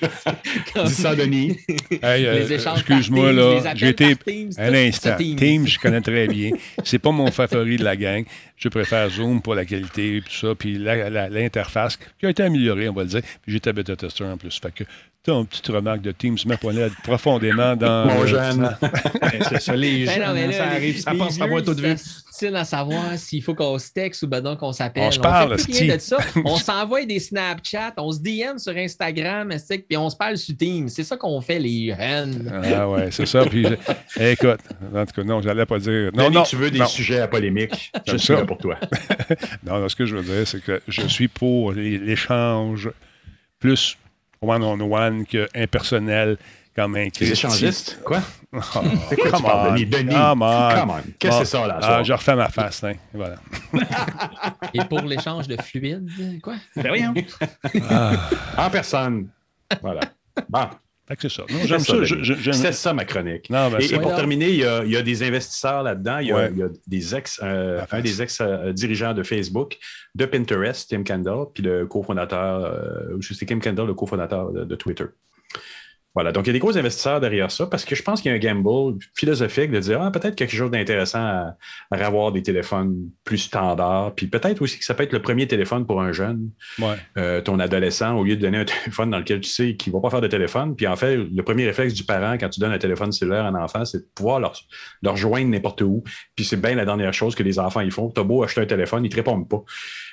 Comme 0.74 0.86
Dis 0.86 0.94
ça, 0.94 1.14
Denis. 1.14 1.56
Hey, 2.02 2.26
euh, 2.26 2.38
les 2.38 2.52
échanges 2.52 2.84
par 2.84 2.98
Excuse-moi, 2.98 3.32
Teams, 3.32 3.64
là. 3.64 4.14
Teams, 4.24 4.50
Un 4.58 4.74
instant. 4.74 5.16
Teams. 5.16 5.36
Teams, 5.36 5.66
je 5.66 5.78
connais 5.78 6.00
très 6.00 6.26
bien. 6.28 6.50
C'est 6.84 6.98
pas 6.98 7.12
mon 7.12 7.30
favori 7.30 7.76
de 7.76 7.84
la 7.84 7.96
gang. 7.96 8.24
Je 8.56 8.68
préfère 8.68 9.08
Zoom 9.08 9.40
pour 9.40 9.54
la 9.54 9.64
qualité 9.64 10.16
et 10.18 10.20
tout 10.22 10.32
ça. 10.32 10.54
Puis 10.54 10.78
l'interface 10.78 11.98
qui 12.18 12.26
a 12.26 12.30
été 12.30 12.42
améliorée, 12.42 12.88
on 12.88 12.92
va 12.92 13.02
le 13.04 13.08
dire. 13.08 13.22
Puis 13.42 13.52
j'étais 13.52 13.72
bêta-testeur 13.72 14.28
en 14.28 14.36
plus. 14.36 14.58
Fait 14.60 14.72
que 14.72 14.84
Tu 15.22 15.30
une 15.30 15.46
petite 15.46 15.66
remarque 15.68 16.00
de 16.00 16.12
Teams, 16.12 16.38
pas 16.62 16.72
là 16.72 16.88
profondément 17.04 17.76
dans. 17.76 18.06
Mon 18.06 18.24
jeune. 18.24 18.74
Ben, 19.20 19.32
c'est 19.48 19.60
ça, 19.60 19.76
les 19.76 20.06
Ben 20.06 20.18
non, 20.20 20.32
mais 20.32 20.46
là, 20.46 20.52
ça 20.52 20.64
arrive, 20.68 20.98
ça 20.98 21.14
passe 21.14 21.40
à 21.40 21.46
moi 21.46 21.60
tout 21.60 21.74
de 21.74 21.80
c'est 21.82 21.88
vue. 21.88 21.94
difficile 21.94 22.56
à 22.56 22.64
savoir 22.64 23.18
s'il 23.18 23.42
faut 23.42 23.54
qu'on 23.54 23.78
se 23.78 23.92
texte 23.92 24.22
ou 24.22 24.28
ben 24.28 24.40
donc 24.40 24.60
qu'on 24.60 24.72
s'appelle. 24.72 25.04
On 25.04 25.10
se 25.10 25.20
parle, 25.20 25.58
fait 25.58 25.64
plus 25.64 25.78
rien 25.78 25.94
esti. 25.94 26.14
de 26.16 26.22
ça. 26.22 26.40
On 26.44 26.56
s'envoie 26.56 27.04
des 27.04 27.20
Snapchat, 27.20 27.92
on 27.98 28.10
se 28.12 28.20
DM 28.20 28.56
sur 28.56 28.74
Instagram, 28.74 29.52
puis 29.68 29.96
on 29.96 30.08
se 30.08 30.16
parle 30.16 30.38
sur 30.38 30.56
Teams. 30.56 30.88
C'est 30.88 31.04
ça 31.04 31.16
qu'on 31.18 31.40
fait, 31.42 31.58
les 31.58 31.94
jeunes. 31.94 32.50
Ah 32.74 32.88
ouais, 32.88 33.10
c'est 33.10 33.26
ça. 33.26 33.44
Puis, 33.44 33.66
écoute, 34.20 34.60
en 34.94 35.04
tout 35.04 35.12
cas, 35.14 35.24
non, 35.24 35.42
j'allais 35.42 35.66
pas 35.66 35.78
dire. 35.78 36.10
Non, 36.14 36.24
Denis, 36.24 36.36
non. 36.36 36.42
tu 36.44 36.56
veux 36.56 36.70
des 36.70 36.78
non. 36.78 36.86
sujets 36.86 37.20
à 37.20 37.28
polémique. 37.28 37.92
Je 38.06 38.16
suis 38.16 38.32
là 38.32 38.44
pour 38.44 38.58
toi. 38.58 38.76
Non, 39.66 39.78
non, 39.78 39.88
ce 39.88 39.96
que 39.96 40.06
je 40.06 40.16
veux 40.16 40.22
dire, 40.22 40.46
c'est 40.46 40.62
que 40.62 40.80
je 40.88 41.06
suis 41.06 41.28
pour 41.28 41.72
l'échange 41.72 42.90
plus 43.58 43.98
one-on-one 44.42 45.26
que 45.26 45.48
impersonnel 45.54 46.38
comme 46.74 46.96
un 46.96 47.08
Les 47.20 47.32
échangistes? 47.32 48.00
Quoi? 48.04 48.20
Oh, 48.52 48.58
C'est 49.08 49.14
quoi 49.16 49.30
come 49.30 49.44
on, 49.44 49.70
Denis? 49.74 49.86
Denis, 49.86 50.12
come 50.12 50.42
on. 50.42 50.74
come 50.74 50.90
on. 50.90 51.02
Qu'est-ce 51.20 51.38
que 51.38 51.44
c'est 51.44 51.56
ça, 51.56 51.66
là? 51.68 51.78
Ah, 51.80 52.02
je 52.02 52.12
refais 52.12 52.34
ma 52.34 52.48
face, 52.48 52.82
hein. 52.82 52.94
Voilà. 53.14 53.36
Et 54.74 54.82
pour 54.86 55.02
l'échange 55.02 55.46
de 55.46 55.56
fluide, 55.62 56.10
quoi? 56.42 56.54
Ben 56.74 56.88
voyons. 56.88 57.14
En 58.58 58.68
personne. 58.70 59.28
Voilà. 59.80 60.00
Bon. 60.48 60.66
C'est 61.18 61.28
ça. 61.30 61.42
J'aime 61.64 61.78
ça. 61.80 61.94
ça, 61.94 62.04
je- 62.04 62.22
je- 62.22 62.92
ma 62.92 63.04
chronique. 63.04 63.50
Non, 63.50 63.68
ben, 63.70 63.80
et, 63.80 63.98
pour 63.98 64.14
terminer, 64.14 64.48
il 64.50 64.56
y, 64.56 64.64
a, 64.64 64.84
il 64.84 64.90
y 64.90 64.96
a 64.96 65.02
des 65.02 65.22
investisseurs 65.22 65.82
là-dedans. 65.82 66.18
Il 66.18 66.28
y 66.28 66.32
a, 66.32 66.36
Ouais. 66.36 66.50
il 66.52 66.58
y 66.58 66.62
a 66.62 66.68
des 66.86 67.14
ex, 67.14 67.40
euh, 67.42 67.80
un 67.90 68.00
des 68.00 68.22
ex-dirigeants 68.22 69.14
de 69.14 69.22
Facebook, 69.22 69.78
de 70.14 70.24
Pinterest, 70.24 70.88
Tim 70.90 71.02
Kendall, 71.02 71.46
puis 71.54 71.62
le 71.62 71.86
cofondateur, 71.86 72.64
euh, 72.64 73.16
ou 73.16 73.22
c'est 73.22 73.46
Tim 73.46 73.58
Kendall, 73.58 73.86
le 73.86 73.94
cofondateur 73.94 74.52
de, 74.52 74.64
de 74.64 74.74
Twitter. 74.76 75.04
Voilà, 76.14 76.32
donc 76.32 76.44
il 76.44 76.48
y 76.48 76.50
a 76.50 76.52
des 76.54 76.58
gros 76.58 76.76
investisseurs 76.76 77.20
derrière 77.20 77.52
ça 77.52 77.66
parce 77.66 77.84
que 77.84 77.94
je 77.94 78.02
pense 78.02 78.20
qu'il 78.20 78.30
y 78.32 78.34
a 78.34 78.36
un 78.36 78.40
gamble 78.40 78.98
philosophique 79.14 79.70
de 79.70 79.78
dire 79.78 80.02
ah, 80.02 80.10
peut-être 80.10 80.34
quelque 80.34 80.56
chose 80.56 80.70
d'intéressant 80.70 81.20
à, 81.20 81.56
à 81.92 82.04
avoir 82.04 82.32
des 82.32 82.42
téléphones 82.42 83.10
plus 83.22 83.38
standards, 83.38 84.14
puis 84.16 84.26
peut-être 84.26 84.60
aussi 84.60 84.78
que 84.78 84.84
ça 84.84 84.94
peut 84.94 85.04
être 85.04 85.12
le 85.12 85.22
premier 85.22 85.46
téléphone 85.46 85.86
pour 85.86 86.00
un 86.02 86.10
jeune 86.10 86.50
Ouais. 86.80 86.96
euh, 87.16 87.40
ton 87.40 87.60
adolescent, 87.60 88.16
au 88.16 88.24
lieu 88.24 88.34
de 88.36 88.40
donner 88.40 88.58
un 88.58 88.64
téléphone 88.84 89.10
dans 89.10 89.18
lequel 89.18 89.40
tu 89.40 89.48
sais 89.50 89.76
qu'il 89.76 89.92
ne 89.92 89.98
va 89.98 90.02
pas 90.02 90.10
faire 90.10 90.20
de 90.20 90.26
téléphone, 90.26 90.74
puis 90.74 90.88
en 90.88 90.96
fait, 90.96 91.16
le 91.16 91.42
premier 91.44 91.64
réflexe 91.66 91.94
du 91.94 92.02
parent 92.02 92.36
quand 92.38 92.48
tu 92.48 92.58
donnes 92.58 92.72
un 92.72 92.78
téléphone 92.78 93.12
cellulaire 93.12 93.44
à 93.44 93.48
un 93.48 93.54
enfant, 93.54 93.84
c'est 93.84 93.98
de 93.98 94.08
pouvoir 94.12 94.40
leur, 94.40 94.54
leur 95.02 95.16
joindre 95.16 95.48
n'importe 95.50 95.80
où. 95.82 96.02
Puis 96.34 96.44
c'est 96.44 96.60
bien 96.60 96.74
la 96.74 96.84
dernière 96.84 97.14
chose 97.14 97.36
que 97.36 97.44
les 97.44 97.60
enfants 97.60 97.80
ils 97.82 97.92
font. 97.92 98.10
T'as 98.10 98.24
beau 98.24 98.42
acheter 98.42 98.60
un 98.62 98.66
téléphone, 98.66 99.04
ils 99.04 99.08
ne 99.08 99.12
te 99.12 99.16
répondent 99.16 99.48
pas. 99.48 99.62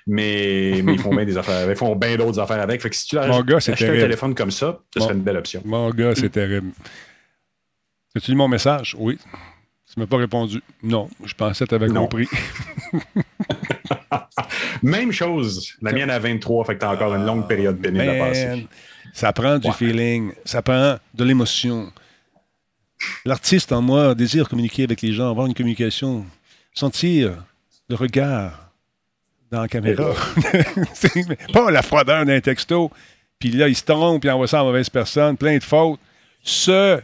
Mais, 0.07 0.81
mais 0.83 0.93
ils 0.93 0.99
font 0.99 1.13
bien 1.13 1.25
des 1.25 1.37
affaires. 1.37 1.69
Ils 1.69 1.75
font 1.75 1.95
bien 1.95 2.15
d'autres 2.15 2.39
affaires 2.39 2.61
avec. 2.61 2.81
Fait 2.81 2.89
que 2.89 2.95
si 2.95 3.05
tu 3.07 3.15
Mon 3.17 3.41
gars, 3.43 3.59
c'est 3.59 3.73
achètes 3.73 3.89
un 3.89 3.93
téléphone 3.93 4.33
comme 4.33 4.51
ça, 4.51 4.79
ce 4.93 4.99
serait 5.01 5.13
une 5.13 5.21
belle 5.21 5.37
option. 5.37 5.61
Mon 5.65 5.89
gars, 5.91 6.13
c'est 6.15 6.29
terrible. 6.29 6.71
As-tu 8.15 8.31
lu 8.31 8.37
mon 8.37 8.47
message? 8.47 8.95
Oui. 8.97 9.17
Tu 9.93 9.99
m'as 9.99 10.07
pas 10.07 10.17
répondu. 10.17 10.61
Non. 10.81 11.09
Je 11.23 11.33
pensais 11.33 11.65
que 11.65 11.69
tu 11.69 11.75
avais 11.75 11.87
Non. 11.87 12.03
compris. 12.03 12.27
Même 14.83 15.11
chose. 15.11 15.73
La 15.81 15.91
mienne 15.91 16.09
a 16.09 16.19
23, 16.19 16.65
fait 16.65 16.75
que 16.75 16.79
t'as 16.79 16.93
encore 16.93 17.13
une 17.15 17.25
longue 17.25 17.47
période 17.47 17.79
pénible 17.79 18.09
à 18.09 18.17
passer. 18.27 18.67
ça 19.13 19.33
prend 19.33 19.57
du 19.57 19.67
Ouais. 19.67 19.73
feeling, 19.73 20.31
ça 20.45 20.61
prend 20.61 20.97
de 21.13 21.23
l'émotion. 21.23 21.91
L'artiste 23.25 23.71
en 23.71 23.81
moi 23.81 24.15
désire 24.15 24.49
communiquer 24.49 24.83
avec 24.83 25.01
les 25.01 25.13
gens, 25.13 25.29
avoir 25.29 25.47
une 25.47 25.53
communication, 25.53 26.25
sentir 26.73 27.43
le 27.89 27.95
regard 27.95 28.66
dans 29.51 29.61
la 29.61 29.67
caméra. 29.67 30.13
C'est- 30.93 31.51
pas 31.51 31.71
la 31.71 31.81
froideur 31.81 32.25
d'un 32.25 32.39
texto, 32.39 32.91
puis 33.39 33.49
là, 33.51 33.67
il 33.67 33.75
se 33.75 33.83
trompe, 33.83 34.21
puis 34.21 34.29
il 34.29 34.31
envoie 34.31 34.47
ça 34.47 34.57
à 34.57 34.61
la 34.61 34.67
mauvaise 34.67 34.89
personne, 34.89 35.37
plein 35.37 35.57
de 35.57 35.63
fautes. 35.63 35.99
Ce, 36.43 36.99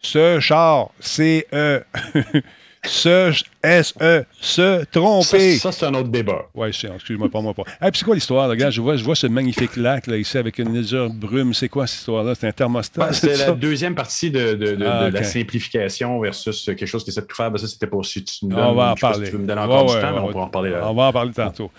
ce 0.00 0.40
char, 0.40 0.90
C-E, 1.00 1.84
ce, 2.04 2.42
S-E, 2.84 4.24
se 4.40 4.78
Ça, 4.80 4.86
tromper. 4.90 5.56
ça, 5.58 5.72
c'est 5.72 5.86
un 5.86 5.94
autre 5.94 6.08
débat. 6.08 6.46
Oui, 6.54 6.68
excuse-moi, 6.68 7.28
pas 7.28 7.40
moi 7.40 7.52
pas. 7.54 7.64
Puis 7.64 7.90
c'est 7.94 8.04
quoi 8.04 8.14
l'histoire? 8.14 8.48
Regarde, 8.48 8.72
je 8.72 8.80
vois, 8.80 8.96
je 8.96 9.04
vois 9.04 9.16
ce 9.16 9.26
magnifique 9.26 9.76
lac 9.76 10.06
là, 10.06 10.16
ici 10.16 10.38
avec 10.38 10.58
une 10.58 10.72
légère 10.72 11.10
brume. 11.10 11.54
C'est 11.54 11.68
quoi 11.68 11.86
cette 11.86 11.98
histoire-là? 12.00 12.34
C'est 12.34 12.46
un 12.46 12.52
thermostat? 12.52 13.06
Ouais, 13.06 13.12
c'est 13.12 13.34
c'est 13.34 13.46
la 13.46 13.52
deuxième 13.52 13.94
partie 13.94 14.30
de, 14.30 14.54
de- 14.54 14.76
de- 14.76 14.84
Ah, 14.86 15.10
de 15.10 15.14
la 15.14 15.24
simplification 15.24 16.20
versus 16.20 16.64
quelque 16.66 16.86
chose 16.86 17.02
qui 17.04 17.10
essaie 17.10 17.20
de 17.22 17.26
tout 17.26 17.36
faire. 17.36 17.50
Ben, 17.50 17.58
ça, 17.58 17.66
c'était 17.66 17.86
pour 17.88 18.04
si 18.06 18.24
tu 18.24 18.46
me 18.46 18.50
donnes. 18.54 18.60
On 18.60 18.74
va 18.74 18.84
en 18.92 18.94
pas 18.94 18.94
si 18.94 19.00
parler. 19.00 19.26
tu 19.26 19.32
veux 19.32 19.38
me 19.38 19.46
donner 19.46 19.60
encore 19.60 19.82
Ouais, 19.84 19.88
du 19.90 19.94
ouais, 19.96 20.00
temps, 20.02 20.12
mais 20.12 20.18
on 20.20 20.28
pourra 20.30 20.42
en 20.42 20.46
reparler 20.46 20.70
là. 20.70 20.88
On 20.90 20.94
va 20.94 21.02
en 21.04 21.12
parler 21.12 21.32
tantôt. 21.32 21.70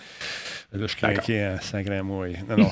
Là, 0.72 0.78
je 0.82 0.86
suis 0.86 0.96
craqué 0.96 1.42
à 1.42 1.60
5 1.60 1.84
grammes. 1.84 2.08
Non, 2.08 2.56
non. 2.56 2.70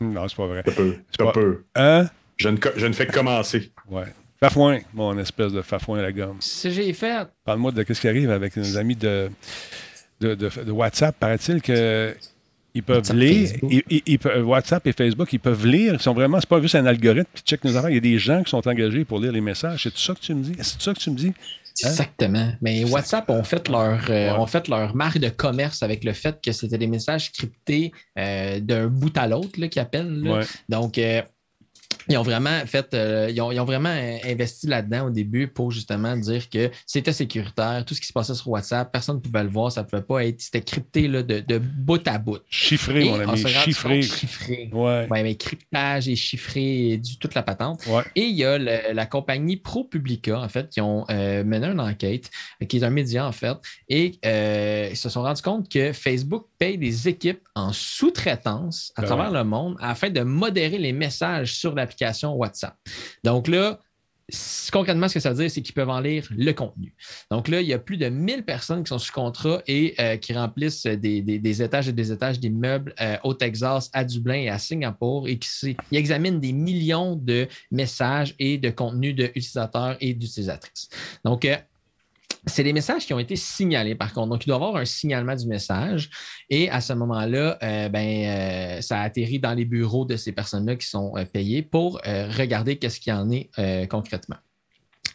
non, 0.00 0.28
c'est 0.28 0.36
pas 0.36 0.46
vrai. 0.46 0.62
Un 0.66 0.72
peu. 0.72 0.96
C'est 1.10 1.22
pas- 1.22 1.28
Un 1.28 1.32
peu. 1.32 1.62
Hein? 1.76 2.06
Je 2.38 2.48
ne, 2.48 2.56
je 2.76 2.86
ne 2.86 2.92
fais 2.92 3.06
que 3.06 3.12
commencer. 3.12 3.70
Ouais. 3.88 4.04
Fafouin, 4.40 4.80
mon 4.92 5.18
espèce 5.18 5.52
de 5.52 5.62
fafouin 5.62 5.98
à 5.98 6.02
la 6.02 6.12
gomme. 6.12 6.36
Si 6.40 6.70
j'ai 6.70 6.92
fait, 6.92 7.26
Parle-moi 7.44 7.72
de 7.72 7.84
ce 7.92 8.00
qui 8.00 8.08
arrive 8.08 8.30
avec 8.30 8.56
nos 8.56 8.76
amis 8.76 8.96
de, 8.96 9.30
de, 10.20 10.34
de- 10.34 10.64
de 10.64 10.70
WhatsApp. 10.72 11.16
Paraît-il 11.18 11.62
que 11.62 12.14
ils 12.74 12.82
peuvent 12.82 12.96
WhatsApp, 12.98 13.16
lire. 13.16 13.48
Facebook. 13.48 13.72
ils- 13.72 13.82
ils- 13.88 14.02
ils 14.06 14.18
peuvent- 14.18 14.46
WhatsApp 14.46 14.86
et 14.86 14.92
Facebook, 14.92 15.32
ils 15.32 15.40
peuvent 15.40 15.66
lire. 15.66 15.94
Ils 15.94 16.00
sont 16.00 16.12
vraiment, 16.12 16.38
c'est 16.38 16.48
pas 16.48 16.60
juste 16.60 16.74
un 16.74 16.84
algorithme 16.84 17.30
qui 17.34 17.42
check 17.44 17.64
nos 17.64 17.74
affaires. 17.76 17.88
Il 17.90 17.94
y 17.94 17.98
a 17.98 18.00
des 18.00 18.18
gens 18.18 18.42
qui 18.42 18.50
sont 18.50 18.66
engagés 18.68 19.04
pour 19.06 19.18
lire 19.20 19.32
les 19.32 19.40
messages. 19.40 19.84
C'est 19.84 19.96
ça 19.96 20.14
que 20.14 20.20
tu 20.20 20.34
me 20.34 20.42
dis? 20.42 20.52
C'est 20.58 20.82
ça 20.82 20.92
que 20.92 20.98
tu 20.98 21.10
me 21.10 21.16
dis? 21.16 21.28
Hein? 21.28 21.88
Exactement. 21.90 22.52
Mais 22.62 22.84
WhatsApp 22.84 23.28
ont 23.30 23.42
fait 23.44 23.68
leur 23.68 24.00
euh, 24.10 24.30
Ouais. 24.32 24.38
ont 24.38 24.46
fait 24.46 24.66
leur 24.68 24.94
marque 24.96 25.18
de 25.18 25.28
commerce 25.28 25.82
avec 25.82 26.04
le 26.04 26.12
fait 26.14 26.38
que 26.42 26.52
c'était 26.52 26.78
des 26.78 26.86
messages 26.86 27.32
cryptés 27.32 27.92
euh, 28.18 28.60
d'un 28.60 28.86
bout 28.88 29.16
à 29.16 29.26
l'autre 29.28 29.58
là, 29.60 29.68
qu'ils 29.68 29.80
appellent. 29.82 30.22
là. 30.22 30.38
Ouais. 30.38 30.44
Donc 30.70 30.96
euh, 30.98 31.20
ils 32.08 32.16
ont 32.18 32.22
vraiment 32.22 32.60
fait, 32.66 32.92
euh, 32.94 33.28
ils, 33.30 33.40
ont, 33.40 33.50
ils 33.52 33.60
ont 33.60 33.64
vraiment 33.64 33.88
euh, 33.90 34.16
investi 34.24 34.66
là-dedans 34.66 35.06
au 35.06 35.10
début 35.10 35.48
pour 35.48 35.70
justement 35.72 36.16
dire 36.16 36.48
que 36.50 36.70
c'était 36.86 37.12
sécuritaire, 37.12 37.84
tout 37.84 37.94
ce 37.94 38.00
qui 38.00 38.06
se 38.06 38.12
passait 38.12 38.34
sur 38.34 38.48
WhatsApp, 38.48 38.90
personne 38.92 39.16
ne 39.16 39.20
pouvait 39.20 39.42
le 39.42 39.50
voir, 39.50 39.72
ça 39.72 39.82
ne 39.82 39.86
pouvait 39.86 40.02
pas 40.02 40.24
être, 40.24 40.40
c'était 40.40 40.60
crypté 40.62 41.08
là, 41.08 41.22
de, 41.22 41.40
de 41.40 41.58
bout 41.58 42.06
à 42.08 42.18
bout. 42.18 42.38
Chiffré, 42.48 43.06
Et 43.06 43.10
mon 43.10 43.20
ami. 43.20 43.44
Chiffré. 43.46 44.02
Chiffré. 44.02 44.70
Ouais. 44.72 45.06
Ouais, 45.10 45.22
mais 45.22 45.34
cryptage 45.36 46.08
et 46.08 46.16
chiffré 46.16 46.90
et 46.90 46.98
du, 46.98 47.18
toute 47.18 47.34
la 47.34 47.42
patente. 47.42 47.84
Ouais. 47.86 48.02
Et 48.14 48.22
il 48.24 48.36
y 48.36 48.44
a 48.44 48.58
le- 48.58 48.92
la 48.92 49.06
compagnie 49.06 49.56
ProPublica, 49.56 50.38
en 50.40 50.48
fait, 50.48 50.68
qui 50.68 50.80
ont 50.80 51.04
euh, 51.10 51.44
mené 51.44 51.66
une 51.66 51.80
enquête, 51.80 52.30
qui 52.68 52.76
est 52.78 52.84
un 52.84 52.90
média, 52.90 53.26
en 53.26 53.32
fait, 53.32 53.56
et 53.88 54.18
euh, 54.24 54.88
ils 54.90 54.96
se 54.96 55.08
sont 55.08 55.22
rendus 55.22 55.42
compte 55.42 55.68
que 55.68 55.92
Facebook 55.92 56.46
paye 56.58 56.78
des 56.78 57.08
équipes 57.08 57.40
en 57.54 57.72
sous-traitance 57.72 58.92
à 58.96 59.02
Ben 59.02 59.06
travers 59.08 59.32
ouais. 59.32 59.38
le 59.38 59.44
monde 59.44 59.76
afin 59.80 60.10
de 60.10 60.20
modérer 60.20 60.78
les 60.78 60.92
messages 60.92 61.54
sur 61.54 61.74
l'application 61.74 61.95
WhatsApp. 62.34 62.76
Donc 63.24 63.48
là, 63.48 63.80
concrètement, 64.72 65.08
ce 65.08 65.14
que 65.14 65.20
ça 65.20 65.30
veut 65.30 65.36
dire, 65.36 65.50
c'est 65.50 65.62
qu'ils 65.62 65.74
peuvent 65.74 65.88
en 65.88 66.00
lire 66.00 66.26
le 66.30 66.52
contenu. 66.52 66.94
Donc 67.30 67.48
là, 67.48 67.60
il 67.60 67.66
y 67.66 67.72
a 67.72 67.78
plus 67.78 67.96
de 67.96 68.08
1000 68.08 68.44
personnes 68.44 68.82
qui 68.82 68.88
sont 68.88 68.98
sous 68.98 69.12
contrat 69.12 69.62
et 69.66 69.94
euh, 70.00 70.16
qui 70.16 70.32
remplissent 70.32 70.86
des, 70.86 71.62
étages 71.62 71.88
et 71.88 71.92
des 71.92 72.12
étages 72.12 72.40
d'immeubles 72.40 72.94
euh, 73.00 73.16
au 73.22 73.34
Texas, 73.34 73.88
à 73.92 74.04
Dublin 74.04 74.34
et 74.34 74.48
à 74.48 74.58
Singapour 74.58 75.28
et 75.28 75.38
qui 75.38 75.76
ils 75.92 75.98
examinent 75.98 76.40
des 76.40 76.52
millions 76.52 77.14
de 77.14 77.46
messages 77.70 78.34
et 78.38 78.58
de 78.58 78.70
contenus 78.70 79.14
d'utilisateurs 79.14 79.96
et 80.00 80.12
d'utilisatrices. 80.12 80.88
Donc, 81.24 81.44
euh, 81.44 81.56
c'est 82.46 82.62
des 82.62 82.72
messages 82.72 83.04
qui 83.04 83.12
ont 83.12 83.18
été 83.18 83.34
signalés, 83.34 83.96
par 83.96 84.12
contre. 84.12 84.28
Donc, 84.28 84.44
il 84.44 84.48
doit 84.48 84.56
y 84.56 84.62
avoir 84.62 84.76
un 84.76 84.84
signalement 84.84 85.34
du 85.34 85.46
message. 85.46 86.08
Et 86.48 86.70
à 86.70 86.80
ce 86.80 86.92
moment-là, 86.92 87.58
euh, 87.62 87.88
ben, 87.88 88.06
euh, 88.06 88.80
ça 88.80 89.00
atterrit 89.00 89.40
dans 89.40 89.52
les 89.52 89.64
bureaux 89.64 90.04
de 90.04 90.16
ces 90.16 90.32
personnes-là 90.32 90.76
qui 90.76 90.86
sont 90.86 91.12
euh, 91.16 91.24
payées 91.24 91.62
pour 91.62 92.00
regarder 92.04 92.76
qu'est-ce 92.76 93.00
qu'il 93.00 93.12
y 93.12 93.16
en 93.16 93.30
est 93.30 93.50
concrètement. 93.88 94.36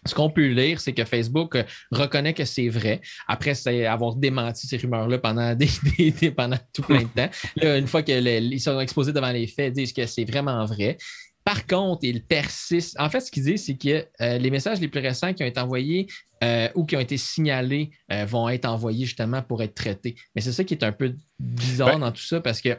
Ce 0.06 0.16
qu'on 0.16 0.30
peut 0.32 0.48
lire, 0.48 0.82
c'est 0.82 0.94
que 0.94 1.06
Facebook 1.06 1.58
reconnaît 1.92 2.34
que 2.34 2.44
c'est 2.44 2.70
vrai. 2.70 3.02
Après 3.28 3.54
avoir 3.86 4.16
démenti 4.16 4.68
ces 4.68 4.78
rumeurs-là 4.78 5.20
pendant, 5.20 5.56
des, 5.56 6.32
pendant 6.32 6.58
tout 6.74 6.82
plein 6.82 7.04
de 7.04 7.08
temps. 7.08 7.30
Là, 7.58 7.78
une 7.78 7.88
fois 7.88 8.02
qu'ils 8.02 8.60
sont 8.60 8.80
exposés 8.80 9.14
devant 9.14 9.32
les 9.32 9.48
faits, 9.48 9.70
ils 9.70 9.84
disent 9.84 9.94
que 9.94 10.06
c'est 10.06 10.26
vraiment 10.26 10.66
vrai. 10.66 10.98
Par 11.44 11.66
contre, 11.68 12.00
ils 12.04 12.24
persistent. 12.24 13.00
En 13.00 13.10
fait, 13.10 13.22
ce 13.22 13.32
qu'ils 13.32 13.44
disent, 13.44 13.66
c'est 13.66 13.78
que 13.78 14.06
les 14.20 14.50
messages 14.50 14.80
les 14.80 14.88
plus 14.88 15.02
récents 15.02 15.34
qui 15.34 15.44
ont 15.44 15.48
été 15.48 15.60
envoyés 15.60 16.08
euh, 16.44 16.70
ou 16.76 16.86
qui 16.86 16.96
ont 16.96 17.00
été 17.00 17.18
signalés 17.18 17.92
euh, 18.12 18.26
vont 18.26 18.50
être 18.50 18.66
envoyés 18.66 19.06
justement 19.06 19.42
pour 19.42 19.62
être 19.62 19.76
traités. 19.76 20.16
Mais 20.36 20.42
c'est 20.42 20.52
ça 20.54 20.64
qui 20.64 20.74
est 20.74 20.84
un 20.84 20.92
peu 20.92 21.16
bizarre 21.40 21.90
Ben- 21.94 22.00
dans 22.00 22.12
tout 22.12 22.22
ça 22.24 22.42
parce 22.42 22.62
que 22.62 22.78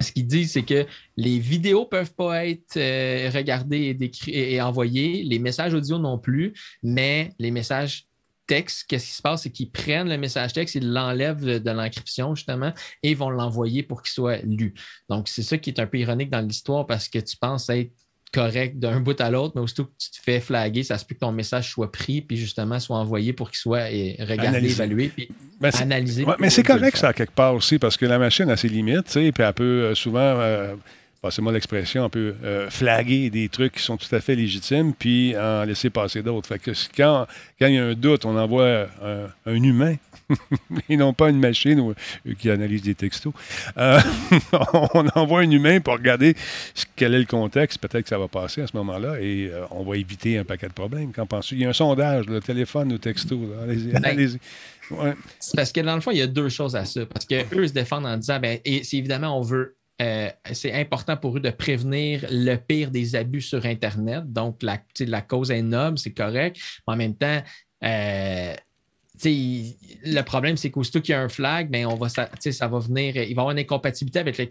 ce 0.00 0.12
qu'ils 0.12 0.26
disent, 0.26 0.52
c'est 0.52 0.62
que 0.62 0.86
les 1.16 1.38
vidéos 1.38 1.80
ne 1.80 1.86
peuvent 1.88 2.14
pas 2.14 2.46
être 2.46 2.76
euh, 2.76 3.30
regardées 3.34 3.96
et, 4.00 4.30
et- 4.30 4.54
et 4.54 4.60
envoyées, 4.62 5.22
les 5.24 5.38
messages 5.38 5.74
audio 5.74 5.98
non 5.98 6.18
plus, 6.18 6.54
mais 6.82 7.32
les 7.38 7.50
messages 7.50 8.06
texte, 8.46 8.84
qu'est-ce 8.88 9.06
qui 9.06 9.12
se 9.12 9.22
passe, 9.22 9.42
c'est 9.42 9.50
qu'ils 9.50 9.70
prennent 9.70 10.08
le 10.08 10.16
message 10.18 10.52
texte, 10.54 10.74
ils 10.74 10.90
l'enlèvent 10.90 11.44
de, 11.44 11.58
de 11.58 11.70
l'encryption, 11.70 12.34
justement, 12.34 12.72
et 13.02 13.14
vont 13.14 13.30
l'envoyer 13.30 13.82
pour 13.82 14.02
qu'il 14.02 14.10
soit 14.12 14.38
lu. 14.42 14.74
Donc, 15.08 15.28
c'est 15.28 15.42
ça 15.42 15.56
qui 15.58 15.70
est 15.70 15.78
un 15.80 15.86
peu 15.86 15.98
ironique 15.98 16.30
dans 16.30 16.40
l'histoire 16.40 16.84
parce 16.86 17.08
que 17.08 17.18
tu 17.20 17.36
penses 17.36 17.68
être 17.68 17.92
correct 18.32 18.78
d'un 18.78 19.00
bout 19.00 19.20
à 19.20 19.30
l'autre, 19.30 19.52
mais 19.56 19.60
aussitôt 19.62 19.84
que 19.84 19.90
tu 19.98 20.10
te 20.10 20.18
fais 20.22 20.40
flaguer, 20.40 20.82
ça 20.82 20.98
se 20.98 21.04
peut 21.04 21.14
que 21.14 21.20
ton 21.20 21.32
message 21.32 21.70
soit 21.70 21.90
pris, 21.90 22.20
puis 22.20 22.36
justement 22.36 22.78
soit 22.78 22.96
envoyé 22.96 23.32
pour 23.32 23.50
qu'il 23.50 23.58
soit 23.58 23.84
regardé, 23.84 24.46
Analysé. 24.46 24.74
évalué, 24.74 25.08
puis 25.08 25.28
Ben, 25.60 25.70
analysé. 25.80 26.24
Ouais, 26.24 26.34
mais 26.38 26.50
c'est 26.50 26.62
correct, 26.62 26.96
ça, 26.96 27.12
quelque 27.12 27.34
part 27.34 27.54
aussi, 27.54 27.78
parce 27.78 27.96
que 27.96 28.06
la 28.06 28.18
machine 28.18 28.48
a 28.50 28.56
ses 28.56 28.68
limites, 28.68 29.10
puis 29.12 29.32
elle 29.38 29.52
peut 29.52 29.64
euh, 29.64 29.94
souvent 29.94 30.20
euh, 30.20 30.74
passez-moi 31.22 31.52
l'expression, 31.52 32.04
on 32.04 32.10
peut 32.10 32.34
euh, 32.44 32.70
flaguer 32.70 33.30
des 33.30 33.48
trucs 33.48 33.74
qui 33.74 33.82
sont 33.82 33.96
tout 33.96 34.12
à 34.14 34.20
fait 34.20 34.34
légitimes, 34.34 34.94
puis 34.98 35.36
en 35.36 35.64
laisser 35.64 35.90
passer 35.90 36.22
d'autres. 36.22 36.48
Fait 36.48 36.58
que 36.58 36.70
quand, 36.96 37.26
quand 37.58 37.66
il 37.66 37.74
y 37.74 37.78
a 37.78 37.84
un 37.84 37.94
doute, 37.94 38.24
on 38.24 38.36
envoie 38.36 38.86
un, 39.02 39.26
un 39.46 39.62
humain 39.62 39.96
et 40.88 40.96
non 40.96 41.12
pas 41.12 41.28
une 41.28 41.38
machine 41.40 41.78
ou- 41.80 41.90
euh, 41.90 42.34
qui 42.38 42.50
analyse 42.50 42.82
des 42.82 42.94
textos. 42.94 43.32
Euh, 43.76 44.00
on 44.94 45.06
envoie 45.14 45.40
un 45.40 45.50
humain 45.50 45.80
pour 45.80 45.94
regarder 45.94 46.34
quel 46.96 47.14
est 47.14 47.18
le 47.18 47.24
contexte. 47.26 47.78
Peut-être 47.78 48.04
que 48.04 48.08
ça 48.08 48.18
va 48.18 48.28
passer 48.28 48.62
à 48.62 48.66
ce 48.66 48.76
moment-là 48.76 49.20
et 49.20 49.50
euh, 49.52 49.64
on 49.72 49.82
va 49.82 49.96
éviter 49.96 50.38
un 50.38 50.44
paquet 50.44 50.68
de 50.68 50.72
problèmes. 50.72 51.12
Qu'en 51.12 51.26
penses-tu? 51.26 51.56
Il 51.56 51.60
y 51.62 51.64
a 51.64 51.68
un 51.70 51.72
sondage, 51.74 52.26
le 52.26 52.40
téléphone 52.40 52.92
ou 52.92 52.98
texto. 52.98 53.38
Allez-y. 53.62 53.88
Ben, 53.92 54.04
allez-y. 54.04 54.38
Ouais. 54.90 55.14
Parce 55.54 55.72
que 55.72 55.80
dans 55.80 55.94
le 55.94 56.00
fond, 56.00 56.10
il 56.12 56.18
y 56.18 56.22
a 56.22 56.26
deux 56.26 56.48
choses 56.48 56.74
à 56.76 56.84
ça. 56.84 57.06
Parce 57.06 57.24
qu'eux 57.26 57.66
se 57.66 57.72
défendent 57.72 58.06
en 58.06 58.16
disant, 58.16 58.40
ben, 58.40 58.58
et 58.64 58.82
c'est 58.84 58.96
évidemment, 58.96 59.38
on 59.38 59.42
veut. 59.42 59.76
Euh, 60.00 60.30
c'est 60.52 60.72
important 60.72 61.16
pour 61.16 61.36
eux 61.36 61.40
de 61.40 61.50
prévenir 61.50 62.24
le 62.30 62.56
pire 62.56 62.90
des 62.90 63.16
abus 63.16 63.42
sur 63.42 63.66
Internet. 63.66 64.32
Donc, 64.32 64.62
la, 64.62 64.78
la 65.00 65.20
cause 65.20 65.50
est 65.50 65.62
noble, 65.62 65.98
c'est 65.98 66.12
correct. 66.12 66.58
Mais 66.86 66.94
en 66.94 66.96
même 66.96 67.14
temps, 67.14 67.42
euh, 67.84 68.54
le 69.22 70.22
problème, 70.22 70.56
c'est 70.56 70.70
qu'aussitôt 70.70 71.00
qu'il 71.00 71.12
y 71.12 71.14
a 71.14 71.20
un 71.20 71.28
flag, 71.28 71.70
ben, 71.70 71.86
on 71.86 71.96
va, 71.96 72.08
ça, 72.08 72.30
ça 72.38 72.68
va 72.68 72.78
venir, 72.78 73.16
il 73.16 73.20
va 73.20 73.24
y 73.26 73.30
avoir 73.32 73.50
une 73.50 73.58
incompatibilité 73.58 74.18
avec 74.18 74.38
le, 74.38 74.46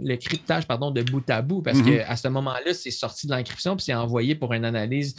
le 0.00 0.16
cryptage 0.16 0.66
pardon, 0.66 0.90
de 0.90 1.02
bout 1.02 1.28
à 1.28 1.42
bout 1.42 1.62
parce 1.62 1.78
Mhm. 1.78 1.96
qu'à 1.96 2.16
ce 2.16 2.28
moment-là, 2.28 2.74
c'est 2.74 2.90
sorti 2.90 3.26
de 3.26 3.32
l'encryption 3.32 3.76
puis 3.76 3.84
c'est 3.84 3.94
envoyé 3.94 4.34
pour 4.34 4.52
une 4.52 4.64
analyse 4.64 5.16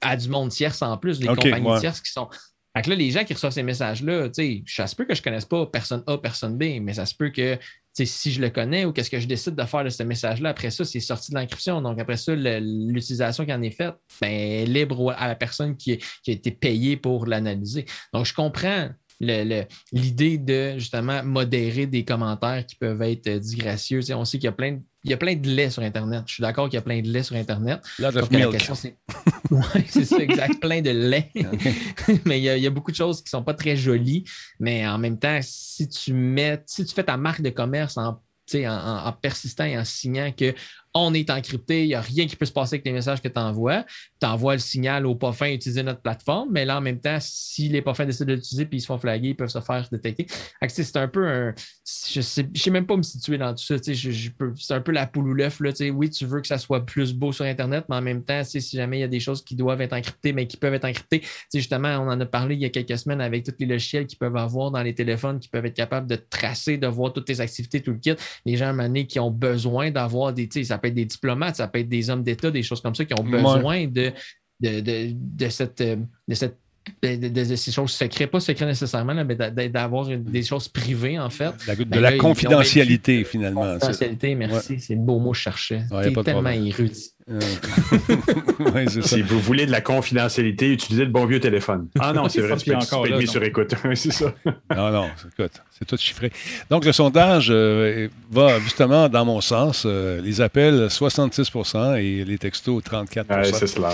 à 0.00 0.16
du 0.16 0.28
monde 0.28 0.50
tierce 0.50 0.82
en 0.82 0.96
plus, 0.96 1.18
des 1.18 1.28
OK, 1.28 1.42
compagnies 1.42 1.66
ouais. 1.66 1.80
tierces 1.80 2.00
qui 2.00 2.12
sont. 2.12 2.28
Fait 2.76 2.82
que 2.82 2.90
là, 2.90 2.96
les 2.96 3.10
gens 3.10 3.24
qui 3.24 3.32
reçoivent 3.32 3.52
ces 3.52 3.62
messages-là, 3.62 4.28
ça 4.66 4.86
se 4.86 4.94
peut 4.94 5.06
que 5.06 5.14
je 5.14 5.20
ne 5.20 5.24
connaisse 5.24 5.46
pas 5.46 5.66
personne 5.66 6.04
A, 6.06 6.18
personne 6.18 6.56
B, 6.58 6.78
mais 6.82 6.94
ça 6.94 7.06
se 7.06 7.14
peut 7.14 7.30
que 7.30 7.58
si 8.04 8.30
je 8.30 8.40
le 8.40 8.50
connais 8.50 8.84
ou 8.84 8.92
qu'est-ce 8.92 9.10
que 9.10 9.18
je 9.18 9.26
décide 9.26 9.54
de 9.54 9.64
faire 9.64 9.84
de 9.84 9.88
ce 9.88 10.02
message-là, 10.02 10.50
après 10.50 10.70
ça, 10.70 10.84
c'est 10.84 11.00
sorti 11.00 11.30
de 11.30 11.36
l'encryption. 11.36 11.80
Donc, 11.80 11.98
après 11.98 12.16
ça, 12.16 12.34
l'utilisation 12.34 13.46
qui 13.46 13.52
en 13.52 13.62
est 13.62 13.70
faite, 13.70 13.94
ben, 14.20 14.30
est 14.30 14.66
libre 14.66 15.14
à 15.16 15.28
la 15.28 15.34
personne 15.34 15.76
qui, 15.76 15.92
a 15.92 16.30
été 16.30 16.50
payée 16.50 16.96
pour 16.96 17.26
l'analyser. 17.26 17.86
Donc, 18.12 18.26
je 18.26 18.34
comprends 18.34 18.90
l'idée 19.18 20.36
de 20.36 20.74
justement 20.78 21.22
modérer 21.22 21.86
des 21.86 22.04
commentaires 22.04 22.66
qui 22.66 22.76
peuvent 22.76 23.00
être 23.00 23.28
euh, 23.28 23.38
disgracieux. 23.38 24.00
On 24.10 24.26
sait 24.26 24.36
qu'il 24.36 24.44
y 24.44 24.48
a 24.48 24.52
plein 24.52 24.72
de 24.72 24.82
il 25.06 25.10
y 25.10 25.14
a 25.14 25.16
plein 25.16 25.36
de 25.36 25.48
lait 25.48 25.70
sur 25.70 25.82
Internet. 25.82 26.24
Je 26.26 26.34
suis 26.34 26.40
d'accord 26.42 26.66
qu'il 26.68 26.74
y 26.74 26.78
a 26.78 26.82
plein 26.82 27.00
de 27.00 27.08
lait 27.08 27.22
sur 27.22 27.36
Internet. 27.36 27.80
Of 28.02 28.28
que 28.28 28.36
la 28.36 28.46
question, 28.48 28.74
c'est. 28.74 28.96
Oui, 29.50 29.62
c'est 29.88 30.04
ça, 30.04 30.18
exact. 30.18 30.60
plein 30.60 30.82
de 30.82 30.90
lait. 30.90 31.30
mais 32.24 32.40
il 32.40 32.42
y, 32.44 32.48
a, 32.50 32.56
il 32.56 32.62
y 32.64 32.66
a 32.66 32.70
beaucoup 32.70 32.90
de 32.90 32.96
choses 32.96 33.18
qui 33.22 33.28
ne 33.28 33.38
sont 33.38 33.44
pas 33.44 33.54
très 33.54 33.76
jolies. 33.76 34.24
Mais 34.58 34.86
en 34.86 34.98
même 34.98 35.18
temps, 35.18 35.38
si 35.42 35.88
tu 35.88 36.12
mets, 36.12 36.60
si 36.66 36.84
tu 36.84 36.92
fais 36.94 37.04
ta 37.04 37.16
marque 37.16 37.40
de 37.42 37.50
commerce 37.50 37.96
en- 37.96 38.20
en 38.54 39.12
persistant 39.12 39.64
et 39.64 39.76
en 39.78 39.84
signant 39.84 40.30
que 40.36 40.54
on 40.98 41.14
est 41.14 41.30
encrypté, 41.30 41.84
il 41.84 41.88
n'y 41.88 41.94
a 41.94 42.00
rien 42.00 42.26
qui 42.26 42.36
peut 42.36 42.46
se 42.46 42.52
passer 42.52 42.76
avec 42.76 42.86
les 42.86 42.92
messages 42.92 43.20
que 43.20 43.28
tu 43.28 43.38
envoies. 43.38 43.84
Tu 44.20 44.26
envoies 44.26 44.54
le 44.54 44.60
signal 44.60 45.06
aux 45.06 45.14
pas 45.14 45.32
fins 45.32 45.50
utiliser 45.50 45.82
notre 45.82 46.00
plateforme, 46.00 46.48
mais 46.52 46.64
là, 46.64 46.78
en 46.78 46.80
même 46.80 47.00
temps, 47.00 47.18
si 47.20 47.68
les 47.68 47.82
pas 47.82 47.94
fins 47.94 48.06
décident 48.06 48.26
de 48.26 48.34
l'utiliser 48.34 48.66
puis 48.66 48.78
ils 48.78 48.80
se 48.80 48.86
font 48.86 48.98
flaguer, 48.98 49.28
ils 49.30 49.36
peuvent 49.36 49.48
se 49.48 49.60
faire 49.60 49.86
détecter. 49.90 50.26
C'est 50.68 50.96
un 50.96 51.08
peu 51.08 51.26
un. 51.26 51.54
Je 51.84 52.18
ne 52.18 52.22
sais, 52.22 52.48
sais 52.54 52.70
même 52.70 52.86
pas 52.86 52.96
me 52.96 53.02
situer 53.02 53.38
dans 53.38 53.54
tout 53.54 53.62
ça. 53.62 53.76
C'est 53.78 54.74
un 54.74 54.80
peu 54.80 54.92
la 54.92 55.06
poule 55.06 55.28
ou 55.28 55.34
l'œuf. 55.34 55.60
Oui, 55.60 56.10
tu 56.10 56.26
veux 56.26 56.40
que 56.40 56.46
ça 56.46 56.58
soit 56.58 56.84
plus 56.84 57.12
beau 57.12 57.32
sur 57.32 57.44
Internet, 57.44 57.84
mais 57.88 57.96
en 57.96 58.02
même 58.02 58.24
temps, 58.24 58.42
si 58.44 58.60
jamais 58.60 58.98
il 58.98 59.00
y 59.00 59.04
a 59.04 59.08
des 59.08 59.20
choses 59.20 59.44
qui 59.44 59.54
doivent 59.54 59.80
être 59.80 59.92
encryptées, 59.92 60.32
mais 60.32 60.46
qui 60.46 60.56
peuvent 60.56 60.74
être 60.74 60.84
encryptées, 60.84 61.22
justement, 61.52 61.88
on 61.98 62.08
en 62.08 62.20
a 62.20 62.26
parlé 62.26 62.54
il 62.54 62.60
y 62.60 62.64
a 62.64 62.70
quelques 62.70 62.98
semaines 62.98 63.20
avec 63.20 63.44
tous 63.44 63.54
les 63.58 63.66
logiciels 63.66 64.06
qu'ils 64.06 64.18
peuvent 64.18 64.36
avoir 64.36 64.70
dans 64.70 64.82
les 64.82 64.94
téléphones, 64.94 65.38
qui 65.38 65.48
peuvent 65.48 65.66
être 65.66 65.74
capables 65.74 66.06
de 66.06 66.16
tracer, 66.16 66.78
de 66.78 66.86
voir 66.86 67.12
toutes 67.12 67.26
tes 67.26 67.40
activités, 67.40 67.82
tout 67.82 67.92
le 67.92 67.98
kit. 67.98 68.14
Les 68.44 68.56
gens, 68.56 68.66
à 68.66 68.68
un 68.68 68.72
moment 68.72 68.88
donné, 68.88 69.06
qui 69.06 69.20
ont 69.20 69.30
besoin 69.30 69.90
d'avoir 69.90 70.32
des, 70.32 70.48
ça 70.64 70.78
être 70.86 70.94
des 70.94 71.04
diplomates, 71.04 71.56
ça 71.56 71.68
peut 71.68 71.78
être 71.80 71.88
des 71.88 72.08
hommes 72.10 72.22
d'État, 72.22 72.50
des 72.50 72.62
choses 72.62 72.80
comme 72.80 72.94
ça, 72.94 73.04
qui 73.04 73.14
ont 73.18 73.24
besoin 73.24 73.86
de, 73.86 74.12
de, 74.60 74.80
de, 74.80 75.10
de 75.14 75.48
cette, 75.48 75.80
euh, 75.80 75.96
de 76.28 76.34
cette 76.34 76.56
de, 77.02 77.16
de- 77.16 77.28
de 77.28 77.56
ces 77.56 77.72
choses 77.72 77.90
secrètes, 77.90 78.30
pas 78.30 78.38
secrètes 78.38 78.68
nécessairement, 78.68 79.12
là, 79.12 79.24
mais 79.24 79.34
d'a- 79.34 79.50
d'a- 79.50 79.68
d'avoir 79.68 80.06
des 80.06 80.42
choses 80.44 80.68
privées, 80.68 81.18
en 81.18 81.30
fait. 81.30 81.52
La- 81.66 81.74
de 81.74 81.82
Ben 81.82 82.00
la 82.00 82.10
là, 82.10 82.16
ils 82.16 82.20
ont 82.20 82.22
confidentialité, 82.22 83.24
finalement. 83.24 83.62
Confidentialité, 83.78 84.34
merci, 84.36 84.78
c'est 84.78 84.94
le 84.94 85.00
beau 85.00 85.18
mot 85.18 85.32
que 85.32 85.36
je 85.36 85.42
cherchais. 85.42 85.82
Ouais, 85.90 86.12
T'es 86.12 86.22
tellement 86.22 86.50
érudit. 86.50 87.10
Euh, 87.28 87.40
ouais, 88.72 88.86
c'est 88.86 89.02
ça. 89.02 89.16
Si 89.16 89.22
vous 89.22 89.40
voulez 89.40 89.66
de 89.66 89.72
la 89.72 89.80
confidentialité, 89.80 90.72
utilisez 90.72 91.04
le 91.04 91.10
bon 91.10 91.26
vieux 91.26 91.40
téléphone. 91.40 91.88
Ah 91.98 92.12
non, 92.12 92.28
c'est 92.28 92.40
vrai, 92.40 92.56
tu 92.56 92.70
peux, 92.70 92.78
tu 92.78 92.86
encore 92.86 93.02
peux 93.02 93.08
être 93.08 93.14
là, 93.14 93.18
mis 93.18 93.24
non. 93.24 93.32
sur 93.32 93.42
écoute. 93.42 93.74
C'est 93.94 94.12
ça. 94.12 94.32
Non, 94.74 94.90
non, 94.90 95.08
écoute, 95.32 95.60
c'est 95.70 95.84
tout 95.84 95.96
chiffré. 95.96 96.30
Donc, 96.70 96.84
le 96.84 96.92
sondage 96.92 97.48
euh, 97.50 98.08
va 98.30 98.60
justement 98.60 99.08
dans 99.08 99.24
mon 99.24 99.40
sens. 99.40 99.84
Euh, 99.86 100.20
les 100.20 100.40
appels, 100.40 100.86
66% 100.86 102.00
et 102.00 102.24
les 102.24 102.38
textos, 102.38 102.82
34 102.84 103.28
Ouais, 103.28 103.52
c'est 103.52 103.66
cela. 103.66 103.90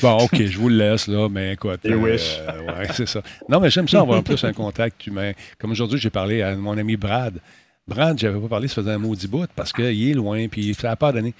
Bon, 0.00 0.16
OK, 0.16 0.42
je 0.46 0.58
vous 0.58 0.68
le 0.70 0.76
laisse, 0.76 1.08
là, 1.08 1.28
mais 1.28 1.54
écoute. 1.54 1.80
You 1.84 2.02
wish. 2.02 2.40
ouais, 2.66 2.88
c'est 2.94 3.08
ça. 3.08 3.20
Non, 3.48 3.60
mais 3.60 3.68
j'aime 3.68 3.88
ça 3.88 4.00
avoir 4.00 4.22
plus 4.22 4.42
un 4.44 4.52
contact 4.52 5.06
humain. 5.06 5.32
Comme 5.58 5.72
aujourd'hui, 5.72 5.98
j'ai 5.98 6.10
parlé 6.10 6.40
à 6.40 6.56
mon 6.56 6.78
ami 6.78 6.96
Brad. 6.96 7.38
Brad, 7.86 8.18
j'avais 8.18 8.38
pas 8.40 8.48
parlé, 8.48 8.68
ça 8.68 8.76
faisait 8.76 8.92
un 8.92 8.98
maudit 8.98 9.28
bout 9.28 9.48
parce 9.54 9.72
qu'il 9.72 10.10
est 10.10 10.14
loin, 10.14 10.46
puis 10.48 10.72
ça 10.74 10.88
n'a 10.88 10.96
pas 10.96 11.12
donné. 11.12 11.34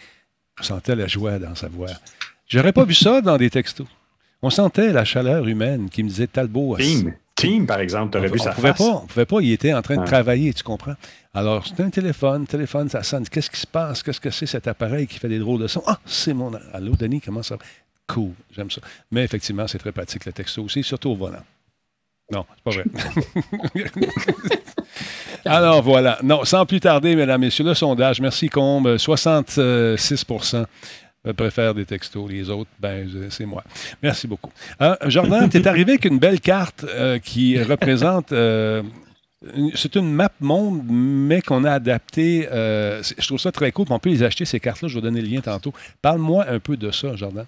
Je 0.61 0.64
sentais 0.64 0.94
la 0.96 1.07
joie 1.07 1.38
dans 1.38 1.55
sa 1.55 1.68
voix. 1.68 1.88
J'aurais 2.48 2.72
pas 2.72 2.84
vu 2.84 2.94
ça 2.94 3.20
dans 3.20 3.36
des 3.36 3.50
textos. 3.50 3.86
On 4.42 4.50
sentait 4.50 4.92
la 4.92 5.05
chaleur 5.05 5.46
humaine 5.46 5.88
qui 5.88 6.03
me 6.03 6.09
disait 6.09 6.26
Talbot. 6.26 6.76
Team. 6.76 7.14
Team, 7.34 7.66
par 7.66 7.80
exemple, 7.80 8.12
tu 8.12 8.18
On 8.18 8.20
aurais 8.20 8.30
vu 8.30 8.38
sa 8.38 8.53
pouvait 8.53 8.68
face. 8.68 8.78
pas, 8.78 8.84
on 9.03 9.07
pouvait 9.07 9.24
pas. 9.26 9.40
Il 9.40 9.53
était 9.53 9.72
en 9.72 9.82
train 9.82 9.94
de 9.96 10.00
Ouais. 10.00 10.07
travailler, 10.07 10.53
tu 10.53 10.62
comprends? 10.62 10.94
Alors, 11.32 11.66
c'est 11.66 11.80
un 11.82 11.90
téléphone, 11.90 12.46
téléphone, 12.46 12.88
ça 12.88 13.03
sonne. 13.03 13.26
Qu'est-ce 13.28 13.50
qui 13.50 13.59
se 13.61 13.66
passe? 13.66 14.03
Qu'est-ce 14.03 14.20
que 14.20 14.30
c'est 14.30 14.46
cet 14.46 14.68
appareil 14.68 15.07
qui 15.07 15.18
fait 15.18 15.28
des 15.28 15.38
drôles 15.38 15.61
de 15.62 15.66
sons? 15.66 15.82
Ah, 15.86 15.98
c'est 16.05 16.34
mon. 16.34 16.53
Allô, 16.72 16.94
Denis, 16.94 17.20
comment 17.20 17.42
ça 17.42 17.57
va? 17.57 17.62
Cool, 18.07 18.32
j'aime 18.55 18.70
ça. 18.70 18.80
Mais 19.11 19.24
effectivement, 19.24 19.66
c'est 19.66 19.78
très 19.78 19.92
pratique 19.92 20.24
le 20.26 20.32
texto 20.32 20.62
aussi, 20.62 20.82
surtout 20.82 21.11
au 21.11 21.16
volant. 21.16 21.42
Non, 22.30 22.44
c'est 22.57 22.62
pas 22.64 22.70
vrai. 22.70 22.84
Alors 25.45 25.82
voilà. 25.82 26.18
Non, 26.22 26.45
sans 26.45 26.66
plus 26.66 26.80
tarder, 26.80 27.16
mesdames, 27.16 27.40
messieurs, 27.40 27.64
le 27.64 27.74
sondage, 27.74 28.20
merci 28.20 28.49
Combe, 28.49 28.97
66% 28.97 30.64
préfèrent 31.36 31.74
des 31.74 31.84
textos. 31.84 32.28
Les 32.28 32.51
autres, 32.51 32.70
ben, 32.80 33.09
c'est 33.30 33.47
moi. 33.47 33.62
Merci 34.03 34.26
beaucoup. 34.26 34.51
Euh, 34.80 34.97
Jordan, 35.07 35.49
tu 35.49 35.59
es 35.59 35.68
arrivé 35.68 35.93
avec 35.93 36.05
une 36.05 36.18
belle 36.18 36.40
carte 36.40 36.84
euh, 36.84 37.18
qui 37.18 37.62
représente. 37.62 38.32
euh, 38.32 38.82
c'est 39.74 39.97
une 39.97 40.12
map 40.12 40.30
monde, 40.40 40.82
mais 40.88 41.43
qu'on 41.43 41.64
a 41.64 41.72
adaptée. 41.72 42.47
je 42.53 43.26
trouve 43.26 43.40
ça 43.40 43.51
très 43.51 43.72
cool. 43.72 43.86
On 43.90 43.99
peut 43.99 44.11
les 44.11 44.22
acheter, 44.22 44.45
ces 44.45 44.61
cartes-là. 44.61 44.88
Je 44.88 44.95
vais 44.95 45.01
donner 45.01 45.20
le 45.20 45.28
lien 45.28 45.40
tantôt. 45.40 45.72
Parle-moi 46.01 46.45
un 46.49 46.61
peu 46.61 46.76
de 46.76 46.93
ça, 46.93 47.16
Jordan. 47.16 47.45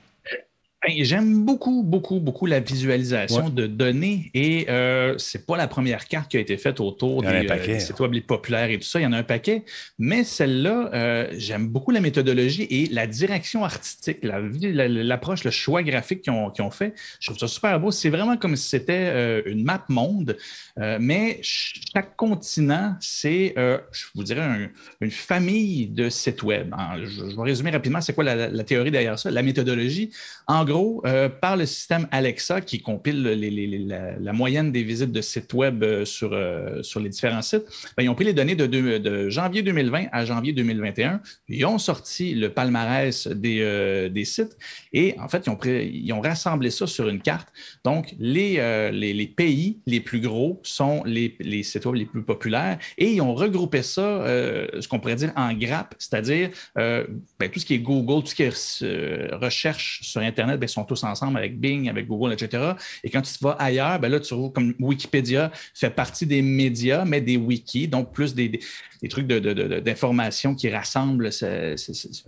Ben, 0.87 1.03
J'aime 1.05 1.45
beaucoup, 1.45 1.82
beaucoup, 1.82 2.20
beaucoup 2.20 2.45
la 2.47 2.61
visualisation 2.61 3.47
Ouais. 3.47 3.51
de 3.51 3.66
données 3.66 4.30
et 4.35 4.66
euh, 4.68 5.16
c'est 5.18 5.47
pas 5.47 5.57
la 5.57 5.66
première 5.66 6.07
carte 6.07 6.30
qui 6.30 6.37
a 6.37 6.41
été 6.41 6.59
faite 6.59 6.78
autour 6.80 7.22
des, 7.22 7.28
euh, 7.28 7.47
hein. 7.51 7.78
sites 7.78 7.99
web 8.01 8.12
les 8.12 8.20
populaires 8.20 8.68
et 8.70 8.78
tout 8.78 8.85
ça. 8.87 9.01
Il 9.01 9.05
y 9.05 9.07
en 9.07 9.12
a 9.12 9.18
un 9.18 9.22
paquet, 9.22 9.64
mais 9.99 10.24
celle-là, 10.24 10.91
euh, 10.93 11.28
j'aime 11.39 11.68
beaucoup 11.68 11.91
la 11.91 12.01
méthodologie 12.01 12.66
et 12.68 12.87
la 12.93 13.07
direction 13.07 13.64
artistique, 13.64 14.18
la 14.22 14.41
vi- 14.43 14.72
la- 14.72 14.89
l'approche, 14.89 15.45
le 15.45 15.51
choix 15.51 15.82
graphique 15.82 16.20
qu'ils 16.22 16.32
ont, 16.35 16.51
qu'ils 16.51 16.64
ont 16.64 16.70
fait. 16.70 16.93
Je 17.18 17.28
trouve 17.28 17.39
ça 17.39 17.49
super 17.49 17.80
beau. 17.80 17.91
C'est 17.91 18.11
vraiment 18.11 18.37
comme 18.37 18.57
si 18.57 18.68
c'était 18.68 18.93
euh, 19.12 19.43
une 19.47 19.64
map 19.64 19.85
monde, 19.89 20.37
euh, 20.81 20.99
mais 21.01 21.35
ch- 21.37 21.81
chaque 21.95 22.16
continent, 22.16 22.97
c'est, 23.01 23.55
euh, 23.57 23.79
je 23.93 24.07
vous 24.14 24.25
dirais, 24.25 24.41
un- 24.41 24.68
une 25.01 25.11
famille 25.11 25.87
de 25.87 26.09
sites 26.09 26.43
web. 26.43 26.75
Je, 27.05 27.37
vais 27.37 27.43
résumer 27.43 27.70
rapidement, 27.70 28.01
c'est 28.01 28.12
quoi 28.12 28.25
la, 28.25 28.64
théorie 28.64 28.91
derrière 28.91 29.16
ça, 29.16 29.31
la 29.31 29.43
méthodologie? 29.43 30.11
En 30.49 30.64
gros, 30.64 31.01
euh, 31.07 31.29
par 31.29 31.57
le 31.57 31.66
système 31.66 32.09
Alexa 32.11 32.61
qui 32.61 32.81
compile 32.81 33.22
la, 33.22 34.33
moyenne 34.33 34.72
des 34.72 34.83
visites 34.83 35.12
de 35.12 35.20
sites 35.20 35.53
web 35.55 35.85
sur, 36.05 36.37
sur 36.83 37.01
les 37.01 37.09
différents 37.09 37.43
sites, 37.43 37.64
ben, 37.97 38.03
ils 38.03 38.09
ont 38.09 38.14
pris 38.16 38.25
les 38.25 38.33
données 38.33 38.57
de, 38.57 39.29
janvier 39.29 39.62
2020 39.62 40.07
à 40.11 40.25
janvier 40.25 40.53
2021. 40.53 41.20
Ils 41.49 41.64
ont 41.66 41.79
sorti 41.79 42.35
le 42.35 42.49
palmarès 42.51 43.29
des, 43.29 44.11
des 44.11 44.25
sites 44.25 44.57
et 44.93 45.14
en 45.20 45.29
fait, 45.29 45.47
ils 45.47 45.51
ont, 45.51 45.59
ils 45.64 46.12
ont 46.12 46.20
rassemblé 46.20 46.70
ça 46.70 46.89
sur 46.89 47.09
une 47.09 47.20
carte. 47.20 47.48
Donc, 47.85 48.15
les, 48.19 48.90
les 48.93 49.27
pays 49.27 49.78
les 49.86 50.01
plus 50.01 50.20
gros 50.20 50.61
sont 50.70 51.03
les, 51.05 51.36
les 51.41 51.62
sites 51.62 51.85
web 51.86 51.95
les 51.97 52.05
plus 52.07 52.23
populaires 52.23 52.78
et 52.99 53.11
ils 53.12 53.20
ont 53.20 53.35
regroupé 53.35 53.82
ça, 53.82 54.01
euh, 54.03 54.66
ce 54.81 54.89
qu'on 54.89 54.99
pourrait 55.01 55.16
dire 55.16 55.32
en 55.36 55.53
grappes, 55.53 55.95
c'est-à-dire 55.99 56.51
euh, 56.78 57.07
ben, 57.39 57.51
tout 57.51 57.61
ce 57.61 57.66
qui 57.66 57.74
est 57.74 57.78
Google, 57.78 58.23
tout 58.23 58.31
ce 58.31 58.35
qui 58.35 58.43
est 58.43 58.82
euh, 58.82 59.28
recherche 59.32 60.01
sur 60.03 60.20
Internet, 60.20 60.59
ben, 60.61 60.66
ils 60.66 60.70
sont 60.70 60.85
tous 60.85 61.03
ensemble 61.05 61.39
avec 61.39 61.59
Bing, 61.61 61.89
avec 61.89 62.07
Google, 62.07 62.32
etc. 62.32 62.73
Et 63.03 63.11
quand 63.11 63.23
tu 63.23 63.32
vas 63.41 63.53
ailleurs, 63.53 63.99
ben 63.99 64.09
là, 64.09 64.20
tu 64.20 64.28
trouves 64.28 64.53
comme 64.53 64.74
Wikipédia 64.81 65.51
fait 65.74 65.91
partie 65.91 66.27
des 66.27 66.43
médias, 66.43 67.05
mais 67.05 67.20
des 67.20 67.36
wikis, 67.36 67.89
donc 67.89 68.12
plus 68.12 68.35
des, 68.35 68.49
des- 68.49 69.09
trucs 69.09 69.27
de- 69.27 69.39
de- 69.39 69.81
d'information 69.81 70.55
qui 70.55 70.70
rassemblent 70.70 71.31
ce- 71.31 71.74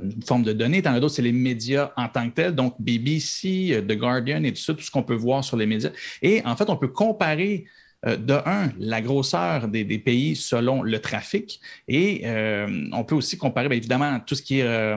une 0.02 0.22
forme 0.22 0.42
de 0.42 0.52
données. 0.52 0.82
Dans 0.82 0.92
d'autres, 1.00 1.14
c'est 1.14 1.22
les 1.22 1.32
médias 1.32 1.92
en 1.96 2.08
tant 2.08 2.28
que 2.28 2.34
tels, 2.34 2.54
donc 2.54 2.74
BBC, 2.80 3.82
The 3.88 3.92
Guardian 3.96 4.42
et 4.44 4.52
tout 4.52 4.60
ça, 4.60 4.74
tout 4.74 4.82
ce 4.82 4.90
qu'on 4.90 5.02
peut 5.02 5.14
voir 5.14 5.42
sur 5.44 5.56
les 5.56 5.66
médias. 5.66 5.90
Et 6.22 6.42
en 6.44 6.56
fait, 6.56 6.68
on 6.68 6.76
peut 6.76 6.88
comparer 6.88 7.64
euh, 8.06 8.16
de 8.16 8.34
un, 8.34 8.70
la 8.78 9.00
grosseur 9.00 9.68
des, 9.68 9.84
pays 9.98 10.36
selon 10.36 10.82
le 10.82 11.00
trafic. 11.00 11.60
Et 11.88 12.22
euh, 12.24 12.88
on 12.92 13.02
peut 13.02 13.14
aussi 13.14 13.36
comparer, 13.36 13.68
bien 13.68 13.78
évidemment, 13.78 14.20
tout 14.20 14.34
ce 14.34 14.42
qui 14.42 14.60
est 14.60 14.62
euh, 14.62 14.96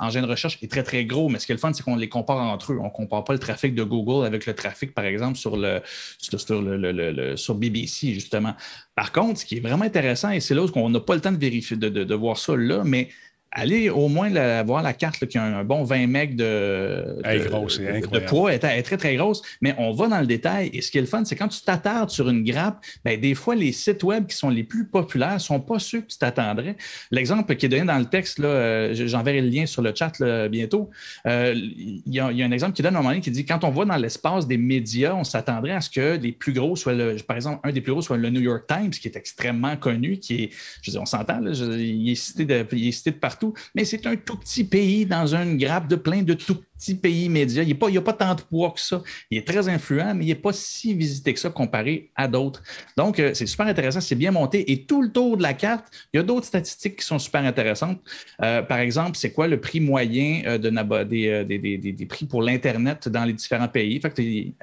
engin 0.00 0.22
de 0.22 0.26
recherche 0.26 0.58
est 0.62 0.70
très, 0.70 0.82
très 0.82 1.04
gros, 1.04 1.28
mais 1.28 1.38
ce 1.38 1.46
qui 1.46 1.52
est 1.52 1.54
le 1.54 1.60
fun, 1.60 1.72
c'est 1.72 1.82
qu'on 1.82 1.96
les 1.96 2.08
compare 2.08 2.38
entre 2.38 2.72
eux. 2.72 2.78
On 2.80 2.86
ne 2.86 2.90
compare 2.90 3.24
pas 3.24 3.32
le 3.32 3.38
trafic 3.38 3.74
de 3.74 3.84
Google 3.84 4.26
avec 4.26 4.46
le 4.46 4.54
trafic, 4.54 4.92
par 4.92 5.04
exemple, 5.04 5.38
sur, 5.38 5.56
le, 5.56 5.82
sur, 6.18 7.54
BBC, 7.54 8.14
justement. 8.14 8.54
Par 8.94 9.12
contre, 9.12 9.40
ce 9.40 9.46
qui 9.46 9.58
est 9.58 9.60
vraiment 9.60 9.84
intéressant, 9.84 10.30
et 10.30 10.40
c'est 10.40 10.54
là 10.54 10.62
où 10.64 10.70
on 10.74 10.90
n'a 10.90 11.00
pas 11.00 11.14
le 11.14 11.20
temps 11.20 11.32
de 11.32 11.38
vérifier, 11.38 11.76
de 11.76 12.14
voir 12.14 12.38
ça 12.38 12.56
là, 12.56 12.82
mais 12.84 13.08
allez 13.52 13.90
au 13.90 14.08
moins 14.08 14.28
la- 14.30 14.62
voir 14.62 14.82
la 14.82 14.92
carte 14.94 15.20
là, 15.20 15.26
qui 15.26 15.38
a 15.38 15.42
un, 15.44 15.64
bon 15.64 15.84
20 15.84 16.06
mecs 16.06 16.36
de, 16.36 17.18
de- 17.38 17.48
grosse, 17.48 17.78
de- 17.78 18.26
poids. 18.26 18.52
Elle 18.52 18.58
est, 18.60 18.64
elle 18.64 18.78
est 18.78 18.82
très, 18.82 18.96
très 18.96 19.14
grosse, 19.16 19.42
mais 19.60 19.74
on 19.78 19.92
va 19.92 20.08
dans 20.08 20.20
le 20.20 20.26
détail. 20.26 20.70
Et 20.72 20.80
ce 20.80 20.90
qui 20.90 20.98
est 20.98 21.02
le 21.02 21.06
fun, 21.06 21.24
c'est 21.24 21.36
quand 21.36 21.48
tu 21.48 21.60
t'attardes 21.62 22.10
sur 22.10 22.28
une 22.28 22.42
grappe, 22.44 22.82
ben, 23.04 23.20
des 23.20 23.34
fois, 23.34 23.54
les 23.54 23.72
sites 23.72 24.02
web 24.02 24.26
qui 24.26 24.36
sont 24.36 24.48
les 24.50 24.64
plus 24.64 24.86
populaires 24.86 25.34
ne 25.34 25.38
sont 25.38 25.60
pas 25.60 25.78
ceux 25.78 26.00
que 26.00 26.06
tu 26.06 26.18
t'attendrais. 26.18 26.76
L'exemple 27.10 27.54
qui 27.56 27.66
est 27.66 27.68
donné 27.68 27.84
dans 27.84 27.98
le 27.98 28.06
texte, 28.06 28.38
là, 28.38 28.48
euh, 28.48 28.94
j'enverrai 29.06 29.40
le 29.40 29.48
lien 29.48 29.66
sur 29.66 29.82
le 29.82 29.92
chat 29.94 30.18
là, 30.18 30.48
bientôt. 30.48 30.90
Euh, 31.26 31.54
Il 31.54 32.02
y, 32.06 32.20
a, 32.20 32.30
il 32.32 32.38
y 32.38 32.42
a 32.42 32.46
un 32.46 32.52
exemple 32.52 32.72
qui 32.72 32.82
donne 32.82 32.94
un 32.94 32.98
moment 32.98 33.10
donné 33.10 33.20
qui 33.20 33.30
dit 33.30 33.44
quand 33.44 33.64
on 33.64 33.70
va 33.70 33.84
dans 33.84 33.96
l'espace 33.96 34.46
des 34.46 34.56
médias, 34.56 35.14
on 35.14 35.24
s'attendrait 35.24 35.72
à 35.72 35.80
ce 35.80 35.90
que 35.90 36.16
les 36.16 36.32
plus 36.32 36.52
gros 36.52 36.74
soient, 36.76 36.94
le, 36.94 37.16
par 37.26 37.36
exemple, 37.36 37.60
un 37.64 37.72
des 37.72 37.80
plus 37.80 37.92
gros 37.92 38.02
soit 38.02 38.16
le 38.16 38.30
New 38.30 38.40
York 38.40 38.64
Times, 38.66 38.90
qui 38.90 39.08
est 39.08 39.16
extrêmement 39.16 39.76
connu, 39.76 40.18
qui 40.18 40.44
est, 40.44 40.50
je 40.80 40.90
veux 40.90 40.92
dire, 40.92 41.02
on 41.02 41.06
s'entend, 41.06 41.40
il, 41.44 42.10
est 42.10 42.14
cité 42.14 42.44
de, 42.44 42.64
il 42.72 42.88
est 42.88 42.92
cité 42.92 43.10
de 43.10 43.16
partout, 43.16 43.41
mais 43.74 43.84
c'est 43.84 44.06
un 44.06 44.16
tout 44.16 44.36
petit 44.36 44.64
pays 44.64 45.06
dans 45.06 45.34
une 45.34 45.56
grappe 45.56 45.88
de 45.88 45.96
plein 45.96 46.22
de 46.22 46.34
tout 46.34 46.58
petits 46.82 46.94
pays 46.96 47.28
médias. 47.28 47.62
Il 47.62 47.66
n'y 47.66 47.96
a, 47.96 48.00
pas- 48.02 48.12
tant 48.12 48.34
de 48.34 48.42
poids 48.42 48.72
que 48.72 48.80
ça. 48.80 49.02
Il 49.30 49.38
est 49.38 49.46
très 49.46 49.68
influent, 49.68 50.14
mais 50.14 50.24
il 50.24 50.28
n'est 50.28 50.34
pas 50.34 50.52
si 50.52 50.94
visité 50.94 51.32
que 51.32 51.40
ça 51.40 51.50
comparé 51.50 52.10
à 52.16 52.28
d'autres. 52.28 52.62
Donc, 52.96 53.18
euh, 53.18 53.32
c'est 53.34 53.46
super 53.46 53.66
intéressant, 53.66 54.00
c'est 54.00 54.16
bien 54.16 54.32
monté. 54.32 54.70
Et 54.70 54.84
tout 54.84 55.02
le 55.02 55.10
tour 55.10 55.36
de 55.36 55.42
la 55.42 55.54
carte, 55.54 55.86
il 56.12 56.16
y 56.16 56.20
a 56.20 56.22
d'autres 56.22 56.46
statistiques 56.46 56.96
qui 56.96 57.04
sont 57.04 57.18
super 57.18 57.44
intéressantes. 57.44 58.00
Euh, 58.42 58.62
par 58.62 58.78
exemple, 58.78 59.16
c'est 59.16 59.32
quoi 59.32 59.46
le 59.46 59.60
prix 59.60 59.80
moyen 59.80 60.42
euh, 60.46 60.58
des, 60.58 62.06
prix 62.08 62.26
pour 62.26 62.42
l'Internet 62.42 63.08
dans 63.08 63.24
les 63.24 63.32
différents 63.32 63.68
pays? 63.68 64.00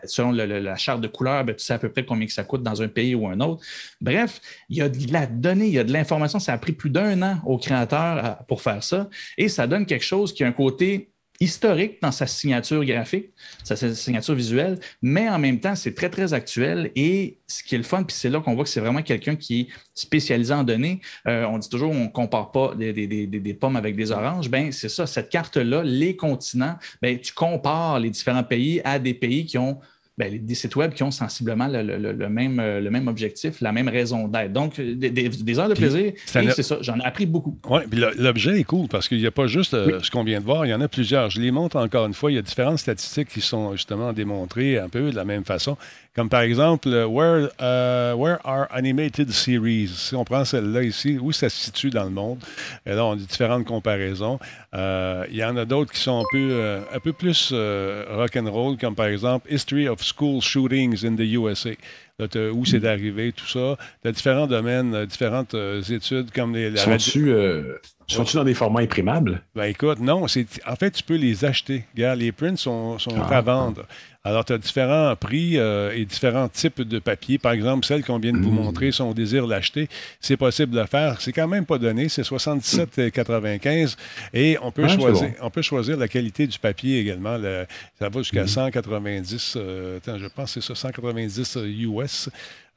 Selon 0.03 0.31
la 0.31 0.75
charte 0.75 1.01
de 1.01 1.07
couleur, 1.07 1.45
ben, 1.45 1.55
tu 1.55 1.63
sais 1.63 1.73
à 1.73 1.79
peu 1.79 1.89
près 1.89 2.05
combien 2.05 2.27
que 2.27 2.33
ça 2.33 2.43
coûte 2.43 2.63
dans 2.63 2.81
un 2.81 2.87
pays 2.87 3.15
ou 3.15 3.27
un 3.27 3.39
autre. 3.39 3.63
Bref, 4.01 4.41
il 4.69 4.77
y 4.77 4.81
a 4.81 4.89
de 4.89 5.13
la 5.13 5.25
donnée, 5.25 5.67
il 5.67 5.73
y 5.73 5.79
a 5.79 5.83
de 5.83 5.93
l'information. 5.93 6.39
Ça 6.39 6.53
a 6.53 6.57
pris 6.57 6.73
plus 6.73 6.89
d'un 6.89 7.21
an 7.21 7.39
aux 7.45 7.57
créateurs 7.57 8.39
pour 8.47 8.61
faire 8.61 8.83
ça. 8.83 9.09
Et 9.37 9.47
ça 9.47 9.65
donne 9.67 9.85
quelque 9.85 10.05
chose 10.05 10.33
qui 10.33 10.43
a 10.43 10.47
un 10.47 10.51
côté 10.51 11.09
historique 11.39 12.01
dans 12.01 12.11
sa 12.11 12.27
signature 12.27 12.83
graphique, 12.83 13.29
sa 13.63 13.75
signature 13.95 14.35
visuelle, 14.35 14.79
mais 15.01 15.29
en 15.29 15.39
même 15.39 15.59
temps, 15.59 15.75
c'est 15.75 15.93
très, 15.93 16.09
très 16.09 16.33
actuel. 16.33 16.91
Et 16.95 17.37
ce 17.47 17.63
qui 17.63 17.75
est 17.75 17.77
le 17.77 17.83
fun, 17.83 18.03
puis 18.03 18.15
c'est 18.15 18.29
là 18.29 18.41
qu'on 18.41 18.55
voit 18.55 18.65
que 18.65 18.69
c'est 18.69 18.81
vraiment 18.81 19.01
quelqu'un 19.01 19.35
qui 19.35 19.61
est 19.61 19.67
spécialisé 19.93 20.53
en 20.53 20.63
données. 20.63 20.99
Euh, 21.27 21.45
on 21.45 21.57
dit 21.57 21.69
toujours, 21.69 21.91
on 21.91 22.03
ne 22.05 22.07
compare 22.09 22.51
pas 22.51 22.75
des, 22.75 22.91
des- 22.91 23.07
des- 23.07 23.27
des- 23.27 23.39
des 23.39 23.53
pommes 23.53 23.77
avec 23.77 23.95
des 23.95 24.11
oranges. 24.11 24.49
Ben, 24.49 24.71
c'est 24.71 24.89
ça, 24.89 25.07
cette 25.07 25.29
carte-là, 25.29 25.81
les 25.83 26.15
continents, 26.15 26.75
ben, 27.01 27.17
tu 27.17 27.33
compares 27.33 27.99
les 27.99 28.09
différents 28.09 28.43
pays 28.43 28.81
à 28.83 28.99
des 28.99 29.13
pays 29.13 29.45
qui 29.45 29.57
ont 29.57 29.79
ben, 30.19 30.37
des 30.45 30.53
sites 30.53 30.75
web 30.75 30.93
qui 30.93 31.01
ont 31.01 31.09
sensiblement 31.11 31.67
le, 31.67 31.81
le- 31.81 31.97
le- 31.97 32.11
le 32.11 32.29
même, 32.29 32.59
euh, 32.59 32.79
le 32.81 32.91
même 32.91 33.07
objectif, 33.07 33.61
la 33.61 33.71
même 33.71 33.87
raison 33.87 34.27
d'être. 34.27 34.53
Donc, 34.53 34.77
euh, 34.77 34.93
des, 34.93 35.09
des- 35.09 35.29
des 35.29 35.59
heures 35.59 35.69
de 35.69 35.73
Puis, 35.73 35.83
plaisir, 35.87 36.11
c'est 36.25 36.61
ça, 36.61 36.77
j'en 36.81 36.99
ai 36.99 37.03
appris 37.05 37.25
beaucoup. 37.25 37.57
Oui, 37.69 37.81
puis 37.89 37.99
l'objet 38.17 38.59
est 38.59 38.63
cool 38.65 38.87
parce 38.89 39.07
qu'il 39.07 39.19
n'y 39.19 39.25
a 39.25 39.31
pas 39.31 39.47
juste 39.47 39.73
euh, 39.73 39.99
ce 40.03 40.11
qu'on 40.11 40.23
vient 40.25 40.41
de 40.41 40.45
voir, 40.45 40.65
il 40.65 40.69
y 40.69 40.73
en 40.73 40.81
a 40.81 40.87
plusieurs. 40.87 41.29
Je 41.29 41.39
les 41.41 41.51
montre 41.51 41.77
encore 41.77 42.05
une 42.05 42.13
fois. 42.13 42.31
Il 42.31 42.35
y 42.35 42.37
a 42.37 42.41
différentes 42.41 42.79
statistiques 42.79 43.29
qui 43.29 43.41
sont 43.41 43.71
justement 43.71 44.11
démontrées 44.13 44.77
un 44.77 44.89
peu 44.89 45.09
de 45.09 45.15
la 45.15 45.23
même 45.25 45.45
façon. 45.45 45.77
Comme 46.15 46.27
par 46.27 46.41
exemple, 46.41 46.89
Where, 46.89 47.49
where 48.17 48.39
are 48.43 48.67
animated 48.71 49.31
series? 49.31 49.87
Si 49.95 50.15
on 50.15 50.25
prend 50.25 50.43
celle-là 50.43 50.83
ici, 50.83 51.17
où 51.21 51.31
ça 51.31 51.47
se 51.49 51.57
situe 51.65 51.91
dans 51.91 52.03
le 52.03 52.09
monde? 52.09 52.39
Et 52.85 52.89
là, 52.91 53.05
on 53.05 53.13
a 53.13 53.15
différentes 53.15 53.63
comparaisons. 53.65 54.37
Euh, 54.73 55.23
il 55.31 55.37
y 55.37 55.43
en 55.45 55.55
a 55.55 55.65
d'autres 55.65 55.91
qui 55.93 55.99
sont 56.01 56.19
un 56.19 56.25
peu, 56.31 56.49
euh, 56.51 56.81
un 56.93 56.99
peu 56.99 57.13
plus 57.13 57.51
euh, 57.53 58.03
rock'n'roll, 58.09 58.77
comme 58.77 58.95
par 58.95 59.05
exemple 59.05 59.51
History 59.53 59.87
of 59.87 60.03
School 60.09 60.41
Shootings 60.41 61.03
in 61.03 61.15
the 61.15 61.25
USA. 61.25 61.77
T'as 62.27 62.49
où 62.49 62.65
c'est 62.65 62.85
arrivé, 62.85 63.31
tout 63.31 63.47
ça. 63.47 63.77
Tu 64.01 64.07
as 64.09 64.11
différents 64.11 64.47
domaines, 64.47 64.93
euh, 64.93 65.05
différentes 65.05 65.53
euh, 65.53 65.81
études 65.81 66.31
comme 66.31 66.53
les, 66.55 66.69
la 66.69 66.77
Sont-tu 66.81 67.31
euh, 67.31 67.75
sont-tu 68.07 68.35
dans 68.37 68.43
des 68.43 68.53
formats 68.55 68.81
imprimables? 68.81 69.41
ben 69.55 69.65
écoute, 69.65 69.99
non, 69.99 70.27
c'est 70.27 70.45
en 70.67 70.75
fait, 70.75 70.91
tu 70.91 71.03
peux 71.03 71.15
les 71.15 71.45
acheter. 71.45 71.85
Regarde, 71.95 72.19
les 72.19 72.31
prints 72.31 72.57
sont, 72.57 72.97
sont 72.99 73.11
Ah. 73.29 73.37
à 73.37 73.41
vendre. 73.41 73.85
Alors, 74.25 74.43
tu 74.43 74.51
as 74.51 74.57
différents 74.57 75.15
prix 75.15 75.57
euh, 75.57 75.93
et 75.95 76.03
différents 76.03 76.49
types 76.49 76.81
de 76.81 76.99
papier. 76.99 77.37
Par 77.37 77.53
exemple, 77.53 77.85
celle 77.85 78.03
qu'on 78.03 78.19
vient 78.19 78.33
de 78.33 78.37
vous 78.37 78.51
Mm. 78.51 78.55
montrer, 78.55 78.91
si 78.91 79.01
on 79.01 79.13
désire 79.13 79.47
l'acheter, 79.47 79.87
c'est 80.19 80.35
possible 80.35 80.73
de 80.75 80.79
le 80.81 80.87
faire. 80.87 81.21
C'est 81.21 81.31
quand 81.31 81.47
même 81.47 81.65
pas 81.65 81.77
donné, 81.77 82.09
c'est 82.09 82.23
77,95 82.23 83.95
et 84.33 84.57
on 84.61 84.71
peut, 84.71 84.83
Ah, 84.85 84.89
choisir, 84.89 85.29
bon. 85.29 85.33
on 85.41 85.49
peut 85.49 85.61
choisir 85.61 85.97
la 85.97 86.07
qualité 86.07 86.47
du 86.47 86.59
papier 86.59 86.99
également. 86.99 87.37
Le- 87.37 87.65
ça 87.97 88.09
va 88.09 88.21
jusqu'à 88.21 88.45
190, 88.47 89.53
euh, 89.55 89.97
attends, 89.97 90.17
je 90.17 90.27
pense 90.27 90.53
que 90.53 90.59
c'est 90.61 90.67
ça, 90.67 90.75
190 90.75 91.57
US 91.65 92.08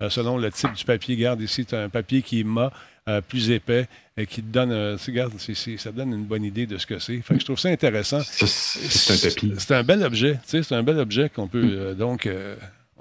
euh, 0.01 0.11
selon 0.11 0.39
le 0.39 0.51
type 0.51 0.73
du 0.73 0.85
papier. 0.85 1.15
Regarde 1.15 1.41
ici, 1.41 1.65
tu 1.65 1.75
as 1.75 1.83
un 1.83 1.89
papier 1.89 2.23
qui 2.23 2.41
est 2.41 2.45
mat, 2.45 2.73
euh, 3.09 3.21
plus 3.21 3.51
épais, 3.51 3.89
et 4.17 4.27
qui 4.27 4.43
te 4.43 4.53
donne, 4.53 4.73
euh, 4.73 4.97
ça 4.99 5.93
donne 5.93 6.13
une 6.13 6.25
bonne 6.25 6.45
idée 6.45 6.67
de 6.67 6.79
ce 6.79 6.87
que 6.87 6.99
c'est. 6.99 7.19
Fait 7.21 7.35
que 7.35 7.41
je 7.41 7.45
trouve 7.45 7.59
ça 7.59 7.69
intéressant. 7.69 8.21
C'est 8.23 9.13
un 9.13 9.31
tapis. 9.31 9.53
C'est 9.59 9.75
un 9.75 9.85
bel 9.85 10.03
objet, 10.03 10.39
c'est 10.45 10.73
un 10.73 10.83
bel 10.83 10.99
objet 10.99 11.29
qu'on 11.29 11.49
peut 11.49 11.63
euh, 11.63 11.95
donc 11.95 12.29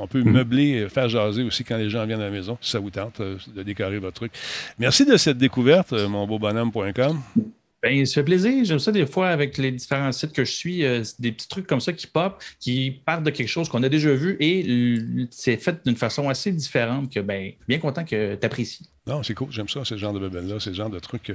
on 0.02 0.08
peut 0.08 0.24
meubler, 0.24 0.82
euh, 0.82 0.90
faire 0.90 1.08
jaser 1.10 1.44
aussi 1.44 1.64
quand 1.64 1.78
les 1.78 1.90
gens 1.90 2.06
viennent 2.06 2.22
à 2.22 2.26
la 2.26 2.32
maison, 2.32 2.58
si 2.62 2.72
ça 2.72 2.80
vous 2.80 2.90
tente 2.90 3.22
de 3.22 3.64
décorer 3.64 4.00
votre 4.00 4.16
truc. 4.16 4.32
Merci 4.80 5.06
de 5.06 5.16
cette 5.18 5.38
découverte, 5.38 5.94
euh, 5.94 6.08
mon 6.08 6.26
beau 6.26 6.40
bonhomme.com. 6.40 7.22
Ben, 7.84 8.06
ça 8.06 8.16
fait 8.16 8.24
plaisir. 8.24 8.64
J'aime 8.64 8.78
ça 8.80 8.92
des 8.92 9.08
fois 9.08 9.30
avec 9.30 9.58
les 9.58 9.72
différents 9.72 10.12
sites 10.12 10.34
que 10.34 10.46
je 10.46 10.52
suis, 10.52 10.86
euh, 10.86 11.04
des 11.18 11.32
petits 11.32 11.48
trucs 11.48 11.66
comme 11.66 11.82
ça 11.82 11.94
qui 11.94 12.06
pop, 12.06 12.42
qui 12.60 12.92
partent 13.06 13.24
de 13.24 13.32
quelque 13.32 13.48
chose 13.48 13.70
qu'on 13.70 13.82
a 13.82 13.90
déjà 13.90 14.14
vu 14.14 14.38
et 14.40 14.98
c'est 15.32 15.58
fait 15.58 15.84
d'une 15.84 15.96
façon 15.96 16.30
assez 16.30 16.52
différente 16.52 17.12
que, 17.12 17.20
ben, 17.20 17.54
bien 17.68 17.80
content 17.80 18.06
que 18.06 18.36
tu 18.36 18.46
apprécies. 18.46 18.88
Non, 19.12 19.24
c'est 19.24 19.34
cool, 19.34 19.52
j'aime 19.52 19.68
ça, 19.68 19.84
ce 19.84 19.98
genre 19.98 20.14
de 20.14 20.20
bebelles-là, 20.20 20.56
c'est 20.62 20.70
le 20.70 20.76
genre 20.78 20.90
de 20.90 21.00
truc 21.00 21.24
que, 21.24 21.34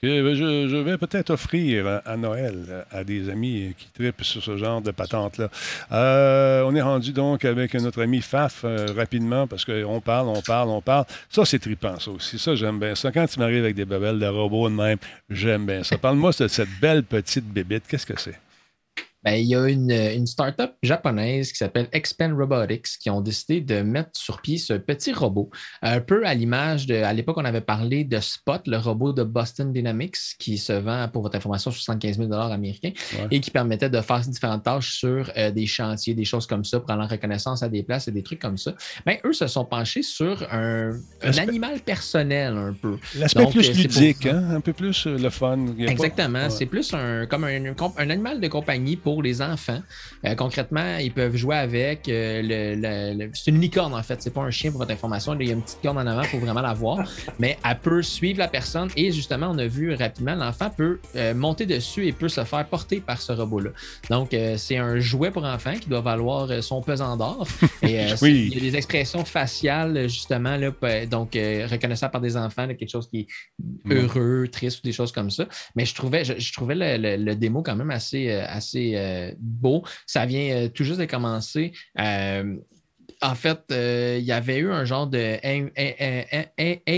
je, 0.00 0.76
vais 0.76 0.96
peut-être 0.96 1.30
offrir 1.30 1.84
à, 1.88 1.96
à 1.96 2.16
Noël 2.16 2.54
euh, 2.68 2.84
à 2.92 3.02
des 3.02 3.28
amis 3.28 3.74
qui 3.76 3.88
tripent 3.88 4.22
sur 4.22 4.40
ce 4.44 4.56
genre 4.56 4.80
de 4.80 4.92
patente-là. 4.92 5.48
Euh, 5.90 6.62
on 6.64 6.72
est 6.76 6.82
rendu 6.82 7.12
donc 7.12 7.44
avec 7.44 7.74
notre 7.74 8.00
ami 8.00 8.20
Faf 8.20 8.62
euh, 8.62 8.86
rapidement 8.96 9.48
parce 9.48 9.64
qu'on 9.64 10.00
parle, 10.00 10.28
on 10.28 10.40
parle, 10.40 10.68
on 10.68 10.80
parle. 10.80 11.04
Ça, 11.28 11.44
c'est 11.44 11.58
trippant, 11.58 11.98
ça 11.98 12.12
aussi. 12.12 12.38
Ça, 12.38 12.54
j'aime 12.54 12.78
bien 12.78 12.94
ça. 12.94 13.10
Quand 13.10 13.26
tu 13.26 13.40
m'arrives 13.40 13.64
avec 13.64 13.74
des 13.74 13.86
bebelles 13.86 14.20
de 14.20 14.26
robots 14.26 14.68
de 14.68 14.74
même, 14.74 14.98
j'aime 15.28 15.66
bien 15.66 15.82
ça. 15.82 15.98
Parle-moi 15.98 16.30
de 16.38 16.46
cette 16.46 16.80
belle 16.80 17.02
petite 17.02 17.46
bébite. 17.46 17.88
Qu'est-ce 17.88 18.06
que 18.06 18.20
c'est? 18.20 18.38
Ben, 19.26 19.34
il 19.34 19.46
y 19.46 19.56
a 19.56 19.66
une, 19.66 19.90
une 19.90 20.24
start-up 20.26 20.74
japonaise 20.84 21.50
qui 21.50 21.58
s'appelle 21.58 21.88
Expand 21.92 22.32
Robotics 22.32 22.86
qui 23.00 23.10
ont 23.10 23.20
décidé 23.20 23.60
de 23.60 23.82
mettre 23.82 24.10
sur 24.14 24.40
pied 24.40 24.56
ce 24.56 24.74
petit 24.74 25.12
robot, 25.12 25.50
un 25.82 26.00
peu 26.00 26.24
à 26.24 26.32
l'image 26.32 26.86
de, 26.86 26.94
à 26.94 27.12
l'époque, 27.12 27.36
on 27.38 27.44
avait 27.44 27.60
parlé 27.60 28.04
de 28.04 28.20
Spot, 28.20 28.62
le 28.68 28.76
robot 28.76 29.12
de 29.12 29.24
Boston 29.24 29.72
Dynamics 29.72 30.16
qui 30.38 30.58
se 30.58 30.72
vend, 30.74 31.08
pour 31.08 31.22
votre 31.22 31.34
information, 31.36 31.72
75 31.72 32.18
000 32.18 32.32
américains 32.32 32.92
Ouais. 33.18 33.26
et 33.32 33.40
qui 33.40 33.50
permettait 33.50 33.90
de 33.90 34.00
faire 34.00 34.20
différentes 34.20 34.62
tâches 34.62 34.92
sur 34.96 35.28
euh, 35.36 35.50
des 35.50 35.66
chantiers, 35.66 36.14
des 36.14 36.24
choses 36.24 36.46
comme 36.46 36.64
ça, 36.64 36.78
prendre 36.78 37.02
en 37.02 37.08
reconnaissance 37.08 37.64
à 37.64 37.68
des 37.68 37.82
places 37.82 38.06
et 38.06 38.12
des 38.12 38.22
trucs 38.22 38.38
comme 38.40 38.56
ça. 38.56 38.74
Ben, 39.04 39.16
eux 39.24 39.32
se 39.32 39.48
sont 39.48 39.64
penchés 39.64 40.02
sur 40.02 40.46
un, 40.52 40.92
un 41.22 41.38
animal 41.38 41.80
personnel 41.80 42.56
un 42.56 42.72
peu. 42.74 42.96
L'aspect 43.16 43.46
plus 43.46 43.68
euh, 43.68 43.72
pour 43.72 43.80
ludique, 43.82 44.26
hein? 44.26 44.50
un 44.50 44.60
peu 44.60 44.72
plus 44.72 45.06
euh, 45.08 45.18
le 45.18 45.30
fun. 45.30 45.58
Pas- 45.76 45.90
Exactement. 45.90 46.44
Ouais. 46.44 46.50
C'est 46.50 46.66
plus 46.66 46.94
un, 46.94 47.26
comme 47.26 47.42
un, 47.42 47.74
un 47.98 48.10
animal 48.10 48.40
de 48.40 48.46
compagnie 48.48 48.94
pour 48.96 49.15
les 49.22 49.42
enfants. 49.42 49.80
Euh, 50.24 50.34
concrètement, 50.34 50.96
ils 50.98 51.12
peuvent 51.12 51.36
jouer 51.36 51.56
avec. 51.56 52.08
euh, 52.08 52.42
le, 52.42 52.74
le- 52.80 53.24
le- 53.26 53.30
c'est 53.34 53.50
une 53.50 53.60
licorne, 53.60 53.94
en 53.94 54.02
fait. 54.02 54.20
C'est 54.22 54.32
pas 54.32 54.42
un 54.42 54.50
chien 54.50 54.70
pour 54.70 54.80
votre 54.80 54.92
information. 54.92 55.36
Il 55.38 55.46
y 55.46 55.50
a 55.50 55.54
une 55.54 55.62
petite 55.62 55.80
corne 55.82 55.98
en 55.98 56.06
avant, 56.06 56.22
il 56.22 56.28
faut 56.28 56.38
vraiment 56.38 56.60
la 56.62 56.72
voir. 56.74 56.98
Mais 57.38 57.58
elle 57.68 57.78
peut 57.78 58.02
suivre 58.02 58.38
la 58.38 58.48
personne 58.48 58.88
et 58.96 59.12
justement, 59.12 59.48
on 59.50 59.58
a 59.58 59.66
vu 59.66 59.94
rapidement, 59.94 60.34
l'enfant 60.34 60.70
peut 60.70 60.98
euh, 61.16 61.34
monter 61.34 61.66
dessus 61.66 62.06
et 62.06 62.12
peut 62.12 62.28
se 62.28 62.42
faire 62.44 62.66
porter 62.66 63.00
par 63.00 63.20
ce 63.20 63.32
robot-là. 63.32 63.70
Donc, 64.10 64.34
c'est 64.56 64.76
un 64.78 64.98
jouet 65.00 65.30
pour 65.30 65.44
enfants 65.44 65.74
qui 65.80 65.88
doit 65.88 66.00
valoir 66.00 66.48
son 66.62 66.80
pesant 66.82 67.16
d'or. 67.16 67.46
Et 67.82 68.06
Oui. 68.22 68.48
il 68.52 68.54
y 68.54 68.58
a 68.58 68.70
des 68.70 68.76
expressions 68.76 69.24
faciales, 69.24 70.08
justement, 70.08 70.56
là, 70.56 70.70
donc 71.06 71.30
reconnaissables 71.34 72.12
par 72.12 72.20
des 72.20 72.36
enfants, 72.36 72.66
là, 72.66 72.74
quelque 72.74 72.90
chose 72.90 73.08
qui 73.08 73.20
est 73.20 73.26
heureux, 73.92 74.48
triste 74.50 74.80
ou 74.80 74.86
des 74.86 74.92
choses 74.92 75.12
comme 75.12 75.30
ça. 75.30 75.46
Mais 75.74 75.84
je 75.84 75.94
trouvais, 75.94 76.24
je, 76.24 76.34
je 76.38 76.52
trouvais 76.52 76.74
le, 76.74 76.96
le- 76.96 77.22
le 77.22 77.34
démo 77.34 77.62
quand 77.62 77.76
même 77.76 77.90
assez, 77.90 78.30
assez 78.30 78.92
beau. 79.38 79.84
Ça 80.06 80.26
vient 80.26 80.50
euh, 80.56 80.68
tout 80.68 80.84
juste 80.84 81.00
de 81.00 81.06
commencer. 81.06 81.72
Euh, 81.98 82.56
En 83.22 83.34
fait, 83.34 83.60
euh, 83.72 84.18
il 84.20 84.26
y 84.26 84.32
avait 84.32 84.58
eu 84.58 84.70
un 84.70 84.84
genre 84.84 85.06
de 85.06 85.38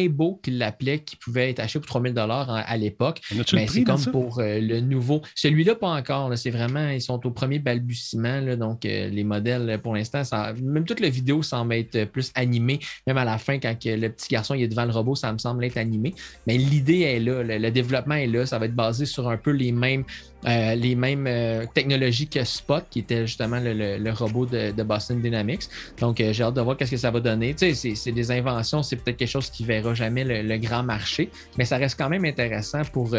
beau 0.08 0.40
qu'il 0.42 0.58
l'appelait 0.58 0.98
qui 0.98 1.14
pouvait 1.14 1.50
être 1.50 1.60
acheté 1.60 1.78
pour 1.78 1.86
3000 1.86 2.12
dollars 2.12 2.50
à 2.50 2.76
l'époque. 2.76 3.20
Mais 3.52 3.68
c'est 3.68 3.84
comme 3.84 4.04
pour 4.06 4.40
euh, 4.40 4.58
le 4.60 4.80
nouveau. 4.80 5.22
Celui-là, 5.36 5.76
pas 5.76 5.90
encore. 5.90 6.36
C'est 6.36 6.50
vraiment, 6.50 6.88
ils 6.88 7.00
sont 7.00 7.24
au 7.24 7.30
premier 7.30 7.60
balbutiement. 7.60 8.40
là. 8.40 8.56
donc, 8.56 8.84
euh, 8.84 9.08
les 9.08 9.22
modèles, 9.22 9.70
euh, 9.70 9.78
pour 9.78 9.94
l'instant, 9.94 10.22
même 10.60 10.84
toute 10.84 10.98
la 11.00 11.08
vidéo 11.08 11.42
semble 11.42 11.74
être 11.74 11.94
euh, 11.94 12.06
plus 12.06 12.32
animée. 12.34 12.80
Même 13.06 13.18
à 13.18 13.24
la 13.24 13.38
fin, 13.38 13.60
quand 13.60 13.76
le 13.84 14.08
petit 14.08 14.28
garçon 14.28 14.54
il 14.54 14.62
est 14.64 14.68
devant 14.68 14.86
le 14.86 14.92
robot, 14.92 15.14
ça 15.14 15.32
me 15.32 15.38
semble 15.38 15.64
être 15.64 15.76
animé. 15.76 16.14
Mais 16.48 16.58
l'idée 16.58 17.02
est 17.02 17.20
là. 17.20 17.44
Le, 17.44 17.58
le 17.58 17.70
développement 17.70 18.16
est 18.16 18.26
là. 18.26 18.44
Ça 18.44 18.58
va 18.58 18.66
être 18.66 18.74
basé 18.74 19.06
sur 19.06 19.28
un 19.28 19.36
peu 19.36 19.52
les 19.52 19.70
mêmes, 19.70 20.02
euh, 20.46 20.74
les 20.74 20.94
mêmes 20.94 21.26
euh, 21.26 21.64
technologies 21.72 22.28
que 22.28 22.44
Spot, 22.44 22.84
qui 22.88 23.00
était 23.00 23.26
justement 23.26 23.58
le, 23.60 24.10
robot 24.12 24.46
de, 24.46 24.82
Boston 24.82 25.20
Dynamics. 25.20 25.68
Donc, 25.98 26.20
euh, 26.20 26.32
j'ai 26.32 26.44
hâte 26.44 26.54
de 26.54 26.60
voir 26.60 26.76
qu'est-ce 26.76 26.92
que 26.92 26.96
ça 26.96 27.10
va 27.10 27.20
donner. 27.20 27.54
Tu 27.54 27.74
sais, 27.74 27.94
c'est- 27.94 28.12
des 28.12 28.30
inventions, 28.30 28.82
c'est 28.82 28.96
peut-être 28.96 29.16
quelque 29.16 29.28
chose 29.28 29.50
qui 29.50 29.64
verra 29.64 29.94
jamais 29.94 30.24
le, 30.24 30.42
le 30.42 30.58
grand 30.58 30.82
marché, 30.82 31.30
mais 31.56 31.64
ça 31.64 31.76
reste 31.76 31.98
quand 31.98 32.08
même 32.08 32.24
intéressant 32.24 32.82
pour. 32.92 33.14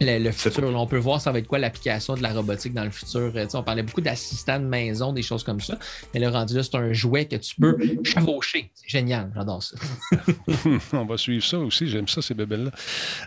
Le, 0.00 0.18
le 0.18 0.30
futur, 0.32 0.70
Là, 0.70 0.78
on 0.78 0.86
peut 0.86 0.98
voir 0.98 1.20
ça 1.20 1.32
va 1.32 1.38
être 1.38 1.46
quoi 1.46 1.58
l'application 1.58 2.14
de 2.14 2.22
la 2.22 2.32
robotique 2.32 2.72
dans 2.74 2.84
le 2.84 2.90
futur. 2.90 3.32
Euh, 3.34 3.46
on 3.54 3.62
parlait 3.62 3.82
beaucoup 3.82 4.00
d'assistants 4.00 4.60
de 4.60 4.64
maison, 4.64 5.12
des 5.12 5.22
choses 5.22 5.42
comme 5.44 5.60
ça. 5.60 5.78
Mais 6.14 6.20
le 6.20 6.28
rendu 6.28 6.54
là, 6.54 6.62
c'est 6.62 6.74
un 6.76 6.92
jouet 6.92 7.26
que 7.26 7.36
tu 7.36 7.54
peux 7.56 7.76
chevaucher. 8.04 8.70
C'est 8.74 8.88
génial, 8.88 9.30
j'adore 9.34 9.62
ça. 9.62 9.76
On 10.92 11.04
va 11.04 11.16
suivre 11.16 11.44
ça 11.44 11.58
aussi. 11.58 11.88
J'aime 11.88 12.08
ça, 12.08 12.22
ces 12.22 12.34
bébelles-là. 12.34 12.70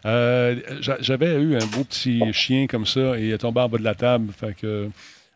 Euh, 0.06 0.60
j'a- 0.82 0.98
J'avais 1.02 1.34
eu 1.42 1.56
un 1.56 1.66
beau 1.66 1.84
petit 1.84 2.22
chien 2.34 2.68
comme 2.68 2.86
ça 2.86 3.18
et 3.20 3.28
il 3.28 3.32
est 3.32 3.38
tombé 3.38 3.62
en 3.62 3.70
bas 3.70 3.78
de 3.78 3.84
la 3.84 3.96
table. 3.96 4.32
Fait 4.38 4.56
que, 4.56 4.90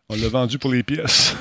on 0.10 0.16
l'a 0.16 0.30
vendu 0.30 0.60
pour 0.60 0.72
les 0.72 0.84
pièces. 0.84 1.36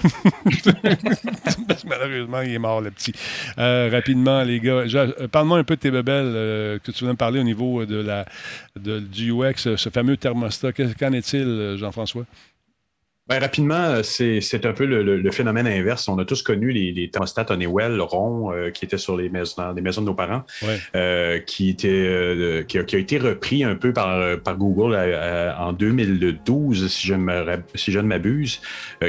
Malheureusement, 1.87 2.41
il 2.41 2.53
est 2.55 2.59
mort, 2.59 2.81
le 2.81 2.91
petit. 2.91 3.13
Euh, 3.59 3.89
rapidement, 3.93 4.43
les 4.43 4.61
gars, 4.61 4.85
euh, 4.95 5.29
parle-moi 5.29 5.59
un 5.59 5.65
peu 5.65 5.77
de 5.77 5.81
tes 5.81 5.91
bébelles 5.91 6.33
euh, 6.35 6.79
que 6.79 6.91
tu 6.91 7.05
viens 7.05 7.13
de 7.13 7.19
parler 7.19 7.41
au 7.41 7.45
niveau 7.45 7.85
de 7.85 7.97
la, 7.97 8.25
de- 8.81 9.01
du 9.01 9.33
UX, 9.33 9.77
ce 9.77 9.91
fameux 9.91 10.17
thermostat. 10.17 10.73
Qu'en 10.73 11.13
est-il, 11.13 11.77
Jean-François? 11.79 12.25
Ben, 13.27 13.39
rapidement, 13.41 13.75
euh, 13.75 14.03
c'est 14.03 14.67
un 14.67 14.75
peu 14.75 14.85
le, 14.85 15.03
le- 15.03 15.17
le 15.17 15.31
phénomène 15.31 15.67
inverse. 15.67 16.09
On 16.09 16.19
a 16.19 16.27
tous 16.27 16.43
connu 16.43 16.73
les, 16.73 16.93
les 16.93 17.09
thermostats 17.09 17.47
Honeywell 17.49 17.99
ronds 18.03 18.53
euh, 18.53 18.69
qui 18.71 18.85
étaient 18.85 18.99
sur 18.99 19.17
les 19.17 19.31
maisons, 19.31 19.55
dans 19.63 19.73
les 19.73 19.81
maisons 19.81 20.03
de 20.03 20.07
nos 20.09 20.15
parents, 20.15 20.43
Ouais. 20.63 20.77
euh, 20.95 21.39
qui, 21.39 21.71
étaient, 21.71 21.89
euh, 21.89 22.63
qui, 22.65 22.77
a, 22.79 22.85
qui 22.85 22.97
a 22.97 22.99
été 22.99 23.17
repris 23.17 23.65
un 23.65 23.77
peu 23.77 23.95
par, 23.95 24.39
par 24.41 24.59
Google 24.59 24.95
en 25.59 25.73
2012, 25.73 26.87
si 26.93 27.07
je 27.07 27.15
ne 27.15 27.21
me 27.21 27.45
si 27.75 27.93
je 27.93 27.99
ne 27.99 28.07
m'abuse, 28.07 28.61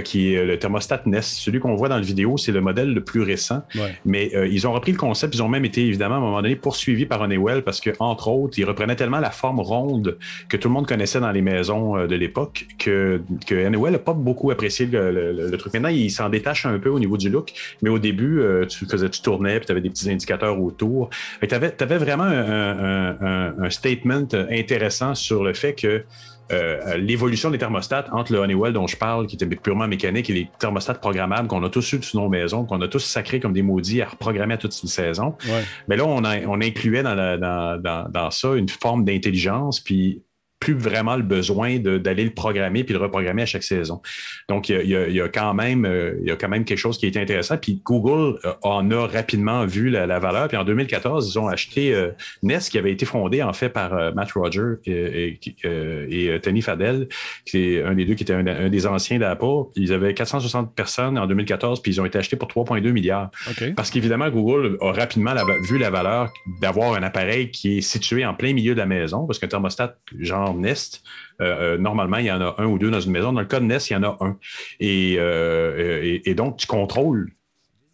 qui 0.05 0.33
est 0.33 0.45
le 0.45 0.57
thermostat 0.59 1.01
Nest. 1.07 1.33
Celui 1.33 1.59
qu'on 1.59 1.75
voit 1.75 1.89
dans 1.89 1.97
la 1.97 2.01
vidéo, 2.01 2.37
c'est 2.37 2.53
le 2.53 2.61
modèle 2.61 2.93
le 2.93 3.03
plus 3.03 3.21
récent. 3.21 3.63
Ouais. 3.75 3.95
Mais 4.05 4.31
ils 4.49 4.65
ont 4.65 4.71
repris 4.71 4.93
le 4.93 4.97
concept, 4.97 5.35
ils 5.35 5.43
ont 5.43 5.49
même 5.49 5.65
été 5.65 5.85
évidemment 5.85 6.15
à 6.15 6.17
un 6.19 6.21
moment 6.21 6.41
donné 6.41 6.55
poursuivis 6.55 7.05
par 7.05 7.19
Honeywell 7.19 7.63
parce 7.63 7.81
que, 7.81 7.89
entre 7.99 8.29
autres, 8.29 8.57
ils 8.57 8.63
reprenaient 8.65 8.95
tellement 8.95 9.19
la 9.19 9.31
forme 9.31 9.59
ronde 9.59 10.17
que 10.47 10.55
tout 10.55 10.69
le 10.69 10.73
monde 10.73 10.87
connaissait 10.87 11.19
dans 11.19 11.31
les 11.31 11.41
maisons 11.41 12.07
de 12.07 12.15
l'époque 12.15 12.65
que, 12.79 13.21
que 13.45 13.65
Honeywell 13.67 13.91
n'a 13.91 13.99
pas 14.05 14.13
beaucoup 14.13 14.51
apprécié 14.51 14.85
le, 14.85 15.11
le- 15.11 15.33
le- 15.33 15.49
le 15.49 15.57
truc. 15.57 15.73
Maintenant, 15.73 15.89
il 15.89 16.09
s'en 16.11 16.29
détache 16.29 16.65
un 16.65 16.79
peu 16.79 16.89
au 16.89 16.99
niveau 16.99 17.17
du 17.17 17.29
look, 17.29 17.51
mais 17.81 17.89
au 17.89 17.99
début, 17.99 18.39
euh, 18.39 18.65
tu 18.65 18.85
faisais, 18.85 19.09
tu 19.09 19.21
tournais, 19.21 19.57
puis 19.57 19.65
tu 19.65 19.71
avais 19.71 19.81
des 19.81 19.89
petits 19.89 20.09
indicateurs 20.09 20.61
autour. 20.61 21.09
Tu 21.47 21.53
avais, 21.55 21.97
vraiment 21.97 22.23
un, 22.23 22.29
un- 22.31 23.17
un- 23.21 23.53
un 23.65 23.69
statement 23.69 24.27
intéressant 24.49 25.15
sur 25.15 25.43
le 25.43 25.53
fait 25.53 25.73
que 25.73 26.03
euh, 26.51 26.97
l'évolution 26.97 27.49
des 27.49 27.57
thermostats 27.57 28.05
entre 28.11 28.31
le 28.31 28.37
Honeywell 28.37 28.71
dont 28.71 28.85
je 28.85 28.95
parle, 28.95 29.25
qui 29.25 29.35
était 29.35 29.47
purement 29.47 29.87
mécanique, 29.87 30.29
et 30.29 30.33
les 30.33 30.47
thermostats 30.59 30.93
programmables 30.93 31.47
qu'on 31.47 31.63
a 31.63 31.69
tous 31.69 31.93
eu 31.93 32.03
sur 32.03 32.21
nos 32.21 32.29
maisons, 32.29 32.65
qu'on 32.65 32.79
a 32.81 32.87
tous 32.87 32.99
sacrés 32.99 33.39
comme 33.39 33.53
des 33.53 33.63
maudits 33.63 34.03
à 34.03 34.07
reprogrammer 34.09 34.53
à 34.53 34.57
toute 34.57 34.79
une 34.83 34.87
saison. 34.89 35.35
Ouais. 35.47 35.63
Mais 35.87 35.97
là, 35.97 36.05
on, 36.05 36.23
a- 36.23 36.45
on 36.45 36.61
incluait 36.61 37.01
dans, 37.01 37.15
la- 37.15 37.37
dans- 37.37 37.81
dans- 37.81 38.07
dans 38.09 38.29
ça 38.29 38.53
une 38.53 38.69
forme 38.69 39.03
d'intelligence, 39.05 39.79
puis 39.79 40.21
plus 40.65 40.73
vraiment 40.73 41.15
le 41.15 41.21
besoin 41.21 41.77
d'aller 41.77 42.23
le 42.23 42.31
programmer 42.31 42.83
puis 42.83 42.93
le 42.95 42.99
reprogrammer 42.99 43.43
à 43.43 43.45
chaque 43.45 43.63
saison. 43.63 44.01
Donc, 44.49 44.69
il 44.69 44.87
y 44.87 44.95
a, 44.95 45.07
il 45.07 45.15
y 45.15 45.21
quand 45.31 45.53
même, 45.53 45.85
euh, 45.85 46.15
il 46.23 46.27
y 46.27 46.31
a 46.31 46.35
quand 46.35 46.49
même 46.49 46.65
quelque 46.65 46.79
chose 46.79 46.97
qui 46.97 47.05
est 47.05 47.17
intéressant. 47.17 47.57
Puis 47.57 47.81
Google 47.85 48.39
euh, 48.45 48.53
en 48.63 48.89
a 48.89 49.05
rapidement 49.05 49.65
vu 49.67 49.89
la, 49.91 50.07
la 50.07 50.17
valeur. 50.17 50.47
Puis 50.47 50.57
en 50.57 50.63
2014, 50.63 51.31
ils 51.31 51.37
ont 51.39 51.47
acheté 51.47 51.93
euh, 51.93 52.09
Nest, 52.41 52.71
qui 52.71 52.79
avait 52.79 52.91
été 52.91 53.05
fondé 53.05 53.43
en 53.43 53.53
fait 53.53 53.69
par 53.69 53.93
euh, 53.93 54.11
Matt 54.13 54.31
Roger 54.31 54.61
et, 54.87 55.37
et, 55.63 56.33
et, 56.33 56.39
Tony 56.39 56.61
Fadell, 56.63 57.07
qui 57.45 57.75
est 57.75 57.83
un 57.83 57.93
des 57.93 58.05
deux 58.05 58.15
qui 58.15 58.23
était 58.23 58.33
un, 58.33 58.47
un 58.47 58.69
des 58.69 58.87
anciens 58.87 59.19
d'Apple. 59.19 59.69
Ils 59.75 59.93
avaient 59.93 60.15
460 60.15 60.73
personnes 60.73 61.19
en 61.19 61.27
2014, 61.27 61.81
puis 61.83 61.91
ils 61.91 62.01
ont 62.01 62.05
été 62.05 62.17
achetés 62.17 62.37
pour 62.37 62.47
3,2 62.47 62.91
milliards. 62.91 63.29
Parce 63.75 63.91
qu'évidemment, 63.91 64.29
Google 64.29 64.77
a 64.81 64.91
rapidement 64.91 65.33
la- 65.35 65.43
vu 65.69 65.77
la 65.77 65.91
valeur 65.91 66.33
d'avoir 66.59 66.93
un 66.95 67.03
appareil 67.03 67.51
qui 67.51 67.77
est 67.77 67.81
situé 67.81 68.25
en 68.25 68.33
plein 68.33 68.53
milieu 68.53 68.73
de 68.73 68.79
la 68.79 68.87
maison, 68.87 69.27
parce 69.27 69.37
qu'un 69.37 69.47
thermostat 69.47 69.95
genre 70.19 70.54
Nest, 70.59 71.03
euh, 71.41 71.75
euh, 71.75 71.77
normalement, 71.77 72.17
il 72.17 72.25
y 72.25 72.31
en 72.31 72.41
a 72.41 72.55
un 72.57 72.65
ou 72.65 72.77
deux 72.77 72.91
dans 72.91 72.99
une 73.01 73.11
maison. 73.11 73.33
Dans 73.33 73.41
le 73.41 73.45
cas 73.45 73.59
de 73.59 73.65
Nest, 73.65 73.89
il 73.89 73.93
y 73.93 73.95
en 73.95 74.03
a 74.03 74.17
un. 74.21 74.37
Et, 74.79 75.15
euh, 75.19 76.17
donc, 76.35 76.57
tu 76.57 76.67
contrôles 76.67 77.31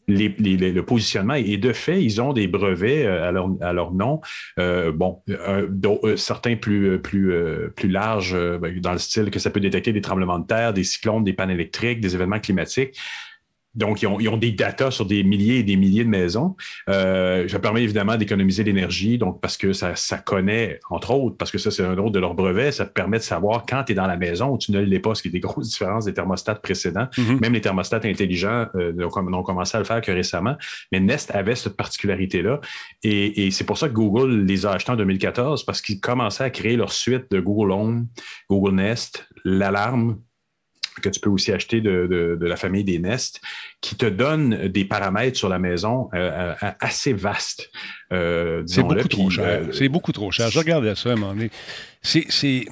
les- 0.07 0.35
les- 0.39 0.57
les- 0.57 0.71
le 0.71 0.83
positionnement. 0.83 1.35
Et 1.35 1.57
de 1.57 1.73
fait, 1.73 2.03
ils 2.03 2.21
ont 2.21 2.33
des 2.33 2.47
brevets 2.47 3.05
à 3.05 3.31
leur, 3.31 3.93
nom. 3.93 4.19
Bon, 4.57 5.21
certains 6.17 6.55
plus, 6.55 6.99
plus, 6.99 7.33
plus 7.75 7.89
larges, 7.89 8.35
ben, 8.59 8.79
dans 8.79 8.91
le 8.93 8.97
style 8.97 9.29
que 9.31 9.39
ça 9.39 9.49
peut 9.49 9.59
détecter 9.59 9.93
des 9.93 10.01
tremblements 10.01 10.39
de 10.39 10.47
terre, 10.47 10.73
des 10.73 10.83
cyclones, 10.83 11.23
des 11.23 11.33
pannes 11.33 11.51
électriques, 11.51 12.01
des 12.01 12.15
événements 12.15 12.39
climatiques. 12.39 12.97
Donc, 13.73 14.01
ils 14.01 14.07
ont, 14.07 14.19
ils 14.19 14.27
ont 14.29 14.37
des 14.37 14.51
datas 14.51 14.91
sur 14.91 15.05
des 15.05 15.23
milliers 15.23 15.59
et 15.59 15.63
des 15.63 15.77
milliers 15.77 16.03
de 16.03 16.09
maisons. 16.09 16.55
Euh, 16.89 17.47
ça 17.47 17.59
permet 17.59 17.83
évidemment 17.83 18.17
d'économiser 18.17 18.63
l'énergie, 18.63 19.17
donc 19.17 19.39
parce 19.41 19.57
que 19.57 19.71
ça, 19.73 19.95
ça 19.95 20.17
connaît, 20.17 20.79
entre 20.89 21.11
autres, 21.11 21.37
parce 21.37 21.51
que 21.51 21.57
ça, 21.57 21.71
c'est 21.71 21.83
un 21.83 21.97
autre 21.97 22.11
de 22.11 22.19
leurs 22.19 22.33
brevets, 22.33 22.71
ça 22.71 22.85
te 22.85 22.91
permet 22.91 23.17
de 23.17 23.23
savoir 23.23 23.65
quand 23.65 23.83
tu 23.85 23.93
es 23.93 23.95
dans 23.95 24.07
la 24.07 24.17
maison 24.17 24.49
ou 24.49 24.57
tu 24.57 24.71
ne 24.71 24.79
l'es 24.79 24.99
pas, 24.99 25.15
ce 25.15 25.21
qui 25.21 25.29
est 25.29 25.31
des 25.31 25.39
grosses 25.39 25.69
différences 25.71 26.05
des 26.05 26.13
thermostats 26.13 26.55
précédents. 26.55 27.07
Mhm. 27.17 27.39
Même 27.39 27.53
les 27.53 27.61
thermostats 27.61 28.01
intelligents 28.03 28.67
euh, 28.75 28.91
n'ont 28.93 29.09
com- 29.09 29.29
n'ont 29.29 29.43
commencé 29.43 29.77
à 29.77 29.79
le 29.79 29.85
faire 29.85 30.01
que 30.01 30.11
récemment. 30.11 30.55
Mais 30.91 30.99
Nest 30.99 31.31
avait 31.33 31.55
cette 31.55 31.77
particularité-là. 31.77 32.59
Et, 33.03 33.47
et 33.47 33.51
c'est 33.51 33.63
pour 33.63 33.77
ça 33.77 33.87
que 33.87 33.93
Google 33.93 34.43
les 34.43 34.65
a 34.65 34.71
achetés 34.71 34.91
en 34.91 34.95
2014, 34.97 35.63
parce 35.65 35.81
qu'ils 35.81 35.99
commençaient 35.99 36.43
à 36.43 36.49
créer 36.49 36.75
leur 36.75 36.91
suite 36.91 37.31
de 37.31 37.39
Google 37.39 37.71
Home, 37.71 38.07
Google 38.49 38.75
Nest, 38.75 39.27
l'alarme, 39.45 40.17
que 41.01 41.09
tu 41.09 41.19
peux 41.19 41.29
aussi 41.29 41.51
acheter 41.51 41.79
de, 41.81 42.07
de- 42.09 42.37
de 42.39 42.45
la 42.47 42.55
famille 42.55 42.83
des 42.83 42.99
Nest, 42.99 43.41
qui 43.81 43.95
te 43.95 44.05
donne 44.05 44.67
des 44.67 44.85
paramètres 44.85 45.37
sur 45.37 45.49
la 45.49 45.59
maison 45.59 46.09
euh, 46.13 46.53
euh, 46.63 46.71
assez 46.79 47.13
vastes. 47.13 47.69
Euh, 48.11 48.63
C'est 48.65 48.83
beaucoup 48.83 49.07
trop 49.07 49.29
cher. 49.29 49.61
c'est 49.73 49.89
beaucoup 49.89 50.11
trop 50.11 50.31
cher. 50.31 50.49
Je 50.51 50.59
regardais 50.59 50.95
ça 50.95 51.09
à 51.09 51.13
un 51.13 51.15
moment 51.15 51.33
donné. 51.33 51.49
C'est, 52.01 52.25
c'est- 52.29 52.65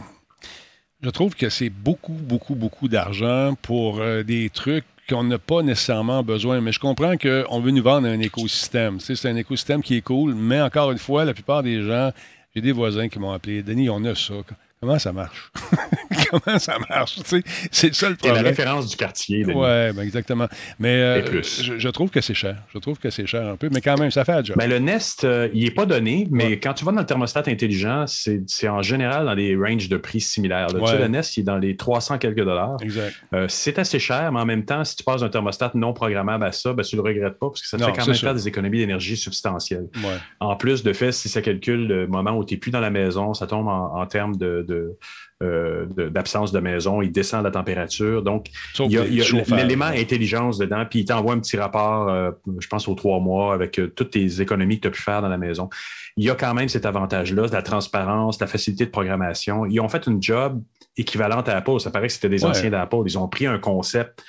Je 1.01 1.09
trouve 1.09 1.33
que 1.35 1.49
c'est 1.49 1.69
beaucoup, 1.69 2.11
beaucoup, 2.13 2.55
beaucoup 2.55 2.87
d'argent 2.89 3.55
pour 3.61 4.01
des 4.25 4.49
trucs 4.49 4.83
qu'on 5.07 5.23
n'a 5.23 5.39
pas 5.39 5.61
nécessairement 5.63 6.21
besoin. 6.23 6.59
Mais 6.61 6.71
je 6.73 6.79
comprends 6.79 7.15
qu'on 7.17 7.61
veut 7.61 7.71
nous 7.71 7.81
vendre 7.81 8.07
un 8.07 8.19
écosystème. 8.19 8.97
Tu 8.97 9.05
sais, 9.05 9.15
c'est 9.15 9.29
un 9.29 9.35
écosystème 9.37 9.81
qui 9.81 9.95
est 9.95 10.01
cool, 10.01 10.35
mais 10.35 10.59
encore 10.61 10.91
une 10.91 10.97
fois, 10.99 11.23
la 11.25 11.33
plupart 11.33 11.63
des 11.63 11.81
gens, 11.81 12.11
j'ai 12.53 12.61
des 12.61 12.73
voisins 12.73 13.07
qui 13.07 13.17
m'ont 13.17 13.31
appelé, 13.31 13.63
Denis, 13.63 13.89
on 13.89 14.03
a 14.05 14.13
ça. 14.13 14.33
Comment 14.81 14.97
ça 14.97 15.11
marche? 15.11 15.51
Comment 16.31 16.57
ça 16.57 16.77
marche? 16.89 17.15
Tu 17.15 17.21
sais, 17.25 17.43
c'est 17.71 17.93
ça 17.93 18.09
le 18.09 18.15
C'est 18.19 18.27
la 18.27 18.33
problème. 18.33 18.45
référence 18.45 18.87
du 18.87 18.95
quartier. 18.95 19.43
Oui, 19.45 19.53
ben 19.53 19.99
exactement. 19.99 20.47
Mais 20.79 21.01
euh, 21.01 21.19
Et 21.19 21.25
plus. 21.25 21.61
Je, 21.63 21.77
je 21.77 21.89
trouve 21.89 22.09
que 22.09 22.21
c'est 22.21 22.33
cher. 22.33 22.55
Je 22.73 22.79
trouve 22.79 22.97
que 22.97 23.09
c'est 23.09 23.25
cher 23.25 23.45
un 23.47 23.57
peu, 23.57 23.67
mais 23.73 23.81
quand 23.81 23.97
même, 23.97 24.09
ça 24.09 24.23
fait 24.23 24.31
la 24.33 24.43
job. 24.43 24.55
Ben, 24.57 24.69
le 24.69 24.79
Nest, 24.79 25.23
euh, 25.25 25.49
il 25.53 25.65
n'est 25.65 25.71
pas 25.71 25.85
donné, 25.85 26.27
mais 26.31 26.45
Ouais. 26.45 26.59
quand 26.59 26.73
tu 26.73 26.85
vas 26.85 26.93
dans 26.93 27.01
le 27.01 27.05
thermostat 27.05 27.43
intelligent, 27.47 28.05
c'est 28.07 28.41
c'est 28.47 28.69
en 28.69 28.81
général 28.81 29.25
dans 29.25 29.35
des 29.35 29.55
ranges 29.55 29.89
de 29.89 29.97
prix 29.97 30.21
similaires. 30.21 30.67
Tu 30.67 30.85
sais, 30.87 30.97
le 30.97 31.07
Nest, 31.09 31.35
il 31.35 31.41
est 31.41 31.43
dans 31.43 31.57
les 31.57 31.75
300 31.75 32.17
quelques 32.17 32.43
dollars. 32.45 32.77
exact. 32.81 33.15
Euh, 33.33 33.47
c'est 33.49 33.79
assez 33.79 33.99
cher, 33.99 34.31
mais 34.31 34.39
en 34.39 34.45
même 34.45 34.63
temps, 34.63 34.83
si 34.85 34.95
tu 34.95 35.03
passes 35.03 35.21
d'un 35.21 35.29
thermostat 35.29 35.71
non 35.73 35.91
programmable 35.93 36.45
à 36.45 36.53
ça, 36.53 36.71
ben, 36.73 36.83
tu 36.83 36.95
ne 36.95 37.01
le 37.01 37.07
regrettes 37.07 37.37
pas 37.37 37.47
parce 37.49 37.61
que 37.61 37.67
ça 37.67 37.75
te 37.77 37.81
Non, 37.81 37.89
fait 37.93 37.99
quand 37.99 38.07
même 38.07 38.15
faire 38.15 38.33
des 38.33 38.47
économies 38.47 38.77
d'énergie 38.79 39.17
substantielles. 39.17 39.87
Ouais. 39.97 40.17
En 40.39 40.55
plus 40.55 40.83
de 40.83 40.93
fait, 40.93 41.11
si 41.11 41.27
ça 41.27 41.41
calcule 41.41 41.85
le 41.87 42.07
moment 42.07 42.31
où 42.37 42.45
tu 42.45 42.53
n'es 42.53 42.59
plus 42.59 42.71
dans 42.71 42.79
la 42.79 42.89
maison, 42.91 43.33
ça 43.33 43.45
tombe 43.45 43.67
en, 43.67 43.99
en 43.99 44.05
termes 44.05 44.37
de, 44.37 44.65
de, 44.69 44.97
euh, 45.43 45.85
de- 45.97 46.07
d'absence 46.07 46.51
de 46.53 46.59
maison, 46.59 47.01
il 47.01 47.11
descend 47.11 47.43
la 47.43 47.51
température. 47.51 48.23
Donc, 48.23 48.47
Sauf 48.73 48.87
il 48.89 48.93
y 48.93 48.97
a, 49.21 49.55
l'élément 49.57 49.85
intelligence 49.85 50.57
dedans, 50.57 50.85
puis 50.89 50.99
il 50.99 51.05
t'envoie 51.05 51.33
un 51.33 51.39
petit 51.39 51.57
rapport, 51.57 52.07
euh, 52.09 52.31
je 52.59 52.67
pense, 52.67 52.87
aux 52.87 52.95
trois 52.95 53.19
mois 53.19 53.53
avec 53.53 53.77
euh, 53.79 53.87
toutes 53.93 54.11
tes 54.11 54.39
économies 54.41 54.77
que 54.77 54.83
tu 54.83 54.87
as 54.87 54.91
pu 54.91 55.01
faire 55.01 55.21
dans 55.21 55.27
la 55.29 55.37
maison. 55.37 55.69
Il 56.15 56.23
y 56.23 56.29
a 56.29 56.35
quand 56.35 56.53
même 56.53 56.69
cet 56.69 56.85
avantage-là, 56.85 57.47
de 57.47 57.53
la 57.53 57.61
transparence, 57.61 58.39
la 58.39 58.47
facilité 58.47 58.85
de 58.85 58.91
programmation. 58.91 59.65
Ils 59.65 59.79
ont 59.81 59.89
fait 59.89 60.05
une 60.07 60.21
job 60.21 60.61
équivalente 60.97 61.49
à 61.49 61.57
Apple. 61.57 61.79
Ça 61.79 61.91
paraît 61.91 62.07
que 62.07 62.13
c'était 62.13 62.29
des 62.29 62.43
Ouais. 62.43 62.51
anciens 62.51 62.69
d'Apple. 62.69 62.97
Ils 63.05 63.17
ont 63.17 63.27
pris 63.27 63.45
un 63.47 63.59
concept 63.59 64.23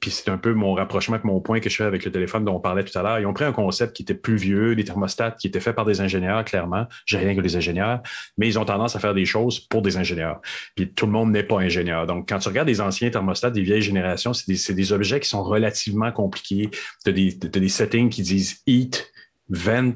puis 0.00 0.10
c'est 0.10 0.28
un 0.28 0.36
peu 0.36 0.52
mon 0.52 0.74
rapprochement 0.74 1.14
avec 1.14 1.24
mon 1.24 1.40
point 1.40 1.60
que 1.60 1.70
je 1.70 1.76
fais 1.76 1.84
avec 1.84 2.04
le 2.04 2.10
téléphone 2.10 2.44
dont 2.44 2.56
on 2.56 2.60
parlait 2.60 2.82
tout 2.82 2.96
à 2.98 3.02
l'heure. 3.02 3.20
Ils 3.20 3.26
ont 3.26 3.32
pris 3.32 3.44
un 3.44 3.52
concept 3.52 3.94
qui 3.94 4.02
était 4.02 4.14
plus 4.14 4.36
vieux, 4.36 4.74
des 4.74 4.84
thermostats 4.84 5.30
qui 5.30 5.46
étaient 5.46 5.60
faits 5.60 5.76
par 5.76 5.84
des 5.84 6.00
ingénieurs, 6.00 6.44
clairement. 6.44 6.86
J'ai 7.04 7.18
rien 7.18 7.36
que 7.36 7.40
les 7.40 7.56
ingénieurs, 7.56 8.02
mais 8.36 8.48
ils 8.48 8.58
ont 8.58 8.64
tendance 8.64 8.96
à 8.96 8.98
faire 8.98 9.14
des 9.14 9.24
choses 9.24 9.60
pour 9.60 9.82
des 9.82 9.96
ingénieurs. 9.96 10.40
Puis 10.74 10.92
tout 10.92 11.06
le 11.06 11.12
monde 11.12 11.30
n'est 11.30 11.44
pas 11.44 11.58
ingénieur. 11.58 12.06
Donc, 12.06 12.28
quand 12.28 12.38
tu 12.38 12.48
regardes 12.48 12.66
des 12.66 12.80
anciens 12.80 13.10
thermostats 13.10 13.50
des 13.50 13.62
vieilles 13.62 13.82
générations, 13.82 14.32
c'est 14.32 14.74
des, 14.74 14.92
objets 14.92 15.20
qui 15.20 15.28
sont 15.28 15.42
relativement 15.42 16.10
compliqués. 16.10 16.70
Tu 17.04 17.10
as 17.10 17.12
des, 17.12 17.68
settings 17.68 18.08
qui 18.08 18.22
disent 18.22 18.62
heat, 18.66 19.12
vent, 19.48 19.94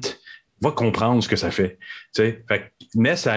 va 0.61 0.71
comprendre 0.71 1.23
ce 1.23 1.27
que 1.27 1.35
ça 1.35 1.51
fait. 1.51 1.77
Tu 2.13 2.21
sais, 2.21 2.43
fait 2.47 2.71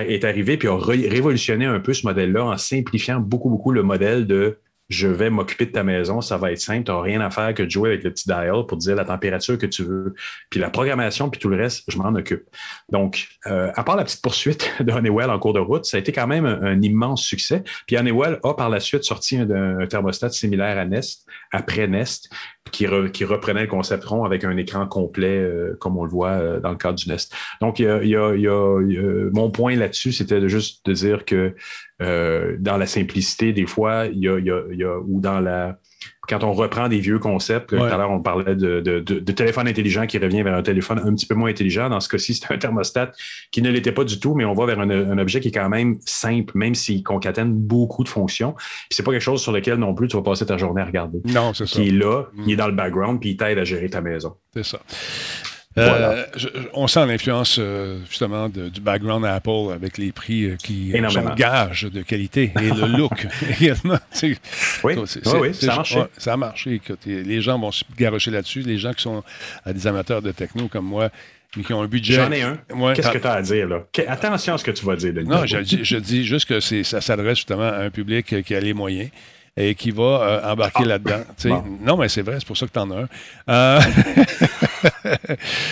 est 0.09 0.24
arrivé 0.24 0.56
puis 0.56 0.68
a 0.68 0.76
ré- 0.76 1.09
révolutionné 1.09 1.64
un 1.64 1.81
peu 1.81 1.94
ce 1.94 2.06
modèle-là 2.06 2.44
en 2.44 2.56
simplifiant 2.56 3.18
beaucoup, 3.18 3.48
beaucoup 3.48 3.72
le 3.72 3.82
modèle 3.82 4.26
de 4.26 4.59
je 4.89 5.09
vais 5.09 5.31
m'occuper 5.31 5.66
de 5.66 5.73
ta 5.73 5.82
maison, 5.82 6.20
ça 6.20 6.36
va 6.36 6.52
être 6.52 6.61
simple, 6.61 6.85
tu 6.85 6.93
n'as 6.93 7.01
rien 7.01 7.20
à 7.20 7.31
faire 7.31 7.55
que 7.55 7.62
de 7.62 7.70
jouer 7.70 7.90
avec 7.90 8.05
le 8.05 8.11
petit 8.11 8.27
dial 8.27 8.66
pour 8.69 8.77
dire 8.77 8.94
la 8.94 9.05
température 9.05 9.56
que 9.56 9.66
tu 9.66 9.82
veux. 9.82 10.15
Puis 10.51 10.61
la 10.61 10.70
programmation, 10.70 11.31
puis 11.31 11.40
tout 11.40 11.48
le 11.48 11.56
reste, 11.56 11.85
je 11.89 11.97
m'en 11.97 12.15
occupe. 12.15 12.44
Donc, 12.90 13.28
euh, 13.47 13.73
à 13.74 13.82
part 13.82 13.97
la 13.97 14.05
petite 14.05 14.23
poursuite 14.23 14.70
de 14.81 14.93
Honeywell 14.93 15.31
en 15.31 15.39
cours 15.39 15.55
de 15.55 15.61
route, 15.61 15.85
ça 15.86 15.97
a 15.97 16.01
été 16.01 16.12
quand 16.12 16.27
même 16.27 16.44
un, 16.44 16.81
immense 16.82 17.23
succès. 17.23 17.62
Puis 17.86 17.97
Honeywell 17.97 18.40
a 18.43 18.55
par 18.55 18.69
la 18.69 18.81
suite 18.81 19.05
sorti 19.05 19.39
un 19.39 19.86
thermostat 19.86 20.31
similaire 20.31 20.77
à 20.77 20.85
Nest, 20.85 21.27
après 21.55 21.86
Nest, 21.86 22.28
qui, 22.72 22.86
re- 22.86 23.10
qui 23.10 23.24
reprenait 23.24 23.62
le 23.62 23.68
concept 23.68 24.05
rond 24.05 24.24
avec 24.24 24.43
un 24.44 24.56
écran 24.56 24.86
complet, 24.86 25.39
euh, 25.39 25.76
comme 25.81 25.97
on 25.97 26.05
le 26.05 26.10
voit 26.10 26.31
euh, 26.31 26.60
dans 26.60 26.70
le 26.70 26.76
cadre 26.76 26.98
du 26.98 27.09
Nest. 27.09 27.32
Donc, 27.60 27.78
il 27.78 27.86
y 27.86 28.16
a- 28.16 29.31
mon 29.32 29.51
point 29.51 29.76
là-dessus, 29.76 30.12
c'était 30.12 30.48
juste 30.48 30.85
de 30.86 30.93
dire 30.93 31.24
que 31.24 31.55
euh, 32.02 32.56
dans 32.59 32.76
la 32.76 32.86
simplicité, 32.86 33.52
des 33.52 33.66
fois, 33.66 34.06
il 34.06 34.18
y 34.18 34.28
a- 34.28 34.98
ou 35.06 35.20
dans 35.20 35.40
la 35.40 35.78
quand 36.28 36.42
on 36.44 36.52
reprend 36.52 36.88
des 36.88 36.98
vieux 37.01 37.18
concepts, 37.18 37.70
tout 37.70 37.82
à 37.82 37.96
l'heure, 37.96 38.10
on 38.10 38.20
parlait 38.20 38.55
de, 38.56 38.80
de- 38.80 39.01
de- 39.01 39.18
de 39.18 39.32
téléphone 39.32 39.68
intelligent 39.68 40.06
qui 40.06 40.18
revient 40.18 40.42
vers 40.42 40.55
un 40.55 40.62
téléphone 40.62 41.01
un 41.05 41.14
petit 41.14 41.26
peu 41.26 41.34
moins 41.34 41.51
intelligent. 41.51 41.88
Dans 41.88 42.01
ce 42.01 42.09
cas-ci, 42.09 42.34
c'est 42.34 42.52
un 42.52 42.59
thermostat 42.59 43.12
qui 43.51 43.62
ne 43.62 43.70
l'était 43.70 43.92
pas 43.92 44.05
du 44.05 44.18
tout, 44.20 44.34
mais 44.34 44.44
on 44.44 44.55
va 44.55 44.66
vers 44.66 44.80
un, 44.80 44.88
un 44.90 45.18
objet 45.18 45.40
qui 45.40 45.48
est 45.48 45.52
quand 45.52 45.68
même 45.68 45.96
simple, 46.05 46.56
même 46.56 46.74
s'il 46.74 47.02
concatène 47.02 47.52
beaucoup 47.52 48.05
de 48.05 48.09
fonctions. 48.09 48.52
Puis 48.55 48.88
c'est 48.90 49.02
pas 49.02 49.12
quelque 49.12 49.20
chose 49.20 49.42
sur 49.42 49.52
lequel 49.52 49.76
non 49.78 49.94
plus 49.94 50.09
tu 50.09 50.16
vas 50.16 50.22
passer 50.22 50.46
ta 50.46 50.56
journée 50.56 50.80
à 50.82 50.84
regarder. 50.86 51.20
Non, 51.26 51.52
c'est 51.55 51.66
ça. 51.66 51.74
Qui 51.80 51.88
est 51.88 51.92
là, 51.92 52.24
Mm. 52.34 52.42
il 52.46 52.52
est 52.52 52.56
dans 52.56 52.66
le 52.68 52.72
background, 52.74 53.20
puis 53.20 53.30
il 53.30 53.36
t'aide 53.36 53.59
à 53.59 53.64
gérer 53.64 53.88
ta 53.90 54.01
maison. 54.01 54.34
C'est 54.55 54.64
ça. 54.64 54.78
Voilà. 55.76 56.10
Euh, 56.10 56.24
je- 56.36 56.48
on 56.72 56.86
sent 56.86 57.05
l'influence 57.06 57.56
euh, 57.59 57.98
justement 58.09 58.48
de- 58.48 58.68
du 58.68 58.80
background 58.80 59.24
Apple 59.24 59.72
avec 59.74 59.98
les 59.98 60.12
prix 60.12 60.44
euh, 60.44 60.56
qui 60.56 60.92
Énormément. 60.94 61.30
sont 61.30 61.34
gages 61.34 61.82
de 61.92 62.02
qualité 62.02 62.52
et 62.60 62.70
le 62.70 62.86
look 62.96 63.26
également. 63.60 63.98
Oui, 64.22 64.36
oui, 64.84 64.94
oui, 65.40 65.55
ça 65.55 65.72
a 65.72 65.76
marché. 65.76 65.98
ouais, 65.98 66.06
ça 66.16 66.32
a 66.32 66.36
marché. 66.36 66.74
Écoute, 66.74 67.01
les 67.06 67.40
gens 67.40 67.59
vont 67.59 67.72
se 67.72 67.82
garocher 67.98 68.30
là-dessus. 68.30 68.60
Les 68.60 68.78
gens 68.78 68.92
qui 68.92 69.02
sont 69.02 69.24
des 69.66 69.86
amateurs 69.86 70.22
de 70.22 70.30
techno 70.30 70.68
comme 70.68 70.86
moi, 70.86 71.09
mais 71.56 71.64
qui 71.64 71.72
ont 71.72 71.82
un 71.82 71.86
budget. 71.88 72.14
J'en 72.14 72.30
ai 72.30 72.42
un. 72.42 72.59
Ouais, 72.76 72.94
Qu'est-ce 72.94 73.10
que 73.10 73.18
tu 73.18 73.26
as 73.26 73.32
à 73.32 73.42
dire 73.42 73.68
là? 73.68 73.80
Que- 73.92 74.02
attention 74.09 74.55
à 74.55 74.59
ce 74.59 74.64
que 74.64 74.70
tu 74.70 74.84
vas 74.86 74.94
dire, 74.96 75.12
Denis. 75.12 75.28
Non, 75.28 75.44
je 75.44 75.59
dis, 75.59 75.80
je 75.84 75.96
dis 75.96 76.24
juste 76.24 76.46
que 76.48 76.60
ça 76.60 77.01
s'adresse 77.01 77.38
justement 77.38 77.62
à 77.68 77.78
un 77.78 77.90
public 77.90 78.42
qui 78.44 78.55
a 78.55 78.60
les 78.60 78.74
moyens 78.74 79.10
et 79.56 79.74
qui 79.76 79.90
va 79.92 80.02
euh, 80.02 80.52
embarquer 80.52 80.82
Ah. 80.84 80.88
là-dedans. 80.88 81.20
Bon. 81.44 81.64
Non, 81.80 81.96
mais 81.96 82.09
c'est 82.09 82.22
vrai, 82.22 82.36
c'est 82.38 82.46
pour 82.46 82.56
ça 82.56 82.66
que 82.66 82.72
tu 82.72 82.78
en 82.80 82.90
as 82.90 83.01
un. 83.02 83.09
Euh, 83.48 83.80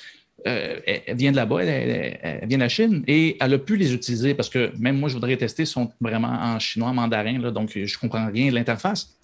euh, 0.46 0.80
elle, 0.86 1.16
vient 1.16 1.30
de 1.30 1.36
là-bas, 1.36 1.64
elle, 1.64 2.46
vient 2.46 2.58
de 2.58 2.62
la 2.62 2.68
Chine 2.68 3.04
et 3.06 3.36
elle 3.40 3.54
a 3.54 3.58
pu 3.58 3.76
les 3.76 3.94
utiliser 3.94 4.34
parce 4.34 4.48
que 4.48 4.72
même 4.78 4.98
moi, 4.98 5.08
je 5.08 5.14
voudrais 5.14 5.36
tester, 5.36 5.64
sont 5.64 5.92
vraiment 6.00 6.28
en 6.28 6.58
chinois, 6.58 6.88
en 6.88 6.94
mandarin, 6.94 7.38
donc 7.50 7.70
je 7.74 7.98
comprends 7.98 8.26
rien 8.30 8.50
de 8.50 8.54
l'interface. 8.54 9.16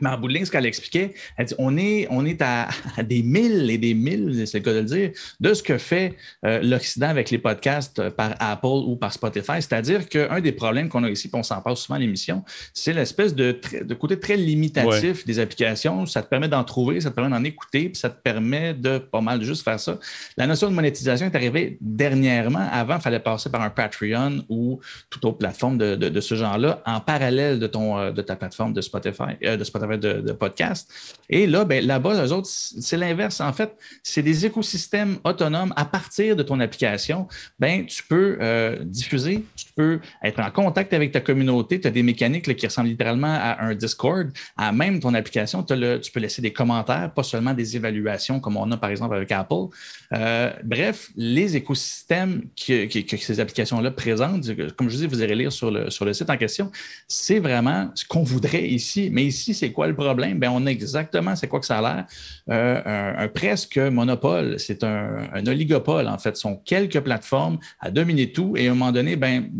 Mais 0.00 0.10
en 0.10 0.18
bout 0.18 0.28
de 0.28 0.34
ligne, 0.34 0.44
ce 0.44 0.50
qu'elle 0.50 0.66
expliquait, 0.66 1.14
elle 1.36 1.46
dit 1.46 1.54
on 1.58 1.76
est, 1.76 2.06
on 2.10 2.24
est 2.26 2.40
à, 2.42 2.68
à 2.96 3.02
des 3.02 3.22
milles 3.22 3.70
et 3.70 3.78
des 3.78 3.94
milles, 3.94 4.46
c'est 4.46 4.58
le 4.58 4.64
cas 4.64 4.72
de 4.72 4.78
le 4.78 4.84
dire, 4.84 5.10
de 5.40 5.54
ce 5.54 5.62
que 5.62 5.78
fait 5.78 6.14
euh, 6.44 6.60
l'Occident 6.62 7.08
avec 7.08 7.30
les 7.30 7.38
podcasts 7.38 7.98
euh, 7.98 8.10
par 8.10 8.34
Apple 8.38 8.66
ou 8.66 8.96
par 8.96 9.12
Spotify. 9.12 9.54
C'est-à-dire 9.60 10.08
qu'un 10.08 10.40
des 10.40 10.52
problèmes 10.52 10.88
qu'on 10.88 11.04
a 11.04 11.10
ici, 11.10 11.28
puis 11.28 11.38
on 11.38 11.42
s'en 11.42 11.60
passe 11.60 11.80
souvent 11.80 11.96
à 11.96 11.98
l'émission, 11.98 12.44
c'est 12.74 12.92
l'espèce 12.92 13.34
de, 13.34 13.58
de 13.82 13.94
côté 13.94 14.18
très 14.18 14.36
limitatif 14.36 15.24
des 15.26 15.38
applications. 15.38 16.06
Ça 16.06 16.22
te 16.22 16.28
permet 16.28 16.48
d'en 16.48 16.64
trouver, 16.64 17.00
ça 17.00 17.10
te 17.10 17.14
permet 17.14 17.30
d'en 17.30 17.44
écouter, 17.44 17.88
puis 17.88 17.96
ça 17.96 18.10
te 18.10 18.20
permet 18.22 18.74
de 18.74 18.98
pas 18.98 19.20
mal 19.20 19.38
de 19.38 19.44
juste 19.44 19.62
faire 19.64 19.80
ça. 19.80 19.98
La 20.36 20.46
notion 20.46 20.68
de 20.68 20.74
monétisation 20.74 21.26
est 21.26 21.36
arrivée 21.36 21.78
dernièrement. 21.80 22.66
Avant, 22.72 22.96
il 22.96 23.00
fallait 23.02 23.20
passer 23.20 23.50
par 23.50 23.62
un 23.62 23.70
Patreon 23.70 24.44
ou 24.48 24.80
toute 25.10 25.24
autre 25.24 25.38
plateforme 25.38 25.78
de, 25.78 25.94
de- 25.96 26.08
de 26.08 26.20
ce 26.20 26.34
genre-là 26.34 26.82
en 26.86 27.00
parallèle 27.00 27.58
de, 27.58 27.66
ton, 27.66 27.98
euh, 27.98 28.10
de 28.12 28.22
ta 28.22 28.36
plateforme 28.36 28.72
de 28.72 28.80
Spotify, 28.80 29.34
euh, 29.44 29.56
de 29.56 29.64
Spotify 29.64 29.85
de, 29.86 30.20
de 30.20 30.32
podcast. 30.32 30.90
Et 31.28 31.46
là, 31.46 31.64
ben, 31.64 31.84
là-bas, 31.84 32.24
eux 32.24 32.32
autres, 32.32 32.48
c'est 32.48 32.96
l'inverse. 32.96 33.40
En 33.40 33.52
fait, 33.52 33.76
c'est 34.02 34.22
des 34.22 34.46
écosystèmes 34.46 35.18
autonomes 35.24 35.72
à 35.76 35.84
partir 35.84 36.36
de 36.36 36.42
ton 36.42 36.60
application. 36.60 37.26
Ben, 37.58 37.84
tu 37.86 38.02
peux 38.04 38.38
euh, 38.40 38.78
diffuser, 38.84 39.44
tu 39.56 39.66
peux 39.74 40.00
être 40.22 40.40
en 40.40 40.50
contact 40.50 40.92
avec 40.92 41.12
ta 41.12 41.20
communauté. 41.20 41.80
Tu 41.80 41.88
as 41.88 41.90
des 41.90 42.02
mécaniques 42.02 42.54
qui 42.56 42.66
ressemblent 42.66 42.88
littéralement 42.88 43.34
à 43.34 43.64
un 43.64 43.74
Discord. 43.74 44.30
À 44.56 44.72
même 44.72 45.00
ton 45.00 45.14
application, 45.14 45.64
le- 45.70 45.98
tu 45.98 46.10
peux 46.12 46.20
laisser 46.20 46.42
des 46.42 46.52
commentaires, 46.52 47.12
pas 47.12 47.22
seulement 47.22 47.54
des 47.54 47.76
évaluations 47.76 48.40
comme 48.40 48.56
on 48.56 48.70
a 48.70 48.76
par 48.76 48.90
exemple 48.90 49.14
avec 49.14 49.32
Apple. 49.32 49.66
Euh, 50.12 50.50
bref, 50.64 51.10
les 51.16 51.56
écosystèmes 51.56 52.42
que, 52.56 52.88
ces 53.18 53.40
applications-là 53.40 53.90
présentent, 53.90 54.46
comme 54.76 54.88
je 54.88 54.96
dis, 54.96 55.06
vous 55.06 55.22
irez 55.22 55.34
lire 55.34 55.52
sur 55.52 55.70
le, 55.70 55.90
sur 55.90 56.04
le 56.04 56.12
site 56.14 56.30
en 56.30 56.36
question, 56.36 56.70
c'est 57.08 57.38
vraiment 57.40 57.90
ce 57.94 58.04
qu'on 58.04 58.22
voudrait 58.22 58.68
ici. 58.68 59.10
Mais 59.12 59.24
ici, 59.24 59.54
c'est 59.54 59.72
quoi 59.76 59.86
le 59.86 59.94
problème? 59.94 60.38
Ben, 60.38 60.50
on 60.50 60.66
a 60.66 60.70
exactement 60.70 61.36
c'est 61.36 61.48
quoi 61.48 61.60
que 61.60 61.66
ça 61.66 61.78
a 61.78 61.82
l'air? 61.82 62.06
Euh, 62.50 63.22
un, 63.24 63.28
presque 63.28 63.76
monopole. 63.78 64.58
C'est 64.58 64.82
un, 64.82 65.46
oligopole, 65.46 66.08
en 66.08 66.18
fait. 66.18 66.34
Ce 66.36 66.42
sont 66.42 66.56
quelques 66.56 67.00
plateformes 67.00 67.58
à 67.78 67.90
dominer 67.90 68.32
tout. 68.32 68.56
Et 68.56 68.66
à 68.66 68.70
un 68.72 68.74
moment 68.74 68.90
donné, 68.90 69.16
ben, 69.16 69.50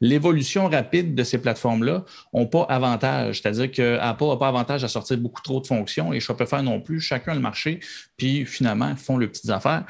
l'évolution 0.00 0.68
rapide 0.68 1.14
de 1.14 1.24
ces 1.24 1.38
plateformes-là 1.38 2.04
n'ont 2.32 2.46
pas 2.46 2.62
avantage. 2.68 3.40
C'est-à-dire 3.40 3.70
que 3.72 3.98
Apple 3.98 4.26
n'a 4.26 4.36
pas 4.36 4.48
avantage 4.48 4.84
à 4.84 4.88
sortir 4.88 5.18
beaucoup 5.18 5.42
trop 5.42 5.60
de 5.60 5.66
fonctions 5.66 6.12
et 6.12 6.20
Shopify 6.20 6.62
non 6.62 6.80
plus. 6.80 7.00
Chacun 7.00 7.34
le 7.34 7.40
marché, 7.40 7.80
puis 8.16 8.46
finalement, 8.46 8.94
font 8.94 9.16
leurs 9.18 9.30
petites 9.30 9.50
affaires. 9.50 9.84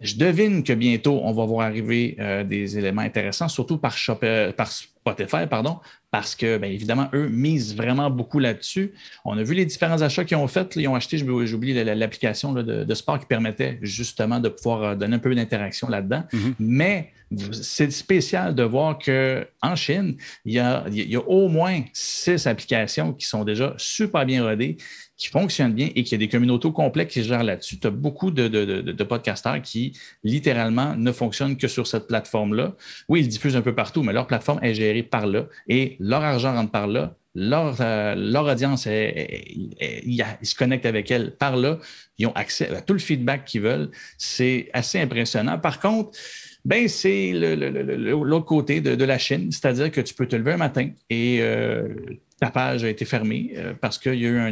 Je 0.00 0.14
devine 0.14 0.62
que 0.64 0.72
bientôt, 0.72 1.20
on 1.22 1.32
va 1.32 1.44
voir 1.44 1.66
arriver 1.66 2.16
euh, 2.20 2.42
des 2.42 2.78
éléments 2.78 3.02
intéressants, 3.02 3.48
surtout 3.48 3.76
par, 3.76 3.94
Shop- 3.96 4.18
euh, 4.22 4.50
Spotify, 5.00 5.46
pardon, 5.48 5.78
parce 6.10 6.34
que, 6.34 6.58
bien 6.58 6.68
évidemment, 6.70 7.08
eux 7.14 7.28
misent 7.28 7.74
vraiment 7.74 8.10
beaucoup 8.10 8.38
là-dessus. 8.38 8.92
On 9.24 9.38
a 9.38 9.42
vu 9.42 9.54
les 9.54 9.64
différents 9.64 10.02
achats 10.02 10.24
qu'ils 10.24 10.36
ont 10.36 10.46
faits. 10.46 10.76
Ils 10.76 10.88
ont 10.88 10.94
acheté, 10.94 11.16
la- 11.18 11.94
l'application 11.94 12.52
de, 12.52 12.62
de 12.84 12.94
sport 12.94 13.18
qui 13.18 13.26
permettait 13.26 13.78
justement 13.80 14.40
de 14.40 14.48
pouvoir 14.50 14.82
euh, 14.82 14.94
donner 14.96 15.16
un 15.16 15.18
peu 15.20 15.34
d'interaction 15.34 15.88
là-dedans. 15.88 16.24
Mhm. 16.32 16.54
Mais 16.58 17.12
c'est 17.52 17.92
spécial 17.92 18.54
de 18.56 18.64
voir 18.64 18.98
qu'en 18.98 19.76
Chine, 19.76 20.16
il 20.44 20.52
y, 20.54 20.58
a, 20.58 20.84
il 20.90 21.08
y 21.10 21.14
a 21.16 21.20
au 21.20 21.48
moins 21.48 21.82
six 21.92 22.46
applications 22.48 23.12
qui 23.12 23.26
sont 23.26 23.44
déjà 23.44 23.72
super 23.78 24.26
bien 24.26 24.42
rodées, 24.42 24.76
qui 25.16 25.28
fonctionnent 25.28 25.74
bien 25.74 25.90
et 25.94 26.02
qu'il 26.02 26.12
y 26.12 26.14
a 26.16 26.18
des 26.18 26.28
communautés 26.28 26.66
au 26.66 26.72
complet 26.72 27.06
qui 27.06 27.22
se 27.22 27.28
gèrent 27.28 27.44
là-dessus. 27.44 27.78
Tu 27.78 27.86
as 27.86 27.90
beaucoup 27.90 28.32
de, 28.32 28.48
de, 28.48 28.64
de- 28.64 28.92
de 28.92 29.04
podcasteurs 29.04 29.62
qui, 29.62 29.92
littéralement, 30.24 30.96
ne 30.96 31.12
fonctionnent 31.12 31.56
que 31.56 31.68
sur 31.68 31.86
cette 31.86 32.08
plateforme-là. 32.08 32.74
Oui, 33.08 33.20
ils 33.20 33.28
diffusent 33.28 33.54
un 33.56 33.62
peu 33.62 33.74
partout, 33.76 34.02
mais 34.02 34.12
leur 34.12 34.26
plateforme 34.26 34.58
est 34.64 34.74
gérée 34.74 34.89
par 35.02 35.26
là 35.26 35.46
et 35.68 35.96
leur 36.00 36.22
argent 36.22 36.54
rentre 36.54 36.70
par 36.70 36.86
là. 36.86 37.14
Leur, 37.36 37.76
euh, 37.80 38.16
leur 38.16 38.44
audience, 38.46 38.86
ils 38.86 40.24
se 40.42 40.54
connectent 40.54 40.86
avec 40.86 41.10
elle 41.10 41.36
par 41.36 41.56
là. 41.56 41.78
Ils 42.18 42.26
ont 42.26 42.32
accès 42.32 42.68
à 42.74 42.80
tout 42.82 42.92
le 42.92 42.98
feedback 42.98 43.44
qu'ils 43.44 43.62
veulent. 43.62 43.90
C'est 44.18 44.68
assez 44.72 45.00
impressionnant. 45.00 45.58
Par 45.58 45.80
contre, 45.80 46.10
ben, 46.64 46.88
c'est 46.88 47.32
l'autre 47.32 48.44
côté 48.46 48.80
de, 48.80 48.94
de 48.94 49.04
la 49.04 49.18
Chine, 49.18 49.50
c'est-à-dire 49.50 49.90
que 49.90 50.00
tu 50.00 50.12
peux 50.14 50.26
te 50.26 50.36
lever 50.36 50.52
un 50.52 50.56
matin 50.58 50.90
et 51.08 51.38
euh, 51.40 51.88
ta 52.38 52.50
page 52.50 52.84
a 52.84 52.88
été 52.88 53.04
fermée 53.04 53.52
euh, 53.56 53.72
parce 53.80 53.96
qu'il 53.98 54.14
y 54.16 54.26
a 54.26 54.28
eu 54.28 54.38
un, 54.38 54.50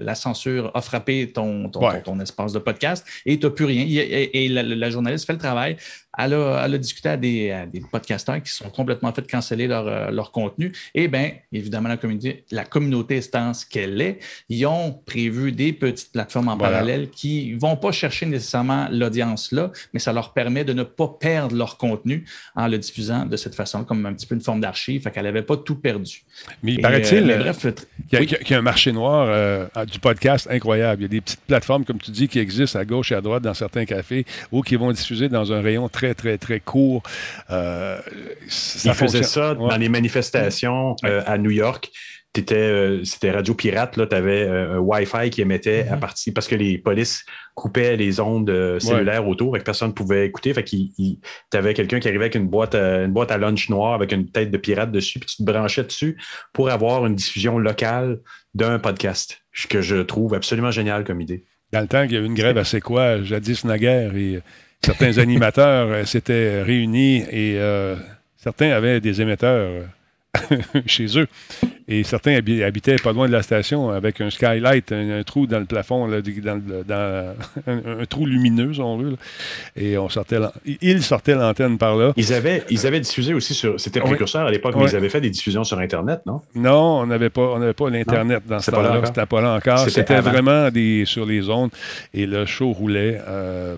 la 0.00 0.14
censure 0.16 0.70
a 0.74 0.80
frappé 0.80 1.30
ton, 1.32 1.68
ton, 1.68 1.86
Ouais. 1.86 2.02
ton- 2.02 2.14
ton 2.14 2.20
espace 2.20 2.52
de 2.52 2.58
podcast 2.58 3.06
et 3.26 3.38
tu 3.38 3.46
n'as 3.46 3.52
plus 3.52 3.64
rien. 3.66 3.84
Et, 3.86 4.44
et 4.44 4.48
la, 4.48 4.62
la 4.64 4.90
journaliste 4.90 5.26
fait 5.26 5.32
le 5.34 5.38
travail. 5.38 5.76
Elle 6.18 6.34
a, 6.34 6.62
elle 6.64 6.74
a 6.74 6.78
discuté 6.78 7.08
à 7.08 7.16
des, 7.16 7.50
à 7.52 7.66
des 7.66 7.80
podcasteurs 7.80 8.42
qui 8.42 8.50
sont 8.50 8.68
complètement 8.70 9.12
fait 9.12 9.24
canceller 9.30 9.66
leur, 9.68 9.86
euh, 9.86 10.10
leur 10.10 10.32
contenu. 10.32 10.72
Et 10.94 11.06
bien, 11.08 11.30
évidemment, 11.52 11.88
la 11.88 11.96
communauté, 11.96 12.44
la 12.50 12.64
communauté 12.64 13.16
étant 13.16 13.54
ce 13.54 13.64
qu'elle 13.64 14.00
est, 14.00 14.18
ils 14.48 14.66
ont 14.66 14.92
prévu 15.06 15.52
des 15.52 15.72
petites 15.72 16.12
plateformes 16.12 16.48
en 16.48 16.56
Voilà. 16.56 16.78
parallèle 16.78 17.10
qui 17.10 17.52
ne 17.54 17.60
vont 17.60 17.76
pas 17.76 17.92
chercher 17.92 18.26
nécessairement 18.26 18.88
l'audience 18.90 19.52
là, 19.52 19.70
mais 19.94 20.00
ça 20.00 20.12
leur 20.12 20.32
permet 20.32 20.64
de 20.64 20.72
ne 20.72 20.82
pas 20.82 21.08
perdre 21.20 21.54
leur 21.54 21.76
contenu 21.76 22.24
en 22.56 22.66
le 22.66 22.76
diffusant 22.78 23.24
de 23.26 23.36
cette 23.36 23.54
façon, 23.54 23.84
comme 23.84 24.04
un 24.04 24.12
petit 24.12 24.26
peu 24.26 24.34
une 24.34 24.40
forme 24.40 24.60
d'archive. 24.60 25.02
Fait 25.02 25.10
qu'elle 25.12 25.24
n'avait 25.24 25.42
pas 25.42 25.56
tout 25.56 25.76
perdu. 25.76 26.24
Mais 26.62 26.72
il 26.72 26.78
Et, 26.80 26.82
paraît-il 26.82 27.30
euh, 27.30 27.52
qu'il 27.52 28.12
y, 28.12 28.16
a- 28.16 28.20
oui. 28.20 28.36
y 28.50 28.54
un 28.54 28.62
marché 28.62 28.90
noir 28.92 29.26
euh, 29.28 29.66
du 29.90 29.98
podcast 30.00 30.48
incroyable. 30.50 31.02
Il 31.02 31.04
y 31.04 31.06
a 31.06 31.08
des 31.08 31.20
petites 31.20 31.40
plateformes, 31.46 31.84
comme 31.84 31.98
tu 31.98 32.10
dis, 32.10 32.26
qui 32.28 32.38
existent 32.40 32.78
à 32.78 32.84
gauche 32.84 33.12
et 33.12 33.14
à 33.14 33.20
droite 33.20 33.42
dans 33.44 33.54
certains 33.54 33.84
cafés 33.84 34.24
ou 34.50 34.62
qui 34.62 34.76
vont 34.76 34.90
diffuser 34.92 35.28
dans 35.28 35.52
un 35.52 35.60
rayon 35.60 35.88
très, 35.88 36.09
très, 36.14 36.38
très 36.38 36.60
court. 36.60 37.02
Euh, 37.50 37.98
ça 38.48 38.90
Ils 38.90 38.94
faisaient 38.94 39.22
ça 39.22 39.52
Ouais. 39.52 39.68
dans 39.70 39.76
les 39.76 39.88
manifestations 39.88 40.96
euh, 41.04 41.22
à 41.26 41.38
New 41.38 41.50
York. 41.50 41.90
Euh, 42.52 43.00
c'était 43.02 43.32
Radio 43.32 43.54
Pirate, 43.54 43.98
tu 44.08 44.14
avais 44.14 44.46
un 44.46 44.78
Wi-Fi 44.78 45.30
qui 45.30 45.40
émettait 45.40 45.88
à 45.88 45.96
partir 45.96 46.32
parce 46.32 46.46
que 46.46 46.54
les 46.54 46.78
polices 46.78 47.24
coupaient 47.56 47.96
les 47.96 48.20
ondes 48.20 48.48
euh, 48.50 48.78
cellulaires 48.78 49.26
autour 49.26 49.56
et 49.56 49.58
que 49.58 49.64
personne 49.64 49.88
ne 49.88 49.94
pouvait 49.94 50.26
écouter. 50.26 50.54
Fait 50.54 50.62
qu'il 50.62 50.90
tu 50.96 51.18
avais 51.58 51.74
quelqu'un 51.74 51.98
qui 51.98 52.06
arrivait 52.06 52.26
avec 52.26 52.36
une 52.36 52.46
boîte, 52.46 52.76
à, 52.76 53.02
une 53.02 53.12
boîte 53.12 53.32
à 53.32 53.38
lunch 53.38 53.68
noire 53.68 53.94
avec 53.94 54.12
une 54.12 54.30
tête 54.30 54.52
de 54.52 54.58
pirate 54.58 54.92
dessus, 54.92 55.18
puis 55.18 55.28
tu 55.28 55.36
te 55.38 55.42
branchais 55.42 55.82
dessus 55.82 56.16
pour 56.52 56.70
avoir 56.70 57.04
une 57.04 57.16
diffusion 57.16 57.58
locale 57.58 58.20
d'un 58.54 58.78
podcast, 58.78 59.42
ce 59.52 59.66
que 59.66 59.82
je 59.82 59.96
trouve 59.96 60.34
absolument 60.34 60.70
génial 60.70 61.02
comme 61.02 61.20
idée. 61.20 61.44
Dans 61.72 61.80
le 61.80 61.88
temps 61.88 62.02
qu'il 62.04 62.12
y 62.12 62.16
a 62.16 62.20
eu 62.20 62.26
une 62.26 62.34
grève 62.34 62.58
assez 62.58 62.80
quoi, 62.80 63.22
jadis 63.22 63.64
naguère, 63.64 64.14
et 64.16 64.36
euh, 64.36 64.40
certains 64.84 65.18
animateurs 65.18 65.88
euh, 65.90 66.04
s'étaient 66.04 66.62
réunis 66.62 67.18
et 67.30 67.56
euh, 67.58 67.96
certains 68.36 68.70
avaient 68.70 69.00
des 69.00 69.20
émetteurs 69.20 69.70
euh, 70.40 70.56
chez 70.86 71.18
eux. 71.18 71.26
Et 71.92 72.04
certains 72.04 72.38
habi- 72.38 72.62
habitaient 72.62 72.94
pas 73.02 73.12
loin 73.12 73.26
de 73.26 73.32
la 73.32 73.42
station 73.42 73.90
avec 73.90 74.20
un 74.20 74.30
skylight, 74.30 74.92
un, 74.92 75.18
un 75.18 75.22
trou 75.24 75.48
dans 75.48 75.58
le 75.58 75.64
plafond, 75.64 76.06
là, 76.06 76.20
dans, 76.22 77.34
un, 77.66 78.00
un 78.02 78.04
trou 78.06 78.26
lumineux, 78.26 78.72
si 78.74 78.80
on 78.80 78.96
veut. 78.96 79.10
là. 79.10 79.16
Et 79.74 79.98
on 79.98 80.08
sortait 80.08 80.38
ils 80.80 81.02
sortaient 81.02 81.34
l'antenne 81.34 81.78
par 81.78 81.96
là. 81.96 82.12
Ils 82.16 82.32
avaient, 82.32 82.62
ils 82.70 82.86
avaient 82.86 83.00
diffusé 83.00 83.34
aussi 83.34 83.54
sur. 83.54 83.80
C'était 83.80 83.98
précurseur 83.98 84.46
à 84.46 84.52
l'époque, 84.52 84.76
mais 84.78 84.84
ils 84.84 84.94
avaient 84.94 85.08
fait 85.08 85.20
des 85.20 85.30
diffusions 85.30 85.64
sur 85.64 85.80
Internet, 85.80 86.20
non? 86.26 86.40
Non, 86.54 87.00
on 87.00 87.06
n'avait 87.06 87.30
pas, 87.30 87.54
on 87.56 87.72
pas 87.72 87.90
l'Internet 87.90 88.44
dans 88.46 88.60
ce 88.60 88.70
temps-là. 88.70 88.90
encore? 88.98 89.06
C'était 89.08 89.26
pas 89.26 89.40
là 89.40 89.54
encore. 89.54 89.78
C'était 89.88 90.20
vraiment 90.20 90.70
des, 90.70 91.04
sur 91.06 91.26
les 91.26 91.50
ondes 91.50 91.70
et 92.14 92.26
le 92.26 92.46
show 92.46 92.70
roulait. 92.70 93.20
euh, 93.26 93.74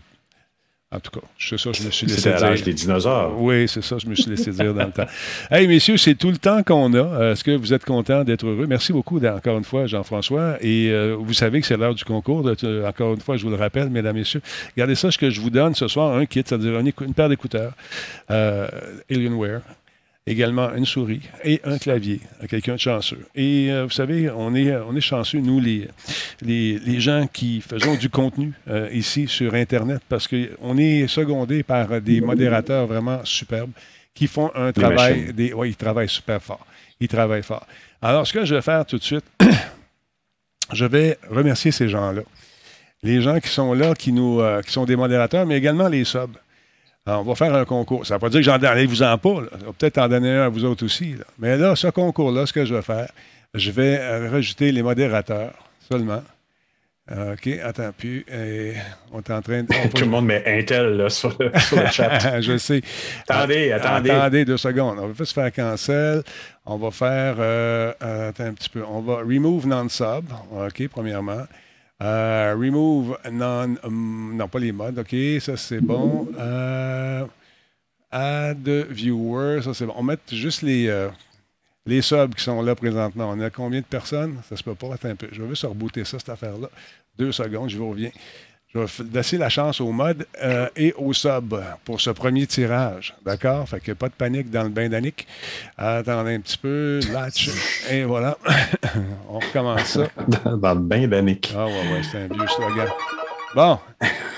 en 0.94 1.00
tout 1.00 1.10
cas, 1.10 1.26
c'est 1.38 1.58
ça, 1.58 1.70
je 1.72 1.82
me 1.84 1.90
suis 1.90 2.06
laissé 2.06 2.30
dire. 2.30 2.40
l'âge 2.40 2.62
des 2.62 2.74
dinosaures. 2.74 3.34
Oui, 3.40 3.66
c'est 3.68 3.82
ça, 3.82 3.96
je 3.98 4.06
me 4.06 4.14
suis 4.14 4.30
laissé 4.30 4.50
dire 4.50 4.74
dans 4.74 4.84
le 4.86 4.92
temps. 4.92 5.06
Hey, 5.50 5.66
messieurs, 5.66 5.96
c'est 5.96 6.14
tout 6.14 6.30
le 6.30 6.36
temps 6.36 6.62
qu'on 6.62 6.92
a. 6.94 6.98
Euh, 6.98 7.32
Est-ce 7.32 7.42
que 7.44 7.56
vous 7.56 7.72
êtes 7.72 7.84
contents 7.84 8.24
d'être 8.24 8.44
heureux? 8.46 8.66
Merci 8.66 8.92
beaucoup, 8.92 9.18
encore 9.24 9.58
une 9.58 9.64
fois, 9.64 9.86
Jean-François. 9.86 10.56
Et 10.60 10.90
euh, 10.90 11.16
vous 11.18 11.32
savez 11.32 11.60
que 11.60 11.66
c'est 11.66 11.76
l'heure 11.76 11.94
du 11.94 12.04
concours. 12.04 12.42
de- 12.42 12.56
euh, 12.64 12.86
encore 12.88 13.14
une 13.14 13.20
fois, 13.20 13.36
je 13.36 13.44
vous 13.44 13.50
le 13.50 13.56
rappelle, 13.56 13.88
mesdames, 13.90 14.16
messieurs. 14.16 14.42
Regardez 14.76 14.94
ça, 14.94 15.10
ce 15.10 15.18
que 15.18 15.30
je 15.30 15.40
vous 15.40 15.50
donne 15.50 15.74
ce 15.74 15.88
soir, 15.88 16.14
un 16.16 16.26
kit, 16.26 16.42
c'est-à-dire 16.44 16.78
une 16.78 17.14
paire 17.14 17.28
d'écouteurs 17.28 17.72
euh, 18.30 18.68
Alienware. 19.10 19.60
Également 20.24 20.72
une 20.74 20.86
souris 20.86 21.22
et 21.42 21.60
un 21.64 21.78
clavier 21.78 22.20
à 22.40 22.46
quelqu'un 22.46 22.74
de 22.74 22.78
chanceux. 22.80 23.26
Et 23.34 23.72
euh, 23.72 23.84
vous 23.84 23.90
savez, 23.90 24.30
on 24.30 24.54
est, 24.54 24.72
on 24.76 24.94
est 24.94 25.00
chanceux, 25.00 25.40
nous, 25.40 25.58
les, 25.58 25.88
les, 26.40 26.78
les 26.78 27.00
gens 27.00 27.26
qui 27.26 27.60
faisons 27.60 27.96
du 27.96 28.08
contenu 28.08 28.52
euh, 28.68 28.88
ici 28.92 29.26
sur 29.26 29.54
Internet, 29.54 30.00
parce 30.08 30.28
qu'on 30.28 30.78
est 30.78 31.08
secondé 31.08 31.64
par 31.64 32.00
des 32.00 32.20
modérateurs 32.20 32.86
vraiment 32.86 33.24
superbes 33.24 33.72
qui 34.14 34.28
font 34.28 34.50
un 34.54 34.72
travail. 34.72 35.20
machines. 35.20 35.32
Des, 35.32 35.52
oui, 35.52 35.70
ils 35.70 35.76
travaillent 35.76 36.08
super 36.08 36.40
fort. 36.40 36.64
Ils 37.00 37.08
travaillent 37.08 37.42
fort. 37.42 37.66
Alors, 38.00 38.26
ce 38.26 38.32
que 38.32 38.44
je 38.44 38.54
vais 38.54 38.62
faire 38.62 38.84
tout 38.86 38.98
de 38.98 39.02
suite, 39.02 39.24
je 40.72 40.84
vais 40.84 41.18
remercier 41.30 41.72
ces 41.72 41.88
gens-là. 41.88 42.22
Les 43.02 43.20
gens 43.20 43.40
qui 43.40 43.48
sont 43.48 43.72
là, 43.74 43.94
qui, 43.94 44.12
nous, 44.12 44.40
euh, 44.40 44.62
qui 44.62 44.70
sont 44.70 44.84
des 44.84 44.96
modérateurs, 44.96 45.46
mais 45.46 45.56
également 45.56 45.88
les 45.88 46.04
subs. 46.04 46.36
Alors, 47.06 47.20
on 47.20 47.24
va 47.24 47.34
faire 47.34 47.54
un 47.54 47.64
concours. 47.64 48.06
Ça 48.06 48.14
ne 48.14 48.16
veut 48.18 48.20
pas 48.20 48.28
dire 48.28 48.40
que 48.40 48.44
j'en 48.44 48.62
allez-vous 48.62 49.02
en 49.02 49.18
pas. 49.18 49.34
peut-être 49.78 49.98
en 49.98 50.08
donner 50.08 50.30
un 50.30 50.42
à 50.44 50.48
vous 50.48 50.64
autres 50.64 50.84
aussi. 50.84 51.14
là. 51.14 51.24
Mais 51.38 51.56
là, 51.56 51.74
ce 51.74 51.88
concours-là, 51.88 52.46
ce 52.46 52.52
que 52.52 52.64
je 52.64 52.74
vais 52.74 52.82
faire, 52.82 53.10
je 53.54 53.70
vais 53.72 53.98
euh, 54.00 54.30
rajouter 54.30 54.70
les 54.70 54.82
modérateurs 54.82 55.52
seulement. 55.90 56.22
Euh, 57.10 57.32
OK, 57.34 57.48
attends 57.64 57.90
plus. 57.96 58.24
Et 58.32 58.74
on 59.12 59.18
est 59.18 59.30
en 59.32 59.42
train 59.42 59.64
de. 59.64 59.88
Tout 59.94 60.04
le 60.04 60.06
monde 60.10 60.26
met 60.26 60.44
Intel 60.46 60.96
là, 60.96 61.10
sur, 61.10 61.36
le, 61.40 61.50
sur 61.58 61.76
le 61.80 61.88
chat. 61.88 62.40
je 62.40 62.56
sais. 62.56 62.80
Attendez, 63.28 63.72
attendez. 63.72 64.10
Attendez 64.10 64.44
deux 64.44 64.56
secondes. 64.56 64.98
On 65.00 65.08
va 65.08 65.14
juste 65.18 65.34
faire 65.34 65.52
cancel. 65.52 66.22
On 66.64 66.76
va 66.76 66.92
faire. 66.92 67.34
euh, 67.40 67.92
attends 68.28 68.44
un 68.44 68.54
petit 68.54 68.68
peu. 68.68 68.84
On 68.88 69.00
va 69.00 69.16
remove 69.16 69.66
non-sub. 69.66 70.26
OK, 70.52 70.88
premièrement. 70.88 71.42
Euh, 72.02 72.54
remove 72.58 73.18
non. 73.30 73.76
hum, 73.84 74.34
non, 74.36 74.48
pas 74.48 74.58
les 74.58 74.72
modes. 74.72 74.98
OK, 74.98 75.14
ça 75.40 75.56
c'est 75.56 75.80
bon. 75.80 76.28
Euh, 76.38 77.24
add 78.10 78.68
viewer. 78.90 79.62
Ça 79.62 79.74
c'est 79.74 79.86
bon. 79.86 79.94
On 79.96 80.02
met 80.02 80.18
juste 80.30 80.62
les. 80.62 80.88
euh, 80.88 81.08
les 81.86 82.02
subs 82.02 82.34
qui 82.34 82.42
sont 82.44 82.62
là 82.62 82.74
présentement. 82.76 83.30
On 83.30 83.40
a 83.40 83.50
combien 83.50 83.80
de 83.80 83.86
personnes? 83.86 84.40
Ça 84.48 84.56
se 84.56 84.62
peut 84.62 84.74
pas. 84.74 84.94
Attends 84.94 85.08
un 85.10 85.16
peu. 85.16 85.28
Je 85.32 85.42
vais 85.42 85.48
juste 85.50 85.64
rebooter 85.64 86.04
ça, 86.04 86.18
cette 86.18 86.28
affaire-là. 86.28 86.68
Deux 87.18 87.32
secondes, 87.32 87.70
je 87.70 87.78
vous 87.78 87.90
reviens. 87.90 88.10
Je 88.74 88.80
vais 88.80 88.86
laisser 89.12 89.36
la 89.36 89.50
chance 89.50 89.82
au 89.82 89.92
mode 89.92 90.26
euh, 90.42 90.66
et 90.76 90.94
au 90.96 91.12
sub 91.12 91.54
pour 91.84 92.00
ce 92.00 92.08
premier 92.08 92.46
tirage. 92.46 93.14
D'accord? 93.24 93.68
Fait 93.68 93.80
que 93.80 93.92
pas 93.92 94.08
de 94.08 94.14
panique 94.14 94.50
dans 94.50 94.62
le 94.62 94.70
bain 94.70 94.88
d'Annick. 94.88 95.26
Attendez 95.76 96.34
un 96.36 96.40
petit 96.40 96.56
peu. 96.56 97.00
Latch. 97.12 97.50
Et 97.90 98.04
voilà. 98.04 98.38
On 99.28 99.38
recommence 99.38 99.84
ça. 99.84 100.06
Dans, 100.26 100.56
dans 100.56 100.74
le 100.74 100.80
bain 100.80 101.06
d'Annick. 101.06 101.52
Ah 101.54 101.66
ouais, 101.66 101.72
ouais, 101.72 102.02
c'est 102.10 102.18
un 102.18 102.28
vieux 102.28 102.48
slogan. 102.48 102.88
Bon. 103.54 103.78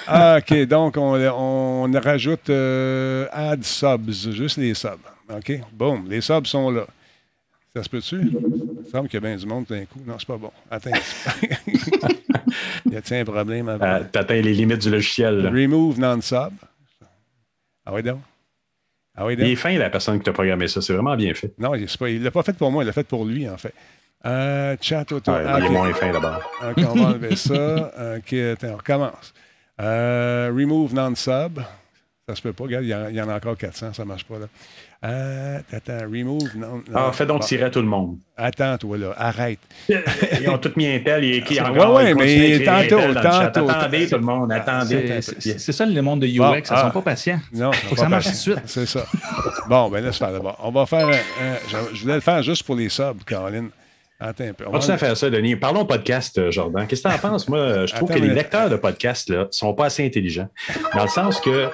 Ah, 0.08 0.38
OK. 0.38 0.66
Donc, 0.66 0.96
on, 0.96 1.14
on 1.14 2.00
rajoute 2.00 2.50
euh, 2.50 3.26
add 3.32 3.62
subs, 3.62 4.32
juste 4.32 4.56
les 4.56 4.74
subs. 4.74 4.98
OK? 5.30 5.60
Boum. 5.72 6.06
Les 6.08 6.20
subs 6.20 6.46
sont 6.46 6.70
là. 6.70 6.86
Ça 7.74 7.82
se 7.82 7.88
peut-tu? 7.88 8.20
Il 8.20 8.30
me 8.84 8.84
semble 8.90 9.08
qu'il 9.08 9.20
y 9.20 9.24
a 9.24 9.28
bien 9.28 9.36
du 9.36 9.46
monde 9.46 9.64
d'un 9.68 9.84
coup. 9.86 10.00
Non, 10.06 10.14
c'est 10.18 10.28
pas 10.28 10.36
bon. 10.36 10.52
Attends. 10.70 10.90
peu. 10.92 12.90
y 12.92 12.96
a-t-il 12.96 13.20
un 13.20 13.24
problème 13.24 13.68
avec 13.68 13.82
Euh, 13.82 14.04
T'atteins 14.12 14.40
les 14.40 14.52
limites 14.52 14.78
du 14.82 14.90
logiciel. 14.90 15.38
là. 15.42 15.50
Remove 15.50 15.98
non-sub. 15.98 16.52
Ah 17.86 17.92
oui, 17.92 18.02
donc? 18.02 18.20
Ah 19.16 19.26
oui, 19.26 19.36
donc. 19.36 19.46
Il 19.46 19.52
est 19.52 19.56
fin, 19.56 19.76
la 19.76 19.90
personne 19.90 20.18
qui 20.18 20.24
t'a 20.24 20.32
programmé 20.32 20.68
ça. 20.68 20.80
C'est 20.80 20.92
vraiment 20.92 21.16
bien 21.16 21.34
fait. 21.34 21.52
Non, 21.58 21.74
il 21.74 21.82
ne 21.82 22.24
l'a 22.24 22.30
pas 22.30 22.42
fait 22.42 22.56
pour 22.56 22.70
moi, 22.70 22.82
il 22.84 22.86
l'a 22.86 22.92
fait 22.92 23.04
pour 23.06 23.24
lui, 23.24 23.48
en 23.48 23.56
fait. 23.56 23.74
Euh, 24.26 24.76
chat 24.80 25.10
auto. 25.12 25.30
Ouais, 25.32 25.42
Ah, 25.46 25.58
Il 25.60 25.66
est 25.90 25.92
fin 25.94 26.10
d'abord. 26.12 26.40
OK, 26.62 26.84
on 26.88 26.94
va 26.94 27.08
enlever 27.08 27.36
ça. 27.36 27.92
OK, 28.18 28.32
attends, 28.32 28.68
on 28.72 28.76
recommence. 28.76 29.34
Euh, 29.80 30.50
remove 30.56 30.94
non-sub. 30.94 31.60
Ça 32.28 32.34
se 32.34 32.40
peut 32.40 32.52
pas. 32.54 32.64
Regarde, 32.64 32.84
il 32.84 32.88
y, 32.88 32.94
en- 32.94 33.08
il 33.08 33.14
y 33.16 33.20
en 33.20 33.28
a 33.28 33.36
encore 33.36 33.56
400, 33.58 33.92
ça 33.92 34.02
ne 34.02 34.08
marche 34.08 34.24
pas. 34.24 34.38
là. 34.38 34.46
Euh, 35.04 35.58
attends, 35.70 35.98
remove 36.10 36.56
non. 36.56 36.82
Ah, 36.94 37.10
fais 37.12 37.26
donc 37.26 37.40
Bon, 37.40 37.46
tirer 37.46 37.64
à 37.64 37.70
tout 37.70 37.80
le 37.82 37.86
monde. 37.86 38.16
Attends, 38.38 38.78
toi, 38.78 38.96
là. 38.96 39.12
Arrête. 39.18 39.58
Ils 39.88 40.48
ont 40.48 40.56
tous 40.56 40.72
mis 40.76 40.86
Intel. 40.86 41.24
Il 41.24 41.34
écrit 41.34 41.56
Ouais, 41.56 41.60
encore. 41.60 42.00
ils 42.02 42.14
continuent 42.14 42.58
mais 42.58 42.64
tantôt, 42.64 43.14
tantôt, 43.20 43.68
Attendez, 43.68 44.08
tout 44.08 44.16
le 44.16 44.22
monde. 44.22 44.50
Attendez. 44.52 45.20
C'est- 45.20 45.72
ça 45.72 45.84
le 45.84 46.00
monde 46.00 46.20
de 46.20 46.26
UX, 46.26 46.38
Bon, 46.38 46.54
ils 46.54 46.62
ah. 46.70 46.82
sont 46.86 46.90
pas 46.90 47.02
patients. 47.02 47.40
Non, 47.52 47.70
Faut 47.72 47.94
que 47.94 48.00
ça 48.00 48.08
marche 48.08 48.24
tout 48.24 48.30
de 48.30 48.36
suite. 48.36 48.58
C'est 48.64 48.86
ça. 48.86 49.04
Bon, 49.68 49.90
ben 49.90 50.02
laisse 50.02 50.16
faire 50.16 50.32
d'abord. 50.32 50.58
On 50.62 50.70
va 50.70 50.86
faire. 50.86 51.06
un- 51.06 51.10
un- 51.12 51.58
je, 51.68 51.96
je 51.96 52.02
voulais 52.02 52.14
le 52.14 52.20
faire 52.20 52.42
juste 52.42 52.62
pour 52.62 52.74
les 52.76 52.88
subs, 52.88 53.22
Caroline. 53.26 53.68
Attends 54.18 54.44
un 54.44 54.52
peu. 54.54 54.64
On 54.66 54.78
va- 54.78 54.96
faire 54.96 55.16
ça, 55.16 55.28
Denis. 55.28 55.56
Parlons 55.56 55.84
podcast, 55.84 56.38
euh, 56.38 56.50
Jordan. 56.50 56.86
Qu'est-ce 56.86 57.02
que 57.02 57.08
tu 57.08 57.14
en 57.14 57.18
penses? 57.18 57.46
Moi, 57.48 57.84
je 57.84 57.92
trouve 57.94 58.10
Attends 58.10 58.20
que 58.20 58.26
les 58.26 58.32
lecteurs 58.32 58.70
de 58.70 58.76
podcast 58.76 59.28
ne 59.28 59.44
sont 59.50 59.74
pas 59.74 59.86
assez 59.86 60.06
intelligents. 60.06 60.48
Dans 60.94 61.02
le 61.02 61.08
sens 61.08 61.40
que. 61.40 61.68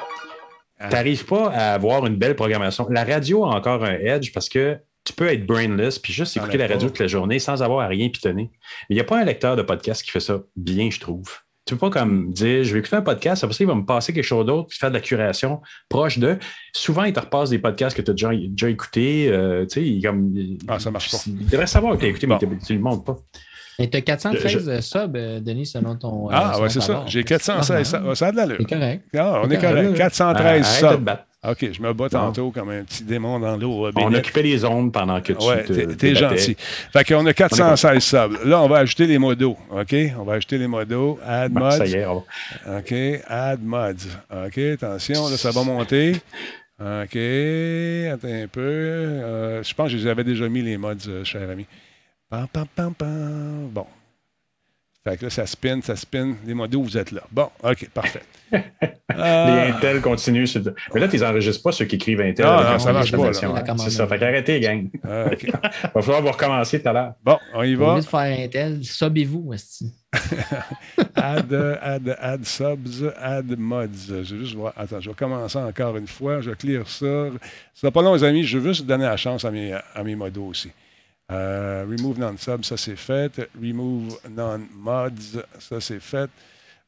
Tu 0.89 0.95
n'arrives 0.95 1.25
pas 1.27 1.51
à 1.51 1.75
avoir 1.75 2.07
une 2.07 2.17
belle 2.17 2.35
programmation. 2.37 2.87
La 2.91 3.05
radio 3.05 3.45
a 3.45 3.49
encore 3.55 3.85
un 3.85 3.95
edge 3.95 4.33
parce 4.33 4.49
que 4.49 4.79
tu 5.05 5.13
peux 5.13 5.29
être 5.29 5.47
brainless 5.47 5.99
puis 5.99 6.13
juste 6.13 6.37
écouter 6.37 6.59
la 6.59 6.67
radio 6.67 6.89
toute 6.89 6.99
la 6.99 7.07
journée 7.07 7.39
sans 7.39 7.63
avoir 7.63 7.81
à 7.81 7.87
rien 7.89 8.09
pitonner. 8.09 8.51
Mais 8.89 8.95
il 8.95 8.95
n'y 8.95 9.01
a 9.01 9.05
pas 9.05 9.19
un 9.21 9.25
lecteur 9.25 9.57
de 9.57 9.63
podcast 9.63 10.03
qui 10.03 10.11
fait 10.11 10.21
ça 10.21 10.41
bien, 10.57 10.91
je 10.91 11.01
trouve. 11.01 11.39
Tu 11.67 11.75
peux 11.77 11.91
pas 11.91 12.01
comme 12.01 12.33
dire, 12.33 12.65
je 12.65 12.73
vais 12.73 12.81
écouter 12.81 12.97
un 12.97 13.03
podcast, 13.03 13.45
après 13.45 13.55
ça, 13.55 13.63
il 13.63 13.67
va 13.67 13.75
me 13.75 13.85
passer 13.85 14.13
quelque 14.13 14.25
chose 14.25 14.45
d'autre, 14.47 14.69
puis 14.69 14.79
faire 14.79 14.89
de 14.91 14.95
la 14.95 15.01
curation 15.01 15.61
proche 15.89 16.19
de. 16.19 16.39
Souvent, 16.73 17.05
il 17.05 17.13
te 17.13 17.21
repasse 17.21 17.51
des 17.51 17.59
podcasts 17.61 17.97
que 17.97 18.03
tu 18.03 18.11
as 18.11 18.15
déjà, 18.15 18.31
déjà 18.35 18.69
écoutés. 18.71 19.29
euh, 19.29 19.65
tu 19.67 19.75
sais, 19.81 19.87
il, 19.87 20.03
comme, 20.03 20.35
Ah, 20.67 20.79
ça 20.81 20.91
marche 20.91 21.11
pas. 21.13 21.19
Il 21.27 21.47
devrait 21.47 21.67
savoir 21.69 21.95
que 21.95 22.01
tu 22.01 22.07
as 22.07 22.09
écouté, 22.09 22.27
Bon. 22.27 22.39
mais 22.41 22.59
tu 22.67 22.73
ne 22.73 22.79
le 22.79 22.83
montres 22.85 23.05
pas. 23.05 23.17
Et 23.81 23.89
tu 23.91 23.97
as 23.97 24.01
413 24.03 24.65
Je- 24.77 24.81
subs, 24.81 25.13
Denis, 25.43 25.67
selon 25.67 25.97
ton. 25.97 26.27
euh, 26.29 26.33
Ah, 26.35 26.51
selon 26.53 26.63
ouais, 26.65 26.69
c'est 26.71 26.81
ça. 26.83 27.03
J'ai 27.07 27.25
416. 27.25 27.89
Ça, 27.89 28.03
ça 28.15 28.27
a 28.27 28.33
de 28.33 28.37
l'allure. 28.37 28.57
C'est 28.61 28.69
correct. 28.77 29.05
Ah, 29.17 29.41
on 29.43 29.51
est 29.51 29.57
correct. 29.57 29.75
correct. 29.83 29.97
413 29.97 30.67
Arrête 30.67 30.83
de 30.83 30.87
te 30.89 30.93
subs. 30.95 31.05
battre. 31.05 31.25
OK, 31.49 31.73
je 31.73 31.81
me 31.81 31.95
bats 31.95 32.11
tantôt 32.11 32.51
comme 32.51 32.69
un 32.69 32.83
petit 32.85 33.03
démon 33.03 33.41
dans 33.41 33.57
l'eau. 33.57 33.87
euh, 33.87 33.93
On 33.97 34.13
occupait 34.13 34.43
les 34.43 34.63
ondes 34.67 34.93
pendant 34.93 35.23
que 35.23 35.33
tu 35.33 35.43
Ouais, 35.47 35.65
te 35.65 35.73
t'es- 35.95 36.15
gentil. 36.15 36.55
Fait 36.93 37.03
qu'on 37.03 37.25
a 37.25 37.33
416 37.33 38.03
subs. 38.03 38.45
Là, 38.45 38.61
on 38.61 38.69
va 38.69 38.77
ajouter 38.81 39.07
les 39.07 39.17
modos. 39.17 39.57
OK? 39.71 39.95
On 40.19 40.25
va 40.25 40.35
ajouter 40.35 40.59
les 40.59 40.67
modos. 40.67 41.19
Add 41.27 41.51
mods. 41.55 41.71
ça 41.71 41.87
y 41.87 41.95
est, 41.95 42.05
on 42.05 42.19
OK. 42.19 42.95
Add 43.27 43.61
mods. 43.63 44.07
OK, 44.31 44.59
attention, 44.75 45.29
là, 45.31 45.39
ça 45.39 45.51
va 45.51 45.63
monter. 45.65 46.17
OK. 46.79 47.17
Attends 48.13 48.43
un 48.43 48.47
peu. 48.53 48.61
Euh, 48.61 49.63
je 49.63 49.73
pense 49.75 49.91
que 49.91 49.97
je 49.97 50.03
les 50.05 50.11
avais 50.11 50.25
déjà 50.25 50.47
mis, 50.49 50.61
les 50.61 50.77
mods, 50.77 50.93
euh, 51.09 51.25
cher 51.25 51.49
ami. 51.51 51.65
Pam, 52.31 52.47
pam, 52.53 52.67
pam, 52.75 52.95
pam. 52.95 53.69
Bon. 53.73 53.87
Fait 55.03 55.17
que 55.17 55.25
là, 55.25 55.31
ça 55.31 55.47
spin, 55.47 55.81
ça 55.83 55.97
spin. 55.97 56.37
Les 56.47 56.55
modos, 56.55 56.83
vous 56.83 56.97
êtes 56.97 57.11
là. 57.11 57.23
Bon, 57.33 57.49
OK, 57.63 57.89
parfait. 57.91 58.23
Euh, 59.13 59.65
Les 59.67 59.73
Intel 59.73 60.01
continuent. 60.01 60.47
sur- 60.47 60.63
Mais 60.95 61.01
là, 61.01 61.09
tu 61.09 61.17
les 61.17 61.25
enregistres 61.25 61.63
pas, 61.65 61.73
ceux 61.73 61.85
qui 61.85 61.97
écrivent 61.97 62.21
Intel. 62.21 62.47
Ah, 62.47 62.71
non, 62.73 62.79
ça 62.79 62.93
marche 62.93 63.11
pas, 63.11 63.27
hein. 63.27 63.77
C'est 63.77 63.91
ça. 63.91 64.07
Fait 64.07 64.19
qu'arrêtez, 64.21 64.61
gang. 64.61 64.89
euh, 65.05 65.31
OK. 65.33 65.47
Va 65.95 66.01
falloir 66.01 66.23
vous 66.23 66.31
recommencer 66.31 66.81
tout 66.81 66.89
à 66.89 66.93
l'heure. 66.93 67.15
Bon, 67.23 67.37
on 67.53 67.65
y 67.65 67.75
Au 67.75 67.81
va. 67.81 67.95
lieu 67.97 68.01
de 68.03 68.07
faire 68.07 68.21
un 68.45 68.49
tel, 68.49 68.85
sobez-vous, 68.85 69.53
esti. 69.53 69.93
add, 71.17 71.53
add, 71.83 72.17
add 72.21 72.45
subs, 72.45 73.13
add 73.21 73.59
mods. 73.59 73.89
Je 74.09 74.15
vais 74.15 74.25
juste 74.25 74.55
voir. 74.55 74.73
Attends, 74.77 75.01
je 75.01 75.11
vais 75.11 75.17
commencer 75.17 75.59
encore 75.59 75.97
une 75.97 76.07
fois. 76.07 76.41
Je 76.41 76.51
vais 76.51 76.57
clear 76.57 76.87
ça. 76.89 77.27
Ce 77.75 77.81
sera 77.81 77.91
pas 77.91 78.03
long, 78.03 78.15
les 78.15 78.23
amis. 78.25 78.45
Je 78.45 78.59
veux 78.59 78.73
juste 78.73 78.87
donner 78.87 79.05
la 79.05 79.17
chance 79.17 79.45
à 79.45 79.51
mes, 79.51 79.73
à 79.73 80.05
mes 80.05 80.15
modos 80.15 80.47
aussi. 80.47 80.71
Euh, 81.31 81.85
remove 81.89 82.19
non-subs, 82.19 82.65
ça 82.65 82.77
c'est 82.77 82.97
fait. 82.97 83.49
Remove 83.61 84.19
non-mods, 84.31 85.41
ça 85.59 85.81
c'est 85.81 86.01
fait. 86.01 86.31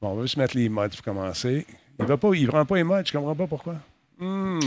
Bon, 0.01 0.09
on 0.11 0.15
va 0.17 0.23
juste 0.23 0.37
mettre 0.37 0.57
les 0.57 0.69
mods 0.69 0.89
pour 0.89 1.03
commencer. 1.03 1.67
Il 1.99 2.05
ne 2.07 2.35
il 2.35 2.49
prend 2.49 2.65
pas 2.65 2.77
les 2.77 2.83
mods, 2.85 3.03
je 3.05 3.13
comprends 3.13 3.35
pas 3.35 3.47
pourquoi. 3.47 3.75
Hmm, 4.19 4.59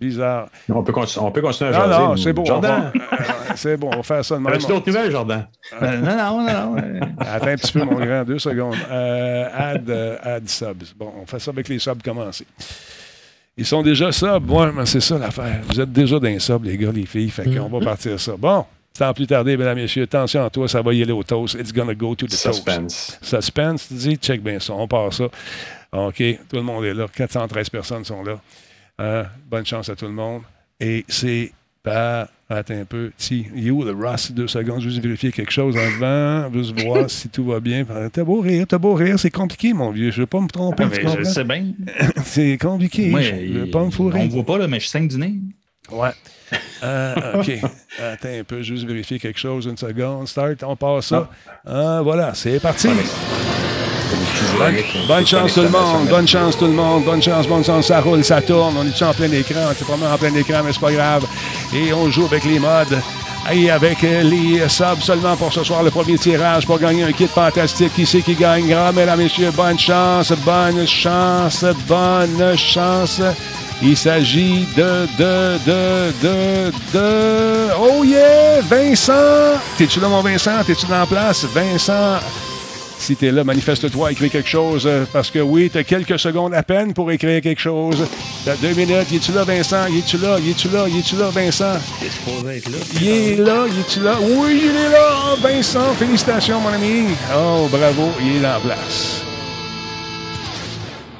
bizarre. 0.00 0.48
On 0.68 0.82
peut, 0.82 0.92
continu- 0.92 1.24
on 1.24 1.30
peut 1.30 1.40
continuer 1.40 1.70
à 1.70 1.72
Non, 1.72 1.78
jaser. 1.92 2.02
non, 2.04 2.16
c'est 2.16 2.32
bon. 2.32 2.42
on 2.42 2.44
Jordan, 2.46 2.90
va- 2.94 3.14
euh, 3.14 3.52
c'est 3.56 3.76
bon, 3.76 3.90
on 3.92 3.96
va 3.96 4.02
faire 4.02 4.24
ça 4.24 4.36
de 4.36 4.40
même. 4.40 4.52
as-tu 4.52 4.66
d'autres 4.66 4.86
nouvelles, 4.86 5.10
Jordan? 5.10 5.46
Euh, 5.82 5.96
non, 5.98 6.16
non, 6.16 6.46
non, 6.46 6.70
non. 6.76 7.00
Attends 7.20 7.46
un 7.48 7.56
petit 7.56 7.72
peu, 7.72 7.84
mon 7.84 7.94
grand, 8.04 8.24
deux 8.24 8.38
secondes. 8.38 8.76
Euh, 8.90 9.48
add, 9.54 9.88
euh, 9.90 10.16
add 10.22 10.48
subs. 10.48 10.94
Bon, 10.96 11.12
on 11.20 11.26
fait 11.26 11.38
ça 11.38 11.50
avec 11.50 11.68
les 11.68 11.78
subs 11.78 12.02
commencés. 12.02 12.46
Ils 13.56 13.66
sont 13.66 13.82
déjà 13.82 14.12
subs. 14.12 14.48
Ouais, 14.50 14.70
mais 14.72 14.86
c'est 14.86 15.00
ça 15.00 15.18
l'affaire. 15.18 15.60
Vous 15.68 15.80
êtes 15.80 15.92
déjà 15.92 16.18
dans 16.18 16.26
les 16.28 16.38
subs, 16.38 16.64
les 16.64 16.76
gars, 16.76 16.92
les 16.92 17.06
filles. 17.06 17.30
Fait 17.30 17.44
qu'on 17.44 17.68
va 17.68 17.84
partir 17.84 18.18
ça. 18.20 18.36
Bon, 18.36 18.64
sans 18.96 19.12
plus 19.14 19.26
tarder, 19.26 19.56
mesdames, 19.56 19.76
messieurs, 19.76 20.02
attention 20.04 20.44
à 20.44 20.50
toi, 20.50 20.68
ça 20.68 20.82
va 20.82 20.92
y 20.94 21.02
aller 21.02 21.12
au 21.12 21.22
toast. 21.22 21.54
It's 21.58 21.72
gonna 21.72 21.94
go 21.94 22.14
to 22.14 22.26
the 22.26 22.30
toast. 22.30 22.54
Suspense. 22.54 23.18
Suspense, 23.22 23.88
tu 23.88 23.94
dis, 23.94 24.16
check 24.16 24.42
bien 24.42 24.58
ça. 24.60 24.72
On 24.74 24.86
part 24.88 25.12
ça. 25.12 25.24
OK, 25.92 26.22
tout 26.48 26.56
le 26.56 26.62
monde 26.62 26.84
est 26.84 26.94
là. 26.94 27.06
413 27.14 27.70
personnes 27.70 28.04
sont 28.04 28.22
là. 28.22 28.38
Euh, 29.00 29.24
bonne 29.50 29.64
chance 29.66 29.88
à 29.88 29.96
tout 29.96 30.06
le 30.06 30.12
monde. 30.12 30.42
Et 30.80 31.04
c'est 31.08 31.52
par. 31.82 32.28
Attends 32.48 32.74
un 32.80 32.84
peu. 32.84 33.10
Si, 33.18 33.44
you, 33.56 33.82
le 33.82 33.90
Ross, 33.90 34.30
deux 34.30 34.46
secondes, 34.46 34.80
juste 34.80 35.00
vérifier 35.02 35.32
quelque 35.32 35.50
chose 35.50 35.76
avant, 35.76 36.48
juste 36.52 36.80
voir 36.80 37.10
si 37.10 37.28
tout 37.28 37.44
va 37.44 37.58
bien. 37.58 37.84
T'as 38.12 38.22
beau 38.22 38.40
rire, 38.40 38.66
t'as 38.68 38.78
beau 38.78 38.94
rire, 38.94 39.18
c'est 39.18 39.30
compliqué, 39.32 39.72
mon 39.72 39.90
vieux. 39.90 40.12
Je 40.12 40.18
ne 40.18 40.20
veux 40.22 40.26
pas 40.26 40.40
me 40.40 40.46
tromper. 40.46 40.84
ah, 40.84 40.88
ben, 40.88 41.16
je 41.18 41.24
sais 41.24 41.42
bien. 41.42 41.72
C'est 42.24 42.56
compliqué. 42.56 43.08
Moi, 43.08 43.22
je 43.22 43.32
ne 43.34 43.38
veux 43.58 43.64
il- 43.66 43.70
pas 43.72 43.80
me 43.80 43.86
on 43.86 43.90
fourrer. 43.90 44.24
ne 44.26 44.30
voit 44.30 44.44
pas, 44.44 44.58
là, 44.58 44.68
mais 44.68 44.78
je 44.78 44.86
saigne 44.86 45.08
du 45.08 45.18
nez. 45.18 45.34
Ouais. 45.90 46.10
Euh, 46.82 47.40
OK. 47.40 47.50
Attends 47.98 48.28
un 48.28 48.44
peu, 48.44 48.62
juste 48.62 48.86
vérifier 48.86 49.18
quelque 49.18 49.38
chose, 49.38 49.66
une 49.66 49.76
seconde. 49.76 50.28
Start, 50.28 50.62
on 50.62 50.76
passe 50.76 51.06
ça. 51.06 51.28
Ah, 51.66 52.00
voilà, 52.02 52.34
c'est 52.34 52.60
parti. 52.60 52.88
Bonne, 54.58 54.76
bonne 55.08 55.26
chance 55.26 55.54
tout 55.54 55.62
le 55.62 55.68
monde, 55.68 56.08
bonne 56.08 56.28
chance 56.28 56.56
tout 56.56 56.66
le 56.66 56.72
monde, 56.72 57.04
bonne 57.04 57.22
chance, 57.22 57.46
bonne 57.46 57.64
chance, 57.64 57.86
ça 57.86 58.00
roule, 58.00 58.22
ça 58.24 58.40
tourne, 58.40 58.76
on 58.78 58.86
est 58.86 59.02
en 59.02 59.12
plein 59.12 59.30
écran, 59.32 59.60
on 59.66 59.70
est 59.72 59.82
vraiment 59.82 60.12
en 60.12 60.18
plein 60.18 60.34
écran, 60.34 60.62
mais 60.64 60.72
c'est 60.72 60.80
pas 60.80 60.92
grave. 60.92 61.26
Et 61.74 61.92
on 61.92 62.10
joue 62.10 62.26
avec 62.26 62.44
les 62.44 62.58
modes. 62.58 63.00
Et 63.52 63.70
avec 63.70 64.02
euh, 64.02 64.22
les 64.22 64.68
subs 64.68 65.00
seulement 65.00 65.36
pour 65.36 65.52
ce 65.52 65.62
soir, 65.62 65.82
le 65.84 65.90
premier 65.90 66.18
tirage 66.18 66.66
pour 66.66 66.80
gagner 66.80 67.04
un 67.04 67.12
kit 67.12 67.28
fantastique. 67.28 67.94
Qui 67.94 68.04
c'est 68.04 68.20
qui 68.20 68.34
gagnera, 68.34 68.90
mesdames, 68.90 69.20
messieurs? 69.20 69.52
Bonne 69.52 69.78
chance, 69.78 70.32
bonne 70.44 70.86
chance, 70.86 71.64
bonne 71.86 72.56
chance. 72.56 73.20
Il 73.82 73.96
s'agit 73.96 74.66
de, 74.76 75.06
de, 75.18 75.58
de, 75.66 76.12
de, 76.22 76.72
de... 76.94 77.68
Oh 77.78 78.04
yeah! 78.04 78.60
Vincent! 78.62 79.60
T'es-tu 79.76 80.00
là, 80.00 80.08
mon 80.08 80.22
Vincent? 80.22 80.64
T'es-tu 80.66 80.86
dans 80.86 81.00
la 81.00 81.06
place? 81.06 81.44
Vincent, 81.44 82.18
si 82.98 83.14
tu 83.14 83.26
es 83.26 83.30
là, 83.30 83.44
manifeste-toi, 83.44 84.12
écris 84.12 84.30
quelque 84.30 84.48
chose, 84.48 84.84
euh, 84.86 85.04
parce 85.12 85.30
que 85.30 85.40
oui, 85.40 85.68
tu 85.70 85.76
as 85.76 85.84
quelques 85.84 86.18
secondes 86.18 86.54
à 86.54 86.62
peine 86.62 86.94
pour 86.94 87.12
écrire 87.12 87.42
quelque 87.42 87.60
chose. 87.60 88.06
T'as 88.46 88.56
deux 88.56 88.72
minutes. 88.72 89.10
Y 89.12 89.16
es-tu 89.16 89.32
là, 89.32 89.44
Vincent? 89.44 89.86
Y 89.88 89.98
es-tu 89.98 90.16
là? 90.18 90.38
Y 90.38 90.50
es-tu 90.50 90.68
là? 90.70 90.88
Y 90.88 90.98
es-tu 90.98 91.16
là, 91.16 91.28
Vincent? 91.28 91.74
Il 92.00 92.06
est 92.06 92.10
supposé 92.10 92.56
être 92.56 92.70
là. 92.70 92.78
Il 93.00 93.08
est 93.08 93.36
là, 93.36 93.66
y 93.66 93.80
es-tu 93.80 94.00
là? 94.00 94.14
Oui, 94.22 94.62
il 94.64 94.76
est 94.76 94.90
là! 94.90 95.36
Vincent, 95.42 95.92
félicitations, 95.98 96.60
mon 96.60 96.70
ami! 96.72 97.08
Oh, 97.36 97.68
bravo, 97.70 98.10
il 98.20 98.36
est 98.36 98.40
la 98.40 98.58
place. 98.58 99.25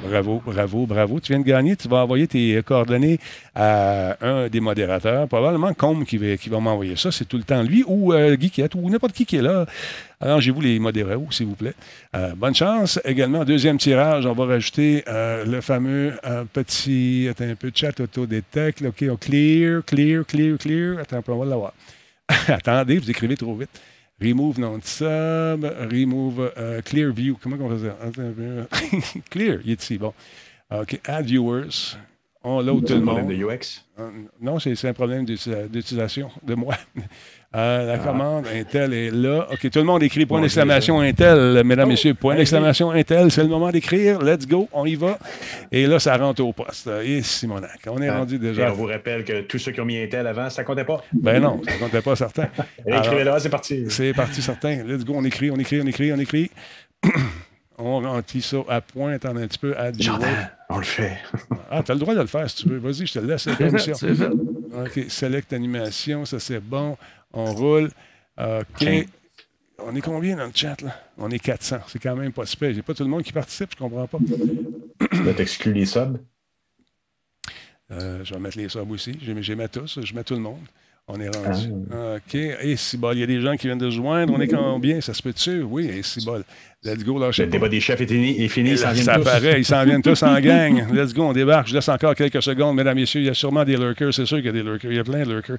Bravo, 0.09 0.41
bravo, 0.45 0.85
bravo. 0.85 1.19
Tu 1.19 1.33
viens 1.33 1.39
de 1.39 1.45
gagner. 1.45 1.75
Tu 1.75 1.87
vas 1.87 1.97
envoyer 1.97 2.27
tes 2.27 2.61
coordonnées 2.63 3.19
à 3.55 4.17
un 4.21 4.47
des 4.47 4.59
modérateurs. 4.59 5.27
Probablement 5.27 5.73
Combe 5.73 6.05
qui 6.05 6.17
va, 6.17 6.59
m'envoyer 6.59 6.95
ça. 6.95 7.11
C'est 7.11 7.25
tout 7.25 7.37
le 7.37 7.43
temps 7.43 7.61
lui 7.61 7.83
ou 7.85 8.13
euh, 8.13 8.35
Guiquette 8.35 8.75
ou 8.75 8.89
n'importe 8.89 9.13
qui 9.13 9.25
qui 9.25 9.37
est 9.37 9.41
là. 9.41 9.65
Arrangez-vous 10.19 10.61
les 10.61 10.79
modérés, 10.79 11.15
s'il 11.29 11.45
vous 11.45 11.55
plaît. 11.55 11.75
Euh, 12.15 12.33
bonne 12.35 12.55
chance. 12.55 12.99
Également, 13.05 13.45
deuxième 13.45 13.77
tirage, 13.77 14.25
on 14.25 14.33
va 14.33 14.45
rajouter 14.45 15.03
euh, 15.07 15.45
le 15.45 15.61
fameux 15.61 16.13
euh, 16.25 16.43
petit. 16.51 17.27
Attends 17.29 17.45
un 17.45 17.55
peu, 17.55 17.71
chat 17.73 17.99
auto-détect. 17.99 18.81
OK, 18.81 19.05
on 19.11 19.15
clear, 19.15 19.83
clear, 19.85 20.25
clear, 20.25 20.57
clear. 20.57 20.99
Attends 20.99 21.21
on 21.27 21.37
va 21.37 21.45
l'avoir. 21.45 21.73
Attendez, 22.47 22.97
vous 22.97 23.09
écrivez 23.09 23.37
trop 23.37 23.55
vite. 23.55 23.69
Remove 24.21 24.59
non-sub, 24.59 25.63
remove 25.91 26.51
euh, 26.57 26.81
clear 26.81 27.11
view. 27.11 27.37
Comment 27.41 27.57
on 27.61 27.69
peu. 28.11 28.65
clear, 29.29 29.59
il 29.63 29.71
est 29.71 29.81
ici. 29.83 29.97
Bon. 29.97 30.13
OK, 30.71 30.99
add 31.05 31.25
viewers. 31.25 31.95
On 32.43 32.61
load 32.61 32.81
tout 32.81 32.87
C'est 32.87 32.93
le 32.95 33.01
un 33.01 33.05
problème 33.05 33.25
monde. 33.27 33.35
de 33.35 33.43
UX. 33.55 33.83
Euh, 33.99 34.09
Non, 34.41 34.59
c'est 34.59 34.75
c'est 34.75 34.87
un 34.89 34.93
problème 34.93 35.25
d'uti- 35.25 35.49
d'utilisation 35.69 36.29
de 36.43 36.55
moi. 36.55 36.75
Euh, 37.55 37.85
la 37.85 37.97
commande 37.97 38.45
Intel 38.53 38.93
est 38.93 39.09
là. 39.09 39.47
OK, 39.51 39.69
tout 39.71 39.79
le 39.79 39.85
monde 39.85 40.03
écrit 40.03 40.25
point 40.25 40.39
Bon, 40.39 40.41
d'exclamation 40.43 40.99
Intel, 40.99 41.63
mesdames, 41.63 41.87
messieurs. 41.87 42.13
Point 42.13 42.35
d'exclamation 42.35 42.91
Intel, 42.91 43.31
c'est 43.31 43.41
le 43.41 43.47
moment 43.47 43.71
d'écrire. 43.71 44.21
Let's 44.21 44.45
go, 44.45 44.67
on 44.73 44.85
y 44.85 44.95
va. 44.95 45.17
Et 45.71 45.87
là, 45.87 45.97
ça 45.97 46.17
rentre 46.17 46.43
au 46.43 46.51
poste. 46.51 46.89
Et 47.03 47.21
Simonac, 47.23 47.79
on 47.87 48.01
est 48.01 48.09
Ah, 48.09 48.17
rendu 48.19 48.35
Et 48.35 48.39
déjà. 48.39 48.69
on 48.69 48.73
vous 48.75 48.85
rappelle 48.85 49.23
que 49.23 49.41
tous 49.41 49.59
ceux 49.59 49.71
qui 49.71 49.79
ont 49.79 49.85
mis 49.85 49.97
Intel 49.97 50.27
avant, 50.27 50.49
ça 50.49 50.63
comptait 50.65 50.83
pas. 50.83 51.01
Ben 51.13 51.41
non, 51.41 51.61
ça 51.65 51.77
comptait 51.77 52.01
pas 52.01 52.15
certain. 52.17 52.47
Alors, 52.85 52.99
Écrivez 53.05 53.23
là, 53.23 53.39
c'est 53.39 53.49
parti. 53.49 53.85
c'est 53.89 54.13
parti 54.13 54.41
certain. 54.41 54.83
Let's 54.83 55.05
go, 55.05 55.13
on 55.15 55.23
écrit, 55.23 55.49
on 55.49 55.57
écrit, 55.57 55.81
on 55.81 55.87
écrit, 55.87 56.11
on 56.11 56.19
écrit. 56.19 56.51
on 57.77 58.01
remplit 58.01 58.41
ça 58.41 58.57
à 58.67 58.81
point. 58.81 59.13
Attends 59.13 59.35
un 59.35 59.47
petit 59.47 59.59
peu. 59.59 59.71
Viewer. 59.71 59.93
Jordan, 59.99 60.49
on 60.69 60.77
le 60.79 60.83
fait. 60.83 61.17
Ah, 61.69 61.83
tu 61.83 61.91
as 61.91 61.95
le 61.95 61.99
droit 61.99 62.15
de 62.15 62.21
le 62.21 62.27
faire 62.27 62.49
si 62.49 62.63
tu 62.63 62.69
veux. 62.69 62.77
Vas-y, 62.77 63.05
je 63.05 63.13
te 63.13 63.19
laisse 63.19 63.45
la 63.45 63.55
C'est. 63.93 64.11
OK, 64.21 65.05
select 65.09 65.51
animation, 65.51 66.23
ça 66.23 66.39
c'est 66.39 66.61
bon. 66.61 66.95
On 67.37 67.53
roule. 67.53 67.91
OK. 68.37 68.65
Tiens. 68.77 69.05
On 69.79 69.95
est 69.95 70.01
combien 70.01 70.35
dans 70.35 70.47
le 70.47 70.51
chat, 70.55 70.81
là? 70.81 70.99
On 71.19 71.29
est 71.29 71.37
400. 71.37 71.77
C'est 71.87 71.99
quand 71.99 72.15
même 72.15 72.33
pas 72.33 72.47
super. 72.47 72.73
J'ai 72.73 72.81
pas 72.81 72.95
tout 72.95 73.03
le 73.03 73.09
monde 73.09 73.21
qui 73.21 73.31
participe, 73.31 73.71
je 73.71 73.77
comprends 73.77 74.07
pas. 74.07 74.17
Là, 75.23 75.33
t'exclus 75.35 75.73
les 75.73 75.85
subs? 75.85 76.19
Euh, 77.91 78.23
je 78.23 78.33
vais 78.33 78.39
mettre 78.39 78.57
les 78.57 78.69
subs 78.69 78.89
aussi. 78.89 79.17
Je, 79.21 79.39
je 79.39 79.51
les 79.51 79.55
mets 79.55 79.67
tous. 79.67 80.01
Je 80.01 80.15
mets 80.15 80.23
tout 80.23 80.33
le 80.33 80.39
monde. 80.39 80.65
On 81.09 81.19
est 81.21 81.29
rendu. 81.29 81.69
OK. 82.17 82.35
Et 82.35 82.75
si 82.75 82.97
bol, 82.97 83.15
il 83.15 83.21
y 83.21 83.23
a 83.23 83.27
des 83.27 83.39
gens 83.39 83.55
qui 83.55 83.67
viennent 83.67 83.77
de 83.77 83.89
se 83.89 83.95
joindre. 83.95 84.33
On 84.35 84.41
est 84.41 84.47
combien? 84.49 84.99
Ça 84.99 85.13
se 85.13 85.23
peut-tu? 85.23 85.61
Oui, 85.61 85.85
et 85.87 86.03
si 86.03 86.25
bol. 86.25 86.43
Let's 86.83 87.03
go, 87.03 87.17
lâchez 87.17 87.45
Le 87.45 87.51
débat 87.51 87.69
des 87.69 87.79
chefs 87.79 88.01
est 88.01 88.07
fini. 88.07 88.43
Est 88.43 88.49
fini 88.49 88.71
Et 88.71 88.73
ils 88.73 88.77
s'en 88.77 88.87
là, 88.87 88.93
viennent 88.93 89.05
ça 89.05 89.15
tous. 89.15 89.23
paraît, 89.23 89.59
ils 89.59 89.65
s'en 89.65 89.83
viennent 89.85 90.01
tous 90.01 90.21
en 90.23 90.39
gang. 90.41 90.93
Let's 90.93 91.13
go, 91.13 91.23
on 91.23 91.31
débarque. 91.33 91.69
Je 91.69 91.73
laisse 91.75 91.87
encore 91.87 92.13
quelques 92.13 92.41
secondes, 92.43 92.75
mesdames, 92.75 92.97
messieurs. 92.97 93.21
Il 93.21 93.25
y 93.27 93.29
a 93.29 93.33
sûrement 93.33 93.63
des 93.63 93.77
lurkers, 93.77 94.13
c'est 94.13 94.25
sûr 94.25 94.37
qu'il 94.37 94.47
y 94.47 94.49
a 94.49 94.51
des 94.51 94.63
lurkers. 94.63 94.91
Il 94.91 94.97
y 94.97 94.99
a 94.99 95.03
plein 95.05 95.23
de 95.23 95.29
lurkers. 95.31 95.57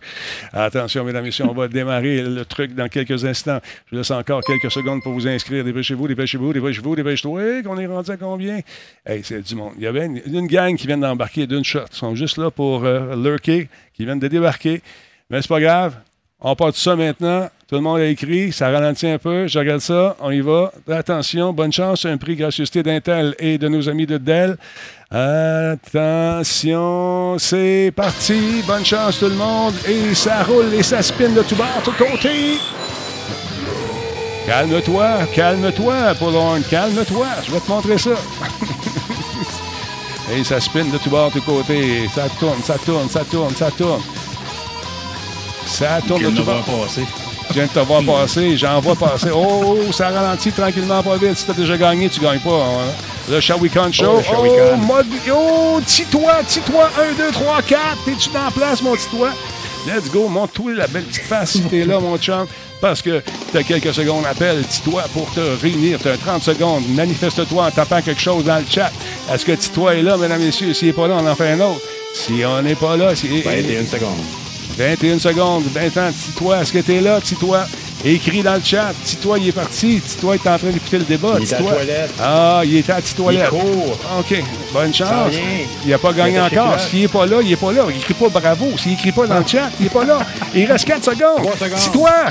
Attention, 0.53 1.03
mesdames, 1.05 1.25
messieurs, 1.25 1.47
on 1.49 1.55
va 1.55 1.67
démarrer 1.69 2.21
le 2.23 2.45
truc 2.45 2.75
dans 2.75 2.89
quelques 2.89 3.25
instants. 3.25 3.61
Je 3.91 3.97
laisse 3.97 4.11
encore 4.11 4.43
quelques 4.45 4.71
secondes 4.71 5.03
pour 5.03 5.13
vous 5.15 5.27
inscrire. 5.27 5.65
Dépêchez-vous, 5.65 6.09
dépêchez-vous, 6.09 6.53
dépêchez-vous, 6.53 6.95
dépêchez-toi. 6.95 7.43
Hey, 7.43 7.63
qu'on 7.63 7.79
est 7.79 7.87
rendu 7.87 8.11
à 8.11 8.17
combien? 8.19 8.61
Hey, 9.07 9.23
c'est 9.25 9.41
du 9.41 9.55
monde. 9.55 9.73
Il 9.79 9.83
y 9.83 9.87
avait 9.87 10.05
une, 10.05 10.21
une 10.27 10.47
gang 10.47 10.77
qui 10.77 10.87
vient 10.87 10.99
d'embarquer 10.99 11.47
d'une 11.47 11.65
shot. 11.65 11.81
Ils 11.91 11.97
sont 11.97 12.15
juste 12.15 12.37
là 12.37 12.51
pour 12.51 12.85
euh, 12.85 13.17
lurker, 13.17 13.69
qui 13.95 14.05
viennent 14.05 14.21
de 14.21 14.29
débarquer. 14.29 14.83
Mais 15.31 15.43
c'est 15.43 15.49
pas 15.49 15.61
grave. 15.61 15.95
On 16.41 16.55
part 16.55 16.71
de 16.71 16.77
ça 16.77 16.97
maintenant. 16.97 17.49
Tout 17.69 17.75
le 17.75 17.83
monde 17.83 17.99
a 17.99 18.07
écrit. 18.07 18.51
Ça 18.53 18.71
ralentit 18.71 19.09
un 19.09 19.19
peu. 19.19 19.47
Je 19.47 19.59
regarde 19.59 19.81
ça. 19.81 20.17
On 20.21 20.31
y 20.31 20.41
va. 20.41 20.73
Attention. 20.89 21.53
Bonne 21.53 21.73
chance. 21.73 22.07
Un 22.07 22.17
prix 22.17 22.35
gracieuseté 22.37 22.83
d'Intel 22.83 23.35
et 23.39 23.59
de 23.59 23.69
nos 23.69 23.89
amis 23.89 24.07
de 24.07 24.17
Dell. 24.17 24.57
Attention. 25.11 26.57
C'est 27.39 27.93
parti. 27.95 28.63
Bonne 28.67 28.87
chance 28.87 29.19
tout 29.19 29.27
le 29.27 29.35
monde. 29.35 29.75
Et 29.87 30.15
ça 30.15 30.45
roule 30.45 30.73
et 30.73 30.83
ça 30.83 31.03
spin 31.03 31.29
de 31.29 31.43
tout 31.43 31.57
bord, 31.57 31.83
tout 31.85 31.93
côté. 31.93 32.57
Calme-toi. 34.47 35.27
Calme-toi, 35.35 36.15
Paul 36.19 36.35
Horn. 36.35 36.63
Calme-toi. 36.71 37.27
Je 37.45 37.53
vais 37.53 37.61
te 37.61 37.69
montrer 37.69 37.99
ça. 37.99 38.11
Et 40.31 40.45
ça 40.45 40.61
spin 40.61 40.85
de 40.85 40.99
tout 40.99 41.09
bord, 41.11 41.31
de 41.31 41.41
tous 41.41 41.45
côtés. 41.45 42.07
Ça 42.15 42.29
tourne, 42.39 42.63
ça 42.63 42.77
tourne, 42.79 43.09
ça 43.09 43.25
tourne, 43.25 43.55
ça 43.55 43.71
tourne. 43.71 44.03
Ça 45.69 45.99
tourne 46.07 46.23
de 46.23 46.31
tout 46.31 46.45
bord. 46.45 46.63
passer. 46.63 47.03
Je 47.51 47.55
viens 47.55 47.65
de 47.67 47.71
te 47.71 47.79
voir 47.79 48.03
passer, 48.03 48.57
j'en 48.59 48.81
vois 48.81 48.95
passer. 48.95 49.29
Oh, 49.35 49.79
ça 49.93 50.09
ralentit 50.11 50.53
tranquillement, 50.53 51.03
pas 51.03 51.17
vite. 51.17 51.37
Si 51.37 51.45
t'as 51.47 51.55
déjà 51.55 51.77
gagné, 51.77 52.09
tu 52.09 52.21
gagnes 52.21 52.41
pas. 52.41 52.51
hein. 52.51 52.93
Le 53.31 53.41
Shall 53.41 53.59
We 53.61 53.73
Con 53.73 53.91
Show. 53.93 54.21
Oh, 54.31 54.45
Oh, 54.73 54.77
mode. 54.77 55.07
Oh, 55.33 55.81
Titois, 55.87 56.43
Titois, 56.47 56.91
1, 56.99 57.13
2, 57.17 57.31
3, 57.33 57.63
4. 57.63 57.81
T'es-tu 58.05 58.29
dans 58.31 58.45
la 58.45 58.51
place, 58.51 58.83
mon 58.83 58.97
Titois? 58.97 59.31
Let's 59.87 60.11
go, 60.11 60.29
montre-toi 60.29 60.73
la 60.75 60.87
belle 60.89 61.05
petite 61.05 61.23
face 61.25 61.53
si 61.53 61.63
t'es 61.63 61.85
là, 61.85 61.99
mon 62.01 62.19
chum. 62.19 62.47
Parce 62.81 63.01
que 63.03 63.23
t'as 63.53 63.63
quelques 63.63 63.95
secondes 63.95 64.25
appel, 64.31 64.63
Titois, 64.67 65.05
pour 65.15 65.31
te 65.33 65.41
réunir. 65.63 65.99
T'as 66.03 66.17
30 66.17 66.43
secondes. 66.43 66.85
Manifeste-toi 66.91 67.65
en 67.67 67.71
tapant 67.71 68.03
quelque 68.03 68.21
chose 68.21 68.45
dans 68.45 68.59
le 68.59 68.65
chat. 68.71 68.91
Est-ce 69.33 69.45
que 69.47 69.53
Titois 69.53 69.95
est 69.95 70.03
là, 70.03 70.17
mesdames 70.19 70.43
et 70.43 70.47
messieurs? 70.47 70.75
S'il 70.75 70.89
n'est 70.89 70.93
pas 70.95 71.09
là, 71.09 71.17
on 71.19 71.27
en 71.27 71.35
fait 71.35 71.51
un 71.53 71.61
autre. 71.61 71.81
Si 72.15 72.43
on 72.45 72.61
n'est 72.63 72.75
pas 72.75 72.97
là, 72.97 73.15
si... 73.17 73.27
21 73.43 73.87
secondes. 73.87 74.25
21 74.79 75.19
secondes. 75.19 75.65
Vincent, 75.75 76.13
Titois, 76.13 76.61
est-ce 76.63 76.73
que 76.73 76.79
t'es 76.79 77.01
là, 77.01 77.21
Titois? 77.21 77.67
Écris 78.05 78.45
dans 78.45 78.55
le 78.55 78.61
chat. 78.63 78.93
Titois, 79.05 79.39
il 79.41 79.49
est 79.49 79.53
parti. 79.53 80.01
Titois 80.01 80.37
est 80.37 80.47
en 80.47 80.57
train 80.57 80.71
d'écouter 80.71 80.99
le 80.99 81.05
débat. 81.05 81.35
Il 81.41 81.45
est 81.45 81.53
à 81.53 81.59
la 81.61 81.65
toilette. 81.65 82.11
Ah, 82.23 82.61
il 82.65 82.77
était 82.77 82.93
à 82.93 82.97
la 82.97 83.03
Il 83.05 83.15
toilette. 83.15 83.49
court. 83.51 83.99
OK. 84.21 84.43
Bonne 84.73 84.95
chance. 84.95 85.33
Il 85.85 85.91
n'a 85.91 85.99
pas 85.99 86.13
gagné 86.13 86.41
encore. 86.41 86.79
S'il 86.79 87.01
n'est 87.01 87.09
pas 87.09 87.27
là, 87.27 87.39
il 87.43 87.49
n'est 87.51 87.57
pas 87.57 87.73
là. 87.73 87.83
Il 87.91 87.97
écrit 87.97 88.15
pas 88.15 88.29
bravo. 88.29 88.69
S'il 88.79 88.93
écrit 88.93 89.11
pas 89.11 89.27
dans 89.27 89.39
le 89.41 89.47
chat, 89.47 89.69
il 89.81 89.85
n'est 89.85 89.91
pas 89.91 90.05
là. 90.05 90.21
Il 90.55 90.65
reste 90.71 90.85
4 90.85 91.05
secondes. 91.07 91.39
Trois 91.43 91.57
secondes. 91.57 91.79
Titois, 91.81 92.25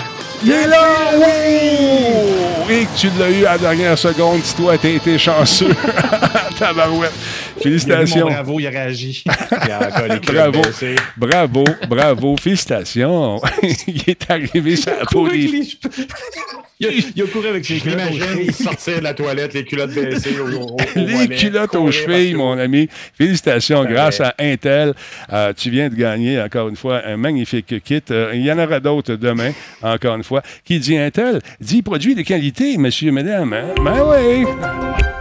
il 0.45 0.51
est 0.51 0.67
là. 0.67 0.87
Oui! 1.17 2.73
Et 2.73 2.85
que 2.85 2.97
tu 2.97 3.09
l'as 3.19 3.29
eu 3.29 3.45
à 3.45 3.51
la 3.53 3.57
dernière 3.57 3.97
seconde. 3.97 4.43
Titois, 4.43 4.77
t'as 4.77 4.87
été 4.89 5.17
chanceux. 5.17 5.75
Tabarouette. 6.57 7.11
Il 7.57 7.59
a 7.59 7.63
Félicitations. 7.63 8.27
bravo, 8.27 8.59
il 8.59 8.67
a 8.67 8.69
réagi. 8.69 9.23
Il 9.65 9.71
a 9.71 9.87
encore 9.87 10.07
les 10.13 10.19
culottes 10.19 10.51
Bravo. 10.51 10.61
baissées. 10.61 10.95
Bravo, 11.17 11.63
bravo, 11.89 12.35
félicitations. 12.39 13.41
il 13.87 14.01
est 14.07 14.29
arrivé 14.31 14.75
sur 14.75 14.91
la 14.91 15.31
les- 15.31 15.43
il, 16.79 16.85
a, 16.87 16.89
il 16.91 17.23
a 17.23 17.25
couru 17.25 17.47
avec 17.47 17.65
ses 17.65 17.77
culottes. 17.79 17.97
aux 17.97 18.13
J'imagine 18.13 18.27
chevilles. 18.35 18.45
il 18.49 18.53
sortir 18.53 18.97
de 18.99 19.03
la 19.03 19.13
toilette, 19.15 19.53
les 19.55 19.65
culottes 19.65 19.93
baissées. 19.93 20.39
Au, 20.39 20.47
au- 20.47 20.75
au 20.75 20.77
Les 20.95 21.27
culottes 21.35 21.75
aux 21.75 21.91
chevilles, 21.91 22.35
mon 22.35 22.57
ami. 22.57 22.87
Félicitations. 23.17 23.83
Grâce 23.85 24.21
à 24.21 24.35
Intel, 24.39 24.93
euh, 25.33 25.51
tu 25.57 25.69
viens 25.71 25.89
de 25.89 25.95
gagner, 25.95 26.39
encore 26.39 26.69
une 26.69 26.75
fois, 26.75 27.01
un 27.05 27.17
magnifique 27.17 27.83
kit. 27.83 28.01
Euh, 28.11 28.31
il 28.35 28.41
y 28.45 28.51
en 28.51 28.59
aura 28.59 28.79
d'autres 28.79 29.15
demain, 29.15 29.51
encore 29.81 30.15
une 30.15 30.23
fois. 30.23 30.43
Qui 30.63 30.79
dit 30.79 30.97
Intel, 30.97 31.41
dit 31.59 31.81
produit 31.81 32.13
de 32.15 32.21
qualité, 32.21 32.77
monsieur, 32.77 33.11
mesdames. 33.11 33.53
Hein? 33.53 33.73
Ben 33.83 34.03
oui. 34.05 34.45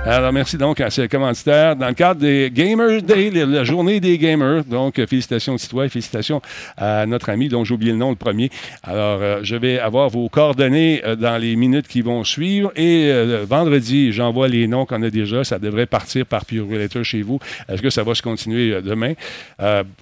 Alors, 0.09 0.33
merci 0.33 0.57
donc 0.57 0.81
à 0.81 0.89
ces 0.89 1.09
commanditaires. 1.09 1.75
Dans 1.75 1.89
le 1.89 1.95
cadre 1.95 2.21
des 2.21 2.49
Gamers 2.55 3.03
Day, 3.03 3.29
la 3.29 3.65
journée 3.65 3.99
des 3.99 4.17
gamers. 4.19 4.63
Donc, 4.63 5.01
euh, 5.01 5.07
félicitations, 5.09 5.57
Titois. 5.57 5.89
Félicitations 5.89 6.41
à 6.77 7.05
notre 7.07 7.29
ami 7.29 7.49
dont 7.49 7.65
j'ai 7.65 7.75
oublié 7.75 7.91
le 7.91 7.99
nom, 7.99 8.11
le 8.11 8.17
premier. 8.17 8.49
Alors, 8.85 9.19
euh, 9.21 9.41
je 9.43 9.57
vais 9.57 9.81
avoir 9.81 10.09
vos 10.09 10.29
coordonnées 10.29 11.03
euh, 11.05 11.17
dans 11.17 11.37
les 11.39 11.57
minutes 11.57 11.89
qui 11.89 12.03
vont 12.03 12.23
suivre. 12.23 12.71
Et 12.77 13.11
vendredi, 13.49 14.13
j'envoie 14.13 14.47
les 14.47 14.69
noms 14.69 14.87
qu'on 14.87 15.03
a 15.03 15.11
déjà. 15.11 15.43
Ça 15.43 15.59
devrait 15.59 15.87
partir 15.87 16.25
par 16.25 16.45
Pure 16.45 16.69
Relator 16.69 17.03
chez 17.03 17.23
vous. 17.23 17.41
Est-ce 17.69 17.83
que 17.83 17.91
ça 17.91 18.05
va 18.05 18.15
se 18.15 18.23
continuer 18.23 18.81
demain? 18.83 19.15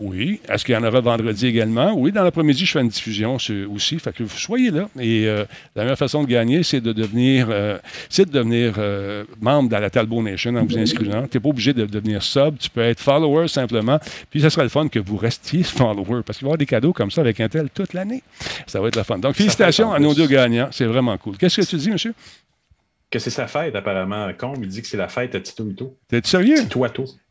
Oui. 0.00 0.38
Est-ce 0.50 0.66
qu'il 0.66 0.74
y 0.74 0.76
en 0.76 0.84
aura 0.84 1.00
vendredi 1.00 1.46
également? 1.46 1.94
Oui, 1.96 2.12
dans 2.12 2.24
l'après-midi, 2.24 2.66
je 2.66 2.72
fais 2.72 2.82
une 2.82 2.88
diffusion 2.88 3.38
aussi. 3.72 3.98
Fait 3.98 4.12
que 4.12 4.22
vous 4.22 4.36
soyez 4.36 4.70
là. 4.70 4.86
Et 5.00 5.24
la 5.74 5.82
meilleure 5.82 5.96
façon 5.96 6.22
de 6.24 6.28
gagner, 6.28 6.62
c'est 6.62 6.82
de 6.82 6.92
devenir, 6.92 7.48
c'est 8.10 8.26
de 8.26 8.32
devenir 8.32 8.74
membre 9.40 9.70
dans 9.70 9.78
la 9.78 9.90
Talbot 9.94 10.22
Nation 10.22 10.56
en 10.56 10.64
vous 10.64 10.76
inscrivant. 10.76 11.28
Tu 11.28 11.36
n'es 11.36 11.40
pas 11.40 11.48
obligé 11.48 11.72
de 11.72 11.86
devenir 11.86 12.20
sub. 12.20 12.58
Tu 12.58 12.68
peux 12.68 12.80
être 12.80 12.98
follower 12.98 13.46
simplement. 13.46 14.00
Puis 14.28 14.40
ça 14.40 14.50
sera 14.50 14.64
le 14.64 14.68
fun 14.68 14.88
que 14.88 14.98
vous 14.98 15.16
restiez 15.16 15.62
follower 15.62 16.22
parce 16.26 16.38
qu'il 16.38 16.46
va 16.46 16.48
y 16.48 16.50
avoir 16.50 16.58
des 16.58 16.66
cadeaux 16.66 16.92
comme 16.92 17.12
ça 17.12 17.20
avec 17.20 17.38
Intel 17.38 17.70
toute 17.72 17.92
l'année. 17.92 18.24
Ça 18.66 18.80
va 18.80 18.88
être 18.88 18.96
le 18.96 19.04
fun. 19.04 19.18
Donc, 19.18 19.36
félicitations 19.36 19.92
à 19.92 20.00
nos 20.00 20.12
deux 20.12 20.26
gagnants. 20.26 20.68
C'est 20.72 20.86
vraiment 20.86 21.16
cool. 21.16 21.36
Qu'est-ce 21.36 21.60
que 21.60 21.66
tu 21.66 21.76
dis, 21.76 21.90
monsieur? 21.90 22.12
Que 23.08 23.20
c'est 23.20 23.30
sa 23.30 23.46
fête, 23.46 23.76
apparemment. 23.76 24.28
Combe, 24.36 24.58
il 24.62 24.68
dit 24.68 24.82
que 24.82 24.88
c'est 24.88 24.96
la 24.96 25.06
fête 25.06 25.34
à 25.36 25.40
Tito 25.40 25.64
Ito. 25.68 25.96
T'es 26.08 26.20
sérieux? 26.24 26.56
Tito. 26.56 26.84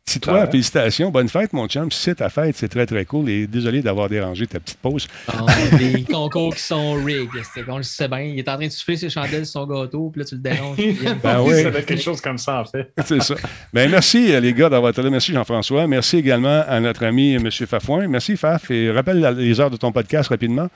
Si 0.06 0.20
toi, 0.20 0.40
Ouais. 0.42 0.50
félicitations. 0.50 1.10
Bonne 1.10 1.30
fête, 1.30 1.54
mon 1.54 1.66
chum. 1.66 1.90
Si 1.90 1.98
c'est 1.98 2.16
ta 2.16 2.28
fête, 2.28 2.54
c'est 2.56 2.68
très, 2.68 2.84
très 2.84 3.06
cool. 3.06 3.26
Et 3.30 3.46
désolé 3.46 3.80
d'avoir 3.80 4.10
dérangé 4.10 4.46
ta 4.46 4.60
petite 4.60 4.76
pause. 4.78 5.08
Ah, 5.28 5.46
des 5.78 6.02
concours 6.10 6.54
qui 6.54 6.60
sont 6.60 6.92
rigged. 7.02 7.30
C'est 7.54 7.64
qu'on 7.64 7.78
le 7.78 7.82
sait 7.82 8.06
bien. 8.06 8.20
Il 8.20 8.38
est 8.38 8.48
en 8.50 8.56
train 8.56 8.66
de 8.66 8.70
souffler 8.72 8.98
ses 8.98 9.08
chandelles 9.08 9.46
sur 9.46 9.62
son 9.62 9.66
gâteau, 9.66 10.10
puis 10.10 10.20
là, 10.20 10.26
tu 10.26 10.34
le 10.34 10.42
déranges. 10.42 10.76
Ben 11.22 11.40
oui. 11.40 11.62
Ça 11.62 11.70
doit 11.70 11.80
être 11.80 11.86
quelque 11.86 12.02
chose 12.02 12.20
comme 12.20 12.36
ça, 12.38 12.60
en 12.60 12.64
fait. 12.66 12.92
C'est 13.04 13.22
ça. 13.22 13.34
Ben, 13.72 13.90
merci, 13.90 14.34
euh, 14.34 14.40
les 14.40 14.52
gars, 14.52 14.68
d'avoir 14.68 14.90
été 14.90 15.02
là. 15.02 15.08
Merci, 15.08 15.32
Jean-François. 15.32 15.86
Merci 15.86 16.18
également 16.18 16.62
à 16.68 16.80
notre 16.80 17.04
ami 17.06 17.34
euh, 17.34 17.38
M. 17.38 17.50
Fafouin. 17.50 18.06
Merci, 18.06 18.36
Faf. 18.36 18.70
Et 18.70 18.90
rappelle 18.90 19.20
les 19.38 19.58
heures 19.58 19.70
de 19.70 19.78
ton 19.78 19.90
podcast 19.90 20.28
rapidement. 20.28 20.68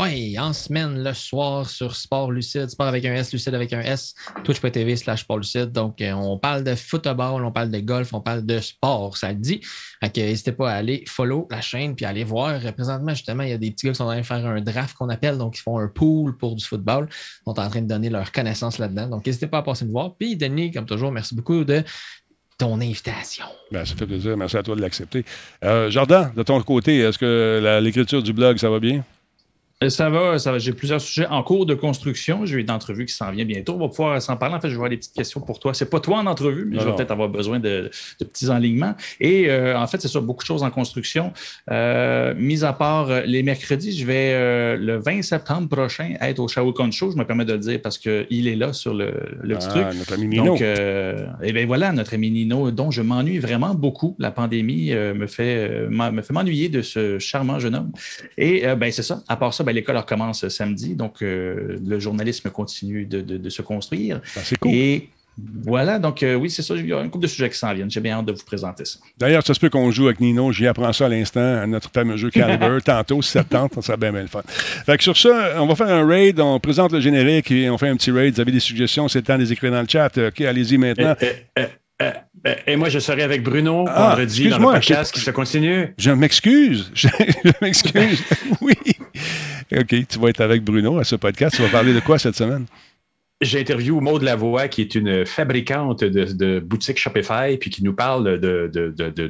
Oui, 0.00 0.38
en 0.38 0.54
semaine, 0.54 1.04
le 1.04 1.12
soir, 1.12 1.68
sur 1.68 1.94
Sport 1.94 2.32
Lucide, 2.32 2.70
Sport 2.70 2.86
avec 2.86 3.04
un 3.04 3.12
S, 3.12 3.34
Lucide 3.34 3.54
avec 3.54 3.70
un 3.74 3.82
S, 3.82 4.14
twitch.tv 4.44 4.96
slash 4.96 5.20
Sport 5.20 5.36
Lucide. 5.36 5.72
Donc, 5.72 6.00
euh, 6.00 6.12
on 6.12 6.38
parle 6.38 6.64
de 6.64 6.74
football, 6.74 7.44
on 7.44 7.52
parle 7.52 7.70
de 7.70 7.80
golf, 7.80 8.14
on 8.14 8.22
parle 8.22 8.46
de 8.46 8.60
sport, 8.60 9.18
ça 9.18 9.28
le 9.28 9.34
dit. 9.34 9.60
Fait 10.02 10.10
que 10.10 10.20
n'hésitez 10.22 10.52
pas 10.52 10.70
à 10.72 10.76
aller 10.76 11.04
follow 11.06 11.46
la 11.50 11.60
chaîne 11.60 11.94
puis 11.94 12.06
aller 12.06 12.24
voir. 12.24 12.64
Euh, 12.64 12.72
Présentement, 12.72 13.10
justement, 13.10 13.42
il 13.42 13.50
y 13.50 13.52
a 13.52 13.58
des 13.58 13.72
petits 13.72 13.84
gars 13.84 13.92
qui 13.92 13.98
sont 13.98 14.04
en 14.04 14.12
train 14.12 14.20
de 14.20 14.24
faire 14.24 14.46
un 14.46 14.62
draft 14.62 14.96
qu'on 14.96 15.10
appelle, 15.10 15.36
donc 15.36 15.58
ils 15.58 15.60
font 15.60 15.78
un 15.78 15.88
pool 15.88 16.34
pour 16.38 16.56
du 16.56 16.64
football. 16.64 17.06
Ils 17.10 17.50
sont 17.52 17.60
en 17.60 17.68
train 17.68 17.82
de 17.82 17.88
donner 17.88 18.08
leur 18.08 18.32
connaissance 18.32 18.78
là-dedans. 18.78 19.06
Donc, 19.06 19.26
n'hésitez 19.26 19.48
pas 19.48 19.58
à 19.58 19.62
passer 19.62 19.84
me 19.84 19.90
voir. 19.90 20.14
Puis, 20.16 20.34
Denis, 20.34 20.70
comme 20.70 20.86
toujours, 20.86 21.12
merci 21.12 21.34
beaucoup 21.34 21.62
de 21.62 21.84
ton 22.56 22.80
invitation. 22.80 23.44
Ben, 23.70 23.84
ça 23.84 23.94
fait 23.94 24.06
plaisir. 24.06 24.34
Merci 24.34 24.56
à 24.56 24.62
toi 24.62 24.76
de 24.76 24.80
l'accepter. 24.80 25.26
Euh, 25.62 25.90
Jordan, 25.90 26.32
de 26.34 26.42
ton 26.42 26.58
côté, 26.62 27.00
est-ce 27.00 27.18
que 27.18 27.80
l'écriture 27.82 28.22
du 28.22 28.32
blog, 28.32 28.56
ça 28.56 28.70
va 28.70 28.80
bien? 28.80 29.04
Euh, 29.82 29.88
Ça 29.88 30.10
va, 30.10 30.38
ça 30.38 30.52
va. 30.52 30.58
J'ai 30.58 30.72
plusieurs 30.72 31.00
sujets 31.00 31.26
en 31.26 31.42
cours 31.42 31.64
de 31.64 31.74
construction. 31.74 32.44
J'ai 32.44 32.60
une 32.60 32.70
entrevue 32.70 33.06
qui 33.06 33.14
s'en 33.14 33.30
vient 33.30 33.46
bientôt. 33.46 33.74
On 33.74 33.78
va 33.78 33.88
pouvoir 33.88 34.20
s'en 34.20 34.36
parler. 34.36 34.54
En 34.54 34.60
fait, 34.60 34.68
je 34.68 34.72
vais 34.72 34.76
avoir 34.76 34.90
des 34.90 34.98
petites 34.98 35.14
questions 35.14 35.40
pour 35.40 35.58
toi. 35.58 35.72
C'est 35.72 35.88
pas 35.88 36.00
toi 36.00 36.18
en 36.18 36.26
entrevue, 36.26 36.66
mais 36.66 36.76
Non, 36.76 36.82
je 36.82 36.88
vais 36.88 36.96
peut-être 36.96 37.10
avoir 37.12 37.30
besoin 37.30 37.58
de, 37.58 37.90
de 38.20 38.24
petits 38.24 38.50
enlignements. 38.50 38.94
Et 39.20 39.48
euh, 39.48 39.78
en 39.78 39.86
fait, 39.86 40.00
c'est 40.02 40.08
ça, 40.08 40.20
beaucoup 40.20 40.42
de 40.42 40.46
choses 40.46 40.62
en 40.62 40.70
construction. 40.70 41.32
Euh, 41.70 42.34
mis 42.36 42.62
à 42.62 42.74
part 42.74 43.22
les 43.24 43.42
mercredis, 43.42 43.96
je 43.96 44.04
vais 44.04 44.32
euh, 44.34 44.76
le 44.76 44.98
20 44.98 45.22
septembre 45.22 45.68
prochain 45.68 46.14
être 46.20 46.40
au 46.40 46.48
Shawcon 46.48 46.90
Show. 46.90 47.12
Je 47.12 47.16
me 47.16 47.24
permets 47.24 47.46
de 47.46 47.54
le 47.54 47.58
dire 47.58 47.80
parce 47.82 47.96
qu'il 47.96 48.48
est 48.48 48.56
là 48.56 48.74
sur 48.74 48.92
le, 48.92 49.14
le 49.42 49.54
petit 49.56 49.68
truc. 49.68 49.86
Ah, 49.88 49.94
notre 49.94 50.12
ami 50.12 50.26
Nino. 50.26 50.44
Donc, 50.44 50.60
et 50.60 51.52
bien 51.52 51.66
voilà, 51.66 51.92
notre 51.92 52.12
ami 52.12 52.30
Nino, 52.30 52.70
dont 52.70 52.90
je 52.90 53.00
m'ennuie 53.00 53.38
vraiment 53.38 53.74
beaucoup. 53.74 54.14
La 54.18 54.30
pandémie 54.30 54.92
me 54.92 55.26
fait 55.26 55.88
me 55.88 56.20
fait 56.22 56.32
m'ennuyer 56.34 56.68
de 56.68 56.82
ce 56.82 57.18
charmant 57.18 57.58
jeune 57.58 57.74
homme. 57.74 57.92
Et 58.36 58.62
ben 58.76 58.92
c'est 58.92 59.02
ça. 59.02 59.22
À 59.26 59.36
part 59.36 59.54
ça, 59.54 59.64
ben, 59.64 59.69
l'école 59.72 59.96
recommence 59.96 60.48
samedi, 60.48 60.94
donc 60.94 61.22
euh, 61.22 61.76
le 61.86 61.98
journalisme 61.98 62.50
continue 62.50 63.06
de, 63.06 63.20
de- 63.20 63.36
de 63.38 63.50
se 63.50 63.62
construire. 63.62 64.20
Ben, 64.34 64.42
c'est 64.44 64.58
cool. 64.58 64.72
Et 64.72 65.08
voilà, 65.64 65.98
donc 65.98 66.22
euh, 66.22 66.34
oui, 66.34 66.50
c'est 66.50 66.60
ça. 66.62 66.74
Il 66.74 66.86
y 66.86 66.92
a 66.92 66.98
un 66.98 67.08
couple 67.08 67.22
de 67.22 67.28
sujets 67.28 67.48
qui 67.48 67.56
s'en 67.56 67.72
viennent. 67.72 67.90
J'ai 67.90 68.00
bien 68.00 68.18
hâte 68.18 68.26
de 68.26 68.32
vous 68.32 68.44
présenter 68.44 68.84
ça. 68.84 68.98
D'ailleurs, 69.16 69.46
ça 69.46 69.54
se 69.54 69.60
peut 69.60 69.70
qu'on 69.70 69.90
joue 69.90 70.06
avec 70.06 70.20
Nino. 70.20 70.52
J'y 70.52 70.66
apprends 70.66 70.92
ça 70.92 71.06
à 71.06 71.08
l'instant, 71.08 71.40
à 71.62 71.66
notre 71.66 71.90
fameux 71.90 72.16
jeu 72.18 72.30
Caliber. 72.30 72.78
Tantôt, 72.84 73.22
si 73.22 73.30
ça 73.30 73.42
te 73.44 73.48
tente, 73.50 73.74
ça 73.74 73.80
sera 73.82 73.96
bien, 73.96 74.12
bien 74.12 74.22
le 74.22 74.28
fun. 74.28 74.42
Fait 74.46 74.96
que 74.98 75.02
sur 75.02 75.16
ça, 75.16 75.54
on 75.58 75.66
va 75.66 75.74
faire 75.76 75.88
un 75.88 76.06
raid. 76.06 76.38
On 76.40 76.60
présente 76.60 76.92
le 76.92 77.00
générique 77.00 77.50
et 77.52 77.70
on 77.70 77.78
fait 77.78 77.88
un 77.88 77.96
petit 77.96 78.10
raid. 78.10 78.34
Vous 78.34 78.40
avez 78.40 78.52
des 78.52 78.60
suggestions, 78.60 79.08
c'est 79.08 79.20
le 79.20 79.24
temps 79.24 79.36
de 79.38 79.42
les 79.42 79.52
écrire 79.52 79.70
dans 79.72 79.80
le 79.80 79.88
chat. 79.88 80.10
OK, 80.18 80.40
allez-y 80.42 80.76
maintenant. 80.76 81.14
Et, 82.66 82.76
moi, 82.76 82.88
je 82.88 82.98
serai 82.98 83.22
avec 83.22 83.42
Bruno 83.42 83.84
Ah, 83.88 84.10
vendredi 84.10 84.48
dans 84.48 84.58
le 84.58 84.64
podcast 84.64 85.12
qui 85.12 85.20
se 85.20 85.30
continue. 85.30 85.94
Je 85.98 86.10
m'excuse. 86.10 86.90
Je, 86.94 87.08
je 87.44 87.52
m'excuse. 87.60 88.22
oui. 88.60 88.74
OK, 89.72 89.94
tu 90.08 90.18
vas 90.18 90.28
être 90.28 90.40
avec 90.40 90.62
Bruno 90.62 90.98
à 90.98 91.04
ce 91.04 91.16
podcast. 91.16 91.56
Tu 91.56 91.62
vas 91.62 91.68
parler 91.68 91.94
de 91.94 92.00
quoi 92.00 92.18
cette 92.18 92.36
semaine? 92.36 92.66
J'ai 93.42 93.58
interviewé 93.60 93.98
Maud 94.02 94.20
Lavoie, 94.22 94.68
qui 94.68 94.82
est 94.82 94.94
une 94.94 95.24
fabricante 95.24 96.04
de, 96.04 96.24
de 96.24 96.60
boutiques 96.60 96.98
Shopify, 96.98 97.56
puis 97.58 97.70
qui 97.70 97.82
nous 97.82 97.94
parle 97.94 98.38
de, 98.38 98.70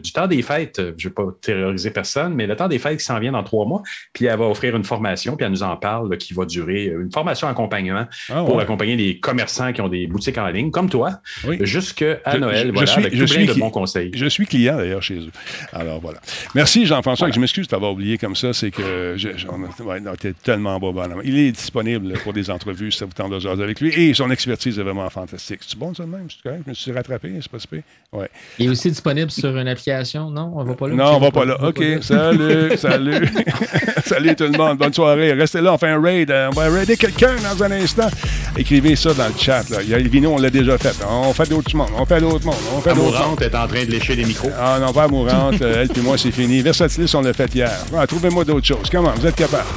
du 0.02 0.12
temps 0.12 0.26
des 0.26 0.42
fêtes. 0.42 0.82
Je 0.98 1.06
ne 1.06 1.10
vais 1.10 1.14
pas 1.14 1.26
terroriser 1.40 1.92
personne, 1.92 2.34
mais 2.34 2.48
le 2.48 2.56
temps 2.56 2.66
des 2.66 2.80
fêtes 2.80 2.98
qui 2.98 3.04
s'en 3.04 3.20
vient 3.20 3.30
dans 3.30 3.44
trois 3.44 3.66
mois. 3.66 3.82
Puis 4.12 4.24
elle 4.24 4.36
va 4.36 4.46
offrir 4.46 4.74
une 4.74 4.82
formation, 4.82 5.36
puis 5.36 5.44
elle 5.44 5.52
nous 5.52 5.62
en 5.62 5.76
parle, 5.76 6.10
là, 6.10 6.16
qui 6.16 6.34
va 6.34 6.44
durer 6.44 6.86
une 6.86 7.12
formation 7.12 7.46
accompagnement 7.46 8.04
Ah, 8.30 8.42
pour 8.44 8.58
accompagner 8.58 8.96
les 8.96 9.20
commerçants 9.20 9.72
qui 9.72 9.80
ont 9.80 9.88
des 9.88 10.08
boutiques 10.08 10.38
en 10.38 10.48
ligne, 10.48 10.72
comme 10.72 10.90
toi, 10.90 11.20
Oui. 11.46 11.58
jusqu'à 11.60 12.18
Noël. 12.36 12.66
je 12.66 12.72
voilà, 12.72 12.86
suis- 12.88 13.00
avec 13.02 13.14
je 13.14 13.24
tout 13.24 13.32
plein 13.32 13.44
de 13.44 13.60
bons 13.60 13.70
conseils. 13.70 14.10
Je 14.12 14.26
suis 14.26 14.44
client 14.46 14.76
d'ailleurs 14.76 15.04
chez 15.04 15.18
eux. 15.18 15.30
Alors 15.72 16.00
voilà. 16.00 16.18
Merci 16.56 16.84
Jean-François, 16.84 17.28
que 17.28 17.34
je 17.36 17.40
m'excuse 17.40 17.68
de 17.68 17.70
t'avoir 17.70 17.92
oublié 17.92 18.18
comme 18.18 18.34
ça. 18.34 18.52
C'est 18.52 18.72
que 18.72 19.14
je, 19.16 19.28
j'en- 19.36 20.14
t'es 20.18 20.32
tellement 20.32 20.80
beau 20.80 20.92
bonhomme. 20.92 21.22
Il 21.24 21.38
est 21.38 21.52
disponible 21.52 22.14
pour 22.24 22.32
des 22.32 22.50
entrevues 22.50 22.90
ça 22.90 23.04
vous 23.04 23.12
tente 23.12 23.30
de 23.30 23.62
avec 23.62 23.80
lui. 23.80 23.99
Et 24.00 24.14
son 24.14 24.30
expertise 24.30 24.78
est 24.78 24.82
vraiment 24.82 25.10
fantastique. 25.10 25.60
C'est 25.66 25.78
bon 25.78 25.92
ça 25.94 26.04
de 26.04 26.08
même? 26.08 26.26
C'est 26.30 26.42
correct? 26.42 26.62
Je 26.64 26.70
me 26.70 26.74
suis 26.74 26.90
rattrapé, 26.90 27.32
c'est 27.42 27.50
pas 27.50 27.58
super. 27.58 27.80
Ouais. 28.12 28.30
Il 28.58 28.66
est 28.66 28.68
aussi 28.70 28.88
disponible 28.88 29.30
sur 29.30 29.54
une 29.56 29.68
application. 29.68 30.30
Non, 30.30 30.52
on 30.56 30.64
va 30.64 30.74
pas 30.74 30.88
là. 30.88 30.94
Non, 30.94 31.16
on 31.16 31.18
va 31.20 31.30
pas 31.30 31.44
là. 31.44 31.62
OK, 31.62 31.82
salut, 32.00 32.72
salut. 32.78 33.28
salut 34.06 34.34
tout 34.36 34.44
le 34.44 34.56
monde. 34.56 34.78
Bonne 34.78 34.94
soirée. 34.94 35.34
Restez 35.34 35.60
là, 35.60 35.74
on 35.74 35.78
fait 35.78 35.88
un 35.90 36.00
raid. 36.00 36.30
Euh, 36.30 36.48
On 36.50 36.54
va 36.54 36.70
raider 36.70 36.96
quelqu'un 36.96 37.34
dans 37.36 37.62
un 37.62 37.70
instant. 37.72 38.08
Écrivez 38.56 38.96
ça 38.96 39.12
dans 39.12 39.28
le 39.28 39.34
chat. 39.38 39.68
Là. 39.68 39.82
Il 39.82 39.88
y 39.90 39.94
a 39.94 39.98
Vino, 39.98 40.32
on 40.32 40.38
l'a 40.38 40.50
déjà 40.50 40.78
fait. 40.78 40.96
On 41.08 41.32
fait 41.34 41.48
d'autres 41.48 41.76
mondes. 41.76 41.90
On 41.98 42.06
fait 42.06 42.20
d'autres 42.20 42.46
mondes. 42.46 42.54
On 42.74 42.80
fait 42.80 42.94
d'autres 42.94 43.02
mondes. 43.04 43.14
Amourante 43.16 43.42
est 43.42 43.54
en 43.54 43.68
train 43.68 43.84
de 43.84 43.90
lécher 43.90 44.16
les 44.16 44.24
micros. 44.24 44.50
Ah 44.58 44.78
non, 44.80 44.92
pas 44.92 45.08
mourante. 45.08 45.60
Elle 45.60 45.88
puis 45.88 46.00
moi, 46.00 46.16
c'est 46.16 46.30
fini. 46.32 46.62
Versatilis, 46.62 47.14
on 47.14 47.20
l'a 47.20 47.32
fait 47.32 47.54
hier. 47.54 47.70
Ah, 47.96 48.06
Trouvez-moi 48.06 48.44
d'autres 48.44 48.66
choses. 48.66 48.88
Comment? 48.90 49.12
Vous 49.12 49.26
êtes 49.26 49.36
capable? 49.36 49.68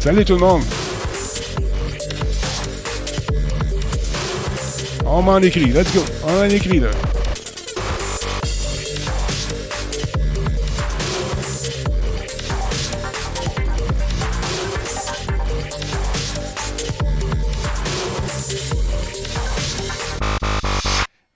Salut 0.00 0.24
tout 0.24 0.34
le 0.34 0.40
monde. 0.40 0.62
On 5.04 5.22
m'en 5.22 5.38
écrit. 5.38 5.66
Let's 5.66 5.92
go. 5.92 6.02
On 6.24 6.32
m'en 6.32 6.44
écrit, 6.44 6.78
là. 6.78 6.90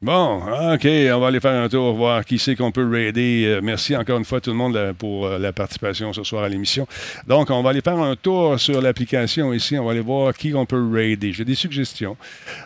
Bon, 0.03 0.39
OK, 0.75 0.85
on 0.85 1.21
va 1.21 1.29
aller 1.29 1.39
faire 1.39 1.63
un 1.63 1.69
tour, 1.69 1.95
voir 1.95 2.25
qui 2.25 2.37
c'est 2.41 2.57
qu'on 2.57 2.73
peut 2.73 2.91
raider. 2.91 3.45
Euh, 3.47 3.61
merci 3.63 3.95
encore 3.95 4.19
une 4.19 4.25
fois 4.25 4.41
tout 4.41 4.51
le 4.51 4.57
monde 4.57 4.77
pour 4.99 5.27
euh, 5.27 5.39
la 5.39 5.53
participation 5.53 6.13
ce 6.13 6.25
soir 6.25 6.43
à 6.43 6.49
l'émission. 6.49 6.89
Donc, 7.29 7.51
on 7.51 7.63
va 7.63 7.71
aller 7.71 7.83
faire 7.83 8.01
un 8.01 8.17
tour 8.17 8.59
sur 8.59 8.83
l'application 8.83 9.53
ici. 9.53 9.79
On 9.79 9.85
va 9.85 9.93
aller 9.93 10.01
voir 10.01 10.35
qui 10.35 10.55
on 10.57 10.67
peut 10.67 10.85
raider. 10.93 11.33
J'ai 11.33 11.45
des 11.45 11.55
suggestions. 11.55 12.17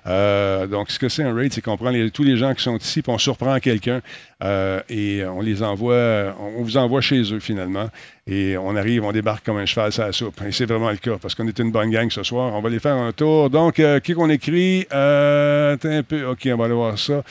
Euh, 0.06 0.66
donc, 0.66 0.90
ce 0.90 0.98
que 0.98 1.10
c'est 1.10 1.24
un 1.24 1.34
raid, 1.34 1.52
c'est 1.52 1.60
qu'on 1.60 1.76
prend 1.76 1.92
tous 2.08 2.24
les 2.24 2.38
gens 2.38 2.54
qui 2.54 2.62
sont 2.62 2.78
ici, 2.78 3.02
puis 3.02 3.12
on 3.12 3.18
surprend 3.18 3.60
quelqu'un 3.60 4.00
euh, 4.42 4.80
et 4.90 5.24
on 5.24 5.40
les 5.40 5.62
envoie, 5.62 6.34
on 6.38 6.62
vous 6.62 6.76
envoie 6.76 7.00
chez 7.00 7.32
eux 7.32 7.40
finalement. 7.40 7.88
Et 8.26 8.56
on 8.58 8.74
arrive, 8.76 9.04
on 9.04 9.12
débarque 9.12 9.46
comme 9.46 9.56
un 9.56 9.66
cheval 9.66 9.92
sur 9.92 10.02
la 10.02 10.12
soupe. 10.12 10.40
Et 10.42 10.52
c'est 10.52 10.66
vraiment 10.66 10.90
le 10.90 10.96
cas, 10.96 11.16
parce 11.20 11.34
qu'on 11.34 11.46
est 11.46 11.58
une 11.58 11.70
bonne 11.70 11.90
gang 11.90 12.10
ce 12.10 12.22
soir. 12.22 12.52
On 12.54 12.60
va 12.60 12.68
aller 12.68 12.80
faire 12.80 12.96
un 12.96 13.12
tour. 13.12 13.50
Donc, 13.50 13.78
euh, 13.78 14.00
qui 14.00 14.14
qu'on 14.14 14.28
écrit? 14.28 14.86
Euh, 14.92 15.74
attends 15.74 15.90
un 15.90 16.02
peu. 16.02 16.26
OK, 16.26 16.48
on 16.52 16.56
va 16.56 16.64
aller 16.64 16.74
voir 16.74 16.98
ça. 16.98 17.22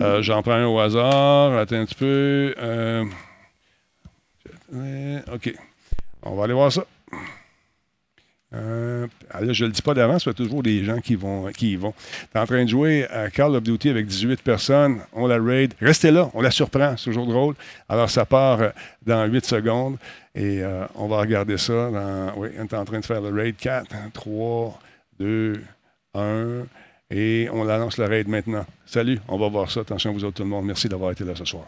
Euh, 0.00 0.22
J'en 0.22 0.42
prends 0.42 0.52
un 0.52 0.66
au 0.66 0.78
hasard. 0.78 1.56
Attends 1.56 1.76
un 1.76 1.86
petit 1.86 1.94
peu. 1.94 2.54
OK. 5.32 5.54
On 6.22 6.34
va 6.36 6.44
aller 6.44 6.54
voir 6.54 6.70
ça. 6.70 6.84
Euh, 8.54 9.06
là, 9.32 9.52
je 9.52 9.64
ne 9.64 9.68
le 9.68 9.72
dis 9.72 9.82
pas 9.82 9.94
d'avance, 9.94 10.26
a 10.26 10.34
toujours 10.34 10.62
des 10.62 10.84
gens 10.84 10.98
qui, 10.98 11.14
vont, 11.14 11.46
qui 11.52 11.72
y 11.72 11.76
vont. 11.76 11.94
Tu 12.32 12.38
es 12.38 12.40
en 12.40 12.46
train 12.46 12.64
de 12.64 12.68
jouer 12.68 13.06
à 13.08 13.30
Call 13.30 13.56
of 13.56 13.62
Duty 13.62 13.90
avec 13.90 14.06
18 14.06 14.42
personnes. 14.42 15.00
On 15.12 15.26
la 15.26 15.38
raid. 15.40 15.74
Restez 15.80 16.10
là, 16.10 16.30
on 16.34 16.42
la 16.42 16.50
surprend. 16.50 16.96
C'est 16.96 17.04
toujours 17.04 17.26
drôle. 17.26 17.54
Alors, 17.88 18.10
ça 18.10 18.26
part 18.26 18.60
euh, 18.60 18.70
dans 19.04 19.24
8 19.24 19.44
secondes. 19.44 19.96
Et 20.34 20.62
euh, 20.62 20.84
on 20.94 21.08
va 21.08 21.20
regarder 21.20 21.58
ça. 21.58 21.90
Oui, 22.36 22.48
on 22.58 22.62
est 22.62 22.74
en 22.74 22.84
train 22.84 23.00
de 23.00 23.04
faire 23.04 23.20
le 23.20 23.30
raid 23.30 23.56
4, 23.56 23.94
3, 24.12 24.80
2, 25.18 25.62
1. 26.14 26.66
Et 27.10 27.48
on 27.52 27.64
la 27.64 27.78
lance 27.78 27.98
le 27.98 28.06
raid 28.06 28.28
maintenant. 28.28 28.64
Salut, 28.86 29.18
on 29.28 29.38
va 29.38 29.48
voir 29.48 29.70
ça. 29.70 29.80
Attention, 29.80 30.12
vous 30.12 30.24
autres, 30.24 30.36
tout 30.36 30.42
le 30.44 30.48
monde. 30.48 30.64
Merci 30.66 30.88
d'avoir 30.88 31.12
été 31.12 31.24
là 31.24 31.34
ce 31.34 31.44
soir. 31.44 31.66